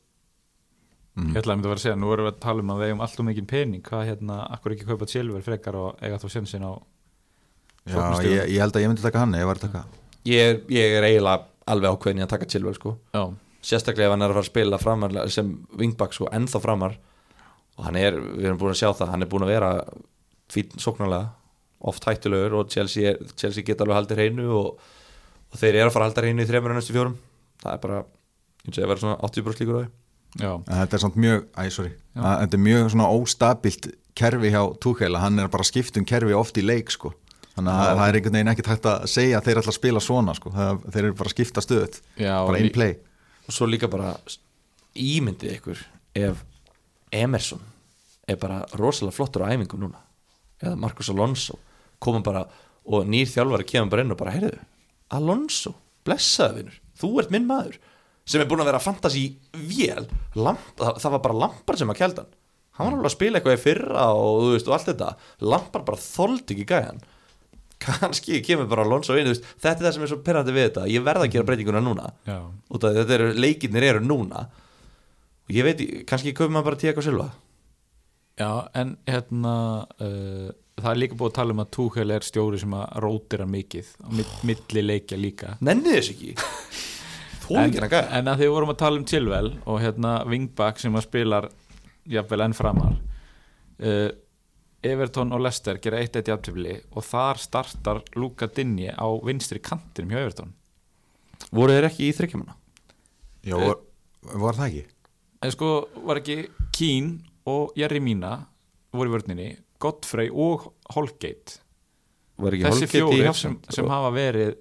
Ég 1.19 1.35
ætlaði 1.35 1.51
að 1.51 1.57
mynda 1.57 1.67
að 1.67 1.73
vera 1.73 1.79
að 1.79 1.83
segja, 1.83 1.97
nú 1.99 2.11
erum 2.13 2.27
við 2.27 2.31
að 2.31 2.43
tala 2.45 2.63
um 2.63 2.69
að 2.71 2.79
við 2.79 2.89
eigum 2.89 3.01
alltaf 3.03 3.25
mikið 3.27 3.47
pening. 3.49 3.81
Hvað 3.83 4.05
hérna, 4.07 4.37
akkur 4.55 4.75
ekki 4.75 4.87
kaupa 4.87 5.07
Silver 5.09 5.43
frekar 5.43 5.77
og 5.79 6.03
eiga 6.05 6.19
þá 6.21 6.27
sjensin 6.31 6.63
á 6.63 6.73
Já, 7.89 7.99
ég, 8.21 8.51
ég 8.53 8.59
held 8.61 8.75
að 8.75 8.83
ég 8.83 8.91
myndi 8.91 9.03
taka 9.03 9.23
hann 9.23 9.35
ég 9.35 9.47
var 9.49 9.57
að 9.57 9.65
taka. 9.65 9.81
Ég, 10.27 10.59
ég 10.71 10.95
er 10.99 11.07
eiginlega 11.07 11.47
alveg 11.73 11.95
ákveðin 11.95 12.21
í 12.21 12.25
að 12.25 12.31
taka 12.35 12.47
Chilwell 12.51 12.75
sko. 12.77 12.93
Já, 13.15 13.23
sérstaklega 13.65 14.09
ef 14.09 14.13
hann 14.13 14.25
er 14.25 14.31
að 14.31 14.37
fara 14.37 14.45
að 14.45 14.49
spila 14.51 14.79
framar 14.81 15.17
sem 15.33 15.49
wingback 15.79 16.15
sko, 16.15 16.29
ennþá 16.35 16.61
framar. 16.63 16.95
Og 17.79 17.87
hann 17.87 17.97
er, 17.99 18.19
við 18.19 18.49
erum 18.49 18.61
búin 18.61 18.75
að 18.75 18.81
sjá 18.81 18.91
það 18.99 19.13
hann 19.15 19.25
er 19.25 19.31
búin 19.31 19.47
að 19.47 19.53
vera 19.55 19.71
fín 20.51 20.75
sóknarlega 20.81 21.31
oft 21.89 22.05
hættulegur 22.09 22.57
og 22.59 22.71
Chelsea, 22.73 23.13
er, 23.13 23.33
Chelsea 23.39 23.63
geta 23.65 23.85
alveg 23.85 24.01
haldið 24.01 24.19
hreinu 24.19 24.47
og, 24.57 24.87
og 25.49 25.59
þeir 25.61 25.79
eru 25.79 25.87
að 25.87 25.93
fara 25.95 26.05
að 26.05 26.11
halda 26.11 26.25
hreinu 26.25 26.43
í 26.43 26.49
þreymur 26.49 26.73
og 26.73 26.79
næstu 26.79 26.95
fjórum. 26.95 27.15
Það 27.63 27.75
er 27.75 27.83
bara, 27.85 28.01
ég 28.67 28.73
segi 28.75 28.83
að 28.85 28.91
vera 28.93 29.03
svona 29.03 29.17
80% 29.29 29.63
líkur 29.63 29.77
á 29.77 29.81
því. 29.83 29.89
Já, 30.39 30.51
En 30.69 30.75
þetta 30.83 30.93
er 30.97 31.01
samt 31.01 31.15
mjög, 31.17 31.45
æ, 31.57 31.61
sorry. 31.73 31.91
Að, 32.15 32.35
Þetta 32.43 32.57
er 32.59 32.63
mjög 32.67 32.89
svona 32.93 33.07
óstabilt 33.15 33.87
kerfi 34.19 34.51
hjá 34.53 34.61
Tuchel 34.83 35.15
að 35.15 35.23
hann 35.23 35.39
er 35.39 35.47
bara 35.49 35.63
að 35.65 35.69
skipta 35.71 35.99
um 35.99 36.05
kerfi 36.05 36.35
oft 36.37 36.57
í 36.59 36.65
leik 36.65 36.91
sko. 36.93 37.13
Þannig 37.55 37.73
að 37.73 37.97
það 37.97 38.03
er 38.09 38.17
einhvern 38.19 38.35
veginn 38.37 38.51
ekkert 38.53 38.69
hægt 38.71 38.85
að 38.91 39.05
segja 39.09 39.39
að 39.39 39.47
þeir 39.49 39.59
ætla 39.61 39.71
að 39.73 39.77
spila 39.79 39.99
svona 40.03 40.35
sko. 40.37 40.51
Það, 40.53 40.83
Þeir 40.93 41.03
eru 41.09 41.15
bara 41.19 41.29
að 41.31 41.33
skipta 41.35 41.63
stöðut 41.65 41.97
Bara 42.19 42.59
in 42.61 42.69
play. 42.75 42.93
og 43.49 43.53
svo 43.57 43.65
líka 43.67 43.89
bara 43.89 44.13
ímyndið 44.95 45.55
ykkur 45.57 45.81
ef 46.19 46.43
Emerson 47.11 47.61
er 48.29 48.37
bara 48.37 48.61
rosalega 48.77 49.15
flottur 49.17 49.43
á 49.45 49.51
æfingum 49.51 49.81
núna. 49.81 49.99
Eða 50.61 50.77
Marcus 50.77 51.09
Alonso 51.09 51.57
koma 51.99 52.21
bara 52.23 52.45
og 52.85 53.05
nýr 53.09 53.25
þjálfari 53.29 53.65
kemur 53.69 53.89
bara 53.95 54.03
inn 54.05 54.13
og 54.13 54.17
bara 54.21 54.33
heyrðu, 54.35 54.59
Alonso, 55.13 55.73
blessaði 56.05 56.61
vinnur 56.61 56.77
þú 57.01 57.09
ert 57.23 57.31
minn 57.33 57.47
maður 57.49 57.79
sem 58.29 58.43
er 58.43 58.49
búin 58.49 58.61
að 58.61 58.69
vera 58.69 58.81
fantasy 58.83 59.23
vél 59.55 60.05
Lamp, 60.37 60.75
það, 60.77 61.07
var 61.15 61.23
bara 61.23 61.39
lampar 61.45 61.79
sem 61.79 61.89
að 61.89 61.99
kælda 62.03 62.25
hann. 62.25 62.35
Hann 62.79 62.87
var 62.87 62.95
alveg 62.95 63.09
að 63.09 63.15
spila 63.15 63.39
eitthvað 63.39 63.57
í 63.57 63.63
fyrra 63.63 64.03
og, 64.15 64.43
veist, 64.53 64.69
og 64.69 64.75
allt 64.77 64.91
þetta, 64.91 65.09
lampar 65.43 65.83
bara 65.87 65.99
þoldi 65.99 66.55
ekki 66.55 66.67
gæjan. 66.69 67.01
Kannski 67.83 68.39
kemur 68.43 68.69
bara 68.71 68.85
Alonso 68.85 69.17
inn, 69.19 69.27
veist, 69.33 69.47
þetta 69.59 69.75
er 69.81 69.87
það 69.87 69.95
sem 69.97 70.05
er 70.05 70.11
svo 70.13 70.19
perrandi 70.23 70.55
við 70.55 70.65
þetta, 70.69 70.85
ég 70.93 71.03
verða 71.03 71.27
að 71.27 71.33
gera 71.35 71.47
breytinguna 71.49 71.81
núna. 71.83 72.13
Já, 72.29 72.37
út 72.47 72.87
af 72.87 72.95
þetta 73.01 73.15
eru, 73.17 73.29
leikirnir 73.35 73.87
eru 73.89 74.03
núna. 74.05 74.45
Og 75.49 75.53
ég 75.57 75.67
veit, 75.67 75.83
kannski 76.07 76.31
kaupir 76.37 76.53
maður 76.55 76.69
bara 76.69 76.81
Tiago 76.85 77.03
Silva. 77.03 77.27
Já 78.39 78.51
en 78.79 78.95
hérna 79.09 79.53
uh, 79.99 80.51
Það 80.79 80.91
er 80.93 80.99
líka 81.01 81.17
búið 81.19 81.31
að 81.31 81.35
tala 81.35 81.55
um 81.55 81.61
að 81.63 81.71
Tuchel 81.75 82.13
er 82.15 82.23
stjóri 82.23 82.59
sem 82.61 82.75
að 82.77 82.85
rótira 83.03 83.47
mikið 83.49 83.89
á 83.99 84.07
mitt, 84.15 84.37
milli 84.47 84.83
leikja 84.85 85.17
líka. 85.19 85.57
Nenni 85.65 85.97
þess 85.97 86.13
ekki 86.13 86.31
en, 87.57 87.75
en 87.79 88.31
að 88.31 88.41
því 88.41 88.47
við 88.47 88.55
vorum 88.55 88.73
að 88.73 88.79
tala 88.83 88.99
um 88.99 89.05
Chilwell 89.09 89.51
og 89.65 89.81
hérna 89.81 90.13
Wingback 90.29 90.81
sem 90.81 90.95
að 90.95 91.07
spilar 91.07 91.49
jafnvel 92.09 92.45
enn 92.45 92.57
framar 92.57 92.97
uh, 93.81 94.09
Everton 94.85 95.33
og 95.35 95.43
Leicester 95.43 95.79
gera 95.83 95.99
eitt 95.99 96.15
eitt 96.15 96.29
jafntöfli 96.31 96.77
og 96.93 97.03
þar 97.03 97.41
startar 97.41 98.03
Luka 98.15 98.47
Dinni 98.47 98.87
á 98.93 99.07
vinstri 99.25 99.59
kantinum 99.59 100.13
hjá 100.13 100.21
Everton. 100.21 100.53
Voru 101.55 101.75
þeir 101.75 101.89
ekki 101.89 102.07
í 102.07 102.15
þryggjumanna? 102.15 102.55
Já, 103.47 103.57
var, 103.59 103.81
var 104.39 104.55
það 104.55 104.69
ekki? 104.69 104.85
en 105.39 105.53
sko 105.55 105.71
var 106.07 106.19
ekki 106.19 106.37
Keane 106.75 107.19
og 107.49 107.75
Jerry 107.79 108.01
Mina 108.03 108.35
voru 108.95 109.11
í 109.11 109.15
vörninni 109.15 109.49
Godfrey 109.79 110.31
og 110.31 110.69
Holgate. 110.95 111.61
Var 112.39 112.55
ekki 112.55 112.65
þessi 112.65 112.87
Holgate 112.87 112.97
í 112.97 113.03
fjórir 113.03 113.37
sem, 113.37 113.55
sem 113.71 113.91
hafa 113.91 114.11
verið 114.15 114.57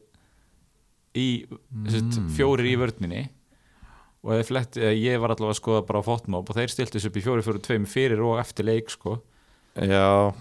í 1.19 1.31
mm. 1.49 2.31
fjórir 2.37 2.71
í 2.71 2.77
vörninni. 2.81 3.25
Og 4.27 4.43
flett, 4.45 4.77
ég 4.77 5.21
var 5.23 5.33
allavega 5.33 5.55
að 5.55 5.61
skoða 5.61 5.87
bara 5.87 6.03
á 6.03 6.09
fótmóp 6.09 6.49
og 6.51 6.57
þeir 6.57 6.73
stiltu 6.73 6.99
þessu 6.99 7.11
upp 7.13 7.19
í 7.21 7.25
fjóri 7.25 7.45
fjóri 7.47 7.61
tveim 7.63 7.85
fyrir 7.89 8.23
og 8.27 8.41
eftir 8.43 8.67
leik 8.67 8.91
sko. 8.91 9.21
Já, 9.79 10.33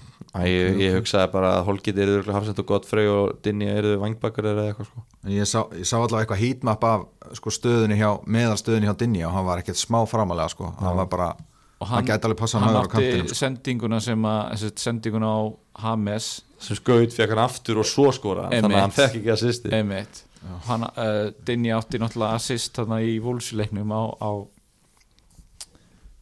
ég, 0.47 0.79
ég 0.81 0.95
hugsaði 0.97 1.29
bara 1.33 1.51
að 1.59 1.67
Holgate 1.67 2.01
eru 2.01 2.33
Hafsend 2.33 2.61
og 2.63 2.67
Godfrey 2.71 3.09
og 3.11 3.35
Dinja 3.45 3.75
eru 3.77 3.97
vangbakar 4.01 4.49
eða 4.53 4.65
eitthvað 4.71 4.89
sko. 4.89 5.03
En 5.25 5.35
Ég 5.35 5.49
sá, 5.49 5.59
ég 5.77 5.85
sá 5.85 5.97
allavega 5.99 6.23
eitthvað 6.23 6.41
heatmap 6.41 6.87
af 6.87 7.05
sko, 7.37 7.53
stöðunni 7.53 7.99
hjá, 7.99 8.09
meðal 8.25 8.57
stöðunni 8.57 8.89
hjá 8.89 8.97
Dinni 8.97 9.23
og 9.27 9.35
hann 9.35 9.45
var 9.47 9.61
ekkert 9.61 9.79
smá 9.79 9.99
framalega 10.09 10.55
sko. 10.55 10.71
Hann 10.81 10.97
var 11.03 11.09
bara, 11.11 11.29
og 11.77 11.91
hann, 11.91 12.07
gæti 12.07 12.29
alveg 12.29 12.41
passa 12.41 12.61
hann 12.61 12.71
hann 12.71 12.81
átti 12.81 12.95
kantinum 12.95 13.29
sko. 13.29 13.39
sendinguna 13.43 14.01
sem 14.03 14.29
að 14.31 14.67
sendinguna 14.73 15.29
á 15.29 15.39
Hames. 15.85 16.31
Sem 16.57 16.79
skaut 16.79 17.13
fekk 17.13 17.35
hann 17.35 17.43
aftur 17.45 17.83
og 17.83 17.85
svo 17.85 18.09
skora 18.15 18.49
þannig 18.49 18.79
að 18.79 18.87
hann 18.87 18.95
fekk 18.95 19.19
ekki 19.21 19.35
assisti 19.35 19.73
einmitt 19.77 20.23
hann, 20.67 20.85
uh, 20.87 21.29
Dinni 21.45 21.71
átti 21.73 21.99
náttúrulega 22.01 22.37
assist 22.37 22.77
þarna 22.77 23.01
í 23.05 23.17
vúlsleiknum 23.23 23.91
á, 23.93 24.03
á 24.21 24.31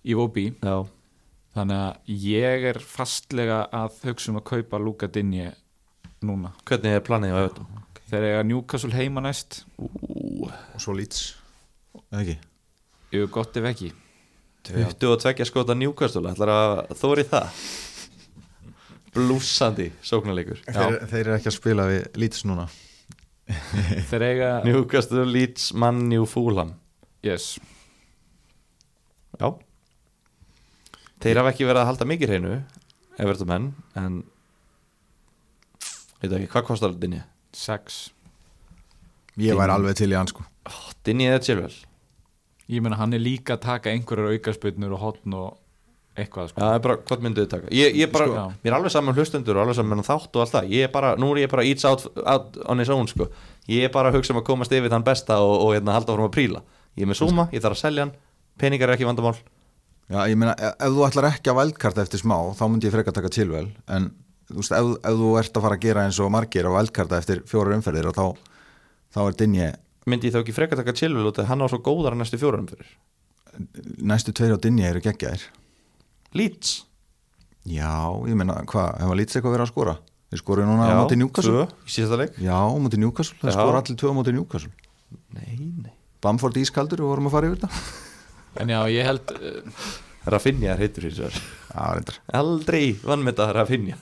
í 0.06 0.16
Vobi 0.18 0.48
þannig 0.62 1.78
að 1.78 2.16
ég 2.26 2.68
er 2.72 2.80
fastlega 2.84 3.64
að 3.74 4.02
hugsa 4.10 4.32
um 4.32 4.40
að 4.42 4.48
kaupa 4.52 4.82
Luka 4.82 5.10
Dinni 5.12 5.48
núna. 6.26 6.54
Hvernig 6.68 6.98
er 6.98 7.06
planið 7.06 7.36
á 7.36 7.38
Everton? 7.44 7.84
Þegar 8.06 8.28
ég 8.28 8.40
að 8.40 8.50
Newcastle 8.52 8.94
heima 8.94 9.24
næst. 9.26 9.64
Ú, 9.82 10.46
og 10.46 10.82
svo 10.82 10.94
Leeds. 10.94 11.32
Eða 12.12 12.22
ekki? 12.22 12.38
ég 13.16 13.24
er 13.24 13.32
gott 13.32 13.58
ef 13.58 13.68
ekki. 13.72 13.92
22 14.66 15.46
skota 15.48 15.76
Newcastle. 15.78 16.30
Ætlar 16.32 16.52
að 16.54 16.96
þóri 17.00 17.26
það? 17.30 17.66
Blúsandi 19.16 19.92
sóknarleikur. 20.04 20.60
Þeir, 20.68 20.98
þeir 21.08 21.22
eru 21.22 21.38
ekki 21.38 21.52
að 21.52 21.58
spila 21.58 21.88
við 21.88 22.08
Leeds 22.20 22.44
núna 22.50 22.68
þegar 24.10 24.26
eiga 24.30 24.50
Newcastle, 24.66 25.26
Leeds, 25.30 25.70
Man, 25.78 26.06
New, 26.10 26.26
Fulham. 26.30 26.74
Yes. 27.26 27.56
Já. 29.40 29.52
Þeir 31.22 31.42
hafa 31.42 31.52
ekki 31.54 31.68
verið 31.68 31.82
að 31.82 31.90
halda 31.90 32.08
mikið 32.08 32.32
hreinu 32.32 32.56
Everton 33.20 33.50
menn 33.50 33.66
En 33.98 34.20
Veit 36.22 36.32
ekki, 36.32 36.50
hvað 36.52 36.68
kostar 36.70 36.94
Dinni? 37.00 37.22
6 37.56 37.98
Ég 39.42 39.58
væri 39.58 39.74
alveg 39.76 39.98
til 40.00 40.14
í 40.14 40.16
hann 40.16 40.30
sko. 40.32 40.46
Dinni 41.04 41.26
eða 41.28 41.42
Chilwell. 41.44 41.76
Ég 42.72 42.80
meina 42.82 42.96
hann 42.96 43.14
er 43.14 43.20
líka 43.20 43.58
að 43.58 43.66
taka 43.66 43.92
einhverjar 43.92 44.32
aukarspilnur 44.32 44.96
og 44.96 45.02
hotn 45.02 45.36
og 45.36 45.58
eitthvað 46.16 46.52
sko. 46.52 46.62
er 46.64 46.84
bara, 46.84 46.98
hvað 47.08 47.26
mynduðu 47.26 47.50
taka? 47.52 47.72
Ég, 47.76 47.98
ég 48.00 48.12
bara, 48.14 48.28
Sko, 48.30 48.46
mér 48.64 48.72
er 48.72 48.78
alveg 48.80 48.94
saman 48.94 49.18
hlustendur 49.18 49.60
og 49.60 49.66
alveg 49.66 49.78
saman 49.80 50.06
þátt 50.06 50.38
og 50.38 50.44
allt 50.44 50.54
það. 50.56 50.70
Ég 50.76 50.88
er 50.88 50.94
bara, 50.94 51.16
nú 51.20 51.32
er 51.34 51.44
ég 51.44 51.52
bara 51.52 51.66
eats 51.68 51.88
out, 51.88 52.06
out 52.24 52.60
on 52.66 52.84
his 52.84 52.92
own 52.94 53.10
sko. 53.12 53.28
Ég 53.72 53.88
er 53.88 53.94
bara 53.94 54.12
að 54.12 54.20
hugsa 54.20 54.36
um 54.36 54.42
að 54.42 54.48
komast 54.50 54.76
yfir 54.76 54.94
þann 54.94 55.06
besta 55.08 55.42
og, 55.44 55.56
og 55.66 55.74
hérna, 55.76 55.96
halda 55.98 56.16
áfram 56.16 56.30
að 56.30 56.36
príla. 56.38 56.64
Ég 56.96 57.06
er 57.06 57.12
með 57.12 57.22
Suma, 57.22 57.50
ég 57.52 57.64
þarf 57.64 57.78
að 57.78 57.84
selja 57.84 58.06
hann. 58.06 58.16
Peningar 58.62 58.92
er 58.92 58.96
ekki 58.96 59.08
vandamál. 59.10 59.36
Já, 60.06 60.20
ég 60.30 60.38
meina, 60.40 60.54
ef, 60.56 60.78
ef 60.86 60.94
þú 60.96 61.08
ætlar 61.10 61.32
ekki 61.32 61.52
að 61.52 61.60
vældkarta 61.60 62.06
eftir 62.06 62.22
smá 62.22 62.38
þá 62.56 62.68
myndi 62.70 62.88
ég 62.88 62.94
frekar 62.94 63.16
taka 63.18 63.34
Chilwell. 63.34 63.72
En 63.92 64.12
þú 64.52 64.62
veist, 64.62 64.76
ef, 64.78 64.92
ef 65.02 65.18
þú 65.20 65.32
ert 65.42 65.58
að 65.58 65.66
fara 65.66 65.80
að 65.80 65.88
gera 65.88 66.06
eins 66.06 66.20
og 66.22 66.32
margir 66.34 66.70
að 66.70 66.78
vældkarta 66.78 67.20
eftir 67.20 67.42
fjórar 67.50 67.76
umferðir 67.80 68.12
þá, 68.14 68.38
þá 69.16 69.20
er 69.26 69.38
Dinje 69.42 69.72
Myndi 70.06 70.30
ég 70.30 70.36
þá 70.36 70.44
ekki 70.44 70.54
frekar 70.54 70.78
taka 70.78 70.94
Chilwell 70.94 71.32
út 71.32 71.40
af 71.42 71.48
hann 71.50 71.66
á 71.66 71.68
svo 71.72 71.80
góðar 71.82 72.14
næstu 72.14 72.38
næstu 73.98 74.34
tveir 74.36 74.54
á 74.54 74.60
Dinje 74.62 74.90
eru 74.92 75.02
geggjaðir 75.02 75.48
Leeds. 76.36 76.74
Já, 77.66 77.92
ég 78.30 78.38
meina, 78.38 78.60
hvað, 78.70 78.92
hefa 79.02 79.18
Leeds 79.18 79.38
eitthvað 79.38 79.56
verið 79.56 79.66
að 79.66 79.72
skora? 79.72 79.96
Þeir 80.34 80.42
skoruðu 80.42 80.68
núna 80.70 80.88
á 80.90 80.96
móti 81.00 81.18
Newcastle. 81.20 81.54
tvö 81.54 81.86
í 81.88 81.94
síðasta 81.96 82.18
leik. 82.22 82.40
Já, 82.44 82.56
á 82.60 82.76
móti 82.82 83.00
Newcastle, 83.02 83.38
þeir 83.42 83.54
Já. 83.54 83.58
skora 83.60 83.82
allir 83.82 84.00
tvö 84.02 84.12
á 84.12 84.16
móti 84.18 84.34
Newcastle. 84.36 84.72
Nei, 85.38 85.56
nei. 85.86 85.94
Bamford 86.26 86.58
ískaldur, 86.60 87.02
við 87.04 87.12
vorum 87.14 87.30
að 87.30 87.36
fara 87.38 87.52
yfir 87.52 87.62
þetta. 87.62 87.86
En 88.62 88.70
já, 88.72 88.78
ég 88.88 89.04
held 89.04 89.32
uh, 89.36 89.88
Rafinha 90.32 90.78
heitur 90.80 91.10
Já, 91.12 91.28
reyndar. 91.92 92.20
Aldrei 92.40 92.94
vann 93.04 93.26
með 93.26 93.34
þetta 93.36 93.48
Rafinha. 93.58 93.98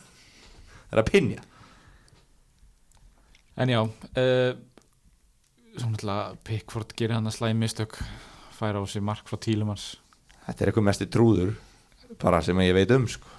Rapinja 0.94 1.42
En 3.58 3.72
já 3.74 3.82
uh, 3.82 4.54
Svo 5.74 5.90
náttúrulega 5.90 6.38
Pickford 6.46 6.94
gerir 6.94 7.18
hann 7.18 7.30
að 7.30 7.40
slæði 7.40 7.58
mistök. 7.58 7.98
Færa 8.54 8.78
á 8.78 8.86
sig 8.86 9.02
mark 9.02 9.26
frá 9.26 9.40
Tílemans 9.42 9.96
Þetta 10.46 10.60
er 10.60 10.70
eitthvað 10.70 10.88
mest 10.92 11.06
í 11.06 11.10
trúður 11.10 11.56
bara 12.22 12.42
sem 12.46 12.60
ég 12.66 12.76
veit 12.76 12.92
um 12.96 13.08
sko. 13.10 13.30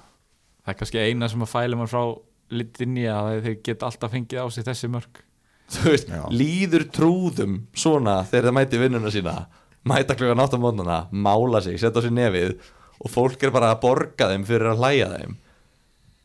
Það 0.64 0.72
er 0.72 0.79
kannski 0.81 1.03
eina 1.05 1.29
sem 1.29 1.45
að 1.45 1.53
fæla 1.53 1.79
mann 1.79 1.91
frá 1.91 2.03
litinni 2.55 3.05
að 3.11 3.45
þeir 3.45 3.61
geta 3.66 3.89
alltaf 3.89 4.12
fengið 4.12 4.41
á 4.41 4.47
sig 4.53 4.66
þessi 4.66 4.91
mörg 4.93 5.22
Þú 5.75 5.91
veist, 5.95 6.11
líður 6.29 6.83
trúðum 6.93 7.55
svona 7.72 8.18
þegar 8.29 8.51
það 8.51 8.57
mæti 8.59 8.81
vinnuna 8.83 9.12
sína 9.12 9.35
mæta 9.85 10.16
klukkan 10.16 10.41
átt 10.41 10.57
á 10.57 10.59
mótnana, 10.61 10.99
mála 11.12 11.61
sig 11.61 11.79
setja 11.81 12.01
á 12.01 12.05
sig 12.05 12.12
nefið 12.12 12.57
og 13.01 13.11
fólk 13.11 13.43
er 13.43 13.53
bara 13.53 13.72
að 13.75 13.81
borga 13.85 14.31
þeim 14.31 14.45
fyrir 14.49 14.72
að 14.72 14.81
hlæja 14.81 15.09
þeim. 15.12 15.35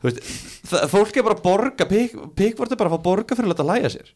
Þú 0.00 0.08
veist, 0.08 0.20
það, 0.70 0.84
fólk 0.94 1.16
er 1.16 1.26
bara 1.26 1.36
að 1.36 1.42
borga 1.44 1.88
Pickford 1.88 2.72
er 2.72 2.80
bara 2.80 2.92
að 2.94 3.02
borga 3.04 3.36
fyrir 3.36 3.52
að 3.52 3.66
hlæja 3.68 3.90
sér. 3.96 4.12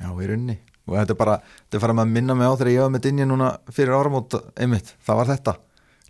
Já, 0.00 0.10
í 0.10 0.28
rauninni. 0.28 0.58
Og 0.86 0.94
þetta 0.96 1.14
er 1.14 1.18
bara, 1.18 1.40
þetta 1.64 1.78
er 1.78 1.82
farið 1.84 2.02
að 2.02 2.14
minna 2.14 2.36
mig 2.38 2.46
á 2.46 2.54
þegar 2.54 2.72
ég 2.72 2.84
var 2.84 2.94
með 2.94 3.04
Dinja 3.06 3.26
núna 3.26 3.50
fyrir 3.74 3.96
áramót 3.96 4.38
einmitt, 4.54 4.94
það 5.06 5.20
var 5.20 5.30
þetta 5.34 5.56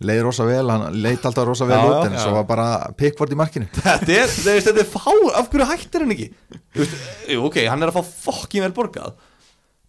leið 0.01 0.21
rosa 0.25 0.47
vel, 0.49 0.65
hann 0.73 0.95
leit 1.05 1.25
alltaf 1.29 1.45
rosa 1.49 1.67
vel 1.69 1.77
Já, 1.77 1.89
út 1.91 2.07
en 2.09 2.15
svo 2.21 2.31
var 2.39 2.47
bara 2.49 2.69
pickford 2.97 3.33
í 3.35 3.37
markinu. 3.39 3.67
Þetta 3.77 4.15
er, 4.17 4.31
þú 4.33 4.47
veist, 4.55 4.69
þetta 4.71 4.81
er 4.85 4.89
fá, 4.89 5.11
af 5.37 5.51
hverju 5.53 5.67
hættir 5.69 6.05
hann 6.07 6.15
ekki? 6.15 6.29
Þú 6.77 6.81
veist, 6.85 7.03
jú, 7.35 7.43
ok, 7.51 7.59
hann 7.69 7.85
er 7.85 7.93
að 7.93 7.99
fá 8.01 8.15
fokkin 8.31 8.65
vel 8.65 8.73
borgað 8.77 9.19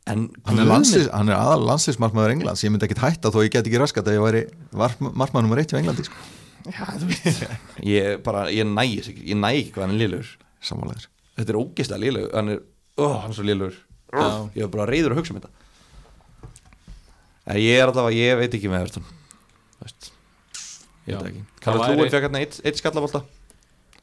En 0.10 0.26
hann 0.50 0.58
er, 0.60 0.66
landsis, 0.66 1.08
hann 1.14 1.30
er 1.30 1.38
aðal 1.38 1.62
landsinsmarkmaður 1.70 2.34
Englands 2.34 2.64
ég 2.66 2.72
myndi 2.74 2.88
ekkit 2.88 3.04
hætta 3.04 3.30
þó 3.32 3.38
ég 3.46 3.52
get 3.54 3.68
ekki 3.70 3.80
raskat 3.80 4.08
að 4.10 4.16
ég 4.18 4.24
væri 4.26 4.42
markmaður 4.74 5.46
nummer 5.46 5.62
eitt 5.62 5.70
hjá 5.72 5.78
Englandi 5.78 6.08
sko. 6.08 6.18
Já, 6.66 6.88
þú 6.98 7.10
veist 7.12 7.44
Ég 7.86 8.18
bara, 8.26 8.48
ég 8.54 8.66
nægi 8.66 8.98
sig 9.06 9.14
ekki, 9.14 9.28
ég 9.30 9.38
nægi 9.38 9.62
ekki 9.62 9.76
hvað 9.76 9.86
hann 9.86 9.94
er 9.94 10.02
liðlegur. 10.02 10.32
Samanlegur 10.66 11.06
Þetta 11.38 11.54
er 11.54 11.60
ógeðslega 11.62 12.02
liðlegur, 12.02 12.34
hann 12.34 12.52
er, 12.56 12.60
ó, 12.98 13.06
hann 13.22 13.30
er 13.30 13.38
svo 13.38 13.46
liðlegur. 13.46 13.78
Já. 14.12 14.26
Ég 14.58 14.66
er 14.66 14.74
bara 14.74 14.90
reyður 14.90 15.14
að 15.16 15.22
hugsa 15.22 15.36
um 15.36 15.40
þetta. 15.40 15.54
En 17.46 17.62
ég 17.62 17.78
er 17.78 17.86
alltaf 17.88 18.10
að, 18.10 18.18
ég 18.18 18.42
veit 18.42 18.58
ekki 18.58 18.74
með 18.74 18.88
Evertón 18.88 19.08
Væri- 19.82 21.44
Lúin 21.98 22.12
fekk 22.12 22.28
hérna 22.28 22.42
eitt, 22.42 22.60
eitt 22.64 22.80
skallabólta 22.80 23.24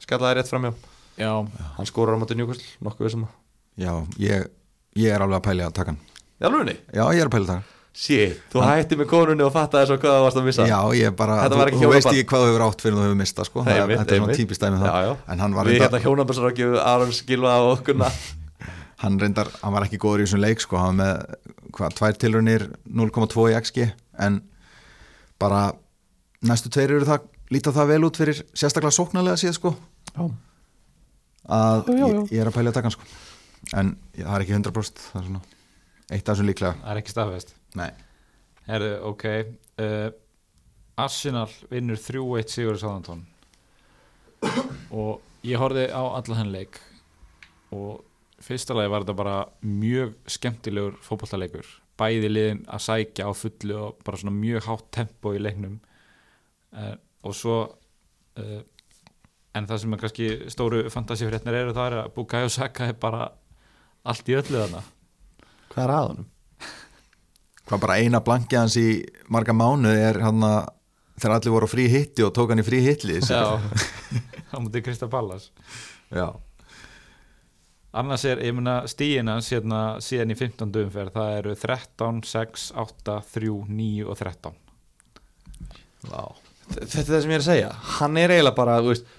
Skallaði 0.03 0.39
rétt 0.39 0.51
framjá 0.51 0.73
Já, 1.19 1.31
Hann 1.75 1.87
skórar 1.87 2.15
á 2.15 2.19
móti 2.19 2.35
njúkvæsl, 2.37 2.63
nokkuð 2.79 3.05
við 3.05 3.11
sem 3.11 3.23
það. 3.25 3.33
Já, 3.79 3.91
ég, 4.23 4.45
ég 4.95 5.11
er 5.11 5.23
alveg 5.25 5.43
að 5.43 5.73
taka 5.75 5.91
hann. 5.91 5.97
Já, 6.39 6.47
lúinni 6.47 6.75
já, 6.95 7.03
ég 7.11 7.19
er 7.19 7.27
að 7.27 7.33
taka 7.35 7.55
hann. 7.57 7.65
Shit, 7.99 8.37
þú 8.53 8.61
hætti 8.63 8.95
með 8.95 9.09
konunni 9.11 9.43
og 9.43 9.51
fattaði 9.51 9.89
svo 9.89 9.97
hvað 9.99 10.13
það 10.15 10.21
varst 10.23 10.39
að 10.39 10.45
missa. 10.47 10.67
Já, 10.69 10.77
ég 10.95 11.15
bara, 11.19 11.35
þú, 11.51 11.65
þú 11.73 11.89
veist 11.91 12.07
ekki 12.07 12.23
hvað 12.29 12.43
þú 12.45 12.51
hefur 12.53 12.63
átt 12.69 12.83
fyrir 12.85 12.95
þú 12.95 13.01
hefur 13.03 13.17
mista 13.19 13.45
sko. 13.49 13.63
Nei, 13.65 13.73
það, 13.73 13.79
einmitt, 13.81 13.99
þetta 13.99 14.15
er 14.15 14.21
svona 14.23 14.37
típist 14.39 14.63
dæmi 14.63 14.77
um 14.77 14.83
það. 14.85 14.93
Já, 14.93 15.09
já. 15.09 15.33
en 15.33 15.43
hann 15.43 15.57
var 15.57 15.67
Við 15.67 15.83
hérna 15.83 16.01
hjónabærsarökju 16.05 16.69
Arons 16.85 17.19
Gilva 17.27 17.57
og 17.65 17.71
okkurna 17.73 18.07
hann 19.03 19.19
reyndar 19.19 19.51
hann 19.59 19.75
var 19.75 19.87
ekki 19.89 19.99
góður 19.99 20.23
í 20.23 20.29
þessum 20.29 20.43
leik 20.45 20.63
sko. 20.63 20.79
hann 20.79 21.01
var 21.01 21.01
með, 21.01 21.51
hvað, 21.75 21.97
tvær 21.99 22.21
tilraunir 22.23 22.65
0,2 22.87 23.49
í 23.51 23.57
XG 23.59 23.89
en 24.23 24.39
bara 25.41 25.61
næstu 26.45 26.71
tveir 26.73 26.95
eru 26.97 27.07
það 27.07 27.27
líta 27.53 27.73
það 27.75 27.91
vel 27.93 28.03
út 28.07 28.19
fyrir 28.19 28.41
sérstaklega 28.53 28.95
sóknarlega 28.95 29.39
síðan 29.41 29.57
sko. 29.57 29.73
Já, 30.13 30.25
að 31.49 31.89
Já, 31.89 31.95
já. 31.99 32.07
Ég, 32.07 32.33
ég 32.35 32.43
er 32.43 32.51
að 32.51 32.57
pæli 32.59 32.71
að 32.71 32.77
taka 32.77 32.89
hann 32.89 32.97
sko. 32.97 33.09
En 33.79 33.95
ég, 34.15 34.23
það 34.25 34.35
er 34.35 34.45
ekki 34.45 34.57
100% 34.59 35.01
það 35.07 35.21
er 35.21 35.27
svona 35.29 35.41
eitt 36.09 36.23
af 36.23 36.33
þessum 36.33 36.49
líklega. 36.49 36.77
Það 36.83 36.93
er 36.93 37.01
ekki 37.01 37.13
staðfest. 37.13 37.55
Nei. 37.79 37.89
Herðu, 38.69 38.91
ok 39.09 39.25
uh, 39.81 40.09
Arsenal 40.99 41.47
vinnur 41.71 41.97
3-1 41.97 42.53
Sigur 42.53 42.77
Sáðantón 42.77 43.23
og 44.93 45.21
ég 45.47 45.59
horfði 45.59 45.87
á 45.89 46.01
alla 46.03 46.37
henn 46.37 46.51
leik 46.53 46.77
og 47.75 48.03
fyrsta 48.43 48.75
lagi 48.77 48.91
var 48.91 49.05
þetta 49.05 49.15
bara 49.17 49.37
mjög 49.65 50.13
skemmtilegur 50.29 50.99
fótballtaleikur 51.05 51.67
bæði 51.99 52.31
liðin 52.31 52.63
að 52.71 52.83
sækja 52.87 53.27
á 53.27 53.31
fullu 53.35 53.77
og 53.83 54.01
bara 54.07 54.21
svona 54.21 54.35
mjög 54.37 54.65
hátt 54.69 54.89
tempo 54.95 55.35
í 55.35 55.43
leiknum. 55.43 55.77
Uh, 56.73 56.95
og 57.25 57.35
svo 57.35 57.59
uh, 57.67 58.59
en 59.57 59.69
það 59.69 59.83
sem 59.83 59.93
er 59.95 60.03
kannski 60.03 60.31
stóru 60.53 60.83
fantasífrétnir 60.93 61.61
eru 61.63 61.75
það 61.75 61.91
er 61.91 62.01
að 62.03 62.11
Bukayo 62.15 62.51
Saka 62.53 62.89
er 62.91 62.99
bara 62.99 63.29
allt 64.07 64.29
í 64.31 64.37
öllu 64.39 64.61
þarna. 64.63 64.83
Hvað 65.69 65.85
er 65.85 65.95
að 65.95 66.11
honum? 66.11 66.29
hvað 67.69 67.81
bara 67.83 67.99
eina 68.01 68.21
blanki 68.25 68.57
hans 68.57 68.75
í 68.81 68.87
marga 69.29 69.53
mánu 69.53 69.91
er 69.93 70.17
hann 70.23 70.41
að 70.45 70.71
þegar 71.19 71.35
allir 71.35 71.53
voru 71.53 71.69
frí 71.69 71.85
hitti 71.91 72.25
og 72.25 72.33
tók 72.33 72.53
hann 72.53 72.63
í 72.63 72.65
frí 72.65 72.79
hitli 72.81 73.19
Já, 73.21 73.59
á 74.53 74.57
mútið 74.57 74.85
Krista 74.87 75.09
Pallas 75.11 75.51
já. 76.09 76.33
Annars 77.97 78.25
er, 78.29 78.41
ég 78.45 78.55
meina 78.55 78.81
stíina 78.89 79.39
hérna, 79.41 79.83
síðan 80.03 80.33
í 80.33 80.37
15. 80.37 80.73
umferð 80.83 81.15
það 81.15 81.37
eru 81.39 81.55
13, 81.57 82.19
6, 82.29 82.65
8, 82.85 83.15
3 83.35 83.53
9 83.69 84.09
og 84.09 84.19
13 84.19 84.59
Já. 86.09 86.21
Þetta 86.69 86.99
er 87.01 87.07
það 87.07 87.23
sem 87.23 87.31
ég 87.31 87.39
er 87.39 87.41
að 87.41 87.47
segja 87.47 87.71
Hann 87.97 88.19
er 88.21 88.35
eiginlega 88.35 88.55
bara, 88.59 88.77
þú 88.83 88.93
veist 88.93 89.09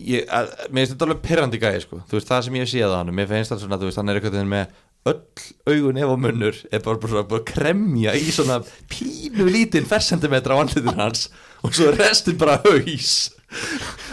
ég, 0.00 0.24
að, 0.26 0.54
Mér 0.70 0.80
finnst 0.82 0.94
þetta 0.94 1.06
alveg 1.08 1.20
pirrandi 1.26 1.60
gæði 1.62 1.82
sko. 1.84 2.00
Þú 2.08 2.16
veist, 2.18 2.30
það 2.30 2.46
sem 2.46 2.56
ég 2.58 2.72
séð 2.72 2.96
á 2.96 2.98
hann 2.98 3.12
Mér 3.14 3.28
finnst 3.30 3.52
þetta 3.52 3.66
svona, 3.66 3.78
veist, 3.82 4.00
hann 4.00 4.12
er 4.12 4.18
eitthvað 4.18 4.48
með 4.50 4.80
öll 5.10 5.46
augun 5.66 5.98
ef 5.98 6.10
og 6.14 6.20
munnur 6.22 6.58
er 6.70 6.82
bara, 6.84 6.98
bara, 7.02 7.24
bara, 7.26 7.40
að 7.40 7.48
kremja 7.50 8.12
í 8.14 8.28
svona 8.30 8.60
pínu 8.90 9.48
lítinn 9.50 9.88
fersentimetra 9.88 10.54
á 10.54 10.62
andlitin 10.62 10.98
hans 10.98 11.24
og 11.66 11.74
svo 11.74 11.90
restin 11.96 12.38
bara 12.38 12.60
haus 12.62 13.32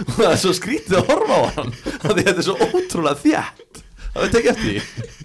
og 0.08 0.14
það 0.18 0.32
er 0.32 0.42
svo 0.44 0.56
skrítið 0.58 1.00
að 1.02 1.14
horfa 1.14 1.38
á 1.40 1.42
hann 1.60 1.72
af 1.76 2.12
því 2.12 2.24
þetta 2.24 2.36
er 2.38 2.48
svo 2.50 2.58
ótrúlega 2.70 3.22
þjætt 3.24 3.86
Það 4.10 4.24
veit 4.26 4.38
ekki 4.40 4.52
eftir 4.54 4.70
því? 4.70 5.16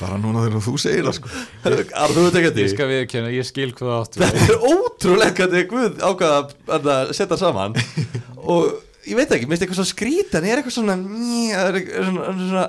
Bara 0.00 0.16
núna 0.20 0.42
þegar 0.42 0.62
þú 0.64 0.72
segir 0.82 1.06
það 1.06 1.14
sko. 1.16 1.30
Arður, 1.62 2.16
þú 2.16 2.22
veit 2.26 2.38
ekki 2.40 2.48
eftir 2.50 2.64
ég 2.66 2.72
skal 2.72 2.88
viðkjöna, 2.90 3.30
ég 3.32 3.46
skil 3.48 3.68
hvað 3.78 3.92
áttu 3.96 4.22
Þetta 4.22 4.46
er 4.48 4.64
ótrúlega 4.68 5.36
hvernig 5.38 5.68
Guð 5.70 6.00
ákvaða 6.02 6.40
að 6.76 6.88
að 6.96 7.12
setja 7.16 7.38
saman. 7.40 7.76
Og 8.42 8.72
ég 9.08 9.18
veit 9.18 9.34
ekki, 9.36 9.48
minnst 9.50 9.64
eitthvað 9.64 9.80
svo 9.80 9.86
skrítan 9.88 10.46
er 10.48 10.60
eitthvað 10.60 10.76
svona 10.76 10.96
það 10.98 11.68
er 11.70 11.78
eitthvað 11.80 12.08
svona, 12.10 12.34
svona, 12.42 12.64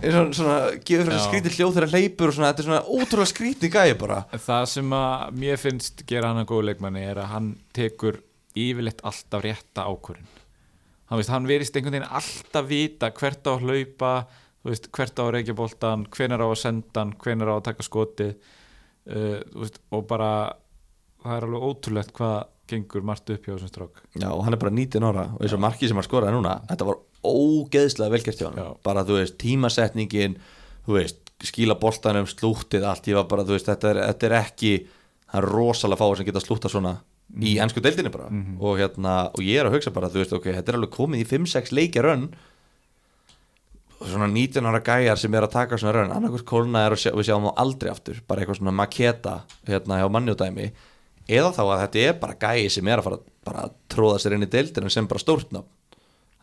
er 0.00 0.16
svona, 0.16 0.36
svona 0.38 0.56
gefur 0.88 1.12
Já. 1.12 1.20
skrítið 1.26 1.58
hljóð 1.58 1.74
þegar 1.76 1.88
hann 1.88 1.94
hleypur 1.98 2.30
og 2.30 2.38
svona, 2.38 2.52
þetta 2.52 2.64
er 2.64 2.68
svona 2.70 2.84
ótrúlega 2.94 3.32
skrítið 3.34 3.74
gæði 3.74 3.98
bara. 4.00 4.20
Það 4.46 4.70
sem 4.76 4.96
að 5.02 5.40
mér 5.42 5.60
finnst 5.66 6.06
gera 6.08 6.30
hann 6.32 6.42
að 6.44 6.48
góða 6.54 6.70
leikmanni 6.70 7.04
er 7.10 7.20
að 7.26 7.32
hann 7.34 7.50
tekur 7.76 8.22
yfirleitt 8.54 9.02
alltaf 9.06 9.44
rétta 9.44 9.86
ákvörðin 9.90 10.30
hann, 11.10 11.22
hann 11.28 11.48
verist 11.50 11.76
einhvern 11.76 11.98
veginn 11.98 12.16
alltaf 12.20 12.66
vita 12.70 13.10
hvert 13.14 13.46
á 13.46 13.52
að 13.54 13.66
hlaupa 13.66 14.12
veist, 14.64 14.90
hvert 14.94 15.20
á 15.20 15.22
að 15.26 15.32
reykja 15.38 15.56
boltan 15.58 16.06
hvenar 16.14 16.44
á 16.44 16.48
að 16.48 16.60
senda 16.62 17.02
hann, 17.02 17.14
hvenar 17.20 17.52
á 17.52 17.54
að 17.58 17.66
taka 17.70 17.86
skoti 17.86 18.30
uh, 18.32 19.38
veist, 19.60 19.80
og 19.92 20.06
bara 20.10 20.30
það 21.24 21.38
er 21.38 21.48
alveg 21.48 21.68
ótrúlegt 21.68 22.14
hvað 22.16 22.36
gengur 22.70 23.04
margt 23.04 23.28
upp 23.28 23.44
hjá 23.44 23.54
þessum 23.54 23.72
strók 23.72 24.02
Já, 24.16 24.30
og 24.30 24.44
hann 24.46 24.56
er 24.56 24.62
bara 24.62 24.72
19 24.72 25.04
ára 25.04 25.26
og 25.34 25.44
eins 25.44 25.56
og 25.56 25.64
markið 25.64 25.90
sem 25.90 26.00
hann 26.00 26.06
skoraði 26.06 26.36
núna 26.38 26.58
þetta 26.70 26.88
var 26.88 27.00
ógeðslega 27.24 28.14
velgert 28.14 28.40
hjá 28.40 28.48
hann 28.48 28.60
Já. 28.62 28.68
bara, 28.86 29.04
þú 29.04 29.18
veist, 29.18 29.36
tímasetningin 29.42 30.38
þú 30.86 30.98
veist, 30.98 31.20
skíla 31.44 31.76
boltanum, 31.80 32.28
slúttið 32.28 32.86
allt, 32.88 33.08
ég 33.10 33.18
var 33.18 33.26
bara, 33.28 33.44
þú 33.44 33.56
veist, 33.56 33.68
þetta 33.68 33.90
er, 33.90 34.00
þetta 34.12 34.28
er 34.28 34.36
ekki 34.38 34.72
það 35.34 35.40
er 35.40 35.48
rosalega 35.50 36.00
fáið 36.00 36.16
sem 36.20 36.28
geta 36.30 36.44
slútta 36.44 36.70
svona 36.72 36.94
í 37.40 37.56
ennsku 37.62 37.82
deildinni 37.84 38.12
bara. 38.14 38.30
Og 38.60 38.80
hérna, 38.80 39.14
og 39.34 39.44
ég 39.44 39.60
er 39.60 39.68
að 39.68 39.78
hugsa 39.78 39.92
bara, 39.94 40.10
þú 40.12 40.22
veist, 40.22 40.34
ok, 40.36 40.50
þetta 40.58 40.72
er 40.72 40.78
alveg 40.80 40.92
komið 40.94 41.24
í 41.24 41.28
5-6 41.32 41.72
leikja 41.74 42.04
rönn. 42.06 42.26
Og 44.00 44.08
svona 44.10 44.28
19 44.28 44.66
ára 44.68 44.82
gæjar 44.84 45.20
sem 45.20 45.34
er 45.34 45.46
að 45.46 45.54
taka 45.54 45.78
svona 45.80 45.94
rönn, 45.98 46.12
annarkvært 46.14 46.48
kólna 46.48 46.84
er 46.84 46.96
og 46.96 47.00
við 47.00 47.28
sjáum 47.30 47.46
þá 47.48 47.54
aldrei 47.62 47.92
aftur, 47.92 48.18
bara 48.28 48.42
eitthvað 48.42 48.60
svona 48.60 48.74
maketa 48.76 49.38
hérna 49.68 50.00
hjá 50.02 50.08
mannjóðdæmi 50.12 50.72
eða 51.24 51.54
þá 51.56 51.62
að 51.62 51.78
þetta 51.86 52.02
er 52.04 52.18
bara 52.20 52.36
gæi 52.36 52.68
sem 52.68 52.88
er 52.90 53.00
að 53.00 53.06
fara 53.06 53.18
bara 53.44 53.62
að 53.64 53.76
tróða 53.92 54.18
sér 54.20 54.34
inn 54.36 54.44
í 54.44 54.50
deildina 54.52 54.90
sem 54.92 55.06
bara 55.08 55.22
stórtnafn 55.22 55.70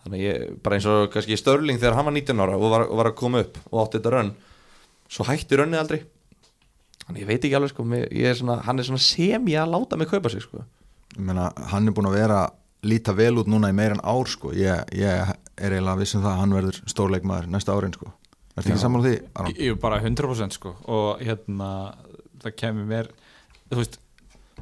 þannig 0.02 0.24
ég, 0.24 0.48
bara 0.64 0.78
eins 0.78 0.88
og 0.90 1.12
kannski 1.14 1.38
Störling 1.38 1.78
þegar 1.82 2.00
hann 2.00 2.08
var 2.10 2.16
19 2.16 2.42
ára 2.42 2.58
og 2.58 2.74
var, 2.74 2.88
og 2.88 2.98
var 2.98 3.12
að 3.12 3.20
koma 3.20 3.44
upp 3.46 3.60
og 3.70 3.84
átti 3.84 4.00
þetta 4.00 4.14
rönn. 4.16 4.32
Svo 5.12 5.28
hætti 5.28 5.60
rönnið 5.60 5.82
aldrei 5.82 6.00
þannig 7.12 7.22
ég 7.26 7.30
veit 7.30 7.46
ekki 7.46 7.58
alveg 7.60 7.74
sko 7.74 7.86
er 8.32 8.40
svona, 8.40 8.58
hann 8.66 8.80
er 8.82 8.88
svona 8.88 9.04
sem 9.04 9.48
ég 9.52 9.62
að 9.62 9.74
láta 9.76 9.98
mig 10.00 10.10
kaupa 10.12 10.30
sig 10.34 10.42
sko. 10.46 10.64
Ég 11.18 11.24
meina, 11.28 11.52
hann 11.72 11.88
er 11.88 11.96
búin 11.96 12.08
að 12.10 12.18
vera 12.18 12.42
líta 12.88 13.14
vel 13.14 13.36
út 13.38 13.50
núna 13.52 13.70
í 13.70 13.76
meir 13.78 13.92
en 13.94 14.02
ár 14.04 14.28
sko. 14.32 14.54
Ég, 14.58 14.86
ég 14.98 15.34
er 15.62 15.76
eiginlega 15.76 16.00
vissum 16.00 16.24
það 16.24 16.32
að 16.32 16.40
hann 16.42 16.56
verður 16.58 16.80
stórleikmaður 16.90 17.50
næsta 17.54 17.76
árin 17.76 17.94
sko. 17.94 18.10
Ertu 18.56 18.72
ekki 18.74 18.82
saman 18.82 19.04
á 19.04 19.06
því? 19.06 19.14
Ég 19.60 19.76
er 19.76 19.80
bara 19.84 20.00
100% 20.02 20.58
sko. 20.58 20.74
Og 20.92 21.22
hérna 21.24 21.70
það 22.42 22.56
kemur 22.64 22.88
mér 22.90 23.12
þú 23.70 23.78
veist, 23.84 24.00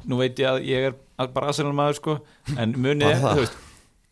nú 0.06 0.18
veit 0.20 0.38
ég 0.38 0.50
að 0.50 0.60
ég 0.68 0.90
er 0.90 0.94
að- 1.18 1.32
bara 1.34 1.48
aðsennal 1.50 1.74
maður 1.74 1.98
sko. 2.00 2.18
En 2.58 2.74
munið, 2.74 3.16
þú 3.24 3.40
veist 3.44 3.58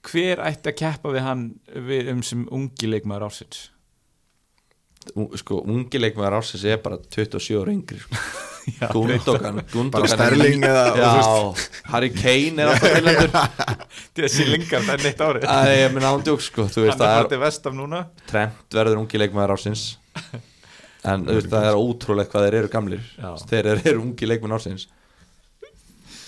hver 0.09 0.41
ætti 0.47 0.71
að 0.73 0.79
keppa 0.79 1.11
við 1.13 1.21
hann 1.27 1.43
við, 1.75 2.09
um 2.15 2.23
sem 2.23 2.47
ungi 2.55 2.89
leikmaður 2.89 3.29
ársins 3.29 3.69
sko, 5.41 5.63
ungi 5.67 6.01
leikmaður 6.01 6.39
ársins 6.41 6.65
er 6.69 6.81
bara 6.85 6.99
27 7.15 7.59
ára 7.61 7.75
yngri 7.75 8.01
sko. 8.03 8.21
Gundogan, 8.93 9.63
Bara 9.93 10.09
Sterling 10.11 10.65
eða, 10.69 10.83
Harry 11.89 12.11
Kane 12.13 12.61
er 12.61 12.73
alltaf 12.75 12.99
tilhendur 12.99 13.31
Þessi 14.19 14.45
lingar 14.53 14.85
það 14.85 14.93
er 14.93 15.07
neitt 15.07 15.23
árið. 15.25 15.47
Æ, 15.49 15.73
ég 15.79 15.95
minna 15.95 16.11
ándjók 16.13 16.45
sko 16.45 16.67
veist, 16.69 16.83
er 16.85 16.99
það 17.01 17.39
er 17.39 18.05
Trent 18.29 18.77
verður 18.77 19.01
ungi 19.01 19.23
leikmaður 19.25 19.57
ársins. 19.57 19.89
En 21.09 21.23
það 21.25 21.65
er 21.69 21.77
ótrúlegt 21.79 22.33
hvað 22.33 22.45
þeir 22.45 22.55
eru 22.59 22.69
gamlir. 22.73 23.05
Þeir 23.49 23.69
eru, 23.71 23.83
eru 23.87 24.01
ungi 24.03 24.27
leikmaður 24.29 24.57
ársins 24.59 24.89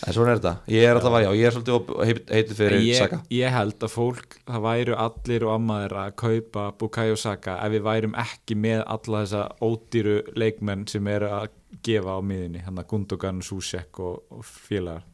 En 0.07 0.16
svona 0.16 0.32
er 0.32 0.40
þetta. 0.40 0.53
Ég 0.72 0.86
er 0.86 0.96
alltaf 0.96 1.16
að, 1.18 1.24
já, 1.26 1.30
ég 1.36 1.46
er 1.46 1.55
svolítið 1.57 2.20
heitið 2.30 2.55
fyrir 2.57 2.84
ég, 2.86 3.01
Saka. 3.03 3.18
ég 3.36 3.53
held 3.53 3.84
að 3.84 3.92
fólk 3.92 4.38
það 4.48 4.64
væru 4.64 4.96
allir 5.05 5.44
og 5.44 5.55
ammaðir 5.59 5.96
að 6.01 6.14
kaupa 6.22 6.66
Bukayo 6.80 7.18
Saka 7.20 7.59
ef 7.66 7.74
við 7.74 7.84
værum 7.84 8.16
ekki 8.24 8.57
með 8.57 8.84
alla 8.86 9.24
þessa 9.26 9.42
ódýru 9.61 10.16
leikmenn 10.40 10.86
sem 10.88 11.12
eru 11.12 11.28
að 11.40 11.51
gefa 11.84 12.16
á 12.16 12.20
miðinni 12.24 12.64
hann 12.64 12.80
að 12.80 12.88
Gundogan, 12.94 13.44
Susek 13.44 14.01
og, 14.01 14.22
og 14.32 14.46
félagar. 14.48 15.05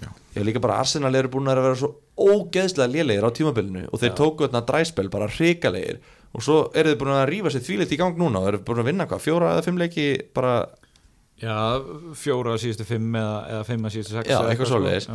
Ég 0.00 0.40
er 0.40 0.46
líka 0.46 0.62
bara 0.62 0.78
Arsenal 0.80 1.12
eru 1.18 1.28
búin 1.32 1.50
að 1.50 1.60
vera 1.60 1.76
svo 1.76 1.90
ógeðslega 2.20 2.92
lélegir 2.92 3.26
á 3.26 3.30
tímabilinu 3.36 3.82
og 3.90 4.00
þeir 4.00 4.14
tóku 4.16 4.46
þarna 4.46 4.62
dræspel 4.68 5.10
bara 5.12 5.28
hrikalegir 5.28 5.98
og 6.30 6.44
svo 6.44 6.58
eru 6.78 6.92
þeir 6.92 7.00
búin 7.00 7.16
að 7.16 7.28
rífa 7.32 7.52
sér 7.52 7.64
þvílitt 7.66 7.94
í 7.96 7.98
gang 8.00 8.18
núna 8.20 8.40
og 8.40 8.50
eru 8.52 8.62
búin 8.64 8.82
að 8.82 8.90
vinna 8.92 9.06
hvað, 9.10 9.24
fjóra 9.24 9.54
eða 9.56 9.64
fimm 9.66 9.80
leiki 9.80 10.06
bara, 10.36 10.54
Já, 11.40 11.56
fjóra 12.20 12.56
síðustu 12.60 12.86
fimm 12.88 13.14
eða, 13.16 13.36
eða 13.54 13.66
fimm 13.68 13.86
að 13.88 13.94
síðustu 13.96 14.16
sex 14.16 14.32
Já, 14.32 14.38
eitthvað 14.44 14.66
sko. 14.66 14.72
svoleiðis. 14.74 15.10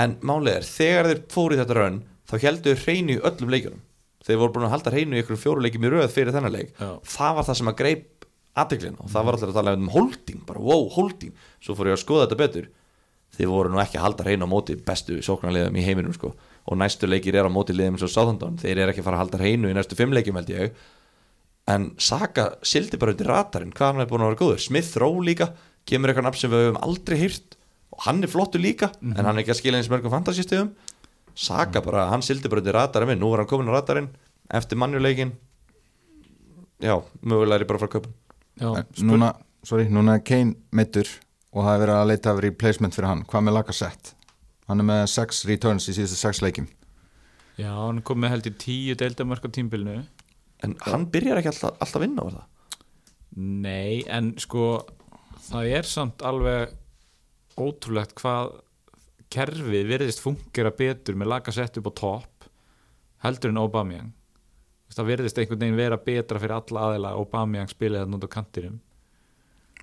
En 0.00 0.16
málið 0.22 0.56
er, 0.58 0.66
þegar 0.68 1.10
þeir 1.10 1.22
fóru 1.32 1.56
í 1.56 1.60
þetta 1.60 1.78
raun 1.78 2.02
þá 2.30 2.34
heldur 2.44 2.76
þeir 2.76 2.84
hreinu 2.86 3.16
í 3.16 3.22
öllum 3.30 3.54
leikjunum 3.54 3.86
þeir 4.26 4.40
voru 4.40 4.54
búin 4.54 4.66
að 4.68 4.74
halda 4.74 4.92
hreinu 4.94 5.16
í 5.16 5.22
ykkur 5.22 5.40
fjóru 5.40 5.64
leikjum 5.64 5.86
í 5.88 5.92
röð 5.94 6.10
fyrir 6.12 6.34
þennan 6.34 6.52
leik, 6.54 6.74
Já. 6.76 6.90
það 7.16 7.38
var 7.38 7.46
það 7.48 7.58
sem 7.60 7.70
að 7.70 7.78
greip 7.80 8.26
aðteklin 8.60 8.98
og 9.00 9.10
það 9.10 9.26
var 9.26 9.38
allir 9.38 9.52
að 9.52 9.58
tala 9.60 9.74
um 9.78 9.90
holding 9.94 10.44
bara 10.46 10.62
wow, 10.62 10.86
holding, 10.92 11.32
svo 11.62 11.76
fór 11.78 11.90
ég 11.90 11.96
að 11.96 12.02
skoða 12.04 12.26
þetta 12.26 12.40
betur 12.42 12.68
þeir 13.36 13.50
voru 13.50 13.72
nú 13.72 13.80
ekki 13.80 13.98
að 13.98 14.06
halda 14.08 14.26
hreinu 14.26 14.46
á 14.46 14.52
móti 14.52 14.76
bestu 14.86 15.20
sóknarliðum 15.24 15.78
í 15.78 15.84
heiminum 15.86 16.14
sko. 16.16 16.32
og 16.66 16.78
næstu 16.78 17.08
leikir 17.08 17.38
er 17.38 17.46
á 17.46 17.50
móti 17.50 17.76
liðum 17.76 17.96
svo 18.00 18.10
Southampton, 18.10 18.58
þeir 18.60 18.82
eru 18.82 18.92
ekki 18.92 19.04
að 19.04 19.08
fara 19.08 19.20
að 19.20 19.24
halda 19.24 19.40
hreinu 19.40 19.70
í 19.70 19.76
næstu 19.76 19.96
fimm 19.96 20.12
leikjum 20.12 20.40
held 20.40 20.50
ég 20.52 20.74
en 21.70 21.90
Saka 22.02 22.50
sildi 22.66 22.98
bara 22.98 23.14
undir 23.14 23.30
ratarinn 23.30 23.72
hvað 23.72 23.92
hann 23.92 24.04
er 24.04 24.10
búin 24.10 24.26
að 24.26 24.32
vera 24.32 24.40
góður, 24.42 24.62
Smith 24.66 24.98
Rowe 24.98 25.24
líka 25.24 25.52
kemur 25.88 26.12
eitthvað 26.12 26.26
nafn 26.28 26.40
sem 26.40 26.52
við 26.52 26.64
höfum 26.66 26.80
aldrei 26.86 27.18
hýrt 27.20 27.56
og 27.94 28.06
hann 28.06 28.22
er 28.24 28.32
flottur 28.32 28.62
líka 28.62 28.90
en 29.02 29.16
hann 29.18 29.34
er 29.34 29.42
ekki 29.42 29.54
að 29.54 29.60
skila 29.60 29.80
eins 29.80 29.90
mörgum 29.92 30.14
fantasístöðum 30.14 30.72
Saka 31.40 31.80
bara, 31.80 32.08
hann 32.10 32.24
sildi 32.26 32.50
bara 32.50 32.60
undir 32.60 32.76
ratarinn 32.76 33.12
minn 33.12 33.22
nú 33.22 33.30
er 33.32 33.44
hann 33.44 33.50
komin 33.50 33.70
á 33.70 33.78
ratarinn 33.78 34.10
eftir 34.50 34.80
mannjuleikin 34.80 35.32
já, 36.82 36.96
mögulega 37.22 37.60
er 37.60 37.64
ég 37.64 37.70
bara 37.70 37.80
að 37.80 37.84
fara 37.86 38.00
að 38.00 38.08
hann. 38.08 38.16
Já, 38.60 39.04
núna, 39.06 39.30
sorry, 39.64 39.86
núna 39.88 40.18
er 40.18 40.24
Kane 40.26 40.56
meittur 40.74 41.08
og 41.54 41.64
það 41.64 41.72
er 41.74 41.82
verið 41.84 42.00
að 42.00 42.10
leita 42.10 42.32
af 42.32 42.42
replacement 42.44 42.96
fyrir 42.96 43.08
hann. 43.08 43.22
Hvað 43.30 43.46
með 43.46 43.56
Lacazette? 43.56 44.12
Hann 44.68 44.82
er 44.82 44.88
með 44.90 45.06
6 45.14 45.44
returns 45.48 45.88
í 45.88 45.94
síðustu 45.96 46.18
6 46.20 46.42
leikim 46.44 46.68
já, 47.60 47.70
hann 47.74 48.00
kom 48.06 48.20
með 48.22 48.34
held 48.34 48.48
í 48.48 48.54
tíu 48.60 48.96
deildamörk 48.98 49.46
á 49.46 49.50
tímbilinu 49.52 50.00
en 50.64 50.76
hann 50.86 51.06
byrjar 51.12 51.40
ekki 51.40 51.52
alltaf, 51.52 51.76
alltaf 51.82 52.02
vinna 52.02 52.24
á 52.24 52.28
það? 52.36 52.46
Nei, 53.40 54.02
en 54.10 54.32
sko 54.42 54.64
það 55.48 55.72
er 55.78 55.88
samt 55.88 56.24
alveg 56.26 56.74
ótrúlegt 57.60 58.14
hvað 58.18 58.54
kerfið 59.30 59.88
virðist 59.90 60.22
fungera 60.22 60.72
betur 60.74 61.18
með 61.18 61.30
laga 61.34 61.54
sett 61.54 61.78
upp 61.78 61.90
á 61.90 62.00
topp 62.00 62.48
heldur 63.24 63.52
en 63.52 63.60
Aubameyang. 63.62 64.12
Það 64.90 65.10
virðist 65.12 65.38
einhvern 65.38 65.60
veginn 65.62 65.78
vera 65.78 65.98
betra 66.02 66.40
fyrir 66.42 66.56
alla 66.56 66.86
aðeila 66.88 67.12
að 67.12 67.20
Aubameyang 67.20 67.70
spilaði 67.70 68.02
það 68.02 68.14
núnt 68.14 68.26
á 68.26 68.34
kantinum. 68.34 68.80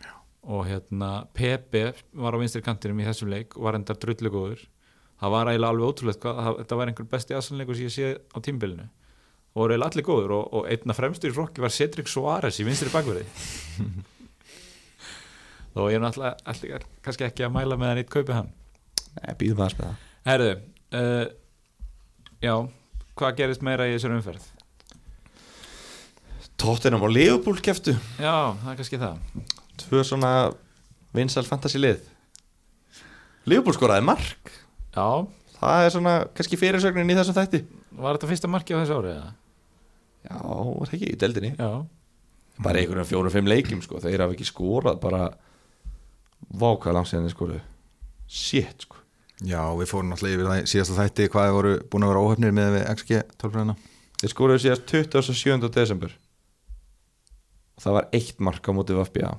Já. 0.01 0.11
og 0.43 0.65
hérna 0.67 1.11
Pepe 1.33 1.93
var 2.11 2.35
á 2.35 2.41
vinstri 2.41 2.63
kantinum 2.65 2.99
í 2.99 3.07
þessum 3.07 3.31
leik 3.31 3.55
og 3.55 3.69
var 3.69 3.79
endar 3.79 3.99
drullu 4.01 4.33
góður. 4.33 4.65
Það 5.17 5.33
var 5.33 5.49
eiginlega 5.51 5.73
alveg 5.73 5.93
ótrúlegt 5.93 6.21
hvað, 6.21 6.41
það, 6.43 6.59
þetta 6.61 6.79
var 6.81 6.91
einhver 6.91 7.09
besti 7.13 7.37
aðsannleikur 7.37 7.77
sem 7.77 7.87
ég 7.87 7.95
sé 7.95 8.11
á 8.19 8.37
tímbilinu 8.43 8.89
og 9.57 9.63
voru 9.63 9.73
eiginlega 9.73 9.89
allir 9.93 10.05
góður 10.05 10.35
og, 10.35 10.51
og 10.53 10.67
einna 10.69 10.93
fremstur 10.93 11.31
í 11.31 11.37
rokki 11.37 11.63
var 11.63 11.73
Cedric 11.73 12.11
Suárez 12.11 12.59
í 12.61 12.67
vinstri 12.67 12.91
bakverði 12.93 13.25
þó 15.77 15.83
ég 15.91 15.97
er 15.99 16.03
náttúrulega 16.03 16.81
kannski 17.05 17.27
ekki 17.27 17.45
að 17.47 17.53
mæla 17.55 17.77
með 17.79 17.91
hann 17.91 18.01
eitt 18.01 18.11
kaupið 18.13 18.35
hann. 18.39 18.51
Nei, 19.17 19.33
býðum 19.39 19.63
aðeins 19.63 19.77
með 19.77 19.87
það. 19.87 20.03
Herðu 20.27 20.51
uh, 20.99 21.25
Já, 22.43 22.53
hvað 23.17 23.39
gerist 23.39 23.65
meira 23.65 23.87
í 23.89 23.95
þessar 23.95 24.17
umferð? 24.17 24.45
Tottenham 26.57 27.05
og 27.05 27.11
Liverpool 27.13 27.59
keftu 27.61 27.93
Já, 28.17 28.53
það 28.61 28.69
er 28.71 28.77
kannski 28.81 29.01
það. 29.01 29.17
Tvö 29.83 30.03
svona 30.05 30.31
vinsæl 31.17 31.45
fantasy 31.47 31.81
lið. 31.81 32.05
Liverpool 33.47 33.77
skoraði 33.77 34.05
mark. 34.05 34.53
Já, 34.93 35.25
það 35.57 35.83
er 35.85 35.93
svona 35.93 36.15
kannski 36.37 36.59
fyrirsögnin 36.59 37.13
í 37.13 37.17
þessum 37.17 37.37
þætti. 37.37 37.61
Var 37.97 38.17
þetta 38.17 38.29
fyrsta 38.31 38.49
marki 38.51 38.75
á 38.75 38.81
þessu 38.81 38.97
árið? 39.01 39.19
já, 40.27 40.37
það 40.37 40.95
ekki? 40.97 41.11
Í 41.13 41.19
deldinni 41.21 41.51
Já, 41.55 41.69
bara 42.63 42.81
einhverjum 42.81 43.07
fjórum-fimm 43.09 43.49
leikjum 43.49 43.83
sko. 43.85 44.01
Þeir 44.03 44.25
hafa 44.25 44.35
ekki 44.35 44.47
skorað 44.49 44.99
bara 45.03 45.27
váka 46.49 46.93
langt 46.95 47.09
síðan 47.09 47.27
þeir 47.27 47.35
skoruðu. 47.35 47.63
Shit 48.27 48.85
sko. 48.87 49.01
Já, 49.45 49.61
við 49.77 49.91
fórum 49.91 50.11
náttúrulega 50.11 50.37
yfir 50.37 50.49
það 50.49 50.61
í 50.61 50.69
síðasta 50.71 50.95
þætti 50.97 51.27
hvað 51.33 51.51
voru 51.53 51.73
búin 51.91 52.05
að 52.05 52.13
vera 52.13 52.23
óhefnir 52.25 52.55
með 52.57 52.71
við 52.73 52.87
XG 52.93 53.19
tölfræðina. 53.41 53.75
Þeir 54.17 54.33
skoruðu 54.33 54.63
síðast 54.63 54.87
27. 54.93 55.69
desember. 55.75 56.15
Og 57.77 57.83
það 57.83 57.97
var 57.99 58.07
eitt 58.17 58.41
mark 58.41 58.65
á 58.65 58.71
móti 58.73 58.97
Vafbja 58.97 59.35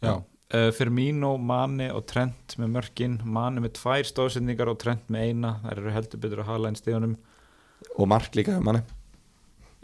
já. 0.00 0.14
Uh, 0.54 0.70
Firmino, 0.76 1.34
Mane 1.40 1.90
og 1.92 2.04
Trent 2.08 2.54
með 2.60 2.74
mörkin 2.76 3.18
Mane 3.24 3.62
með 3.64 3.74
tvær 3.80 4.08
stóðsendingar 4.08 4.70
og 4.72 4.78
Trent 4.80 5.08
með 5.12 5.28
eina. 5.28 5.54
Þær 5.64 5.80
eru 5.82 5.94
heldur 5.98 6.22
betur 6.22 6.42
að 6.44 6.50
hala 6.52 6.70
einn 6.70 6.78
stíðunum 6.78 7.16
og 7.98 8.08
mark 8.08 8.34
líka 8.36 8.56
manni 8.64 8.82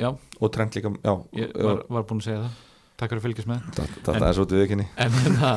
Já, 0.00 0.14
og 0.40 0.52
Trent 0.52 0.76
líka, 0.76 0.88
já. 1.04 1.12
Ég 1.36 1.50
var, 1.60 1.82
var 1.92 2.04
búin 2.08 2.22
að 2.22 2.28
segja 2.30 2.42
það 2.46 2.69
Takk 3.00 3.14
fyrir 3.14 3.20
að 3.22 3.24
fylgjast 3.24 3.48
með. 3.48 3.68
Það 4.04 4.24
er 4.26 4.34
svo 4.36 4.44
til 4.44 4.58
viðkynni 4.58 4.84
En 5.00 5.14
hérna, 5.14 5.50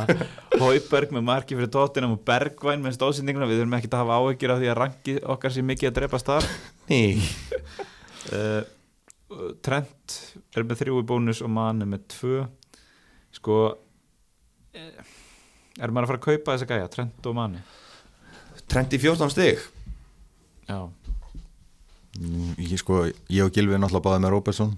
Hóiberg 0.62 1.10
með 1.12 1.26
marki 1.28 1.58
fyrir 1.58 1.72
Tottenham 1.74 2.14
og 2.16 2.22
Bergvæn 2.24 2.86
með 2.86 2.96
stóðsendinguna. 2.96 3.50
Við 3.50 3.60
þurfum 3.60 3.76
ekki 3.76 3.90
að 3.90 4.00
hafa 4.00 4.20
áhyggjur 4.22 4.54
af 4.54 4.62
því 4.62 4.70
að 4.72 4.78
rangi 4.80 5.16
okkar 5.34 5.52
sé 5.52 5.64
mikið 5.68 5.90
að 5.90 5.98
drepast 5.98 6.30
þar. 6.30 6.48
Ný 6.92 7.02
uh, 8.32 8.62
Trent 9.66 10.18
er 10.56 10.68
með 10.70 10.84
þrjú 10.86 11.02
í 11.02 11.08
bónus 11.10 11.44
og 11.44 11.52
Mane 11.52 11.90
með 11.90 12.06
tvö. 12.14 12.46
Sko 13.34 13.60
eh, 14.78 15.04
er 15.82 15.92
maður 15.92 16.06
að 16.06 16.12
fara 16.14 16.22
að 16.22 16.26
kaupa 16.30 16.56
þessa 16.56 16.70
gæja 16.70 16.92
Trent 16.96 17.28
og 17.28 17.38
Mane? 17.42 17.66
Trent 18.72 18.96
í 18.96 19.02
14 19.02 19.34
stig. 19.34 19.68
Já, 20.70 20.80
ég, 22.62 22.78
sko, 22.80 23.04
ég 23.28 23.44
og 23.44 23.52
Gilvi 23.52 23.76
er 23.76 23.82
náttúrulega 23.84 24.08
báðið 24.08 24.24
með 24.24 24.36
Robertson. 24.38 24.74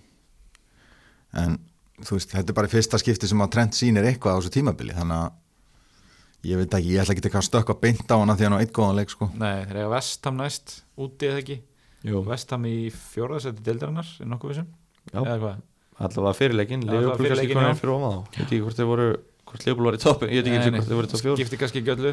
En 1.35 1.59
þú 2.03 2.17
veist, 2.17 2.33
þetta 2.35 2.51
er 2.51 2.57
bara 2.57 2.71
fyrsta 2.71 2.99
skipti 2.99 3.29
sem 3.29 3.43
að 3.45 3.51
Trent 3.55 3.77
sýnir 3.77 4.07
eitthvað 4.09 4.35
á 4.35 4.39
þessu 4.39 4.53
tímabili 4.57 4.95
þannig 4.95 5.21
að 5.21 6.49
ég 6.49 6.59
veit 6.61 6.75
ekki, 6.77 6.91
ég 6.93 7.03
ætla 7.05 7.15
ekki 7.15 7.31
að 7.39 7.47
stökka 7.47 7.77
beint 7.81 8.11
á 8.11 8.15
hana 8.19 8.35
því 8.35 8.47
hann 8.47 8.57
á 8.57 8.61
eitt 8.61 8.73
góðan 8.75 8.99
leik 8.99 9.13
sko. 9.13 9.29
nei, 9.33 9.63
þeir 9.65 9.79
eiga 9.81 9.93
Vestham 9.95 10.41
næst 10.41 10.75
úti 11.01 11.29
eða 11.29 11.41
ekki? 11.41 11.61
Jú. 12.05 12.19
Vestham 12.27 12.67
í 12.69 12.75
fjóraðsætti 12.93 13.63
deildarinnar 13.65 14.11
er 14.21 14.29
nokkuð 14.29 14.51
vissum? 14.53 14.67
Já. 15.11 15.21
eða 15.23 15.37
hvað? 15.41 15.63
Allavega 16.05 16.35
fyrirleikin, 16.35 16.83
Liverpool 16.85 17.31
kannski 17.31 17.55
konar 17.55 17.77
fyrir 17.79 17.93
ofan 17.95 18.11
þá. 18.11 18.19
Ég 18.35 18.35
veit 18.35 18.45
ekki 18.51 18.61
hvort 18.65 18.79
þeir 18.81 18.89
voru 18.91 19.07
hvort 19.45 19.65
Liverpool 19.65 19.87
var 19.89 19.95
í 19.97 20.01
toppin, 20.03 20.31
ég 20.33 20.43
veit 20.43 20.51
ekki 20.51 20.73
hvort 20.75 20.89
þeir 20.89 20.99
voru 20.99 21.07
í 21.07 21.11
topp 21.13 21.23
fjór 21.23 21.39
skipti 21.39 21.59
kannski 21.61 21.81
ekki 21.81 21.93
öllu 21.95 22.11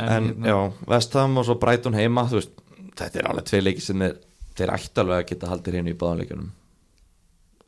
en 0.00 0.08
hérna- 0.14 0.50
já, 0.52 0.58
Vestham 0.92 1.36
og 1.40 1.46
svo 1.48 1.56
Brighton 1.60 1.96
heima 1.98 2.26
þú 2.30 2.38
veist, 2.38 2.52
þetta 3.00 3.20
er 3.20 3.28
alveg 3.30 3.48
tvei 3.50 3.60
leiki 3.64 3.84
sem 3.84 4.04
þeir, 4.04 4.16
þeir 4.56 4.72
ætti 4.76 5.02
alveg 5.02 5.16
að 5.18 5.28
geta 5.32 5.50
haldið 5.50 5.78
hérna 5.80 5.90
í 5.92 5.98
báðanleikunum 6.00 6.50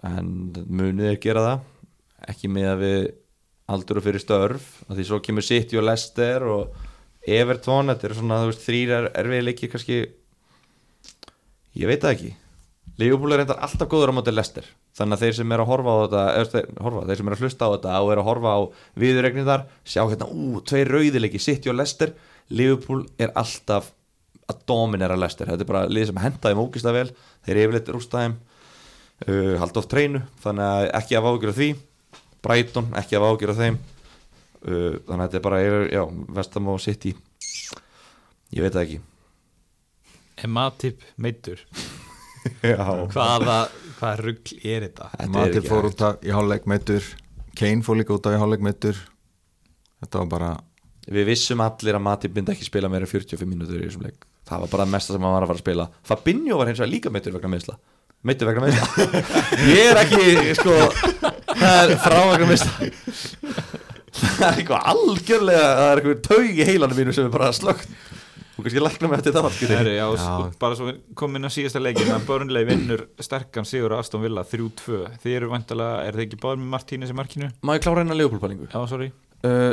en 0.06 0.30
munið 0.66 1.12
er 1.12 1.20
gera 1.22 1.44
það. 1.46 1.66
Ekki 2.32 2.50
með 2.52 2.68
að 2.70 2.82
við 2.82 3.00
aldur 3.72 4.00
og 4.00 4.06
fyrir 4.06 4.22
störf 4.22 4.66
að 4.88 4.98
því 4.98 5.06
svo 5.08 5.20
kemur 5.24 5.46
City 5.46 5.78
og 5.78 5.86
Leicester 5.86 6.44
og 6.50 6.76
Everton, 7.22 7.90
þetta 7.92 8.08
eru 8.08 8.18
svona 8.18 8.42
veist, 8.48 8.64
þrýr 8.66 8.94
er, 8.96 9.08
erfið 9.22 9.44
leiki 9.46 9.70
kannski. 9.70 9.98
Ég 11.78 11.88
veit 11.88 12.02
það 12.02 12.16
ekki. 12.16 12.32
Liverpool 13.00 13.32
er 13.32 13.40
reyndar 13.40 13.62
alltaf 13.62 13.88
góður 13.88 14.12
á 14.12 14.16
móti 14.18 14.34
Leicester. 14.34 14.66
Þannig 14.98 15.16
að 15.16 15.22
þeir 15.24 15.36
sem 15.38 15.54
er 15.54 15.62
að 15.62 15.70
horfa 15.70 15.92
á 15.94 15.98
þetta 16.02 16.24
þeir, 16.52 16.66
horfa, 16.84 17.04
þeir 17.08 17.20
sem 17.20 17.30
er 17.30 17.36
að 17.36 17.44
hlusta 17.44 17.64
á 17.64 17.72
þetta 17.72 17.94
og 18.02 18.10
er 18.12 18.20
að 18.20 18.28
horfa 18.28 18.52
á 18.52 18.60
viðurregnindar, 19.00 19.64
sjá 19.88 20.02
hérna 20.02 20.28
ú, 20.28 20.60
tvei 20.68 20.82
rauðileiki, 20.90 21.40
City 21.40 21.72
og 21.72 21.78
Leicester. 21.78 22.12
Liverpool 22.52 23.06
er 23.22 23.32
alltaf 23.38 23.94
að 24.50 24.64
dominera 24.68 25.16
Leicester, 25.16 25.48
þetta 25.48 25.64
er 25.64 25.70
bara 25.70 25.88
lið 25.88 26.10
sem 26.10 26.20
henda 26.20 26.50
þeim 26.50 26.60
ógist 26.60 26.90
vel, 26.90 27.08
þeir 27.46 27.54
eru 27.54 27.64
yfirleitt 27.64 27.92
rústa 27.94 28.26
þeim 28.26 28.36
uh, 29.26 29.54
halda 29.60 29.82
oft 29.82 29.90
treinu 29.92 30.22
þannig 30.42 30.68
að 30.68 30.90
ekki 31.00 31.18
að 31.18 31.28
ágjur 31.30 31.56
því. 31.58 31.70
Brighton, 32.42 32.90
ekki 32.98 33.18
að 33.18 33.28
ágjur 33.28 33.54
þeim. 33.58 33.78
Uh, 34.62 34.98
þannig 35.06 35.18
að 35.18 35.24
þetta 35.24 35.40
er 35.40 35.46
bara 35.46 35.62
já, 35.62 36.02
Vestam 36.38 36.70
og 36.72 36.82
City. 36.82 37.14
Ég 38.52 38.64
veit 38.64 38.74
það 38.74 38.84
ekki. 38.86 39.00
Er 40.42 40.50
Matip 40.50 41.04
meittur 41.20 41.60
já, 42.72 42.82
hvaða, 43.12 43.58
hvaða 43.98 44.14
rugl 44.18 44.56
er 44.64 44.86
þetta? 44.88 45.08
Þetta 45.12 45.30
Matip 45.36 45.58
ekki 45.60 45.70
fór 45.70 45.88
út 45.90 46.04
af 46.08 46.24
í 46.24 46.34
hálfleik 46.34 46.68
meittur 46.72 47.08
Kane 47.58 47.84
fór 47.86 48.00
líka 48.00 48.16
út 48.16 48.26
af 48.26 48.34
í 48.34 48.40
hálfleik 48.40 48.64
meittur 48.64 48.98
þetta 50.02 50.22
var 50.24 50.30
bara 50.32 50.50
Við 51.12 51.28
vissum 51.28 51.62
allir 51.62 51.98
að 51.98 52.04
Matip 52.06 52.34
myndi 52.34 52.54
ekki 52.54 52.66
spila 52.66 52.90
meira 52.90 53.06
en 53.06 53.12
45 53.12 53.48
mínútur 53.48 53.80
í 53.80 53.88
þessum 53.88 54.04
leik. 54.06 54.20
Það 54.46 54.64
var 54.64 54.70
bara 54.76 54.84
mesta 54.86 55.14
sem 55.14 55.24
hann 55.24 55.34
var 55.34 55.44
að 55.44 55.50
fara 55.50 55.58
að 55.58 55.64
spila. 55.64 55.86
Fabinho 56.06 56.58
var 56.60 56.68
hins 56.70 56.78
vegar 56.78 56.92
líka 56.92 57.10
meittur 57.10 57.34
vegna 57.34 57.50
meðsla 57.50 57.74
Meittur 58.22 58.50
vegna 58.50 58.68
meðsla 58.68 59.22
Ég 59.72 59.90
er 59.90 60.00
ekki, 60.04 60.54
sko 60.58 60.76
Það 61.58 61.80
er 61.82 61.94
frá 62.04 62.18
vegna 62.30 62.48
meðsla 62.52 62.90
Það 64.12 64.46
er 64.46 64.60
eitthvað 64.62 64.88
algjörlega 64.92 65.68
Það 65.72 65.88
er 65.90 66.00
eitthvað 66.02 66.24
taug 66.28 66.50
í 66.62 66.66
heilanum 66.68 67.00
mínu 67.02 67.14
sem 67.16 67.26
er 67.26 67.34
bara 67.34 67.52
slögt 67.56 67.90
Þú 68.52 68.66
kannski 68.66 68.80
lækna 68.82 69.08
mig 69.08 69.16
eftir 69.16 69.32
það. 69.32 69.54
Heri, 69.70 69.92
já, 69.96 70.04
Já. 70.12 70.24
já. 70.28 70.48
bara 70.60 70.76
svo 70.76 70.90
inn 70.92 71.48
á 71.48 71.50
síðasta 71.50 71.80
leikin 71.80 72.10
að 72.12 72.26
Burnley 72.28 72.66
vinnur 72.68 73.06
sterkan 73.24 73.64
sigur 73.66 73.94
á 73.96 74.04
Aston 74.04 74.20
Villa 74.22 74.44
3-2 74.44 74.98
þið 75.22 75.36
eru 75.38 75.48
vantalega, 75.50 76.02
er 76.04 76.18
þið 76.18 76.24
ekki 76.26 76.40
báður 76.42 76.60
með 76.60 76.68
Martínez 76.74 77.10
í 77.10 77.16
markinu? 77.16 77.48
Má 77.64 77.72
ég 77.74 77.82
klára 77.86 78.04
eina 78.04 78.18
leifupólpælingu? 78.18 78.68
Já, 78.68 78.78
sorry 78.90 79.08
uh, 79.48 79.72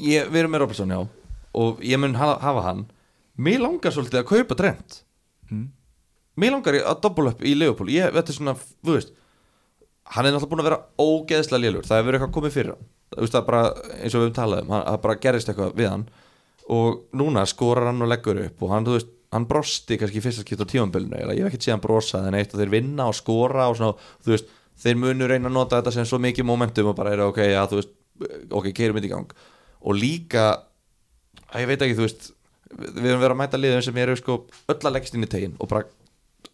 ég, 0.00 0.24
Við 0.32 0.40
erum 0.40 0.56
með 0.56 0.64
Robertson, 0.64 0.94
já 0.96 1.02
Og 1.60 1.84
ég 1.84 2.00
mun 2.00 2.16
hafa, 2.18 2.38
hafa 2.48 2.64
hann 2.70 2.82
Mér 3.36 3.60
langar 3.66 3.92
svolítið 3.94 4.22
að 4.22 4.28
kaupa 4.32 4.58
Trent 4.62 5.02
mm. 5.52 5.66
Mér 6.38 6.54
langar 6.54 6.76
í- 6.78 6.84
að 6.86 7.00
double 7.04 7.32
up 7.32 7.40
í 7.42 7.54
Leopold 7.58 7.90
Ég, 7.92 8.12
þetta 8.14 8.32
er 8.32 8.36
svona, 8.38 8.54
þú 8.86 8.94
veist 8.94 9.10
Hann 10.14 10.24
er 10.24 10.32
náttúrulega 10.32 10.52
búin 10.54 10.62
að 10.62 10.68
vera 10.70 10.78
ógeðslega 11.04 11.60
lélur. 11.60 11.84
Það 11.84 11.98
hefur 11.98 12.06
verið 12.08 12.18
eitthvað 12.22 12.34
komið 12.38 12.52
fyrir 12.54 12.70
hann. 12.72 12.84
Það 13.12 13.20
veist, 13.24 13.34
það 13.34 13.40
er 13.42 13.46
bara, 13.48 13.62
eins 13.98 14.14
og 14.14 14.20
við 14.22 14.24
höfum 14.24 14.36
talað 14.38 14.62
um 14.62 14.70
Það 14.78 14.96
bara 15.04 15.16
gerist 15.24 15.50
eitthvað 15.52 15.74
við 15.76 15.88
hann. 15.92 16.04
Og 16.78 17.02
núna 17.20 17.42
skorar 17.50 17.88
hann 17.90 18.04
og 18.06 18.08
leggur 18.12 18.40
upp 18.46 18.62
Og 18.64 18.72
hann, 18.72 18.86
þú 18.88 18.94
veist, 18.96 19.10
hann 19.36 19.46
brosti 19.50 19.98
kannski 20.00 20.20
í 20.20 20.24
fyrsta 20.24 20.44
skipt 20.46 20.64
á 20.64 20.70
tímambilinu 20.72 21.20
Ég 21.20 21.42
hef 21.44 21.50
ekkert 21.50 21.66
séð 21.66 21.74
hann 21.76 21.84
brosa 21.84 22.22
En 22.28 22.36
eitt 22.38 22.54
og 22.56 22.62
þeir 22.62 22.72
vinna 22.72 23.06
og 23.12 23.16
skora 23.18 23.66
og 23.68 23.76
svona, 23.76 24.08
Þú 24.24 24.32
veist, 24.32 24.48
þeir 24.80 24.96
munu 25.02 25.28
reyna 25.28 25.50
að 25.52 25.56
nota 25.58 25.82
þetta 25.82 25.92
sem 25.98 26.08
svo 26.08 26.20
mikið 26.24 26.48
momentum 26.48 26.88
Og 26.92 26.96
bara 26.96 27.12
er 27.16 27.24
ok, 27.26 27.42
já, 27.52 27.60
þú 27.68 27.80
veist 27.82 27.92
Ok, 28.52 28.70
keirum 28.76 28.96
þetta 28.98 29.08
í 29.10 29.12
gang. 29.12 29.36
Og 29.84 29.96
líka, 30.00 30.46
að 31.52 31.62
ég 31.66 31.70
veit 31.74 31.84
ekki, 31.84 31.98
þú 32.00 32.06
veist 32.08 32.30
Við 32.72 33.04
erum 33.12 33.20
verið 33.22 33.36
að 33.36 33.40
mæta 33.44 33.60
liðum 33.60 33.84
sem 33.84 34.00
eru 34.04 34.16
sko 34.20 34.40
öll 34.72 34.80
að 34.88 34.96
leggst 34.96 35.14
inn 35.16 35.24
í 35.24 35.30
tegin 35.32 35.54
og, 35.60 35.68
bara, 35.70 35.84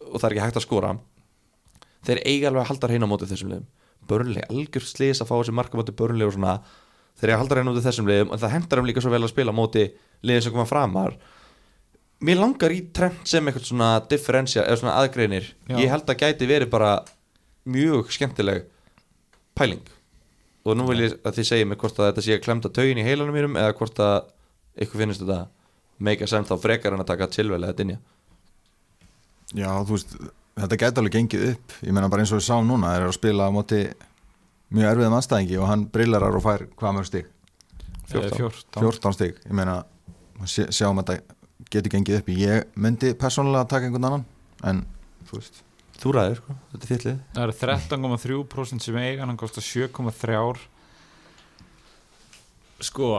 og 0.05 0.19
það 0.19 0.27
er 0.27 0.35
ekki 0.35 0.45
hægt 0.45 0.59
að 0.61 0.65
skora 0.67 0.95
þeir 2.05 2.21
eiga 2.25 2.49
alveg 2.49 2.63
að 2.63 2.69
halda 2.71 2.89
hreina 2.91 3.07
á 3.07 3.11
móti 3.11 3.29
þessum 3.29 3.51
liðum. 3.51 3.69
Börnlega, 4.05 4.49
algjör 4.53 4.85
slis 4.85 5.21
að 5.23 5.29
fá 5.31 5.35
þessi 5.39 5.55
marka 5.57 5.79
móti 5.79 5.95
börnlega 5.97 6.29
og 6.29 6.35
svona 6.35 6.57
þeir 7.17 7.31
eiga 7.31 7.37
að 7.37 7.41
halda 7.41 7.57
hreina 7.57 7.65
á 7.65 7.71
móti 7.71 7.85
þessum 7.85 8.11
liðum 8.11 8.35
en 8.35 8.43
það 8.43 8.53
hendar 8.53 8.81
þeim 8.81 8.89
líka 8.91 9.03
svo 9.03 9.13
vel 9.13 9.23
að 9.23 9.33
spila 9.33 9.55
á 9.55 9.59
móti 9.59 9.85
liðin 10.25 10.45
sem 10.45 10.53
koma 10.53 10.67
framar. 10.69 11.17
Mér 12.25 12.39
langar 12.39 12.73
í 12.73 12.79
trend 12.95 13.25
sem 13.27 13.49
eitthvað 13.49 13.67
svona 13.71 13.89
differensja 14.11 14.63
eða 14.63 14.79
svona 14.81 14.95
aðgreinir. 15.01 15.49
Já. 15.67 15.77
ég 15.81 15.91
held 15.91 16.09
að 16.09 16.21
gæti 16.21 16.49
verið 16.49 16.71
bara 16.71 16.93
mjög 17.65 18.13
skemmtileg 18.13 18.69
pæling. 19.57 19.83
Og 20.65 20.77
nú 20.77 20.87
vil 20.89 21.03
ég 21.05 21.17
að 21.25 21.39
þið 21.39 21.49
segja 21.49 21.67
mig 21.69 21.81
hvort 21.81 21.99
að 21.99 22.11
þetta 22.11 22.25
sé 22.25 22.37
að 22.37 22.45
klemta 22.45 22.71
taugin 22.73 23.01
í 23.01 23.05
heilanum 23.05 23.35
mínum 23.35 23.57
eða 23.59 23.75
hvort 23.77 23.99
að 24.01 24.31
ykkur 24.85 25.01
finnst 25.01 25.21
þetta 25.21 25.45
make 26.05 26.25
a 26.25 26.29
sense 26.29 26.49
þá 26.49 26.61
frekar 26.61 26.95
en 26.95 27.03
að 27.03 27.11
taka 27.11 27.29
tilvel 27.31 27.61
Já, 29.53 29.69
þú 29.85 29.93
veist, 29.93 30.15
þetta 30.57 30.79
gæti 30.81 31.01
alveg 31.01 31.15
gengið 31.19 31.45
upp. 31.51 31.75
Ég 31.85 31.95
meina 31.95 32.09
bara 32.09 32.25
eins 32.25 32.33
og 32.33 32.41
við 32.41 32.47
sáum 32.47 32.69
núna 32.69 32.93
þeir 32.93 33.03
eru 33.03 33.11
að 33.13 33.17
spila 33.19 33.49
á 33.49 33.55
móti 33.55 33.81
mjög 34.75 34.89
erfiðum 34.91 35.17
anstæðingi 35.19 35.59
og 35.61 35.69
hann 35.69 35.85
brillarar 35.93 36.39
og 36.39 36.45
fær 36.45 36.65
hvað 36.73 36.97
mörg 36.97 37.09
stig? 37.11 37.29
14. 38.09 38.39
14. 38.39 38.81
14 38.81 39.17
stig, 39.17 39.37
ég 39.45 39.57
meina 39.57 39.77
sé, 40.49 40.67
sjáum 40.73 41.01
að 41.01 41.13
þetta 41.13 41.37
geti 41.75 41.93
gengið 41.93 42.19
upp. 42.21 42.33
Ég 42.33 42.73
myndi 42.79 43.13
persónulega 43.19 43.65
að 43.65 43.71
taka 43.75 43.89
einhvern 43.89 44.09
annan 44.09 44.27
en 44.65 44.83
þú 45.29 45.39
veist. 45.39 45.61
Þú 45.95 46.11
ræður, 46.11 46.39
sko, 46.41 46.55
þetta 46.71 46.83
er 46.83 46.91
þittlið 46.91 47.19
Það 47.35 47.45
eru 47.45 47.53
13,3% 47.61 48.83
sem 48.83 48.97
eiga 48.99 49.23
hann 49.23 49.39
kostar 49.39 49.63
7,3 49.63 50.41
Sko 52.83 53.11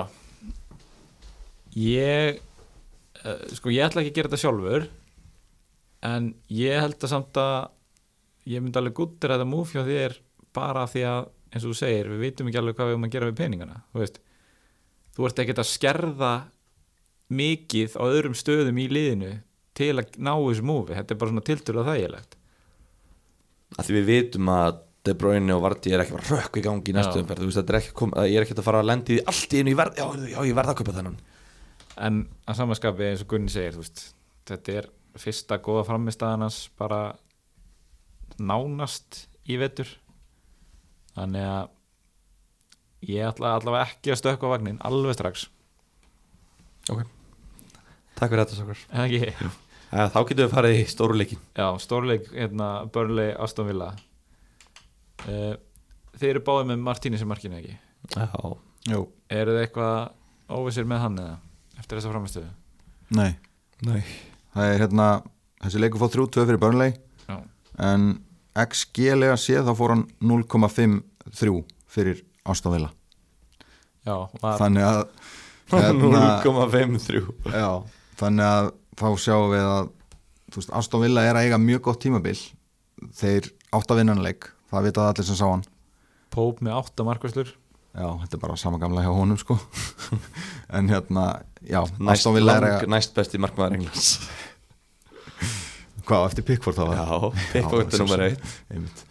Ég 1.81 2.41
uh, 3.23 3.47
Sko 3.57 3.73
ég 3.73 3.87
ætla 3.87 4.05
ekki 4.05 4.13
að 4.13 4.19
gera 4.19 4.31
þetta 4.31 4.43
sjálfur 4.45 4.89
En 6.05 6.35
ég 6.53 6.81
held 6.81 7.01
að 7.01 7.13
samt 7.13 7.41
að 7.41 7.73
Ég 8.47 8.63
myndi 8.63 8.79
alveg 8.79 8.95
guttir 8.95 9.33
þetta 9.33 9.49
múf 9.49 9.73
hjá 9.75 9.83
þér 9.87 10.19
Bara 10.55 10.85
því 10.91 11.07
að 11.09 11.23
eins 11.53 11.65
og 11.65 11.73
þú 11.73 11.79
segir, 11.79 12.11
við 12.13 12.23
vitum 12.27 12.51
ekki 12.51 12.61
alveg 12.61 12.77
hvað 12.77 12.91
við 12.91 12.95
erum 12.97 13.07
að 13.07 13.15
gera 13.15 13.31
við 13.31 13.39
peningana 13.41 13.81
Þú 13.93 14.03
veist. 14.03 14.21
Þú 15.17 15.29
ert 15.29 15.43
ekkert 15.43 15.63
að 15.63 15.71
skerða 15.71 16.33
mikið 17.37 17.97
á 17.99 18.05
öðrum 18.07 18.37
stöðum 18.39 18.79
í 18.79 18.87
liðinu 18.91 19.31
til 19.77 19.93
að 19.99 20.19
ná 20.23 20.33
þessu 20.35 20.65
múfi 20.67 20.97
þetta 20.97 21.15
er 21.15 21.21
bara 21.21 21.33
svona 21.33 21.47
tiltölulega 21.47 21.95
þægilegt. 21.95 22.37
Að 23.77 23.89
Því 23.89 23.97
við 23.97 24.11
vitum 24.13 24.53
að 24.53 24.83
De 25.07 25.15
Bruyne 25.15 25.55
og 25.55 25.63
Varti 25.63 25.93
er 25.95 26.03
ekki 26.03 26.17
bara 26.17 26.37
rökk 26.41 26.57
í 26.59 26.63
gangi 26.65 26.91
í 26.91 26.95
næstu 26.97 27.21
umferð. 27.21 27.45
Þú 27.45 27.49
veist, 27.51 27.59
þetta 27.61 27.73
er 27.73 27.79
ekki 27.79 27.93
kom, 27.95 28.13
ég 28.27 28.39
er 28.41 28.47
ekki 28.47 28.57
að 28.57 28.67
fara 28.67 28.81
að 28.83 28.89
lendi 28.91 29.19
allt 29.31 29.53
í 29.55 29.61
einu 29.61 29.71
í 29.71 29.77
verð 29.79 30.01
Já, 30.01 30.07
já, 30.33 30.39
ég 30.49 30.57
verð 30.59 30.73
að 30.73 30.79
kaupa 30.81 30.95
þennan. 30.97 31.19
En 32.07 32.23
að 32.47 32.59
samanskapi 32.59 33.07
eins 33.07 33.23
og 33.23 33.31
Gunni 33.31 33.53
segir 33.53 33.77
þú 33.77 33.85
veist, 33.85 34.03
þetta 34.51 34.75
er 34.81 34.89
fyrsta 35.21 35.59
góða 35.63 35.87
framistæðanans 35.89 36.67
bara 36.79 37.17
nánast 38.39 39.27
í 39.49 39.59
vetur. 39.61 39.89
Þannig 41.17 41.47
að 41.49 41.69
ég 43.07 43.29
ætla 43.29 43.55
allavega 43.57 43.87
ekki 43.91 44.13
að 44.13 44.21
stökka 44.23 44.51
á 44.51 44.53
vagnin 44.53 44.81
alveg 44.85 45.17
strax. 45.17 45.47
Takk 48.17 48.33
fyrir 48.33 48.43
þetta, 48.43 48.59
sákar 48.59 48.83
eða 48.91 49.07
ekki, 49.07 49.55
Þá 49.87 50.19
getum 50.27 50.43
við 50.43 50.53
farið 50.53 50.77
í 50.77 50.85
stóruleikin 50.91 51.43
já, 51.55 51.67
stórleik 51.81 52.25
hérna, 52.35 52.69
Burnley, 52.93 53.31
Aston 53.39 53.69
Villa. 53.69 53.93
Uh, 55.27 55.55
þeir 56.19 56.33
eru 56.35 56.43
báðið 56.47 56.71
með 56.73 56.87
Martíni 56.89 57.21
sem 57.21 57.31
markinu 57.31 57.59
ekki? 57.61 57.77
Já, 58.17 58.27
Jú, 58.91 59.01
eru 59.33 59.55
þið 59.55 59.63
eitthvað 59.63 60.57
óvissir 60.59 60.89
með 60.91 61.05
hann 61.05 61.21
eða? 61.23 61.37
Eftir 61.81 62.01
þessa 62.01 62.13
framistöðu 62.13 62.51
nei, 63.15 63.37
nei 63.87 64.01
það 64.57 64.73
er 64.73 64.83
hérna 64.85 65.09
þessi 65.65 65.83
leikur 65.83 66.03
fór 66.03 66.13
3-2 66.15 66.47
fyrir 66.49 66.61
Burnley 66.63 66.95
já, 67.29 67.37
en 67.87 68.07
XG-lega 68.57 69.37
séð 69.41 69.69
þá 69.69 69.75
fór 69.79 69.95
hann 69.95 70.07
0,53 70.25 71.61
fyrir 71.93 72.23
Aston 72.47 72.77
Villa. 72.77 72.91
Já 74.07 74.17
var, 74.41 74.57
þannig 74.61 74.87
að 74.87 75.01
hérna, 75.75 76.25
0,53 76.47 77.23
já, 77.53 77.71
þannig 78.21 78.49
að 78.49 78.73
þá 78.97 79.09
sjáum 79.27 79.53
við 79.53 79.71
að 79.75 79.93
Villa 81.03 81.27
er 81.27 81.37
að 81.37 81.49
eiga 81.49 81.61
mjög 81.61 81.83
gott 81.91 82.01
tímabil. 82.05 82.37
Þeir 83.19 83.51
átt 83.77 83.91
að 83.93 83.99
vinna 84.01 84.15
hann 84.15 84.25
leik 84.25 84.49
það 84.71 84.87
vita 84.89 85.09
allir 85.11 85.27
sem 85.29 85.37
sá 85.37 85.47
hann. 85.51 85.65
Póp 86.33 86.63
með 86.65 86.79
átta 86.81 87.05
markvæslur 87.07 87.51
já, 87.97 88.07
þetta 88.23 88.37
er 88.37 88.43
bara 88.43 88.57
sama 88.61 88.79
gamla 88.83 89.03
hjá 89.07 89.13
honum 89.17 89.39
sko. 89.41 89.57
En 90.77 90.89
hérna, 90.91 91.25
já, 91.63 91.81
Næst, 92.03 92.27
lang, 92.43 92.67
næst 92.91 93.15
besti 93.17 93.39
markmaður 93.41 93.77
Englands. 93.79 94.09
Hvað, 96.07 96.25
eftir 96.31 96.45
Pickford 96.47 96.77
þá 96.79 96.83
var 96.87 96.99
það? 96.99 97.13
Já, 97.27 97.47
Pickford 97.53 97.95
er 97.95 98.03
nummer 98.03 98.25
eitt. 98.27 99.05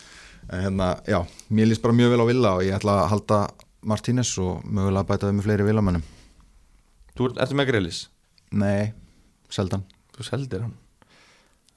En 0.46 0.62
hérna, 0.68 0.90
já, 1.10 1.20
mér 1.50 1.70
líst 1.72 1.84
bara 1.84 1.96
mjög 1.98 2.12
vel 2.14 2.24
á 2.24 2.30
Villa 2.30 2.52
og 2.60 2.64
ég 2.68 2.76
ætla 2.78 2.98
að 3.02 3.10
halda 3.14 3.40
Martínez 3.86 4.32
og 4.44 4.62
mögulega 4.68 5.08
bæta 5.10 5.30
við 5.30 5.38
með 5.40 5.48
fleiri 5.48 5.68
villamönnum. 5.68 6.06
Þú 7.16 7.30
ert- 7.30 7.42
ertu 7.46 7.58
með 7.60 7.70
Grelis? 7.72 8.04
nei, 8.56 8.94
seldan. 9.52 9.84
Þú 10.16 10.24
seldir 10.30 10.62
hann. 10.68 10.76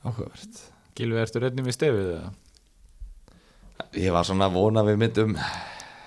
Áhugavert. 0.07 0.61
Gilvi, 0.99 1.19
ertu 1.23 1.41
reyndin 1.43 1.67
við 1.67 1.75
stefið 1.79 2.13
eða? 2.19 2.31
Ég 3.99 4.13
var 4.15 4.27
svona 4.29 4.47
að 4.51 4.59
vona 4.59 4.83
við 4.87 4.99
myndum 5.01 5.35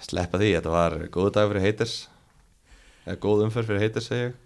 sleppa 0.07 0.39
því, 0.41 0.53
þetta 0.57 0.73
var 0.73 0.97
góð 1.13 1.29
dag 1.37 1.51
fyrir 1.51 1.65
haters. 1.67 1.95
Eða 3.05 3.19
góð 3.23 3.45
umferð 3.47 3.71
fyrir 3.71 3.85
haters 3.85 4.09
segi 4.11 4.25
ég. 4.27 4.39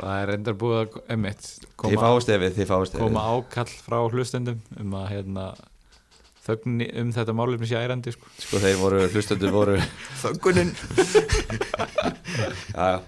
Það 0.00 0.22
er 0.22 0.30
reyndar 0.32 0.56
búið 0.56 0.78
að 0.80 0.98
emitt, 1.12 1.48
koma, 1.76 2.00
fáist 2.00 2.30
efið, 2.32 2.54
þið 2.56 2.70
fáist 2.70 2.94
efið 2.96 3.04
koma 3.04 3.24
ákall 3.34 3.74
frá 3.84 3.98
hlustendum 4.08 4.62
um 4.80 4.94
að 4.96 5.06
hérna, 5.12 5.46
þögn 6.46 6.86
um 7.02 7.10
þetta 7.18 7.36
málefni 7.36 7.68
sé 7.68 7.82
ærandi 7.82 8.14
sko. 8.16 8.32
Sko 8.40 8.62
þeir 8.64 8.80
voru, 8.80 9.02
hlustendur 9.12 9.52
voru 9.52 9.76
þöggunin. 10.22 10.72
Já, 12.72 12.84
já 12.96 13.00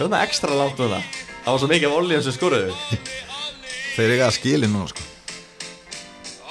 Hvað 0.00 0.14
er 0.16 0.22
ekstra 0.24 0.54
langt 0.56 0.78
núna? 0.80 0.96
Það? 0.96 1.16
Var 1.44 1.58
svo 1.60 1.66
mikið 1.68 1.90
af 1.90 1.94
olíum 1.98 2.22
sem 2.24 2.32
skoruðu 2.32 2.72
þeir 3.98 4.12
eiga 4.14 4.28
að 4.30 4.36
skili 4.38 4.68
núna 4.72 4.88
sko. 4.88 5.02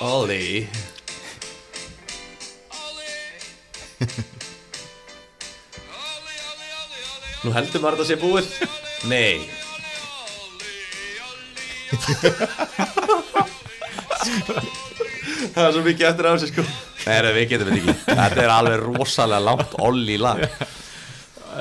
Olí 0.06 0.68
Nú 7.39 7.50
heldur 7.56 7.82
maður 7.82 8.04
þetta 8.04 8.10
sé 8.12 8.18
búið. 8.22 8.45
Nei. 9.10 9.50
Það 15.50 15.66
er 15.66 15.74
svo 15.74 15.82
mikið 15.89 16.06
eftir 16.12 16.30
á 16.30 16.32
þessu 16.36 16.52
sko. 16.52 16.64
Nei, 17.08 17.34
við 17.34 17.45
getum 17.56 17.72
þetta 17.72 17.82
ekki. 17.82 17.97
Þetta 18.12 18.43
er 18.45 18.54
alveg 18.60 18.86
rosalega 18.91 19.41
langt 19.50 19.74
olli 19.82 20.22
lag 20.22 20.45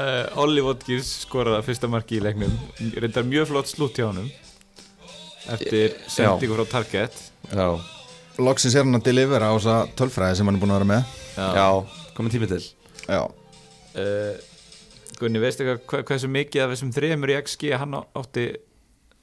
uh, 0.09 0.40
Olli 0.42 0.62
Watkins 0.64 1.11
skoraði 1.26 1.62
fyrsta 1.68 1.88
marki 1.92 2.18
í 2.18 2.22
leiknum. 2.24 2.52
Reyndar 2.96 3.26
mjög 3.28 3.50
flott 3.52 3.70
slútt 3.70 3.98
hjá 4.00 4.09
honum 4.09 4.28
eftir 5.48 5.94
sendingu 6.11 6.59
frá 6.59 6.66
Target. 6.74 7.14
Já, 7.52 7.68
Loksins 8.42 8.74
er 8.76 8.84
hann 8.84 8.98
að 8.98 9.06
delivera 9.09 9.48
á 9.48 9.54
þessa 9.56 9.76
tölfræði 9.98 10.38
sem 10.40 10.48
hann 10.50 10.59
er 10.59 10.62
búin 10.62 10.74
að 10.74 10.80
vera 10.82 10.90
með. 10.90 11.14
Já, 11.38 11.68
komið 12.18 12.34
tími 12.36 12.48
til. 12.50 12.61
Já, 13.09 13.22
uh, 13.24 14.34
Gunni, 15.18 15.40
veistu 15.42 15.64
eitthvað 15.64 15.80
hva, 15.90 16.04
hversu 16.12 16.28
mikið 16.30 16.62
af 16.62 16.72
þessum 16.74 16.92
þremur 16.94 17.32
í 17.32 17.38
XG 17.40 17.72
hann 17.80 17.96
átti 17.98 18.44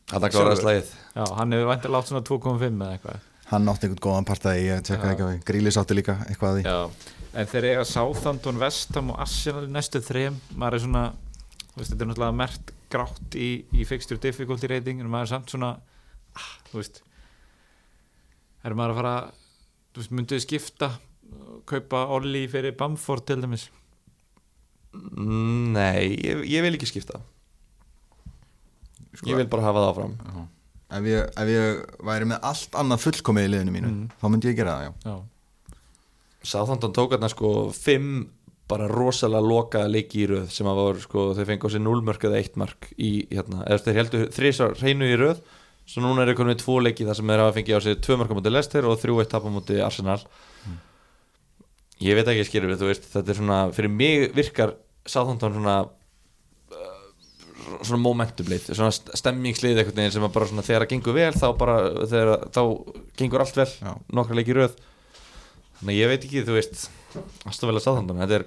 Þetta 0.05 0.29
kláraði 0.29 0.57
Sjálfur. 0.57 0.59
slagið. 0.61 0.89
Já, 1.15 1.23
hann 1.39 1.53
hefur 1.55 1.69
vantilega 1.71 2.01
átt 2.01 2.09
svona 2.11 2.25
2,5 2.27 2.65
eða 2.65 2.89
eitthvað 2.97 3.23
hann 3.51 3.69
átti 3.71 3.87
einhvern 3.87 4.03
góðan 4.03 4.27
partaði, 4.27 4.63
ég 4.69 4.85
tjekkaði 4.87 5.13
ekki 5.13 5.25
á 5.25 5.29
því. 5.29 5.41
Grílis 5.49 5.77
átti 5.81 5.97
líka 5.97 6.17
eitthvað 6.25 6.49
að 6.49 6.57
því. 6.57 6.63
Já, 6.69 7.19
en 7.35 7.51
þeir 7.51 7.69
eiga 7.71 7.85
Southampton, 7.89 8.61
Vestham 8.61 9.11
og 9.13 9.21
Arsenal 9.25 9.67
í 9.67 9.73
næstu 9.73 10.01
þrem. 10.03 10.39
Maður 10.55 10.79
er 10.79 10.85
svona, 10.85 11.03
þú 11.71 11.81
veist, 11.81 11.91
þetta 11.91 12.01
er 12.01 12.11
náttúrulega 12.11 12.39
mert 12.41 12.75
grátt 12.95 13.37
í, 13.37 13.49
í 13.73 13.85
fixture 13.87 14.21
difficulty 14.21 14.69
rating 14.71 15.01
en 15.01 15.09
maður 15.11 15.27
er 15.27 15.33
samt 15.33 15.53
svona 15.53 15.71
ah, 16.37 16.51
þú 16.69 16.79
veist 16.79 17.01
er 18.65 18.75
maður 18.77 18.95
að 18.95 18.99
fara 19.01 19.15
þú 19.95 20.01
veist, 20.01 20.15
mynduðu 20.19 20.45
skipta 20.45 20.91
kaupa 21.69 22.05
Olli 22.13 22.45
fyrir 22.51 22.75
Bamford 22.77 23.25
til 23.25 23.39
dæmis? 23.41 23.69
Mm, 24.95 25.73
Nei, 25.75 26.13
ég, 26.21 26.43
ég 26.47 26.63
vil 26.63 26.75
ekki 26.77 26.87
skipta. 26.87 27.19
Ég 29.25 29.35
vil 29.39 29.47
bara 29.49 29.65
hafa 29.65 29.81
það 29.81 29.89
áfram 29.89 30.13
ef 30.93 31.07
ég, 31.09 31.31
ef 31.41 31.49
ég 31.49 31.81
væri 32.05 32.29
með 32.29 32.45
allt 32.51 32.77
annað 32.77 33.05
fullkomið 33.07 33.47
í 33.47 33.51
liðinu 33.53 33.75
mínu 33.75 33.93
þá 34.21 34.25
myndi 34.29 34.51
ég 34.51 34.59
gera 34.59 34.77
það, 34.77 34.85
já. 34.85 34.93
Já, 35.09 35.15
Southampton 36.45 36.93
tók 36.93 37.15
hérna 37.15 37.29
sko 37.31 37.51
fimm 37.73 38.27
bara 38.69 38.87
rosalega 38.89 39.45
lokaða 39.45 39.91
leiki 39.93 40.23
í 40.23 40.29
röð 40.29 40.47
sem 40.53 40.67
að 40.69 40.79
var 40.79 41.01
sko, 41.03 41.25
þeir 41.37 41.49
fengi 41.51 41.69
á 41.69 41.73
sig 41.73 41.83
0 41.85 42.01
mörk 42.05 42.25
eða 42.25 42.41
1 42.41 42.57
mark 42.61 42.87
í 42.97 43.11
hérna, 43.29 43.61
eða 43.65 43.83
þeir 43.85 43.99
heldur 43.99 44.25
þrísar 44.33 44.73
hreinu 44.79 45.09
í 45.09 45.19
röð. 45.21 45.43
Svo 45.85 46.01
núna 46.01 46.23
er 46.23 46.31
þeir 46.31 46.39
konum 46.39 46.53
við 46.55 46.63
tvo 46.63 46.79
leiki 46.81 47.05
þar 47.05 47.19
sem 47.19 47.29
þeir 47.29 47.43
hafa 47.43 47.55
fengið 47.59 47.77
á 47.77 47.81
sig 47.85 47.99
2 48.07 48.17
mörk 48.17 48.33
á 48.33 48.37
móti 48.39 48.53
Leicester 48.53 48.87
og 48.89 48.97
3-1 49.03 49.29
tap 49.29 49.45
á 49.45 49.49
móti 49.53 49.77
Arsenal. 49.85 50.17
Ég 52.01 52.17
veit 52.17 52.31
ekki 52.33 52.61
þú 52.65 52.89
veist 52.89 53.05
þetta 53.13 53.31
er 53.31 53.37
svona, 53.37 53.59
fyrir 53.75 53.93
mig 53.93 54.33
virkar 54.33 54.73
Southampton 55.05 55.53
svona 55.59 55.77
svona 57.85 58.01
momentum 58.01 58.49
lið, 58.51 58.67
svona 58.71 58.91
st- 58.95 59.13
stemmingslið 59.19 59.79
einhvern 59.81 59.99
veginn 60.01 60.13
sem 60.15 60.25
að 60.27 60.33
bara 60.35 60.49
svona 60.49 60.65
þegar 60.65 60.85
það 60.85 60.91
gengur 60.93 61.15
vel 61.17 61.31
þá 61.35 61.45
bara, 61.59 61.75
þegar, 62.11 62.43
þá 62.55 62.61
gengur 63.21 63.43
allt 63.45 63.59
vel 63.61 63.67
Já. 63.71 63.93
nokkra 64.19 64.37
leiki 64.39 64.53
í 64.53 64.57
röð. 64.59 64.75
Þannig 65.79 65.93
að 65.95 65.99
ég 66.01 66.11
veit 66.13 66.27
ekki, 66.29 66.43
þú 66.47 66.55
veist 66.59 66.85
aðstofa 67.49 67.71
vel 67.71 67.79
að 67.79 67.85
Southampton, 67.87 68.21
þetta 68.23 68.37
er 68.39 68.45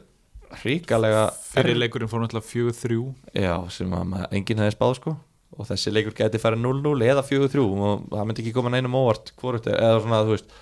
ríkalega 0.64 1.24
fyrir 1.50 1.76
leikurinn 1.76 2.08
fór 2.08 2.22
náttúrulega 2.24 2.48
4-3 2.48 3.00
já, 3.44 3.54
sem 3.74 3.90
að 3.98 4.14
enginn 4.38 4.62
hefði 4.62 4.76
spáð 4.78 4.94
sko. 5.00 5.16
Og 5.58 5.66
þessi 5.68 5.90
leikur 5.92 6.14
geti 6.16 6.38
farið 6.40 6.62
0-0 6.64 7.04
eða 7.08 7.22
4-3 7.26 7.62
og 7.64 8.08
það 8.12 8.26
myndi 8.28 8.42
ekki 8.44 8.54
koma 8.56 8.72
neinum 8.72 8.96
óvart 9.00 9.32
hvort 9.40 9.66
er, 9.68 9.76
eða 9.80 10.00
svona, 10.04 10.22
þú 10.28 10.34
veist 10.36 10.56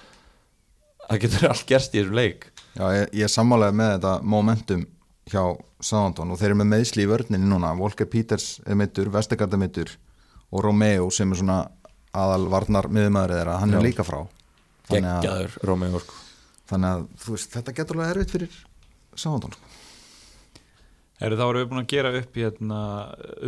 það 1.07 1.21
getur 1.27 1.47
allt 1.53 1.67
gerst 1.71 1.95
í 1.95 2.01
þessum 2.03 2.19
leik. 2.19 2.47
Já, 2.77 2.85
ég, 2.99 3.09
ég 3.23 3.31
sammálaði 3.33 3.79
með 3.81 3.93
þetta 3.97 4.15
momentum 4.35 4.85
hjá 5.31 5.43
Southampton 5.83 6.31
og 6.33 6.39
þeir 6.41 6.53
eru 6.53 6.59
með 6.63 6.71
meðsli 6.75 7.05
í 7.05 7.11
vörninni 7.11 7.49
núna. 7.51 7.73
Volker 7.79 8.09
Peters 8.11 8.61
er 8.67 8.79
mittur, 8.79 9.11
Vestegard 9.13 9.55
er 9.55 9.63
mittur 9.63 9.93
og 10.53 10.63
Romeo 10.65 11.09
sem 11.15 11.33
er 11.35 11.41
svona 11.41 11.59
aðal 12.17 12.47
varnar 12.53 12.89
miðumæður 12.89 13.35
þeirra, 13.37 13.57
hann 13.61 13.75
Já. 13.75 13.79
er 13.81 13.87
líka 13.89 14.07
frá. 14.07 14.21
Þannig 14.87 15.11
að, 15.11 15.17
geggjaður 15.25 15.57
Rómeo 15.71 16.03
sko. 16.05 16.21
Þannig 16.71 16.93
að 16.93 17.07
þú 17.23 17.35
veist, 17.35 17.51
þetta 17.57 17.75
getur 17.81 17.99
alveg 17.99 18.13
erfitt 18.15 18.35
fyrir 18.37 18.53
sko. 18.55 18.71
Eru 21.27 21.37
þá 21.39 21.45
erum 21.49 21.59
við 21.63 21.69
búin 21.73 21.81
að 21.83 21.91
gera 21.95 22.13
upp 22.21 22.35
hérna, 22.37 22.79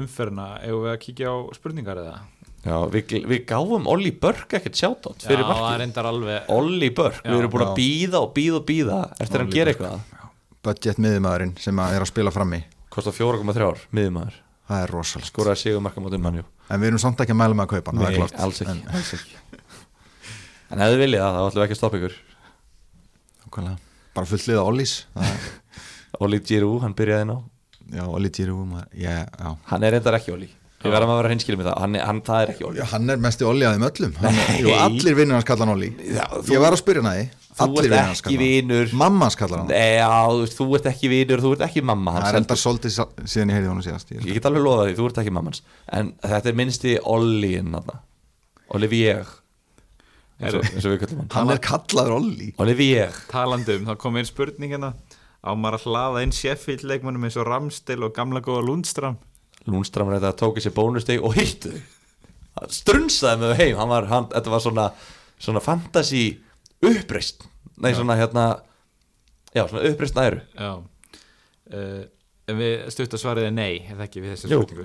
umferna 0.00 0.48
ef 0.64 0.72
við 0.82 0.90
að 0.94 1.00
kíkja 1.04 1.32
á 1.32 1.36
spurningar 1.58 2.00
eða? 2.00 2.18
já, 2.64 2.76
við, 2.90 3.12
við 3.30 3.42
gáfum 3.48 3.86
Olli 3.88 4.10
Börk 4.18 4.54
ekkert 4.58 4.76
sjátátt 4.76 5.22
fyrir 5.28 5.44
markið. 5.46 5.84
Olli 6.52 6.88
Börk, 6.96 7.20
við 7.24 7.38
erum 7.38 7.52
búin 7.52 7.66
að 7.68 7.74
býða 7.78 8.22
og 8.24 8.32
býða 8.36 8.56
og 8.58 8.64
býða 8.68 9.00
eftir 9.22 9.36
að 9.38 9.44
hann 9.44 9.52
gera 9.54 9.74
eitthvað 9.74 10.17
budget 10.66 11.00
miðumæðurinn 11.02 11.54
sem 11.62 11.80
að 11.82 11.96
er 11.96 12.04
að 12.04 12.12
spila 12.12 12.34
frammi 12.34 12.62
kostar 12.92 13.14
4,3 13.14 13.66
ár, 13.68 13.82
miðumæður 13.94 14.38
það 14.68 14.84
er 14.84 14.92
rosalegt. 14.92 15.30
Skoraði 15.30 15.62
sigur 15.62 15.84
marka 15.84 16.02
mútið 16.04 16.22
mannjú 16.24 16.44
en 16.68 16.80
við 16.82 16.90
erum 16.90 17.02
samt 17.02 17.20
ekki 17.24 17.34
að 17.34 17.40
mæla 17.40 17.56
með 17.56 17.66
að 17.66 17.74
kaupa 17.76 17.94
Nei, 17.96 18.08
alls 18.44 18.62
ekki, 18.64 18.72
en, 18.74 18.82
alls 18.92 19.12
ekki. 19.16 19.38
En 20.68 20.82
ef 20.84 20.92
þið 20.92 21.02
viljið 21.04 21.22
það, 21.24 21.36
þá 21.38 21.46
ætlum 21.48 21.62
við 21.62 21.66
ekki 21.66 21.76
að 21.76 21.80
stoppa 21.80 21.98
ykkur. 22.00 22.16
Nákvæmlega. 23.44 23.78
bara 24.18 24.28
fullt 24.28 24.48
liða 24.50 24.64
Ollís 24.68 24.94
Olli 26.24 26.40
Giroux, 26.44 26.82
hann 26.82 26.96
byrjaði 26.98 27.28
ná. 27.30 27.36
Já, 27.94 28.04
Olli 28.04 28.30
Giroux. 28.34 28.76
Hann 29.70 29.86
er 29.86 29.94
reyndar 29.96 30.18
ekki 30.18 30.34
Olli. 30.34 30.50
Við 30.78 30.92
verðum 30.94 31.10
að 31.14 31.20
vera 31.22 31.30
hinskilið 31.32 31.58
með 31.58 31.68
það, 31.70 31.78
hann, 31.82 31.96
hann, 32.06 32.20
það 32.26 32.42
er 32.42 32.52
ekki 32.52 32.66
Olli. 32.68 32.82
Hann 32.92 33.12
er 33.14 33.22
mesti 33.22 33.46
Olli 33.48 33.66
að 33.66 33.76
þeim 33.76 33.86
öllum. 33.88 34.12
Hann, 34.22 34.40
jú, 34.60 34.74
allir 34.76 35.16
vinnur 35.18 35.38
hans 35.38 35.48
kallar 35.48 35.66
hann 35.66 35.74
Olli. 35.74 35.88
Ég 36.52 36.62
var 36.62 36.74
að 36.74 36.82
spyrja 36.82 37.02
hann 37.02 37.10
að 37.10 37.22
því 37.22 37.37
Þú 37.58 37.82
ert 37.82 37.94
ekki 37.98 38.22
kallar 38.22 38.38
hann. 38.38 38.44
vinur. 38.44 38.94
Mamma 39.02 39.26
hans 39.28 39.38
kallar 39.38 39.62
hann. 39.62 39.72
Nei, 39.72 39.98
já, 39.98 40.08
þú 40.28 40.38
veist, 40.44 40.56
þú 40.58 40.68
ert 40.78 40.88
ekki 40.92 41.10
vinur, 41.12 41.42
þú 41.44 41.52
ert 41.56 41.66
ekki 41.68 41.82
mamma 41.84 42.14
hans 42.16 42.26
það 42.28 42.32
er 42.32 42.40
endar 42.42 42.60
svolítið 42.62 42.94
síðan 43.34 43.52
ég 43.52 43.58
heyrði 43.58 43.72
honum 43.72 43.86
síðast 43.86 44.14
ég, 44.14 44.22
Ég 44.28 44.38
get 44.38 44.48
alveg 44.48 44.64
lofa 44.64 44.86
því, 44.86 44.96
þú 44.98 45.10
ert 45.10 45.20
ekki 45.24 45.34
mamma 45.34 45.52
hans. 45.52 45.62
En 45.98 46.14
þetta 46.22 46.52
er 46.52 46.58
minnsti 46.62 46.96
Olli 47.02 47.54
Olivier 48.68 49.28
eins 50.38 50.54
og, 50.54 50.64
eins 50.64 50.84
og 50.86 50.92
við 50.92 51.00
kallum 51.02 51.22
hann. 51.22 51.30
Hann 51.34 51.52
er 51.54 51.62
kallaður 51.64 52.16
Olli. 52.18 52.50
Olivier 52.62 53.14
talandi 53.30 53.78
um, 53.78 53.86
þá 53.88 53.94
kom 54.00 54.18
einn 54.20 54.28
spurningina 54.28 54.92
á 54.94 55.50
maður 55.58 55.78
að 55.78 55.86
hlaða 55.88 56.24
inn 56.26 56.34
Sheffield 56.34 56.84
leikmannum 56.86 57.24
eins 57.26 57.38
og 57.40 57.48
Ramstil 57.48 58.02
og 58.06 58.14
gamla 58.16 58.42
góða 58.44 58.66
Lundstram 58.68 59.18
Lúnstram 59.68 60.10
þetta 60.14 60.34
tók 60.38 60.60
í 60.60 60.64
sér 60.64 60.74
bónusteg 60.76 61.24
og 61.24 61.34
hittu 61.36 61.74
strunsaði 62.74 63.42
með 63.42 63.56
heim. 63.60 63.78
Hann 63.78 63.90
var, 63.90 64.06
hann, 64.10 64.28
þetta 64.32 64.52
var 64.52 64.62
svona, 64.64 64.86
svona 65.38 65.62
fantasy 65.62 66.22
uppreist 66.84 67.46
nei 67.82 67.94
svona 67.94 68.16
hérna 68.18 68.44
já 69.54 69.64
svona 69.68 69.88
uppreist 69.90 70.14
næru 70.18 70.40
já. 70.54 70.70
Uh, 71.68 72.04
en 72.48 72.56
við 72.56 72.84
stutt 72.94 73.12
að 73.12 73.20
svariði 73.20 73.48
nei 73.52 73.74
er 73.90 73.96
það 73.98 74.04
ekki 74.06 74.20
við 74.24 74.30
þessu 74.32 74.48
spurningu? 74.48 74.84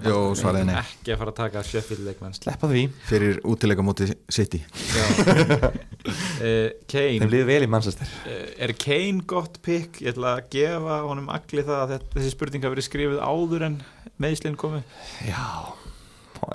ekki 0.82 1.14
að 1.14 1.20
fara 1.22 1.32
að 1.32 1.38
taka 1.38 1.62
Sheffield 1.64 2.02
leikmann 2.10 2.34
sleppa 2.36 2.68
því, 2.68 2.82
fyrir 3.08 3.38
útileika 3.48 3.86
móti 3.88 4.10
City. 4.36 4.60
Já. 4.92 5.06
uh, 5.24 6.68
Kane. 6.92 7.22
Þeim 7.24 7.32
liði 7.32 7.46
vel 7.48 7.62
í 7.64 7.70
Manchester. 7.72 8.10
Uh, 8.28 8.42
er 8.68 8.74
Kane 8.84 9.24
gott 9.32 9.62
pick? 9.64 10.02
Ég 10.04 10.12
ætla 10.12 10.34
að 10.42 10.50
gefa 10.58 10.98
honum 11.08 11.32
allir 11.32 11.64
það 11.70 11.80
að 11.86 11.94
þetta- 11.96 12.18
þessi 12.18 12.34
spurning 12.36 12.68
hafi 12.68 12.76
verið 12.76 12.88
skrifið 12.90 13.24
áður 13.32 13.66
en 13.70 13.80
meðslinn 14.24 14.60
komi 14.60 14.84
já, 15.30 15.48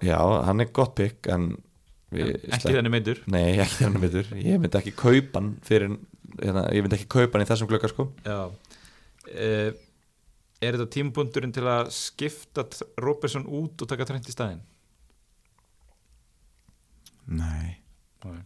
já 0.04 0.18
hann 0.44 0.60
er 0.60 0.68
gott 0.76 0.92
pick 1.00 1.26
en 1.32 1.54
ekki 2.12 2.72
þenni 2.72 2.90
meitur 2.92 3.18
nei 3.28 3.58
ekki 3.60 3.82
þennan 3.82 4.04
veitur 4.06 4.30
ég 4.40 4.62
myndi 4.62 4.78
ekki 4.80 4.94
kaupa 4.96 5.40
hann 5.42 5.50
fyrir 5.66 5.90
hérna, 6.40 6.62
ég 6.72 6.84
myndi 6.86 6.96
ekki 6.98 7.08
kaupa 7.12 7.36
hann 7.38 7.44
í 7.44 7.50
þessum 7.50 7.68
glöggar 7.70 7.92
sko. 7.92 8.08
Já. 8.24 8.40
Uh, 9.28 9.70
Er 10.58 10.74
þetta 10.74 10.88
tímabundurinn 10.90 11.52
til 11.54 11.62
að 11.70 11.92
skipta 11.94 12.64
Robertson 12.98 13.44
út 13.46 13.78
og 13.84 13.86
taka 13.92 14.02
trend 14.08 14.26
í 14.26 14.32
staðinn? 14.34 14.64
nei, 17.28 17.76
Nei. 18.24 18.40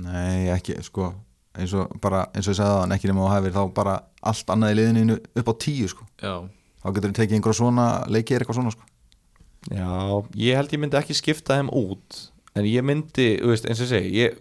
nei 0.00 0.48
ekki 0.54 0.76
sko 0.86 1.10
eins 1.58 1.72
og 1.76 1.90
bara 2.00 2.22
eins 2.30 2.46
og 2.46 2.54
ég 2.54 2.60
sagði 2.60 2.76
það 2.78 2.94
ekki 2.96 3.10
nema 3.10 3.26
á 3.26 3.34
hefur 3.34 3.56
þá 3.56 3.62
bara 3.76 3.94
allt 4.30 4.52
annað 4.54 4.72
í 4.72 4.78
liðinu 4.78 5.16
upp 5.42 5.50
á 5.50 5.54
tíu 5.66 5.88
sko. 5.90 6.06
Já, 6.22 6.34
þá 6.80 6.86
getur 6.94 7.10
þið 7.10 7.18
tekið 7.18 7.36
einhver 7.40 7.56
svona 7.58 7.86
leikið 8.08 8.36
er 8.38 8.44
eitthvað 8.44 8.60
svona 8.60 8.74
sko. 8.76 8.86
Já, 9.74 9.90
ég 10.46 10.56
held 10.60 10.72
ég 10.76 10.80
myndi 10.84 11.00
ekki 11.00 11.16
skipta 11.18 11.58
þeim 11.58 11.72
út 11.76 12.20
en 12.58 12.68
ég 12.68 12.86
myndi, 12.86 13.28
veist, 13.46 13.68
eins 13.68 13.80
og 13.82 13.86
ég 13.86 13.92
segi 13.94 14.12
ég, 14.18 14.40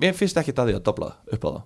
mér 0.00 0.16
finnst 0.16 0.38
ekki 0.40 0.54
að 0.56 0.72
því 0.72 0.78
að 0.78 0.86
dobla 0.88 1.10
upp 1.36 1.46
á 1.46 1.50
það. 1.50 1.64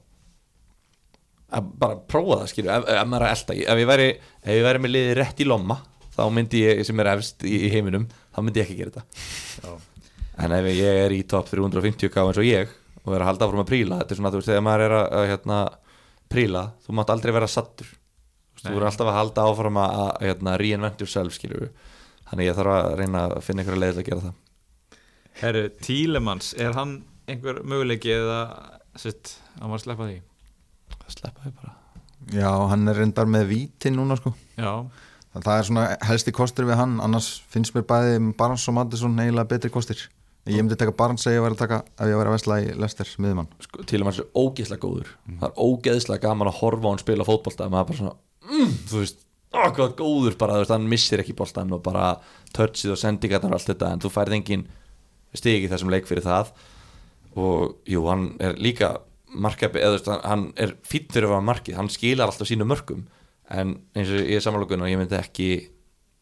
Að 1.50 1.70
bara 1.82 2.00
prófa 2.06 2.40
það, 2.40 2.50
skilju, 2.52 2.72
ef, 2.76 2.90
ef 2.94 3.06
maður 3.10 3.24
er 3.24 3.28
að 3.28 3.36
elta. 3.36 3.56
Ef 3.74 3.80
ég 3.82 3.88
væri, 3.90 4.10
ef 4.44 4.52
ég 4.54 4.66
væri 4.68 4.82
með 4.82 4.94
liði 4.94 5.14
rétt 5.18 5.42
í 5.42 5.46
lomma 5.48 5.80
þá 6.14 6.22
myndi 6.34 6.60
ég, 6.62 6.82
sem 6.86 7.00
er 7.02 7.10
efst 7.14 7.46
í, 7.46 7.56
í 7.66 7.70
heiminum 7.72 8.06
þá 8.30 8.42
myndi 8.44 8.62
ég 8.62 8.68
ekki 8.68 8.78
gera 8.78 8.92
þetta. 8.94 9.24
Já, 9.64 10.04
en 10.44 10.54
ef 10.56 10.68
ég 10.74 11.00
er 11.04 11.14
í 11.14 11.22
top 11.28 11.50
350 11.50 12.12
ká 12.12 12.22
eins 12.22 12.40
og 12.40 12.46
ég 12.46 12.76
og 13.00 13.14
er 13.14 13.24
að 13.24 13.30
halda 13.30 13.46
áfram 13.48 13.62
að 13.62 13.70
príla 13.70 14.00
þetta 14.02 14.14
er 14.14 14.20
svona, 14.20 14.32
þú 14.32 14.40
veist, 14.40 14.50
þegar 14.50 14.66
maður 14.66 14.84
er 14.84 14.94
að, 14.96 15.06
að 15.16 15.28
hérna, 15.30 15.60
príla, 16.30 16.64
þú 16.84 16.96
mátt 16.98 17.12
aldrei 17.14 17.32
vera 17.36 17.48
sattur 17.50 17.88
veist, 17.88 18.62
þú 18.62 18.68
Nei. 18.68 18.74
verður 18.74 18.90
alltaf 18.90 19.10
að 19.10 19.18
halda 19.18 19.46
áfram 19.48 19.80
að, 19.80 19.96
að 20.04 20.26
hérna, 20.28 20.56
reinvent 20.60 21.04
yourself, 21.04 21.36
skilju 21.36 21.70
þannig 22.30 22.50
ég 22.50 22.58
þarf 22.58 22.76
að 22.76 22.90
reyna 23.00 23.24
að 23.26 23.36
finna 23.46 23.64
einhverja 23.64 23.84
leið 23.86 24.02
að 24.02 24.08
gera 24.10 24.26
það 24.26 24.38
Herru, 25.40 25.68
Tílemans, 25.80 26.52
er 26.60 26.74
hann 26.76 26.98
einhver 27.30 27.62
möguleiki 27.64 28.12
eða 28.12 28.40
sitt, 29.00 29.38
hann 29.60 29.70
var 29.72 29.80
að 29.80 29.86
sleppa 29.86 30.08
því? 30.10 30.18
það 31.10 31.16
sleppa 31.16 31.44
þau 31.44 31.54
bara. 31.60 31.76
Já, 32.30 32.50
hann 32.70 32.90
er 32.90 33.00
reyndar 33.00 33.28
með 33.30 33.46
víti 33.50 33.92
núna 33.94 34.16
sko. 34.18 34.32
Já, 34.60 34.72
það 35.34 35.52
er 35.54 35.68
svona 35.68 35.84
helsti 36.06 36.34
kostur 36.36 36.68
við 36.68 36.80
hann 36.80 36.98
annars 37.02 37.30
finnst 37.50 37.74
mér 37.74 37.86
bæði 37.88 38.18
Barnes 38.38 38.66
og 38.70 38.76
Madison 38.76 39.16
eiginlega 39.22 39.50
betri 39.54 39.72
kostir. 39.72 40.02
Ég 40.48 40.62
myndi 40.62 40.78
taka 40.80 40.94
Barnes 40.96 41.26
ef 41.28 41.34
ég 41.34 41.42
væri 41.44 41.56
að 41.56 41.62
taka 41.64 41.80
ef 42.00 42.08
ég 42.08 42.20
væri 42.20 42.30
að 42.30 42.36
vesla 42.36 42.60
í 42.60 42.68
Lester 42.80 43.10
miðumann 43.20 43.50
sko, 43.60 43.84
maður 44.04 44.22
er 44.22 44.30
ógeðslega 44.40 44.84
góður. 44.84 45.10
Það 45.40 45.48
er 45.50 45.64
ógeðslega 45.66 46.24
gaman 46.24 46.50
að 46.50 46.60
horfa 46.62 46.88
á 46.88 46.90
hann 46.90 47.02
spila 47.02 47.26
fótbolta 47.28 47.68
maður 47.68 47.82
er 47.82 47.90
bara 47.90 48.00
svona, 48.00 48.14
mm, 48.48 48.78
þú 48.90 49.02
veist 49.02 49.26
hvað 49.50 49.96
góður 49.98 50.36
bara, 50.38 50.56
þú 50.56 50.64
veist, 50.64 50.74
hann 50.76 50.88
missir 50.88 51.22
ekki 51.22 51.36
boltan 51.36 51.74
og 51.74 51.82
bara 51.84 52.14
touchið 52.56 52.94
og 52.94 53.00
sendingarnar 53.00 53.52
og 53.52 53.58
allt 53.58 53.72
þetta 53.72 53.92
en 53.92 54.02
þú 54.04 54.12
færð 54.14 54.36
engin 54.38 54.66
stig 55.34 55.64
í 55.66 55.70
þessum 55.70 55.90
leik 55.92 56.06
fyrir 56.10 56.24
það. 56.26 56.50
Og 57.38 57.76
jú, 57.86 58.02
hann 58.10 58.32
er 58.42 58.56
líka 58.58 58.96
markabi, 59.30 59.78
eða 59.78 59.94
þú 59.94 59.98
veist, 60.00 60.24
hann- 60.26 60.52
er 60.56 60.72
fýtt 60.82 61.12
fyrir 61.14 61.28
að 61.28 61.34
vera 61.36 61.46
markið, 61.52 61.76
hann 61.78 61.88
skilar 61.88 62.26
alltaf 62.32 62.48
sínu 62.50 62.66
mörgum 62.66 63.04
en 63.50 63.76
eins 63.94 64.10
og 64.10 64.22
ég 64.26 64.36
er 64.38 64.42
samanlókun 64.42 64.82
og 64.82 64.90
ég 64.90 64.98
myndi 64.98 65.16
ekki 65.18 65.48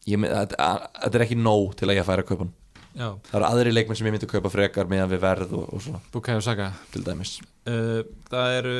ég 0.09 0.17
myndi, 0.17 0.33
þetta 0.57 1.15
er 1.15 1.25
ekki 1.25 1.37
nóg 1.37 1.75
til 1.77 1.87
að 1.89 1.97
ég 1.99 2.05
færa 2.05 2.23
að 2.23 2.29
kaupa 2.29 2.43
hann. 2.45 2.53
Já, 2.99 3.09
það 3.29 3.35
eru 3.39 3.45
aðri 3.49 3.73
leikmenn 3.73 3.97
sem 3.97 4.07
ég 4.09 4.13
myndi 4.15 4.27
kaupa 4.29 4.49
frekar 4.49 4.87
meðan 4.89 5.11
við 5.11 5.21
verð 5.21 5.53
og, 5.53 5.65
og 5.73 5.81
svona, 5.85 5.99
Bukayo 6.13 6.41
Saka. 6.41 6.71
Til 6.91 7.03
dæmis. 7.05 7.35
Uh, 7.69 8.01
Það 8.29 8.55
eru 8.59 8.75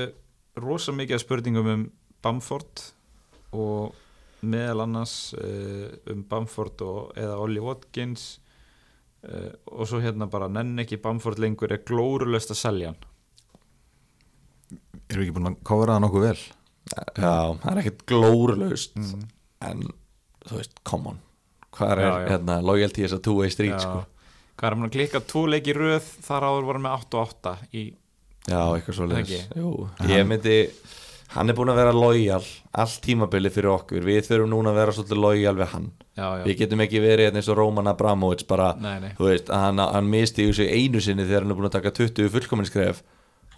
rosa 0.60 0.92
mikið 0.92 1.16
af 1.20 1.22
spurningum 1.24 1.70
um 1.74 1.84
Bamford 2.26 2.82
og 3.54 3.94
meðal 4.42 4.82
annars 4.86 5.34
uh, 5.38 5.90
um 6.10 6.24
Bamford 6.30 6.82
og, 6.86 7.14
eða 7.18 7.38
Ollie 7.42 7.62
Watkins 7.64 8.40
uh, 9.28 9.52
og 9.74 9.88
svo 9.90 10.00
hérna 10.04 10.28
bara 10.32 10.48
nenn 10.52 10.80
ekki 10.84 11.00
Bamford 11.04 11.40
lengur 11.44 11.72
er 11.76 11.84
glórulöst 11.88 12.54
að 12.56 12.62
selja 12.64 12.92
hann 12.94 13.08
Erum 15.10 15.24
við 15.24 15.26
ekki 15.30 15.36
búin 15.40 15.50
að 15.50 15.58
kóra 15.66 15.96
það 15.96 16.04
nokkuð 16.06 16.26
vel? 16.28 16.42
Já, 17.18 17.34
það 17.64 17.70
er 17.72 17.80
ekkert 17.82 18.04
glórulaust 18.10 19.00
en 19.00 19.82
þú 20.46 20.60
veist, 20.60 20.76
come 20.88 21.14
on 21.16 21.20
hvað 21.76 21.92
er 21.96 22.02
Já, 22.04 22.10
já. 22.10 22.28
hérna 22.34 22.60
loyalty 22.66 23.04
is 23.06 23.14
a 23.14 23.20
two-way 23.22 23.50
street 23.54 23.76
Já. 23.76 23.82
sko. 23.84 24.04
Hvað 24.60 24.68
er 24.70 24.76
hann 24.76 24.88
að 24.90 24.94
klikka 24.96 25.22
tvo 25.30 25.44
leiki 25.50 25.72
í 25.74 25.76
röð 25.78 26.08
þar 26.26 26.46
áður 26.50 26.68
voru 26.70 26.82
með 26.84 26.96
8 27.00 27.20
og 27.20 27.34
8 27.40 27.54
í, 27.80 27.84
Já, 28.50 28.62
eitthvað 28.76 28.98
svo 28.98 29.08
leiðis 29.10 29.46
ég 30.10 30.26
myndi 30.30 30.56
hann 31.36 31.52
er 31.52 31.56
búin 31.58 31.70
að 31.72 31.78
vera 31.82 31.94
loyal 31.94 32.42
allt 32.82 33.00
tímabili 33.06 33.52
fyrir 33.54 33.70
okkur. 33.76 34.02
Við 34.06 34.24
þurfum 34.28 34.50
núna 34.54 34.72
að 34.74 34.80
vera 34.82 34.96
svolítið 34.98 35.22
loyal 35.22 35.56
við 35.60 35.72
hann. 35.74 35.88
Já, 36.20 36.26
já, 36.40 36.44
við 36.48 36.58
getum 36.64 36.82
ekki 36.84 37.02
verið 37.04 37.28
hérna 37.30 37.40
eins 37.42 37.50
og 37.54 37.58
Roman 37.60 37.88
Abramovits 37.92 38.48
bara, 38.50 38.72
Nei, 38.82 38.96
nei. 39.04 39.12
þú 39.18 39.28
veist, 39.30 39.52
hann, 39.54 39.80
hann 39.80 40.10
misti 40.12 40.48
í 40.50 40.54
sig 40.58 40.72
einu 40.74 41.02
sinni 41.04 41.24
þegar 41.28 41.46
hann 41.46 41.54
er 41.54 41.60
búin 41.60 41.70
að 41.70 41.76
taka 41.78 41.94
20 41.96 42.32
fullkominskref 42.34 43.02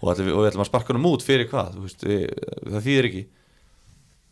og, 0.02 0.08
og 0.12 0.20
við 0.22 0.50
ætlum 0.52 0.62
að 0.66 0.68
sparka 0.70 0.94
hann 0.94 1.08
út 1.10 1.24
fyrir 1.26 1.48
hvað 1.50 1.74
þú 1.78 1.84
veist, 1.88 2.04
við, 2.06 2.26
það 2.68 2.86
þýðir 2.86 3.08
ekki. 3.10 3.24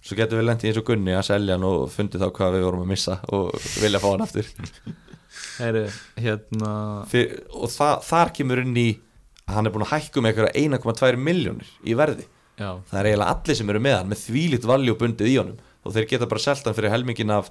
Svo 0.01 0.16
getum 0.16 0.41
við 0.41 0.47
lendið 0.49 0.70
eins 0.70 0.80
og 0.80 0.86
Gunni 0.88 1.12
að 1.16 1.26
selja 1.28 1.57
hann 1.59 1.66
og 1.68 1.82
fundið 1.93 2.22
þá 2.24 2.28
hvað 2.38 2.55
við 2.57 2.62
vorum 2.68 2.84
að 2.86 2.91
missa 2.95 3.16
og 3.36 3.51
vilja 3.82 4.01
fá 4.01 4.09
hann 4.14 4.24
aftur. 4.24 4.53
Heyri, 5.61 5.82
hérna 6.20 6.70
Fyr, 7.11 7.34
og 7.57 7.70
það, 7.72 7.97
þar 8.09 8.32
kemur 8.38 8.62
inn 8.62 8.78
í 8.80 8.88
hann 9.51 9.66
er 9.68 9.74
búin 9.74 9.84
að 9.84 9.93
hækka 9.97 10.20
um 10.22 10.28
eitthvað 10.30 10.57
1,2 10.61 11.18
miljónir 11.20 11.68
í 11.84 11.97
verði 11.99 12.24
Já, 12.61 12.68
það 12.90 12.98
er 13.00 13.08
eiginlega 13.11 13.34
allir 13.34 13.56
sem 13.58 13.70
eru 13.72 13.80
með 13.86 13.94
hann 13.96 14.11
með 14.12 14.22
þvílíkt 14.26 14.66
valjú 14.68 14.96
bundið 15.00 15.30
í 15.32 15.36
honum. 15.40 15.61
Og 15.88 15.94
þeir 15.96 16.08
geta 16.11 16.26
bara 16.28 16.42
selt 16.44 16.66
hann 16.68 16.76
fyrir 16.76 16.92
helmingin 16.92 17.32
af 17.32 17.48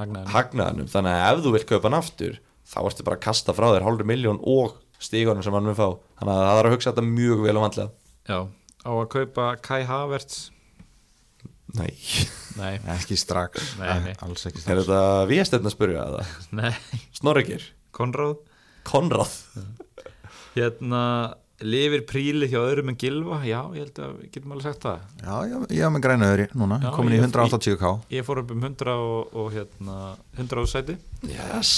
hagnaðanum 0.00 0.88
þannig 0.90 1.12
að 1.18 1.26
ef 1.36 1.42
þú 1.44 1.50
vilt 1.58 1.66
kaupa 1.68 1.88
hann 1.90 1.98
aftur 1.98 2.38
þá 2.72 2.78
ertu 2.88 3.04
bara 3.06 3.18
að 3.18 3.24
kasta 3.26 3.52
frá 3.54 3.66
þér 3.74 3.84
hálfur 3.86 4.08
miljón 4.08 4.38
og 4.48 4.78
stígunum 5.02 5.44
sem 5.44 5.52
hann 5.54 5.66
mun 5.68 5.76
fá. 5.76 5.88
Þannig 6.22 6.32
að 6.32 6.46
það 6.48 6.60
er 6.62 6.68
að 6.70 6.74
hugsa 6.76 6.92
þetta 6.94 7.04
mjög 7.10 7.42
vel 7.44 7.54
og 7.60 7.64
vandlega 7.66 7.90
Já, 8.32 8.38
á 8.88 8.90
að 8.94 9.08
kaupa 9.12 9.46
Kai 9.66 9.82
Havertz? 9.90 10.38
Nei, 11.76 11.90
Nei, 12.56 12.72
Ekki 12.96 13.16
strax, 13.20 13.74
Nei, 13.80 13.92
nei. 14.08 14.14
alls 14.24 14.46
ekki 14.48 14.60
er 14.60 14.64
strax. 14.64 14.80
þetta 14.86 15.02
viðstefn 15.30 15.68
að 15.70 15.74
spurja 15.76 16.02
eða? 16.08 16.24
nei, 16.62 16.72
Snorrikir, 17.16 17.68
Konráð? 17.96 18.34
Konrad 18.88 19.36
Hérna, 20.56 21.02
lifir 21.62 22.02
príli 22.08 22.48
hjá 22.50 22.58
öðrum 22.60 22.88
en 22.92 22.96
Gilva 22.98 23.38
Já, 23.46 23.60
ég 23.76 23.84
held 23.84 23.98
að 24.02 24.14
við 24.20 24.30
getum 24.34 24.52
alveg 24.56 24.66
sagt 24.66 24.82
það. 24.86 25.04
Já, 25.22 25.36
já, 25.52 25.56
ég 25.76 25.82
haf 25.86 25.92
með 25.94 26.02
græna 26.06 26.30
öðri 26.32 26.46
núna, 26.58 26.78
Já, 26.82 26.90
komin 26.96 27.14
í 27.14 27.20
ég- 27.20 27.26
180k 27.28 27.92
Ég 28.16 28.26
fór 28.26 28.42
upp 28.42 28.50
um 28.56 28.60
100 28.66 28.96
og, 28.96 29.32
og 29.36 29.52
hérna 29.54 29.96
100 30.38 30.66
sæti. 30.72 30.96
Yes. 31.28 31.72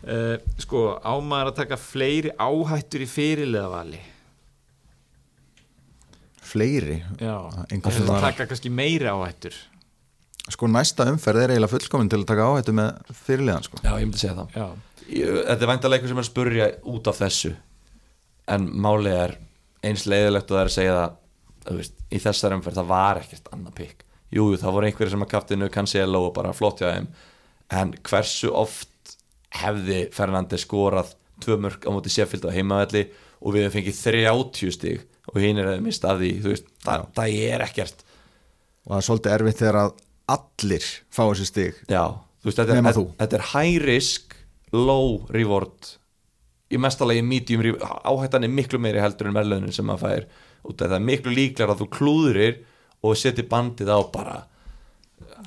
Uh, 0.00 0.36
Sko, 0.58 0.84
ámaður 1.04 1.50
að 1.52 1.56
taka 1.62 1.76
fleiri 1.76 2.30
áhættur 2.40 3.02
í 3.04 3.08
fyrirleðavali 3.10 4.00
Fleiri? 6.50 6.96
Já, 7.20 7.36
Einhvern 7.70 7.82
það 7.84 7.98
veginn 8.00 8.08
var- 8.10 8.24
taka 8.32 8.46
kannski 8.50 8.70
meiri 8.74 9.06
áhættur. 9.06 9.54
Sko 10.50 10.66
næsta 10.66 11.04
umferð 11.06 11.44
er 11.44 11.52
eiginlega 11.54 11.70
fullkomin 11.70 12.08
til 12.10 12.18
að 12.24 12.26
taka 12.26 12.46
áhættu 12.48 12.72
með 12.74 12.96
fyrirliðan 13.14 13.62
sko. 13.68 13.78
Já, 13.84 13.92
ég 14.00 14.06
myndi 14.08 14.18
segja 14.18 14.34
það. 14.34 14.54
Já, 14.56 14.68
Ég- 15.10 15.44
Þetta 15.46 15.62
er 15.62 15.70
væntalega 15.70 15.98
eitthvað 16.00 16.08
sem 16.08 16.18
er 16.18 16.22
að 16.22 16.30
spurja 16.30 16.66
út 16.86 17.06
af 17.10 17.18
þessu 17.18 17.52
en 18.50 18.68
málið 18.82 19.16
er 19.16 19.34
eins 19.86 20.06
leiðilegt 20.10 20.50
og 20.50 20.56
það 20.56 20.62
er 20.62 20.70
að 20.70 20.76
segja 20.76 20.94
það 21.00 21.80
veist, 21.80 21.98
í 22.10 22.20
þessar 22.20 22.56
umferð, 22.56 22.80
það 22.80 22.90
var 22.90 23.20
ekkert 23.22 23.52
annað 23.54 23.76
pikk 23.80 24.06
Jú, 24.30 24.52
það 24.58 24.76
voru 24.76 24.86
einhverjir 24.86 25.12
sem 25.14 25.24
að 25.24 25.32
kaftinu 25.32 25.68
Cancelo 25.74 26.20
og 26.28 26.34
bara 26.36 26.52
flott 26.54 26.82
hjá 26.82 26.92
þeim. 26.92 27.08
En 27.74 27.94
hversu 28.06 28.52
oft 28.54 29.16
hefði 29.58 30.04
Fernandes 30.14 30.62
skorað 30.62 31.16
tvö 31.42 31.56
mörg 31.64 31.82
á 31.82 31.90
móti 31.90 32.12
Sheffield 32.12 32.46
á 32.46 32.54
heimavelli 32.54 33.08
og 33.40 33.56
við 33.56 33.66
hefum 33.66 33.76
fengið 33.78 33.98
30 34.04 34.74
stig 34.76 35.02
og 35.30 35.40
hinn 35.42 35.58
er 35.58 35.72
að 35.72 35.82
mista 35.82 36.14
því 36.18 36.30
veist, 36.44 36.68
það, 36.84 37.08
það 37.16 37.38
er 37.50 37.64
ekkert. 37.66 38.04
Og 38.86 38.92
það 38.92 39.00
er 39.00 39.06
svolítið 39.08 39.36
erfitt 39.36 39.62
þegar 39.62 39.80
að 39.80 39.92
allir 40.36 40.90
fá 41.10 41.22
þessi 41.24 41.48
stig. 41.50 41.80
Já, 41.90 42.04
þú 42.38 42.50
veist, 42.50 42.62
þetta 42.62 42.78
er, 42.78 43.02
þetta 43.24 43.40
er 43.40 43.46
high 43.50 43.82
risk 43.82 44.38
low 44.70 45.24
reward 45.34 45.94
í 46.70 46.78
mestalagi 46.78 47.22
medium 47.26 47.62
reward 47.66 47.82
áhættan 48.06 48.44
er 48.46 48.52
miklu 48.54 48.78
meiri 48.82 49.00
heldur 49.02 49.30
en 49.30 49.34
verðlaunin 49.38 49.72
sem 49.74 49.86
maður 49.88 50.04
fær 50.06 50.26
út 50.70 50.82
af 50.84 50.90
það 50.92 50.96
er 51.00 51.06
miklu 51.08 51.32
líklar 51.34 51.72
að 51.74 51.80
þú 51.82 51.88
klúðurir 51.96 52.58
og 53.02 53.16
seti 53.16 53.42
bandið 53.48 53.90
á 53.90 53.98
bara 54.12 54.36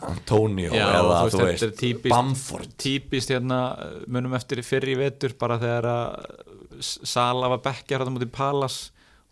Antonio 0.03 0.71
Já, 0.73 0.83
eða 0.99 1.19
þú 1.31 1.39
veist, 1.45 1.63
veist, 1.63 1.77
típist- 1.79 2.11
Bamford. 2.13 2.71
típist 2.81 3.29
hérna 3.31 3.59
munum 4.07 4.33
eftir 4.37 4.61
fyrr 4.65 4.89
í 4.89 4.97
vetur 4.99 5.35
bara 5.39 5.59
þegar 5.61 5.87
að 5.87 6.25
Sala 6.83 7.47
var 7.53 7.61
bekkjar 7.63 8.01
á 8.01 8.09
mútið 8.09 8.31
Palas 8.33 8.77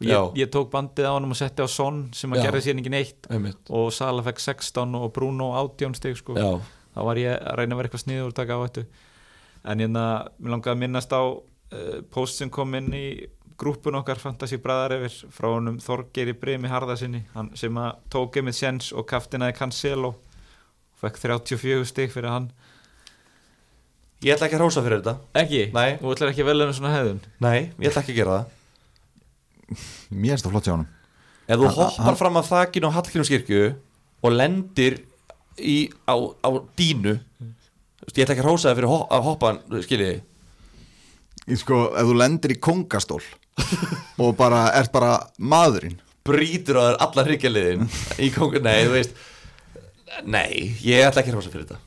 og 0.02 0.06
ég, 0.08 0.38
ég 0.46 0.50
tók 0.54 0.70
bandið 0.74 1.10
á 1.10 1.14
hann 1.18 1.26
og 1.28 1.36
setti 1.38 1.66
á 1.66 1.68
Son 1.70 2.10
sem 2.14 2.32
að 2.32 2.44
gerði 2.46 2.62
sér 2.68 2.80
ekki 2.82 2.94
neitt 2.94 3.28
Einmitt. 3.30 3.58
og 3.70 3.92
Sala 3.94 4.22
fekk 4.26 4.40
16 4.40 4.96
og 4.96 5.12
Bruno 5.14 5.52
18 5.58 5.96
stig 5.98 6.16
sko. 6.18 6.38
Já, 6.38 6.62
þá 6.96 7.02
var 7.10 7.16
ég 7.22 7.36
að 7.42 7.58
reyna 7.60 7.76
að 7.76 7.82
vera 7.82 7.90
eitthvað 7.90 8.06
sniður 8.06 8.28
og 8.32 8.38
taka 8.38 8.54
á 8.58 8.60
þetta 8.68 8.86
en 9.72 9.80
hérna, 9.84 10.06
mér 10.40 10.54
langaði 10.56 10.74
að 10.76 10.82
minnast 10.86 11.12
á 11.14 11.22
post 12.12 12.42
sem 12.42 12.50
kom 12.52 12.74
inn 12.76 12.90
í 12.94 13.06
grúppun 13.62 13.96
okkar 14.00 14.20
Fantasí 14.20 14.58
Bræðar 14.62 14.96
yfir 14.98 15.30
frá 15.32 15.48
honum 15.54 15.78
Þorgeiri 15.84 16.34
Brimi 16.38 16.70
Harðarsinni 16.72 17.22
hann 17.36 17.52
sem 17.60 17.76
að 17.78 18.00
tók 18.12 18.40
einmitt 18.42 18.58
séns 18.58 18.90
og 18.98 19.06
kaftinaði 19.10 19.56
Cancelo 19.60 20.16
fekk 21.02 21.18
34 21.22 21.86
stig 21.90 22.12
fyrir 22.14 22.30
hann. 22.30 22.50
Ég 24.22 24.36
ætla 24.36 24.46
ekki 24.50 24.58
að 24.60 24.64
rósa 24.66 24.84
fyrir 24.86 25.00
þetta. 25.02 25.14
Ekki? 25.42 25.62
Nei. 25.74 25.96
og 26.02 26.12
ætlar 26.14 26.30
ekki 26.30 26.44
að 26.44 26.50
velja 26.52 26.68
um 26.70 26.74
svona 26.78 26.92
hefðun 26.94 27.22
Nei, 27.42 27.60
ég 27.82 27.88
ætla 27.90 28.04
ekki 28.04 28.14
að 28.14 28.20
gera 28.20 28.36
það. 28.36 28.58
Mér 30.12 30.36
finnst 30.36 30.46
það 30.46 30.54
flott 30.56 30.68
hjá 30.68 30.74
honum. 30.76 30.90
Ef 31.48 31.58
þú 31.58 31.70
hoppar 31.72 32.06
hann- 32.06 32.20
fram 32.20 32.38
að 32.42 32.50
þakinu 32.52 32.92
á 32.92 32.96
Hallgrímskirkju 32.98 33.64
og 34.22 34.36
lendir 34.36 35.00
í, 35.58 35.90
á, 36.06 36.16
á 36.18 36.50
dínu 36.78 37.18
Þú 38.02 38.18
ég 38.18 38.26
ætla 38.26 38.34
ekki 38.36 38.44
að 38.44 38.50
rósa 38.50 38.70
það 38.70 38.80
fyrir 38.80 38.94
að 39.14 39.26
hoppa 39.30 39.50
skiljiði 39.86 40.22
Sko, 41.60 41.84
ef 41.98 42.08
þú 42.08 42.16
lendir 42.20 42.56
í 42.56 42.60
kongastól 42.62 43.22
og 44.22 44.34
bara 44.40 44.70
ert 44.78 44.94
bara 44.94 45.18
maðurinn. 45.38 46.00
Brýtur 46.28 46.78
á 46.78 46.82
þér 46.86 46.98
allar 47.08 47.30
hryggjarliðin 47.30 47.88
í 48.22 48.30
kongur, 48.34 48.64
nei, 48.64 48.86
þú 48.86 48.96
veist 48.96 49.16
nei, 50.28 50.76
ég 50.86 51.08
ætla 51.08 51.24
ekki 51.24 51.34
að 51.34 51.40
rosa 51.40 51.54
fyrir 51.54 51.68
þetta. 51.68 51.82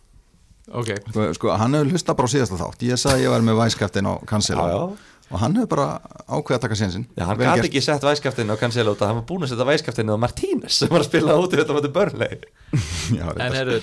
Ok, 0.75 0.91
sko, 1.11 1.27
sko, 1.37 1.51
hann 1.61 1.77
hefur 1.77 1.93
hlusta 1.93 2.15
bara 2.17 2.31
á 2.31 2.33
síðasta 2.35 2.59
þátt. 2.61 2.87
Ég 2.89 3.01
sagði 3.01 3.21
að 3.21 3.27
ég 3.27 3.35
var 3.35 3.45
með 3.45 3.59
væskaftin 3.61 4.09
á 4.09 4.15
Cancelo. 4.27 4.65
Já, 4.65 4.79
já. 4.81 5.25
og 5.31 5.43
hann 5.43 5.59
hefur 5.61 5.71
bara 5.75 5.89
ákveð 6.25 6.57
að 6.57 6.63
taka 6.65 6.79
sénsinn. 6.81 7.07
Já, 7.15 7.27
hann 7.29 7.43
gæti 7.43 7.69
ekki 7.69 7.85
sett 7.85 8.07
væskaftinu 8.09 8.57
á 8.57 8.61
Cancelo 8.61 8.97
út 8.97 9.05
að 9.05 9.13
hann 9.13 9.21
var 9.21 9.27
búin 9.29 9.47
að 9.47 9.53
setja 9.53 9.69
væskaftinu 9.69 10.17
á 10.17 10.19
Martínez 10.25 10.81
sem 10.81 10.93
var 10.93 11.05
að 11.05 11.11
spila 11.11 11.37
út 11.41 11.55
í 11.55 11.61
þetta 11.61 11.79
mæti 11.79 11.93
börnleg 11.95 12.47
Já, 13.21 13.27
en 13.37 13.59
eru 13.61 13.81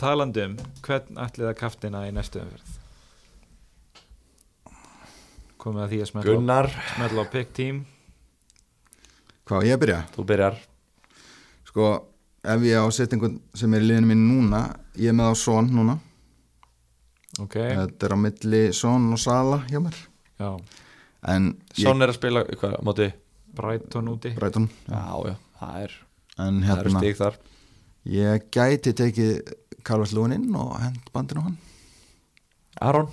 talandi 0.00 0.48
um 0.48 0.56
hvern 0.84 1.22
ætlið 1.26 1.52
að 1.52 1.60
kaftina 1.62 2.02
í 2.08 2.14
næstu 2.14 2.42
umferð 2.42 2.80
komið 5.64 5.84
að 5.84 5.92
því 5.94 5.98
að 6.04 6.08
smetla 6.10 6.24
á, 6.24 6.34
Gunnar, 6.34 6.70
smetla 6.94 7.24
á 7.24 7.26
pick 7.32 7.52
team. 7.56 7.82
Hvað, 9.48 9.66
ég 9.68 9.80
byrja? 9.80 10.00
þú 10.14 10.24
byrjar. 10.28 10.58
Sko, 11.68 11.88
ef 12.44 12.64
ég 12.68 12.80
á 12.80 12.86
einhvern 12.88 13.38
sem 13.56 13.74
er 13.76 13.84
í 13.84 13.88
liðinu 13.90 14.10
mín 14.12 14.24
núna 14.28 14.62
ég 15.00 15.12
er 15.12 15.16
með 15.18 15.32
á 15.32 15.34
Son 15.40 15.68
núna. 15.72 15.98
Ok, 17.42 17.56
þetta 17.58 18.06
er 18.06 18.14
á 18.14 18.18
milli 18.20 18.62
Son 18.76 19.10
og 19.12 19.20
Sala 19.20 19.62
hjá 19.70 19.80
mér. 19.82 19.96
Já, 20.38 20.50
Son 21.80 22.04
er 22.04 22.12
að 22.12 22.18
spila, 22.18 22.44
hvað, 22.52 22.78
á 22.78 22.82
móti? 22.86 23.10
Brighton 23.54 24.08
úti. 24.10 24.32
Brighton, 24.34 24.68
Já, 24.90 25.02
já, 25.30 25.34
það 25.60 25.82
er, 25.84 25.92
en 26.42 26.62
það 26.62 26.70
er 26.78 26.88
hérna 26.88 27.02
stig 27.02 27.18
þar. 27.20 27.36
ég 28.10 28.46
gæti 28.54 28.92
tekið 28.98 29.52
Carlos 29.86 30.12
Lúnin 30.16 30.48
og 30.58 30.74
hend 30.82 31.10
bandinu 31.14 31.44
á 31.44 31.46
hann. 31.46 31.58
Aron? 32.82 33.08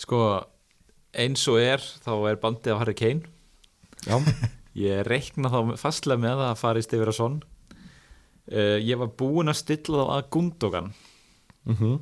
Sko, 0.00 0.20
eins 1.12 1.44
og 1.50 1.60
er 1.62 1.82
þá 2.04 2.12
er 2.30 2.40
bandið 2.42 2.74
af 2.74 2.82
Harry 2.82 2.96
Kane. 2.98 3.30
Já, 4.06 4.18
Ég 4.80 5.02
reikna 5.08 5.50
þá 5.50 5.74
fastlega 5.80 6.22
með 6.22 6.44
að 6.46 6.58
farist 6.60 6.92
yfir 6.94 7.10
að 7.10 7.16
sonn 7.16 7.40
uh, 7.42 8.78
Ég 8.78 9.00
var 9.00 9.10
búinn 9.18 9.50
að 9.50 9.58
stilla 9.64 10.04
þá 10.04 10.12
að 10.18 10.28
Gundogan. 10.36 10.92
Mm 11.68 11.98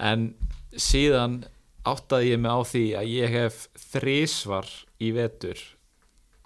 En 0.00 0.22
síðan 0.80 1.42
áttaði 1.84 2.30
ég 2.30 2.38
mig 2.40 2.54
á 2.54 2.60
því 2.64 2.84
að 2.96 3.10
ég 3.10 3.32
hef 3.34 3.56
þrísvar 3.90 4.68
í 5.02 5.10
vetur 5.12 5.60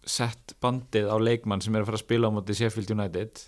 sett 0.04 0.54
bandið 0.64 1.06
á 1.06 1.16
leikmann 1.20 1.62
sem 1.62 1.74
er 1.76 1.84
að 1.84 1.90
fara 1.90 2.00
að 2.00 2.04
spila 2.04 2.30
á 2.32 2.34
móti 2.34 2.56
Sheffield 2.56 2.90
United. 2.90 3.44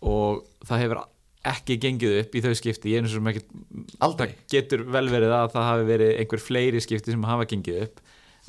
Og 0.00 0.46
það 0.64 0.82
hefur 0.84 1.02
ekki 1.46 1.78
gengið 1.82 2.18
upp 2.22 2.36
í 2.36 2.42
þau 2.44 2.52
skipti 2.58 2.92
ég 2.92 3.00
er 3.00 3.06
eins 3.06 3.14
og 3.14 3.20
sem 3.20 3.30
ekki 3.32 3.44
það 4.02 4.36
getur 4.52 4.84
vel 4.96 5.06
verið 5.12 5.34
að 5.36 5.48
það 5.54 5.68
hafi 5.70 5.88
verið 5.90 6.12
einhver 6.20 6.42
fleiri 6.42 6.82
skipti 6.82 7.14
sem 7.14 7.26
hafa 7.28 7.48
gengið 7.50 7.82
upp 7.86 8.02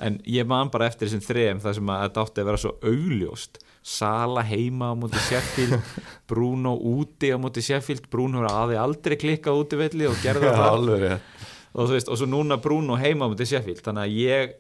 en 0.04 0.20
ég 0.30 0.46
man 0.50 0.72
bara 0.74 0.90
eftir 0.90 1.10
þessum 1.10 1.24
þrejum 1.26 1.64
þar 1.64 1.78
sem 1.78 1.92
að 1.94 2.04
þetta 2.04 2.24
átti 2.24 2.42
að 2.42 2.50
vera 2.50 2.62
svo 2.62 2.74
augljóst. 2.92 3.60
Sala 3.88 4.44
heima 4.46 4.92
á 4.92 4.94
móti 5.00 5.22
Sheffield 5.30 5.78
Bruno 6.30 6.76
úti 6.76 7.32
á 7.34 7.38
móti 7.42 7.64
Sheffield 7.66 8.10
Bruno 8.12 8.44
hafi 8.46 8.78
aldrei 8.80 9.18
klikkað 9.20 9.64
úti 9.64 9.80
velli 9.80 10.10
og 10.10 10.22
gerði 10.22 10.52
það. 10.52 10.68
alveg 10.68 11.04
rétt. 11.06 11.34
og 11.74 11.92
veist, 11.94 12.12
og 12.12 12.20
svo 12.20 12.30
núna 12.30 12.60
Bruno 12.62 13.00
heima 13.00 13.26
á 13.26 13.32
móti 13.32 13.48
Sheffield, 13.48 13.82
þannig 13.86 14.06
að 14.06 14.18
ég 14.22 14.56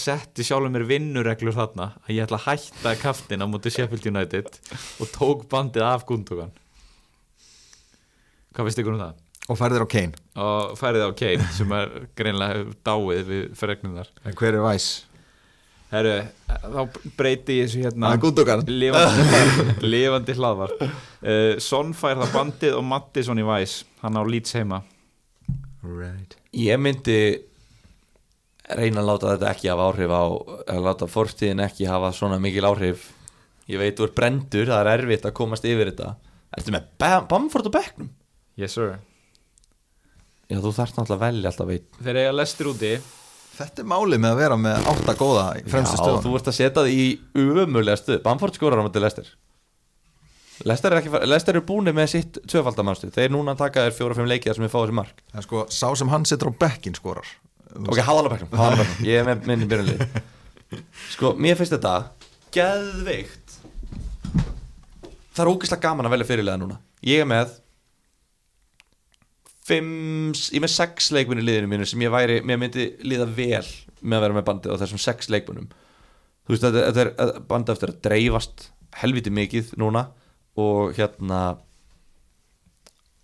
setti 0.00 0.42
sjálfur 0.42 0.72
mér 0.74 0.88
vinnureglur 0.88 1.54
þarna 1.54 1.92
að 2.02 2.16
ég 2.16 2.24
ætla 2.24 2.40
að 2.40 2.48
hætta 2.48 2.96
kaftin 2.98 3.44
á 3.44 3.46
móti 3.46 3.70
Sheffield 3.70 4.08
United 4.10 4.48
og 4.98 5.12
tók 5.14 5.44
bandið 5.52 5.86
af 5.86 6.06
Gundogan 6.08 6.50
hvað 8.54 8.68
finnst 8.70 8.82
ykkur 8.84 8.96
um 8.96 9.02
það? 9.04 9.20
og 9.44 9.58
færðir 9.60 9.84
á 9.84 9.88
Kane. 9.92 10.20
Og 10.40 10.76
færið 10.80 11.02
á 11.04 11.10
Kane 11.18 11.48
sem 11.52 11.72
er 11.76 11.90
greinlega 12.16 12.62
dáið 12.86 13.26
við 13.28 13.42
fregnunar 13.58 14.08
en 14.24 14.38
hver 14.38 14.56
er 14.56 14.64
væs? 14.64 14.86
Herru, 15.94 16.14
þá 16.48 16.78
breyti 17.18 17.58
ég 17.60 17.68
þessu 17.68 17.82
hérna. 17.84 18.08
Er 18.16 18.22
lifandi, 18.72 19.84
lifandi 19.84 20.34
hlaðvar 20.34 20.72
uh, 20.80 21.60
Son 21.62 21.92
fær 21.94 22.18
það 22.22 22.32
bandið 22.34 22.78
og 22.80 22.86
Mattisson 22.88 23.42
í 23.42 23.44
væs 23.46 23.76
hann 24.02 24.16
á 24.18 24.22
Leeds 24.26 24.56
heima. 24.56 24.80
Right. 25.84 26.38
Ég 26.56 26.80
myndi 26.80 27.18
reyna 28.74 29.02
að 29.04 29.10
láta 29.10 29.34
þetta 29.34 29.50
ekki 29.52 29.70
hafa 29.70 29.86
áhrif 29.90 30.14
á 30.16 30.24
að 30.72 30.82
láta 30.88 31.10
fortíðin 31.12 31.62
ekki 31.66 31.86
hafa 31.90 32.14
svona 32.16 32.40
mikil 32.42 32.64
áhrif. 32.70 33.10
Ég 33.68 33.80
veit 33.80 33.96
þú 34.00 34.08
er 34.08 34.16
brendur, 34.16 34.68
það 34.72 34.80
er 34.80 34.92
erfitt 34.96 35.28
að 35.28 35.36
komast 35.36 35.68
yfir 35.68 35.92
þetta. 35.92 36.14
Ertu 36.56 36.72
með 36.72 36.88
Bam- 37.00 37.28
Bamford 37.28 37.68
og 37.68 37.76
Becknum? 37.76 38.10
Yes 38.60 38.74
sir. 38.76 38.96
Já, 40.50 40.58
þú 40.60 40.70
þarft 40.76 40.98
náttúrulega 40.98 41.16
að 41.16 41.22
velja 41.24 41.50
alltaf 41.50 41.68
veit 41.70 41.96
Þeir 42.04 42.18
eiga 42.20 42.34
lestir 42.36 42.68
úti. 42.70 42.90
Þetta 43.54 43.82
er 43.82 43.86
málið 43.88 44.20
með 44.22 44.34
að 44.34 44.40
vera 44.42 44.58
með 44.60 44.88
átta 44.92 45.14
góða 45.18 45.44
í 45.58 45.62
fremstu 45.70 45.96
Já, 45.96 46.02
stöðun 46.02 46.22
þú 46.26 46.34
ert 46.38 46.50
að 46.50 46.56
setja 46.58 46.84
þig 46.84 47.00
í 47.00 47.06
umömulega 47.38 48.00
stuð 48.00 48.20
Bamford 48.26 48.58
skorar 48.58 48.82
á 48.82 48.84
mæti 48.86 49.02
Lester 49.02 49.30
Lester 50.68 50.92
er, 50.94 51.00
ekki, 51.00 51.10
far- 51.14 51.24
Lester 51.26 51.58
er 51.58 51.64
búin 51.66 51.90
með 51.96 52.10
sitt 52.12 52.38
tvöfaldamanstu 52.50 53.08
Þeir 53.14 53.32
núna 53.34 53.54
taka 53.58 53.86
þér 53.88 53.96
fjóra-fimm 53.96 54.28
leikið 54.30 54.54
sem 54.58 54.66
við 54.66 54.72
fáum 54.74 54.84
þessi 54.86 54.98
mark. 55.00 55.22
Það 55.32 55.40
er 55.40 55.46
sko, 55.48 55.62
sá 55.74 55.88
sem 55.98 56.12
hann 56.12 56.26
setur 56.30 56.50
á 56.50 56.58
bekkin 56.66 56.94
skorar. 56.98 57.30
Ok, 57.74 57.98
háðalabæknum, 58.06 58.52
háðalabæknum 58.54 59.06
Ég 59.10 59.18
er 59.22 59.26
með 59.30 59.48
minni 59.50 59.66
byrjunlið 59.70 60.04
Sko, 61.14 61.32
mér 61.42 61.58
finnst 61.58 61.74
þetta 61.74 61.94
Geðveikt. 62.54 63.56
Það 65.34 65.42
er 65.46 65.50
ógeðslega 65.50 65.82
gaman 65.88 66.06
að 66.06 66.14
velja 66.14 66.28
fyrirlega 66.28 66.60
núna. 66.62 66.76
Ég 67.02 67.22
er 67.24 67.26
með 67.26 67.56
Fimm, 69.64 70.34
ég 70.52 70.60
með 70.60 70.74
sex 70.74 71.08
leikmunni 71.14 71.40
í 71.40 71.48
liðinu 71.48 71.70
mínu 71.70 71.88
sem 71.88 72.02
ég 72.04 72.12
væri, 72.12 72.42
mér 72.44 72.60
myndi 72.60 72.90
líða 73.06 73.30
vel 73.32 73.64
með 74.04 74.18
að 74.18 74.24
vera 74.26 74.36
með 74.36 74.46
bandið 74.50 74.76
á 74.76 74.80
þessum 74.82 75.00
sex 75.00 75.30
leikmunum 75.32 75.70
Þú 76.44 76.52
veist, 76.52 76.64
þetta, 76.66 76.80
þetta 76.92 77.04
er 77.04 77.44
bandið 77.48 77.74
eftir 77.74 77.92
að 77.92 78.00
dreifast 78.04 78.66
helviti 79.00 79.32
mikið 79.32 79.70
núna 79.80 80.02
og 80.60 80.92
hérna 80.98 81.40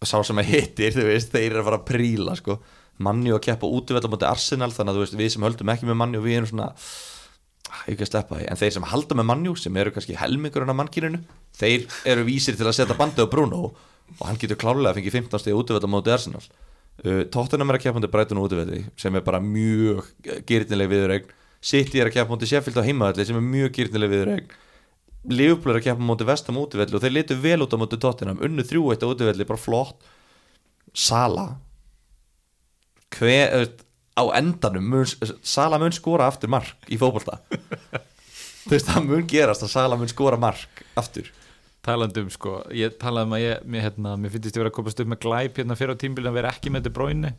sá 0.00 0.16
sem 0.24 0.40
að 0.40 0.52
hittir, 0.54 0.96
veist, 1.04 1.32
þeir 1.34 1.50
eru 1.50 1.60
að 1.60 1.66
fara 1.68 1.80
að 1.82 1.88
príla 1.90 2.36
sko. 2.38 2.56
manni 3.00 3.32
að 3.32 3.42
keppa 3.44 3.68
útvölda 3.68 4.08
á 4.08 4.12
móti 4.12 4.28
Arsenal, 4.28 4.70
þannig 4.72 4.96
að 4.96 5.02
veist, 5.04 5.18
við 5.20 5.30
sem 5.34 5.44
höldum 5.44 5.72
ekki 5.72 5.88
með 5.88 5.98
manni 6.00 6.20
og 6.20 6.24
við 6.24 6.38
erum 6.38 6.48
svona 6.50 6.70
ah, 6.70 7.84
ekki 7.88 8.06
að 8.06 8.10
sleppa 8.10 8.38
því, 8.40 8.48
en 8.48 8.60
þeir 8.60 8.74
sem 8.76 8.88
halda 8.90 9.16
með 9.20 9.28
mannjú 9.30 9.54
sem 9.60 9.78
eru 9.80 9.92
kannski 9.94 10.16
helmingurinn 10.20 10.72
af 10.72 10.78
mannkyninu 10.80 11.20
þeir 11.60 11.86
eru 12.08 12.26
vísir 12.28 12.56
til 12.56 12.68
að 12.68 12.76
setja 12.76 12.96
bandið 12.96 13.28
á 13.28 13.32
Bruno. 13.32 13.62
og 13.68 13.89
hann 14.22 14.40
getur 14.40 14.58
klárlega 14.60 14.92
að 14.92 15.00
fengi 15.00 15.12
15 15.14 15.42
stíð 15.42 15.60
útvölda 15.60 15.88
á 15.88 15.94
móti 15.94 16.12
Arsenal. 16.14 16.42
Uh, 17.00 17.22
Tottenham 17.32 17.70
er 17.72 17.78
að 17.78 17.84
keppa 17.84 17.98
móti 17.98 18.10
Brighton 18.12 18.42
útvöldi 18.42 18.82
sem 19.00 19.14
er 19.16 19.24
bara 19.24 19.40
mjög 19.40 20.10
gyrnileg 20.48 20.90
viðurregn 20.90 21.30
City 21.64 22.00
er 22.00 22.10
að 22.10 22.18
keppa 22.18 22.34
móti 22.34 22.48
Sheffield 22.50 22.80
á 22.80 22.84
heimaðalli 22.84 23.24
sem 23.28 23.38
er 23.38 23.46
mjög 23.46 23.72
gyrnileg 23.78 24.12
viðurregn 24.12 24.52
Liverpool 25.28 25.74
er 25.74 25.80
að 25.80 25.86
keppa 25.88 26.04
móti 26.04 26.26
Vestam 26.28 26.58
útvelli 26.60 26.96
og 26.96 27.02
þeir 27.04 27.12
litu 27.12 27.36
vel 27.40 27.60
út 27.64 27.74
á 27.76 27.80
móti 27.80 27.98
Tottenham. 28.00 28.40
Unnu 28.44 28.64
þrjú 28.64 28.86
eitt 28.92 29.04
á 29.04 29.10
útvelli, 29.10 29.46
bara 29.48 29.60
flott. 29.60 30.06
Sala 30.96 31.50
hver, 33.10 33.68
á 34.16 34.24
endanum 34.38 34.86
mun, 34.86 35.08
Sala 35.42 35.80
mun 35.82 35.92
skora 35.94 36.28
aftur 36.30 36.50
mark 36.52 36.88
í 36.88 36.98
fótbolta. 37.00 37.40
Þú 38.64 38.72
veist, 38.72 38.88
það 38.88 39.10
mun 39.10 39.28
gerast 39.28 39.66
að 39.66 39.74
Sala 39.74 39.98
mun 40.00 40.10
skora 40.10 40.40
mark 40.40 40.84
aftur 41.00 41.28
talandi 41.84 42.24
um 42.24 42.30
sko, 42.32 42.58
ég 42.76 42.96
talaði 43.00 43.28
um 43.28 43.34
að 43.36 43.42
ég, 43.44 43.64
mér, 43.64 43.84
hérna, 43.88 44.14
mér 44.20 44.32
finnst 44.34 44.50
ég 44.52 44.60
vera 44.60 44.70
að 44.72 44.76
komast 44.76 45.00
upp 45.00 45.10
með 45.10 45.22
glæp 45.24 45.60
hérna 45.60 45.76
fyrir 45.78 45.96
á 45.96 46.02
tímbilin 46.02 46.30
að 46.30 46.36
vera 46.40 46.52
ekki 46.52 46.72
með 46.72 46.84
þetta 46.84 46.96
bróinu 46.98 47.30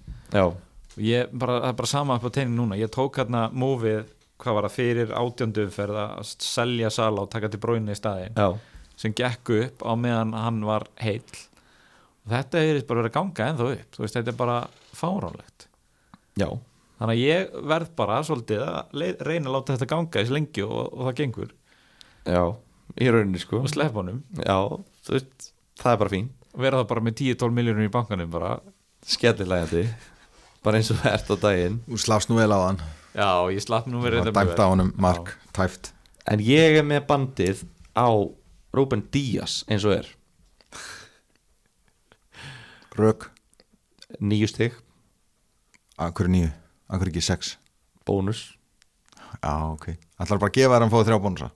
og 0.42 1.04
ég, 1.06 1.30
bara, 1.32 1.60
það 1.60 1.70
er 1.70 1.78
bara 1.82 1.92
sama 1.92 2.18
upp 2.18 2.26
á 2.26 2.32
teinin 2.36 2.58
núna. 2.58 2.80
Ég 2.80 2.92
tók 2.94 3.20
hérna 3.22 3.44
mófið, 3.54 4.10
hvað 4.42 4.58
var 4.58 4.68
það 4.68 4.78
fyrir 4.80 5.14
átjöndu 5.22 5.68
umferð 5.68 6.02
að 6.02 6.34
selja 6.34 6.90
Sala 6.94 7.26
og 7.26 7.32
taka 7.32 7.52
til 7.54 7.62
bróinu 7.62 7.94
í 7.94 8.00
staðin 8.00 8.36
já, 8.36 8.50
sem 9.00 9.14
gekk 9.18 9.54
upp 9.60 9.86
á 9.86 9.92
meðan 10.00 10.34
hann 10.38 10.66
var 10.66 10.88
heill. 11.04 11.38
Og 12.26 12.34
þetta 12.34 12.66
er 12.66 12.82
bara 12.86 13.02
verið 13.02 13.12
að 13.12 13.16
ganga 13.18 13.48
ennþá 13.52 13.70
upp. 13.76 13.96
Þú 13.96 14.04
veist, 14.04 14.18
þetta 14.18 14.30
er 14.34 14.38
bara 14.38 14.58
fáránlegt. 14.94 15.68
Já. 16.38 16.50
Þannig 17.02 17.16
að 17.16 17.24
ég 17.24 17.56
verð 17.72 17.94
bara 17.98 18.20
svolítið 18.26 18.66
að 18.68 19.24
reyna 19.26 19.50
að 19.50 19.56
láta 19.56 19.74
þetta 19.74 19.88
ganga 19.90 20.22
eins 20.22 20.34
lengi 20.34 20.66
og, 20.68 20.84
og 20.86 21.08
það 21.08 21.16
gengur. 21.18 21.56
Já, 22.30 22.44
í 23.00 23.10
rauninni 23.12 23.42
sko. 23.42 23.62
Og 23.64 23.72
slepp 23.72 23.96
honum. 24.00 24.24
Já, 24.42 24.58
veist, 25.10 25.52
það 25.82 25.94
er 25.94 26.02
bara 26.04 26.14
fín. 26.16 26.32
Og 26.52 26.66
vera 26.66 26.82
það 26.82 26.90
bara 26.92 27.06
með 27.08 27.20
10-12 27.22 27.58
miljónum 27.60 27.88
í 27.88 27.94
bankanum 27.94 28.34
bara, 28.34 28.58
skellilegandi. 29.08 29.86
Bara 30.66 30.82
eins 30.82 30.92
og 30.94 31.00
það 31.02 31.16
ert 31.16 31.32
á 31.32 31.36
daginn. 31.48 31.80
Þú 31.88 32.04
slafst 32.04 32.32
nú 32.32 32.38
vel 32.42 32.52
á 32.52 32.60
hann. 32.60 32.84
Já, 33.12 33.32
ég 33.52 33.64
slapp 33.64 33.88
nú 33.92 34.04
verið 34.04 34.28
og 34.30 34.36
dæmt 34.36 34.60
á 34.60 34.68
honum 34.72 34.94
mark, 35.00 35.34
tæft 35.56 35.92
en 36.30 36.42
ég 36.44 36.78
er 36.80 36.86
með 36.86 37.06
bandið 37.10 37.64
á 37.98 38.08
Ruben 38.76 39.04
Díaz 39.12 39.62
eins 39.68 39.86
og 39.88 39.98
er. 39.98 40.10
Rök, 42.96 43.30
nýju 44.20 44.50
stig, 44.52 44.76
að 45.96 46.16
hverju 46.18 46.34
nýju, 46.36 46.52
hverju 46.92 47.14
ekki 47.14 47.24
sex? 47.24 47.56
Bónus. 48.08 48.52
Já, 49.40 49.54
ok. 49.72 49.94
Ætlar 50.20 50.42
bara 50.42 50.52
að 50.52 50.58
gefa 50.60 50.76
þér 50.76 50.86
að 50.86 50.92
fá 50.92 51.04
þrjá 51.08 51.20
bónusa 51.24 51.50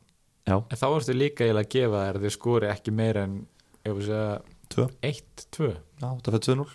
já, 0.48 0.56
en 0.62 0.78
þá 0.82 0.88
ertu 0.96 1.16
líka 1.18 1.46
eiginlega 1.46 1.66
að 1.68 1.74
gefa 1.76 2.02
þér 2.08 2.22
þau 2.26 2.34
skori 2.38 2.70
ekki 2.72 2.93
meira 2.96 3.24
en 3.28 3.38
ef 3.86 3.93
við 4.00 4.10
segja 4.10 4.41
tvö. 4.76 4.88
1-2 5.02 5.70
já, 5.72 6.10
það 6.10 6.26
fyrir 6.26 6.43
2-0 6.50 6.68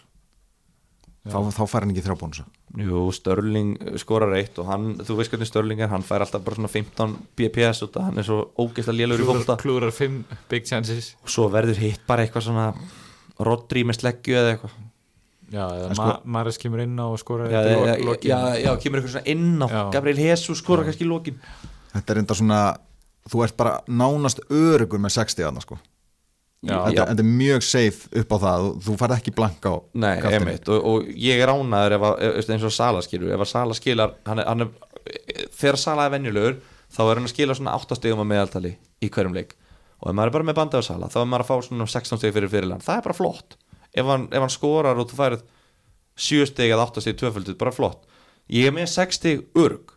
þá, 1.30 1.38
þá 1.52 1.62
fær 1.68 1.84
hann 1.84 1.90
ekki 1.92 2.02
þrjá 2.06 2.16
bónusa. 2.20 2.44
Jú, 2.80 3.00
Störling 3.12 3.72
skorar 4.00 4.32
eitt 4.38 4.56
og 4.62 4.68
hann, 4.70 4.92
þú 5.04 5.16
veist 5.18 5.32
hvernig 5.34 5.48
Störling 5.50 5.82
er, 5.82 5.90
hann 5.92 6.04
fær 6.06 6.22
alltaf 6.24 6.44
bara 6.46 6.56
svona 6.56 6.70
15 6.70 7.16
BPS 7.36 7.82
út 7.86 7.98
að 7.98 8.06
hann 8.08 8.20
er 8.22 8.26
svo 8.28 8.38
ógeðslega 8.62 9.00
lélur 9.02 9.24
í 9.24 9.26
fólkta 9.28 9.56
klúrar 9.60 9.92
5 9.92 10.20
big 10.48 10.68
chances. 10.70 11.10
Og 11.26 11.32
svo 11.34 11.48
verður 11.52 11.80
hitt 11.82 12.06
bara 12.08 12.24
eitthvað 12.24 12.46
svona 12.46 12.68
Rodri 13.40 13.82
með 13.88 13.98
sleggju 14.00 14.38
eða 14.38 14.54
eitthvað. 14.54 14.78
Já, 15.50 15.64
eða 15.66 15.94
sko- 15.98 16.20
Maris 16.30 16.58
kemur 16.62 16.80
inn 16.84 16.94
á 17.02 17.06
og 17.10 17.18
skorar 17.18 17.50
já, 17.50 17.58
eftir 17.58 17.74
já, 17.74 17.96
já, 17.98 18.04
lokin. 18.06 18.30
já, 18.30 18.40
já, 18.62 18.70
kemur 18.84 19.00
eitthvað 19.00 19.14
svona 19.16 19.26
inn 19.34 19.58
á. 19.58 19.66
Já. 19.66 19.82
Gabriel 19.96 20.20
Jesus 20.24 20.62
skorar 20.62 20.86
kannski 20.86 21.04
í 21.04 21.10
lokin. 21.10 21.40
Þetta 21.90 22.14
er 22.14 22.20
enda 22.22 22.36
svona 22.38 22.60
Þú 23.28 23.44
ert 23.44 23.56
bara 23.60 23.78
nánast 23.86 24.40
örugur 24.48 25.02
með 25.02 25.12
60 25.18 25.44
aðna 25.50 25.62
sko. 25.64 25.76
Já, 26.60 26.74
þetta, 26.76 26.92
já. 26.92 27.04
þetta 27.08 27.22
er 27.22 27.28
mjög 27.40 27.62
safe 27.64 28.08
upp 28.20 28.32
á 28.36 28.38
það 28.42 28.62
þú, 28.64 28.72
þú 28.84 28.94
færð 29.00 29.12
ekki 29.16 29.32
blanka 29.32 29.70
á 29.72 29.76
Nei, 29.96 30.10
og, 30.68 30.88
og 30.90 31.06
ég 31.16 31.40
er 31.40 31.52
ánaður 31.54 31.94
ef 31.96 32.02
að, 32.04 32.18
ef- 32.26 32.50
eins 32.52 32.66
og 32.68 32.74
Sala 32.76 33.00
skilur, 33.06 33.30
ef 33.32 33.44
að 33.46 33.48
Sala 33.48 33.76
skilar 33.78 34.12
hann 34.28 34.42
er, 34.42 34.48
hann 34.50 34.66
er, 34.66 34.74
þegar 35.56 35.78
Sala 35.80 36.04
er 36.04 36.12
venjulegur 36.12 36.58
þá 36.92 37.00
er 37.06 37.14
hann 37.14 37.28
að 37.30 37.32
skila 37.32 37.56
svona 37.56 37.76
8 37.80 37.96
stegum 37.96 38.20
að 38.26 38.28
meðaltali 38.34 38.74
í 38.76 39.08
hverjum 39.08 39.38
leik. 39.38 39.54
Og 40.04 40.10
ef 40.10 40.18
maður 40.18 40.32
er 40.32 40.36
bara 40.36 40.48
með 40.50 40.58
bandið 40.60 40.84
á 40.84 40.88
Sala 40.90 41.08
þá 41.08 41.16
er 41.22 41.30
maður 41.32 41.46
að 41.46 41.48
fá 41.48 41.66
svona 41.70 41.88
16 41.94 42.20
steg 42.20 42.36
fyrir 42.36 42.52
fyrirlega 42.52 42.84
það 42.84 43.00
er 43.00 43.06
bara 43.08 43.18
flott, 43.22 43.56
ef 43.96 44.12
hann, 44.12 44.28
ef 44.28 44.44
hann 44.44 44.52
skorar 44.58 45.00
og 45.00 45.08
þú 45.08 45.20
færið 45.22 45.46
7 46.28 46.50
steg 46.52 46.74
eða 46.74 46.90
8 46.90 47.06
steg 47.06 47.16
tvöföldið, 47.22 47.56
bara 47.56 47.72
flott. 47.72 48.04
Ég 48.52 48.68
er 48.68 48.76
með 48.76 48.92
6 48.98 49.16
steg 49.16 49.46
örg 49.56 49.96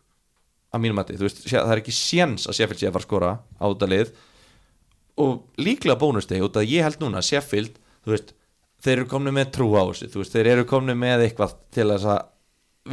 að 0.73 0.83
mínum 0.83 0.97
mati, 0.97 1.17
þú 1.17 1.27
veist, 1.27 1.41
það 1.47 1.73
er 1.73 1.81
ekki 1.81 1.95
séns 1.95 2.47
að 2.49 2.57
Sheffield 2.57 2.81
sé 2.81 2.87
að 2.89 2.95
fara 2.95 3.03
að 3.03 3.07
skora 3.07 3.31
á 3.39 3.65
þetta 3.65 3.89
lið. 3.91 4.13
Og 5.23 5.33
líklega 5.61 5.99
bónusteg 6.01 6.45
út 6.45 6.57
að 6.57 6.71
ég 6.71 6.87
held 6.87 7.03
núna 7.03 7.21
að 7.21 7.27
Sheffield, 7.29 7.75
þú 8.03 8.15
veist, 8.15 8.33
þeir 8.83 8.95
eru 8.97 9.09
komni 9.11 9.33
með 9.35 9.51
trú 9.57 9.69
á 9.77 9.83
þessu 9.85 10.09
þú 10.11 10.23
veist, 10.23 10.35
þeir 10.35 10.51
eru 10.55 10.65
komni 10.69 10.95
með 10.97 11.27
eitthvað 11.27 11.57
til 11.75 11.87
þess 11.93 12.09
að 12.15 12.23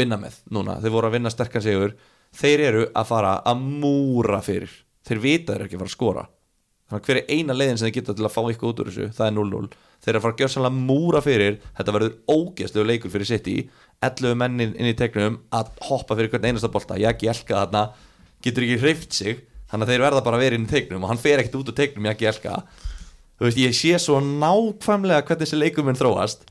vinna 0.00 0.20
með 0.20 0.36
núna, 0.54 0.76
þeir 0.82 0.94
voru 0.94 1.10
að 1.10 1.16
vinna 1.16 1.32
sterkan 1.32 1.64
sigur. 1.64 1.96
Þeir 2.36 2.60
eru 2.68 2.82
að 2.94 3.08
fara 3.08 3.32
að 3.42 3.64
múra 3.82 4.38
fyrir. 4.46 4.70
Þeir 5.08 5.22
vita 5.24 5.56
þeir 5.56 5.64
ekki 5.64 5.78
að 5.78 5.82
fara 5.82 5.90
að 5.90 5.96
skora. 5.96 6.26
Þannig 6.90 7.00
að 7.00 7.08
hver 7.08 7.18
er 7.20 7.32
eina 7.34 7.56
leiðin 7.56 7.80
sem 7.80 7.88
þeir 7.88 7.96
geta 7.96 8.14
til 8.18 8.26
að 8.26 8.34
fá 8.34 8.40
eitthvað 8.42 8.70
út 8.70 8.82
úr 8.82 8.90
þessu, 8.90 9.08
það 9.16 9.26
er 9.26 9.34
0-0 9.38 9.70
þeir 10.00 10.12
eru 10.12 10.20
að 10.20 10.24
fara 10.24 10.34
að 10.34 10.40
gjöra 10.40 10.52
sannlega 10.54 10.84
múra 10.88 11.20
fyrir. 11.24 11.58
Þetta 11.76 11.94
verður 11.96 12.14
ógeðslegu 12.34 12.86
leikur 12.88 13.12
fyrir 13.12 13.28
City 13.28 13.56
11 14.00 14.36
mennin 14.40 14.74
inn 14.76 14.90
í 14.90 14.96
tegnum 14.96 15.40
að 15.52 15.72
hoppa 15.88 16.16
fyrir 16.16 16.32
hvern 16.32 16.50
einasta 16.50 16.70
bolta, 16.72 16.96
ekki 16.96 17.28
elka 17.32 17.58
þarna 17.58 17.86
getur 18.44 18.64
ekki 18.64 18.80
hreift 18.80 19.16
sig 19.16 19.42
þannig 19.70 19.86
að 19.86 19.92
þeir 19.92 20.04
verða 20.06 20.22
bara 20.26 20.38
að 20.38 20.44
vera 20.46 20.58
inn 20.58 20.68
í 20.68 20.70
tegnum 20.70 21.04
og 21.04 21.12
hann 21.12 21.20
fer 21.20 21.42
ekkert 21.42 21.58
út 21.60 21.72
úr 21.72 21.76
tegnum, 21.76 22.08
ekki 22.10 22.30
elka. 22.30 22.62
Þú 23.38 23.46
veist, 23.46 23.60
ég 23.60 23.76
sé 23.76 23.98
svo 24.00 24.18
nákvæmlega 24.24 25.26
hvernig 25.28 25.44
þessi 25.44 25.60
leikur 25.60 25.86
mun 25.86 25.98
þróast. 25.98 26.48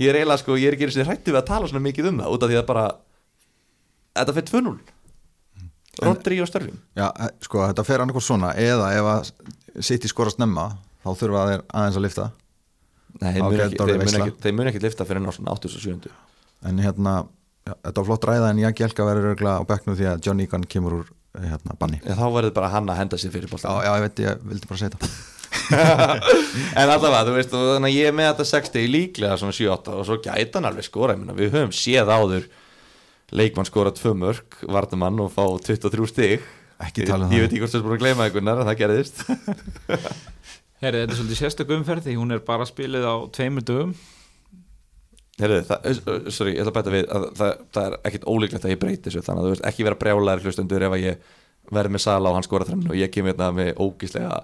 Ég 0.00 0.08
er 0.08 0.22
eiginlega 0.22 0.40
sko, 0.40 0.56
ég 0.56 0.70
er 0.70 0.76
ekki 0.76 0.86
einu 0.86 0.94
sinni 0.94 1.08
hrættu 1.10 1.34
við 1.34 1.42
að 1.42 1.48
tala 1.50 1.68
svona 1.68 1.84
mikið 1.84 2.08
um 2.08 2.22
það 2.22 2.36
út 2.36 2.46
af 2.46 2.52
því 2.52 2.58
að 2.62 2.68
bara 2.70 2.84
þetta 4.16 4.34
fyrir 4.36 4.50
2-0 4.50 4.74
Rodri 6.02 6.40
og 6.40 6.48
Störling 6.48 6.78
Já, 6.96 7.06
eh, 7.10 7.32
sko, 7.44 7.62
þetta 7.68 7.84
fer 7.84 8.04
annarkoð 8.04 8.26
svona 8.26 8.52
eða 8.56 8.90
ef 8.96 9.08
að 9.12 9.30
City 9.84 10.10
skorast 10.10 10.40
nemma 10.40 10.70
þá 11.04 11.10
þurfa 11.20 11.46
þeir 11.50 11.64
aðeins 11.68 11.98
að 11.98 12.06
lifta 12.06 12.28
Nei, 13.20 13.32
þeir 13.36 14.54
mun 14.56 14.66
ekki, 14.66 14.72
ekki 14.72 14.84
lifta 14.86 15.06
fyrir 15.08 15.24
náttúrulega 15.24 15.58
87 15.60 16.12
en 16.68 16.78
hérna, 16.82 17.16
já, 17.66 17.74
þetta 17.74 17.98
var 18.00 18.08
flott 18.10 18.28
ræða 18.30 18.52
en 18.52 18.62
ég 18.62 18.80
Jelka 18.84 19.06
verður 19.08 19.32
örgla 19.34 19.58
á 19.58 19.62
bekknu 19.68 19.96
því 19.98 20.08
að 20.12 20.24
John 20.26 20.40
Egan 20.44 20.64
kemur 20.70 21.00
úr 21.00 21.04
eh, 21.38 21.48
hérna, 21.50 21.76
banni. 21.80 22.00
Já, 22.06 22.14
þá 22.18 22.26
verður 22.36 22.56
bara 22.58 22.72
hann 22.76 22.90
að 22.92 23.00
henda 23.02 23.20
sér 23.20 23.34
fyrir 23.34 23.50
Já, 23.50 23.54
bolta 23.56 23.76
já, 23.86 23.92
ég 23.96 24.06
veit, 24.06 24.24
ég 24.26 24.48
vildi 24.52 24.70
bara 24.70 24.82
segja 24.82 24.96
þetta 24.96 25.30
En 25.72 26.88
allavega, 26.90 27.26
þú 27.28 27.34
veist, 27.36 27.52
þannig 27.52 27.90
að 27.90 27.96
ég 27.96 28.08
er 28.08 28.16
með 28.16 28.28
þetta 28.30 28.46
60 28.50 28.88
líklega 28.92 29.36
svona 29.40 29.54
7-8 29.56 29.94
og 29.98 30.06
svo 30.08 30.16
gæti 30.24 30.56
hann 30.56 30.68
alveg 30.68 30.86
skora, 30.86 31.14
ég 31.16 31.20
meina, 31.22 31.36
við 31.36 31.52
höfum 31.54 31.74
séð 31.76 32.12
áður 32.12 32.48
leikmann 33.32 33.68
skora 33.68 33.92
tvö 33.96 34.12
mörg 34.18 34.58
vardamann 34.68 35.20
og 35.24 35.30
fá 35.32 35.44
23 35.64 36.08
stig. 36.10 36.42
Ekki 36.82 37.06
tala 37.08 37.28
um 37.28 37.32
Ég 37.32 37.38
það. 37.38 37.44
veit 37.44 37.52
ekki 37.52 37.62
hvort 37.62 37.72
þú 37.74 37.78
er 37.78 37.84
búin 37.86 37.96
að 37.96 38.02
gleyma 38.02 38.26
einhvernar 38.26 38.60
en 38.62 38.68
það 38.68 38.80
gerðist. 38.82 39.22
Herri, 40.82 40.98
þetta 41.04 41.14
er 41.14 41.18
svolítið 41.20 41.38
sérstök 41.38 41.72
umferð 41.76 42.08
því 42.08 42.16
hún 42.18 42.34
er 42.34 42.42
bara 42.44 42.66
spilið 42.68 43.06
á 43.06 43.14
tveimur 43.36 43.64
dögum 43.68 43.92
Herðu, 45.40 45.60
það, 45.64 45.86
uh, 45.88 46.26
sorry, 46.34 46.52
ég 46.52 46.60
ætla 46.60 46.72
að 46.72 46.76
bæta 46.76 46.92
við 46.92 47.06
að 47.08 47.22
það, 47.38 47.52
það 47.72 47.86
er 47.86 47.94
ekkit 48.10 48.26
ólíklegt 48.28 48.66
að 48.66 48.72
ég 48.74 48.80
breyti 48.82 49.06
þessu 49.08 49.22
þannig 49.24 49.40
að 49.40 49.46
þú 49.46 49.52
veist 49.54 49.68
ekki 49.70 49.86
vera 49.86 49.98
brjálæri 50.02 50.44
hlustendur 50.44 50.84
ef 50.84 50.96
að 50.96 51.04
ég 51.06 51.30
verð 51.72 51.94
með 51.94 52.02
sala 52.04 52.28
og 52.30 52.36
hann 52.36 52.44
skora 52.46 52.66
þrennu 52.68 52.92
og 52.92 52.98
ég 53.00 53.12
kemur 53.14 53.32
hérna 53.32 53.48
með 53.56 53.70
ógíslega 53.80 54.42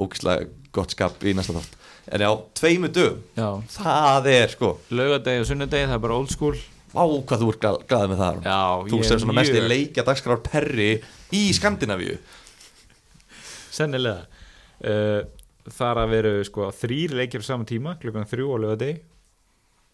ógíslega 0.00 0.48
gott 0.74 0.94
skap 0.94 1.22
í 1.28 1.34
næsta 1.36 1.54
þátt. 1.58 1.76
En 2.14 2.24
já, 2.24 2.30
tveimu 2.56 2.90
Já, 3.36 3.48
það 3.76 4.26
er 4.32 4.52
sko. 4.52 4.72
Laugadegi 4.90 5.44
og 5.44 5.48
sunnudegi, 5.48 5.88
það 5.88 5.96
er 5.98 6.02
bara 6.06 6.16
old 6.18 6.32
school. 6.32 6.56
Vá, 6.94 7.04
hvað 7.04 7.40
þú 7.42 7.52
ert 7.52 7.60
glað, 7.62 7.78
glaðið 7.90 8.10
með 8.12 8.20
það. 8.24 8.42
Já, 8.44 8.58
Þú 8.90 8.98
sem 9.04 9.22
svona 9.22 9.36
mest 9.38 9.50
í 9.52 9.56
mjög- 9.58 9.70
leikja 9.72 10.04
dagskrár 10.06 10.42
perri 10.44 10.90
í 11.34 11.42
Skandinavíu. 11.56 12.18
Sennilega. 13.74 14.26
Uh, 14.84 15.22
Þar 15.64 15.96
að 16.02 16.10
veru 16.12 16.32
sko 16.44 16.66
þrýr 16.76 17.14
leikir 17.16 17.40
á 17.40 17.44
sama 17.46 17.64
tíma, 17.64 17.94
klukkan 17.96 18.26
þrjú 18.28 18.50
á 18.52 18.56
laugadegi 18.60 18.98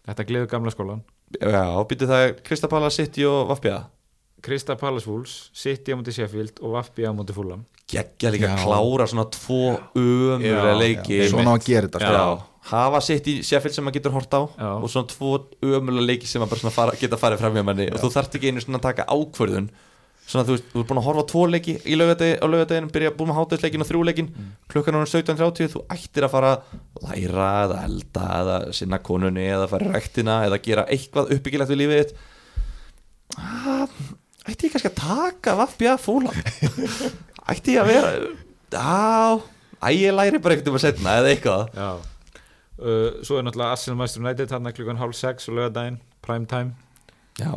Þetta 0.07 0.27
gleður 0.29 0.51
gamla 0.51 0.73
skólan 0.73 1.01
Já, 1.39 1.63
býttu 1.87 2.07
það 2.09 2.23
er 2.27 2.37
Kristapala, 2.45 2.89
City 2.93 3.25
og 3.29 3.51
Vafbja 3.51 3.83
Krista 4.41 4.75
Palace 4.75 5.05
Wolves, 5.05 5.49
City 5.53 5.93
á 5.93 5.95
múti 5.99 6.13
Sheffield 6.15 6.57
og 6.65 6.73
Vafbi 6.73 7.05
á 7.05 7.13
múti 7.13 7.33
Fulham. 7.35 7.61
Gekkja 7.91 8.31
líka 8.33 8.47
Já. 8.49 8.55
að 8.55 8.63
klára 8.65 9.05
svona 9.11 9.25
tvo 9.29 9.59
ömurlega 9.93 10.71
Já, 10.71 10.79
leiki. 10.79 11.17
já, 11.19 11.27
Svona 11.29 11.53
að 11.57 11.67
gera 11.67 11.87
þetta 11.89 12.01
sko. 12.01 12.15
Já, 12.15 12.71
hafa 12.71 13.01
í 13.13 13.35
Sheffield 13.45 13.75
sem 13.77 13.85
maður 13.85 13.97
getur 13.99 14.15
hort 14.15 14.33
á 14.33 14.41
Já. 14.49 14.69
og 14.81 14.89
svona 14.89 15.11
tvo 15.13 15.31
ömulega 15.61 16.07
leiki 16.07 16.25
sem 16.29 16.41
maður 16.41 16.55
bara 16.55 16.63
svona 16.63 16.73
fara, 16.73 16.97
geta 16.97 17.19
farið 17.21 17.43
fram 17.43 17.53
hjá 17.59 17.65
manni. 17.67 17.87
Og 17.93 18.01
þú 18.01 18.11
þarft 18.15 18.39
ekki 18.39 18.49
einu 18.49 18.63
svona 18.65 18.81
að 18.81 18.87
taka 18.89 19.05
ákvörðun 19.13 19.69
svona 20.31 20.45
þú 20.47 20.55
veist, 20.55 20.67
þú 20.71 20.81
ert 20.81 20.89
búin 20.91 20.99
að 21.01 21.07
horfa 21.09 21.23
á 21.23 21.31
tvo 21.31 21.41
leiki 21.51 21.73
í 21.83 21.97
laugadegi, 21.99 22.37
á 22.39 22.45
laugadeginu, 22.47 22.89
byrja 22.95 23.11
búin 23.17 23.29
með 23.31 23.37
hátegisleikin 23.41 23.83
og 23.83 23.89
þrjú 23.89 24.03
leikin, 24.07 24.29
klukkan 24.71 24.97
er 25.01 25.09
17.30 25.11 25.71
þú 25.73 25.81
ættir 25.95 26.27
að 26.27 26.33
fara 26.35 26.51
að 26.55 27.07
læra 27.09 27.47
eða 27.65 27.79
elda 27.87 28.27
eða 28.39 28.57
sinna 28.77 29.01
konunni 29.03 29.43
eða 29.51 29.67
fara 29.71 29.89
í 29.89 29.93
rektina 29.95 30.37
eða 30.47 30.61
gera 30.63 30.85
eitthvað 30.87 31.33
uppbyggilegt 31.35 31.73
við 31.73 31.81
lífið 31.83 32.01
þitt. 32.01 32.13
Ah, 33.41 33.97
ætti 34.47 34.67
ég 34.69 34.73
kannski 34.75 34.91
að 34.91 35.01
taka 35.01 35.57
vaffbja 35.59 35.97
fúlam 36.01 36.35
ætti 37.51 37.75
ég 37.77 37.83
að 37.83 37.91
vera 37.91 38.13
já, 38.71 39.41
æ, 39.83 39.87
ég 39.97 40.15
læri 40.15 40.41
bara 40.43 40.55
eitthvað 40.55 40.73
um 40.73 40.79
að 40.79 40.85
setna 40.87 41.17
eða 41.19 41.35
eitthvað. 41.35 41.83
Uh, 42.81 43.19
Svo 43.21 43.37
er 43.37 43.45
náttúrulega 43.45 43.75
Arsenal 43.75 43.99
Master 43.99 44.23
United 44.23 44.55
hann 44.55 44.71
klukkan 44.73 44.97
hálf 44.97 45.13
sex 45.19 45.51
og 45.51 45.59
laugadaginn, 45.59 45.99
prime 46.25 46.47
time. 46.49 46.73
Já, 47.39 47.51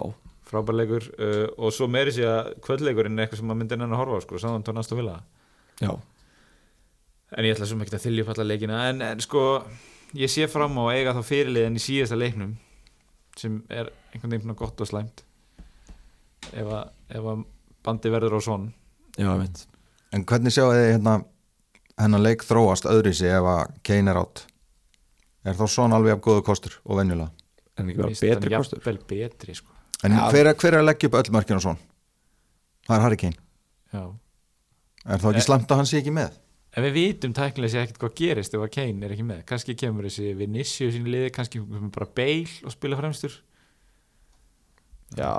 frábærleikur 0.48 1.06
uh, 1.14 1.46
og 1.58 1.72
svo 1.74 1.88
meiri 1.90 2.12
sé 2.14 2.26
að 2.28 2.52
kvöldleikurinn 2.64 3.18
er 3.18 3.26
eitthvað 3.26 3.40
sem 3.40 3.48
maður 3.50 3.62
myndi 3.62 3.78
enn 3.78 3.86
að 3.88 4.00
horfa 4.02 4.20
á 4.20 4.24
sko, 4.26 4.40
saman 4.42 4.66
tónast 4.66 4.94
og 4.94 5.00
vilja 5.00 5.16
já. 5.80 5.90
En 7.34 7.48
ég 7.48 7.56
ætla 7.56 7.66
svo 7.66 7.80
mikið 7.80 7.98
að 7.98 8.04
þylja 8.04 8.24
upp 8.24 8.32
alla 8.34 8.46
leikina 8.46 8.80
en, 8.90 9.02
en 9.02 9.22
sko, 9.24 9.42
ég 10.18 10.30
sé 10.30 10.46
fram 10.50 10.76
á 10.78 10.82
að 10.84 10.96
eiga 10.98 11.16
þá 11.16 11.22
fyrirliðin 11.30 11.78
í 11.80 11.82
síðasta 11.82 12.18
leiknum 12.20 12.56
sem 13.40 13.60
er 13.72 13.90
einhvern 14.12 14.36
veginn 14.36 14.58
gott 14.58 14.80
og 14.84 14.90
slæmt 14.90 15.24
ef 16.52 16.68
að, 16.68 16.90
ef 17.10 17.30
að 17.32 17.44
bandi 17.84 18.12
verður 18.12 18.38
á 18.38 18.40
svon 18.44 18.72
Já, 19.16 19.28
ég 19.30 19.40
veit 19.40 19.64
En 20.14 20.22
hvernig 20.28 20.54
sjáu 20.54 20.70
þið 20.70 20.84
hérna 20.92 21.14
hennar 21.98 22.22
leik 22.22 22.44
þróast 22.46 22.86
öðru 22.90 23.14
sig 23.16 23.32
ef 23.34 23.48
að 23.50 23.78
Kane 23.86 24.12
er 24.12 24.20
átt 24.20 24.44
Er 25.44 25.58
þá 25.58 25.66
svona 25.68 25.98
alveg 25.98 26.16
af 26.16 26.22
góðu 26.24 26.44
kostur 26.46 26.78
og 26.84 27.00
venjulega? 27.00 27.32
En 27.78 27.90
ekki 27.90 28.00
bara 28.00 28.18
betri 28.20 28.54
kostur? 28.54 28.82
vel 28.84 29.00
betri 29.10 29.56
sko 29.58 29.73
En 30.02 30.12
Já. 30.12 30.30
hver, 30.30 30.46
er- 30.50 30.54
hver 30.58 30.72
er 30.74 30.80
að 30.82 30.88
leggja 30.90 31.08
upp 31.08 31.14
öll 31.20 31.30
mörkina 31.32 31.56
og 31.56 31.62
svona? 31.62 31.78
Það 32.88 32.96
er 32.96 33.00
Harry 33.06 33.16
Kane 33.16 33.36
Já. 33.94 34.02
Er 35.06 35.18
þá 35.18 35.28
ekki 35.30 35.36
Eh. 35.36 35.46
slæmt 35.48 35.68
að 35.70 35.76
hann 35.76 35.86
sé 35.86 36.00
ekki 36.02 36.12
með? 36.12 36.30
en 36.76 36.82
við 36.82 36.92
vitum 36.98 37.32
tæknilega 37.32 37.70
sér 37.70 37.82
ekkert 37.86 37.98
hvað 38.02 38.14
gerist 38.18 38.54
ef 38.54 38.60
að 38.60 38.70
Kane 38.74 39.04
er 39.06 39.10
ekki 39.14 39.22
með 39.24 39.44
kannski 39.46 39.76
kemur 39.78 40.02
þessi 40.08 40.32
Vinicius 40.36 40.94
í 40.98 41.04
liði 41.06 41.30
kannski 41.30 41.60
kemur 41.62 41.92
bara 41.94 42.06
Bale 42.16 42.50
og 42.66 42.72
spila 42.74 42.96
fremstur 42.98 43.30
Já, 45.16 45.30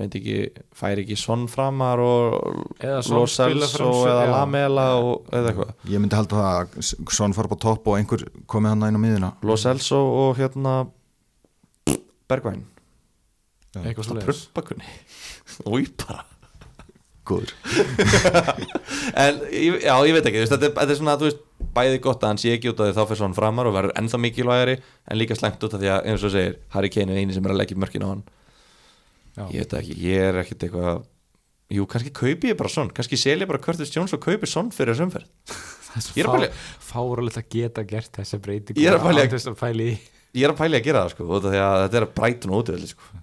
veit 0.00 0.16
ekki 0.18 0.38
Fær 0.74 0.98
ekki 0.98 1.16
Son 1.16 1.46
framar 1.46 2.00
og 2.02 2.74
Eða 2.82 3.02
Son 3.06 3.20
Lo 3.20 3.26
spila 3.30 3.68
Celso 3.68 3.84
fremstur, 3.84 4.10
eða. 4.10 4.26
Lamela 4.32 4.86
og 4.98 5.30
eða 5.30 5.52
eitthvað 5.52 5.72
Ég 5.94 6.02
myndi 6.02 6.18
halda 6.18 6.40
það 6.40 6.58
að 6.58 7.12
Son 7.14 7.32
fara 7.36 7.46
upp 7.46 7.54
á 7.54 7.64
topp 7.68 7.86
og 7.92 7.98
einhver 8.00 8.24
komið 8.50 8.68
hann 8.74 8.82
inn 8.88 8.98
á 8.98 9.04
miðuna 9.04 9.30
Lo 9.46 9.54
Celso 9.56 10.00
og 10.24 10.36
hérna 10.42 10.88
Bergvæn 12.28 12.64
eitthvað 13.86 14.08
svo 14.08 14.16
Það 14.18 14.26
prumbakunni 14.28 14.90
Új 15.68 15.88
bara. 16.02 16.24
Góður. 17.28 17.52
En 19.18 19.40
ég- 19.52 19.82
já, 19.84 19.92
ég 20.06 20.14
veit 20.16 20.26
ekki, 20.30 20.44
þetta, 20.48 20.64
er, 20.68 20.72
þetta 20.78 20.94
er 20.94 20.98
svona 20.98 21.16
þú 21.20 21.26
veist, 21.28 21.42
bæði 21.76 21.98
gott 22.04 22.22
að 22.24 22.30
hann 22.32 22.40
sé 22.40 22.52
ekki 22.54 22.70
út 22.72 22.80
af 22.80 22.88
því 22.88 22.94
þá 22.96 23.02
fyrir 23.10 23.20
svona 23.20 23.36
framar 23.36 23.68
og 23.68 23.74
verður 23.76 23.94
ennþá 24.00 24.20
mikilvægari 24.22 24.74
en 24.78 25.18
líka 25.20 25.36
slæmt 25.36 25.64
út 25.66 25.76
af 25.76 25.82
því 25.82 25.90
að, 25.92 26.08
eins 26.08 26.24
og 26.24 26.32
segir 26.34 26.56
Harry 26.74 26.90
Kane 26.94 27.12
er 27.14 27.20
eini 27.22 27.36
sem 27.36 27.44
er 27.48 27.54
að 27.54 27.60
leggja 27.60 27.78
mörkin 27.82 28.04
á 28.06 28.08
hann. 28.12 28.22
Ég 29.52 29.62
veit 29.64 29.76
ekki, 29.80 29.96
ég 30.08 30.24
er 30.30 30.40
ekkit 30.42 30.64
eitthvað 30.68 31.02
jú, 31.76 31.84
kannski 31.92 32.12
kaupi 32.16 32.52
ég 32.52 32.58
bara 32.58 32.72
svon 32.72 32.88
kannski 32.96 33.18
selja 33.20 33.46
bara 33.50 33.60
Curtis 33.62 33.92
Jones 33.94 34.14
og 34.16 34.22
kaupi 34.24 34.48
svon 34.48 34.70
fyrir 34.74 34.98
umferð. 35.04 35.28
Ég 36.16 36.22
er 36.24 36.28
að 36.28 36.34
pæla- 36.36 36.50
fáralegt 36.84 37.38
að 37.40 37.46
geta 37.54 37.82
gert 37.88 38.12
þessa 38.20 38.38
breytingu 38.44 38.80
Ég 38.82 38.90
er 38.92 38.98
að 38.98 39.06
þess 39.32 39.48
að 39.48 39.62
ég 40.36 40.44
er 40.44 40.52
að 40.52 40.58
pæli 40.58 40.76
að 40.78 40.84
gera 40.84 41.00
það 41.06 41.14
sko, 41.14 41.26
út 41.32 41.46
af 41.48 41.54
því 41.54 41.60
að 41.64 41.78
þetta 41.84 41.98
er 42.00 42.04
að 42.06 42.10
breyta 42.18 42.48
nú 42.50 42.58
út 42.60 42.68
sko. 42.92 43.17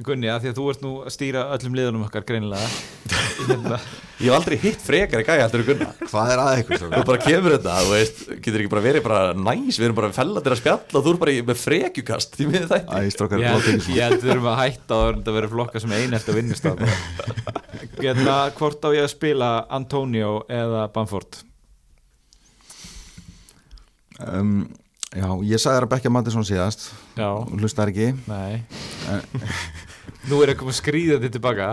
Gunni, 0.00 0.28
að 0.32 0.44
því 0.46 0.50
að 0.50 0.56
þú 0.56 0.64
ert 0.72 0.82
nú 0.84 0.90
að 1.04 1.12
stýra 1.12 1.40
öllum 1.54 1.74
liðunum 1.76 2.04
okkar 2.06 2.24
greinilega. 2.28 2.68
Hérna, 3.50 3.76
ég 4.20 4.26
hef 4.28 4.34
aldrei 4.36 4.56
hitt 4.60 4.82
frekar 4.84 5.22
í 5.22 5.24
gæja 5.24 5.44
heldur 5.46 5.62
en 5.62 5.66
gunna 5.70 5.86
Hvað 6.10 6.30
er 6.34 6.40
að 6.42 6.58
ykkur? 6.60 6.82
þú 6.92 7.02
bara 7.08 7.20
kemur 7.24 7.54
þetta, 7.54 7.76
þú 7.86 7.92
veist, 7.94 8.18
getur 8.44 8.60
ekki 8.62 8.70
bara 8.74 8.82
verið 8.84 9.04
bara 9.06 9.20
næs, 9.36 9.78
við 9.80 9.86
erum 9.86 9.96
bara 9.96 10.10
fellatir 10.12 10.54
að 10.56 10.60
spjalla 10.60 10.98
og 11.00 11.06
þú 11.06 11.14
er 11.14 11.20
bara 11.22 11.34
í- 11.36 11.44
með 11.48 11.60
frekjukast 11.62 12.36
í 12.44 12.48
miður 12.50 12.68
þætti. 12.74 12.98
Æ, 13.00 13.14
strókar, 13.16 13.40
ég, 13.40 13.54
blótið 13.54 13.70
held, 13.72 13.80
ekki 13.80 13.96
ég 13.96 14.04
held 14.10 14.24
við 14.26 14.34
erum 14.36 14.48
að 14.52 14.58
hætta 14.60 14.98
og 15.00 15.08
þetta 15.16 15.36
verður 15.38 15.54
flokka 15.56 15.82
sem 15.86 15.94
einhelt 15.96 16.28
að 16.34 16.38
vinnust 16.40 16.68
hérna, 18.04 18.36
hvort 18.60 18.84
á 18.84 18.88
ég 18.98 19.06
að 19.08 19.12
spila 19.14 19.50
Antonio 19.80 20.32
eða 20.52 20.84
Bamford? 20.96 21.40
Um, 24.20 24.54
Já, 25.10 25.26
ég 25.42 25.58
sagði 25.58 25.74
þér 25.80 25.84
að 25.88 25.90
Bekkja 25.96 26.10
Mattisson 26.14 26.44
síðast. 26.46 26.84
Já, 27.18 27.30
og 27.40 27.56
hlustar 27.58 27.90
ekki. 27.90 28.12
Nei 28.30 28.60
nú 30.28 30.42
er 30.44 30.52
eitthvað 30.52 30.76
skrýðandi 30.76 31.30
tilbaka 31.32 31.70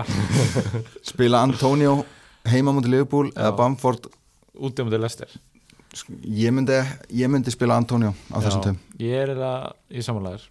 Spila 1.11 1.43
Antonio 1.43 1.99
heima 2.47 2.71
mútið 2.75 2.93
Liverpool 2.95 3.31
eða 3.33 3.55
Bamford? 3.57 4.07
Út 4.57 4.79
um 4.83 4.91
til 4.93 5.01
Lester 5.03 5.33
ég 6.23 6.53
myndi, 6.53 6.77
ég 7.17 7.31
myndi 7.31 7.51
spila 7.53 7.79
Antonio 7.79 8.13
á 8.29 8.37
þessum 8.43 8.63
töm 8.63 8.79
ég 9.01 9.17
er 9.23 9.33
það 9.37 9.67
í 9.97 10.05
samanlæður 10.05 10.47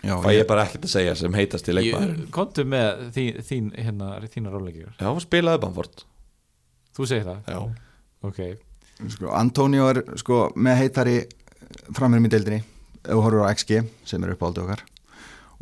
Já, 0.00 0.14
það 0.16 0.32
ég 0.32 0.46
bara 0.48 0.64
ekkert 0.64 0.86
að 0.86 0.92
segja 0.94 1.14
sem 1.18 1.34
heitast 1.36 1.66
í 1.68 1.74
leikmaðurinn. 1.76 2.28
kontu 2.32 2.64
með 2.64 3.02
þín, 3.12 3.40
þín 3.44 3.66
hérna, 3.76 4.06
þína 4.32 4.52
ráleikir 4.54 4.86
já, 4.96 5.08
spilaði 5.20 5.60
Bamford. 5.60 6.04
Þú 6.96 7.08
segir 7.10 7.26
það, 7.26 7.50
já, 7.52 7.58
ok. 8.30 8.40
Sko, 9.12 9.28
Antonio 9.36 9.90
er 9.92 10.00
sko, 10.20 10.38
með 10.56 10.80
heitari 10.80 11.18
framherjum 11.92 12.30
í 12.30 12.32
deildinni 12.32 12.62
ef 12.62 13.12
þú 13.12 13.20
horfur 13.26 13.44
á 13.44 13.52
XG 13.52 13.82
sem 14.08 14.24
er 14.24 14.32
upp 14.32 14.40
á 14.44 14.46
aldrei 14.48 14.64
okkar. 14.64 14.86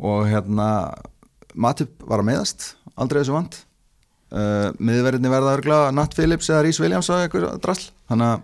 Og 0.07 0.23
hérna 0.31 0.69
Matip 1.59 2.05
var 2.07 2.23
að 2.23 2.29
meðast 2.31 2.67
aldrei 2.99 3.21
þessu 3.21 3.35
vant. 3.35 3.57
Uh, 4.29 4.69
miðverðinni 4.77 5.31
verða 5.31 5.55
örgla 5.57 5.77
Nat 5.95 6.13
Phillips 6.17 6.51
eða 6.51 6.63
Rhys 6.65 6.79
Williams 6.81 7.09
og 7.09 7.23
eitthvað 7.23 7.55
drasl. 7.63 7.89
Þannig 8.11 8.33
að 8.33 8.43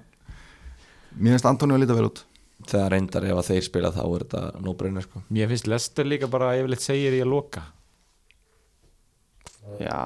mér 1.19 1.35
finnst 1.35 1.49
Antoni 1.51 1.77
að 1.77 1.83
líta 1.85 1.97
vel 1.97 2.07
út. 2.09 2.23
Þegar 2.65 2.95
reyndar 2.95 3.27
ef 3.29 3.39
að 3.39 3.49
þeir 3.51 3.65
spila 3.67 3.91
þá 3.93 4.01
er 4.05 4.25
þetta 4.25 4.41
no-brainer 4.65 5.05
sko. 5.05 5.21
Mér 5.35 5.51
finnst 5.51 5.69
Lester 5.69 6.07
líka 6.07 6.29
bara 6.31 6.55
yfirleitt 6.57 6.83
segir 6.85 7.15
í 7.15 7.21
að 7.21 7.31
loka. 7.35 7.65
Já 9.81 9.99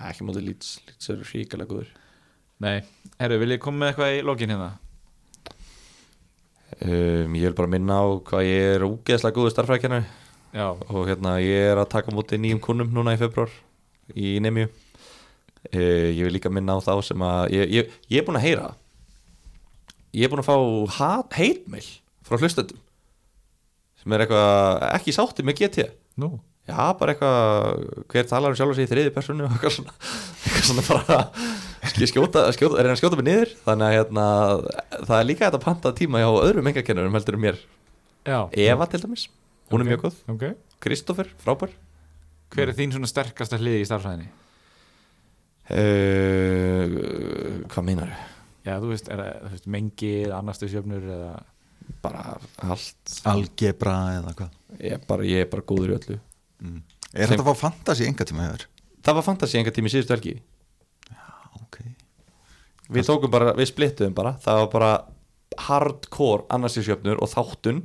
ekki 0.00 0.26
mótið 0.26 0.46
Leeds. 0.48 0.76
Eru 1.10 1.26
ríkilega 1.26 1.70
góður 1.70 1.90
Nei, 2.60 2.82
herru, 3.20 3.38
vil 3.40 3.54
ég 3.54 3.60
koma 3.62 3.80
með 3.80 3.90
eitthvað 3.92 4.14
í 4.16 4.24
lokin 4.26 4.52
hérna? 4.52 4.70
um, 6.84 7.36
ég 7.36 7.46
vil 7.48 7.56
bara 7.56 7.70
minna 7.72 8.00
á 8.00 8.06
hvað 8.28 8.46
ég 8.46 8.74
er 8.76 8.84
úgeðslega 8.86 9.36
góður 9.36 9.54
starfrækjana 9.54 10.00
Já, 10.50 10.66
og 10.74 11.04
hérna 11.06 11.36
ég 11.42 11.68
er 11.70 11.78
að 11.78 11.90
taka 11.92 12.10
á 12.10 12.16
móti 12.16 12.38
nýjum 12.40 12.60
kunnum 12.64 12.90
núna 12.90 13.14
í 13.14 13.20
februar 13.20 13.52
í 14.18 14.32
Nemju 14.42 14.66
uh, 14.66 16.08
ég 16.10 16.22
vil 16.26 16.34
líka 16.34 16.50
minna 16.50 16.74
á 16.74 16.82
þá 16.82 16.92
sem 17.06 17.22
að 17.22 17.52
ég, 17.54 17.70
ég, 17.78 17.92
ég 18.10 18.18
er 18.22 18.26
búin 18.26 18.40
að 18.40 18.46
heyra 18.48 18.70
ég 20.16 20.26
er 20.26 20.32
búin 20.32 20.42
að 20.42 20.50
fá 20.50 21.36
heitmail 21.38 21.86
frá 22.26 22.38
hlustöndum 22.40 22.80
sem 24.00 24.14
er 24.16 24.24
eitthvað 24.24 24.86
ekki 24.96 25.14
sátti 25.14 25.44
með 25.46 25.60
GT 25.62 25.84
nú? 26.18 26.32
Já 26.70 26.90
bara 26.98 27.14
eitthvað 27.14 28.04
hver 28.12 28.26
talar 28.30 28.52
um 28.52 28.58
sjálf 28.58 28.76
sig 28.78 28.86
í 28.86 28.90
þriði 28.90 29.12
personu 29.14 29.46
og 29.46 29.54
eitthvað 29.56 29.74
svona, 29.78 29.94
eitthvað 30.44 30.66
svona 30.68 30.84
bara 30.86 31.18
sk- 31.90 32.10
skjóta, 32.10 32.42
skjóta, 32.54 32.78
hann 32.82 32.92
að 32.92 33.00
skjóta 33.00 33.18
mig 33.18 33.26
niður. 33.26 33.52
Þannig 33.64 33.86
að 33.88 33.94
hérna, 33.96 34.26
það 35.08 35.14
er 35.16 35.26
líka 35.26 35.46
þetta 35.48 35.60
panta 35.64 35.92
tíma 35.98 36.20
hjá 36.22 36.28
öðrum 36.44 36.68
engakennurum 36.70 37.16
heldur 37.18 37.38
um 37.38 37.42
mér. 37.46 37.58
Já, 38.28 38.38
Eva 38.68 38.86
til 38.92 39.00
dæmis, 39.02 39.24
hún 39.70 39.80
Ok. 39.80 39.86
er 39.86 39.88
mjög 39.90 40.02
góð. 40.04 40.16
Ok. 40.34 40.44
Kristoffer, 40.80 41.28
frábær. 41.44 41.72
Hver 42.50 42.68
er 42.72 42.74
þín 42.74 42.92
svona 42.96 43.06
sterkasta 43.10 43.58
hliði 43.60 43.82
í 43.84 43.88
starfræðinni? 43.88 44.28
uh, 45.70 47.64
hvað 47.70 47.84
meinar 47.86 48.12
Já, 48.66 48.74
þú 48.82 48.90
veist, 48.92 49.06
er 49.08 49.20
það, 49.22 49.36
þú 49.46 49.50
veist, 49.54 49.68
mengið, 49.72 50.32
annarstöðsjöfnur 50.36 51.04
eða? 51.14 51.30
Bara 52.04 52.24
allt. 52.70 53.12
Algebra 53.30 53.94
eða 54.18 54.34
hvað? 54.36 54.58
Ég 54.84 54.92
er 54.98 55.06
bara, 55.08 55.24
ég 55.26 55.44
er 55.46 55.48
bara 55.50 55.64
góður 55.66 55.94
í 55.94 55.96
öllu. 55.96 56.16
Mm. 56.60 56.82
Er 57.14 57.30
þetta 57.32 57.40
að 57.42 57.48
fá 57.48 57.62
fantasy 57.64 58.04
enga 58.06 58.26
tíma 58.28 58.44
hefur? 58.50 58.66
það 59.00 59.16
var 59.16 59.24
fantasi 59.24 59.56
enga 59.58 59.72
tími 59.72 59.88
síðustu 59.90 60.12
helgi. 60.12 60.34
Ok. 61.62 61.78
Við 62.92 63.08
tókum 63.08 63.32
bara, 63.32 63.54
við 63.56 63.70
splittuðum 63.72 64.14
bara. 64.18 64.34
Það 64.44 64.60
var 64.60 64.68
bara 64.74 64.90
hardcore 65.70 66.44
annarstíðsjöfnur 66.52 67.16
og 67.24 67.32
þáttun 67.32 67.80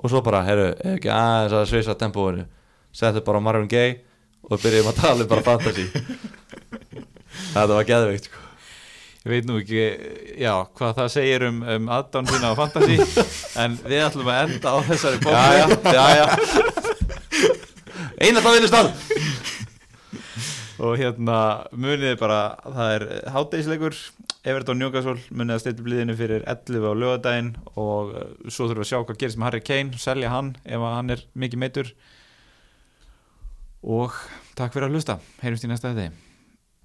og 0.00 0.08
svo 0.08 0.22
bara, 0.24 0.42
herru, 0.46 0.70
ef 0.72 0.96
ekki 0.96 1.12
aðeins 1.12 1.56
að 1.60 1.66
svisa 1.68 1.96
tempóinu, 2.00 2.46
settu 2.96 3.22
bara 3.24 3.42
Marvin 3.44 3.68
Gaye 3.70 3.98
og 4.48 4.60
byrjum 4.62 4.88
að 4.90 5.00
tala 5.02 5.26
um 5.26 5.30
bara 5.30 5.44
fantasy. 5.44 5.88
Þetta 7.54 7.74
var 7.74 7.88
geðveikt 7.88 8.30
sko. 8.30 8.46
Ég 9.20 9.34
veit 9.34 9.44
nú 9.44 9.58
ekki, 9.60 9.80
já, 10.40 10.54
hvað 10.78 10.94
það 10.96 11.08
segir 11.12 11.42
um, 11.44 11.58
um 11.60 11.88
aðdán 11.92 12.28
sína 12.30 12.54
á 12.54 12.56
Fantasy 12.56 12.94
En 13.60 13.74
við 13.84 14.00
ætlum 14.06 14.30
að 14.32 14.38
enda 14.46 14.72
á 14.72 14.76
þessari 14.86 15.18
bóku 15.20 15.34
já, 15.36 15.42
já, 15.60 15.66
já, 15.92 16.06
já. 16.16 16.26
Eina 18.16 18.40
það 18.40 18.56
vinnust 18.56 18.78
all 18.78 18.88
Og 20.80 20.96
hérna 20.96 21.36
munið 21.76 22.16
bara, 22.22 22.40
það 22.64 22.94
er 22.94 23.04
hátdeisleikur 23.34 24.00
Everton 24.48 24.80
Newcastle 24.80 25.18
munið 25.36 25.56
að 25.56 25.62
stilla 25.64 25.84
bliðinu 25.84 26.16
fyrir 26.16 26.46
11 26.48 26.86
á 26.88 26.92
lögadaginn 26.96 27.52
Og 27.74 28.14
uh, 28.14 28.24
svo 28.48 28.70
þurfum 28.70 28.80
við 28.80 28.86
að 28.86 28.90
sjá 28.92 28.98
hvað 29.02 29.20
gerist 29.20 29.40
með 29.40 29.48
Harry 29.50 29.62
Kane 29.66 30.00
Selja 30.00 30.32
hann 30.32 30.54
ef 30.64 30.86
hann 30.86 31.12
er 31.16 31.26
mikið 31.34 31.62
meitur 31.64 31.92
Og 33.80 34.16
takk 34.56 34.74
fyrir 34.74 34.88
að 34.88 34.96
hlusta, 34.96 35.20
heyrjumst 35.40 35.68
í 35.68 35.72
næsta 35.72 35.92
þetta 35.92 36.29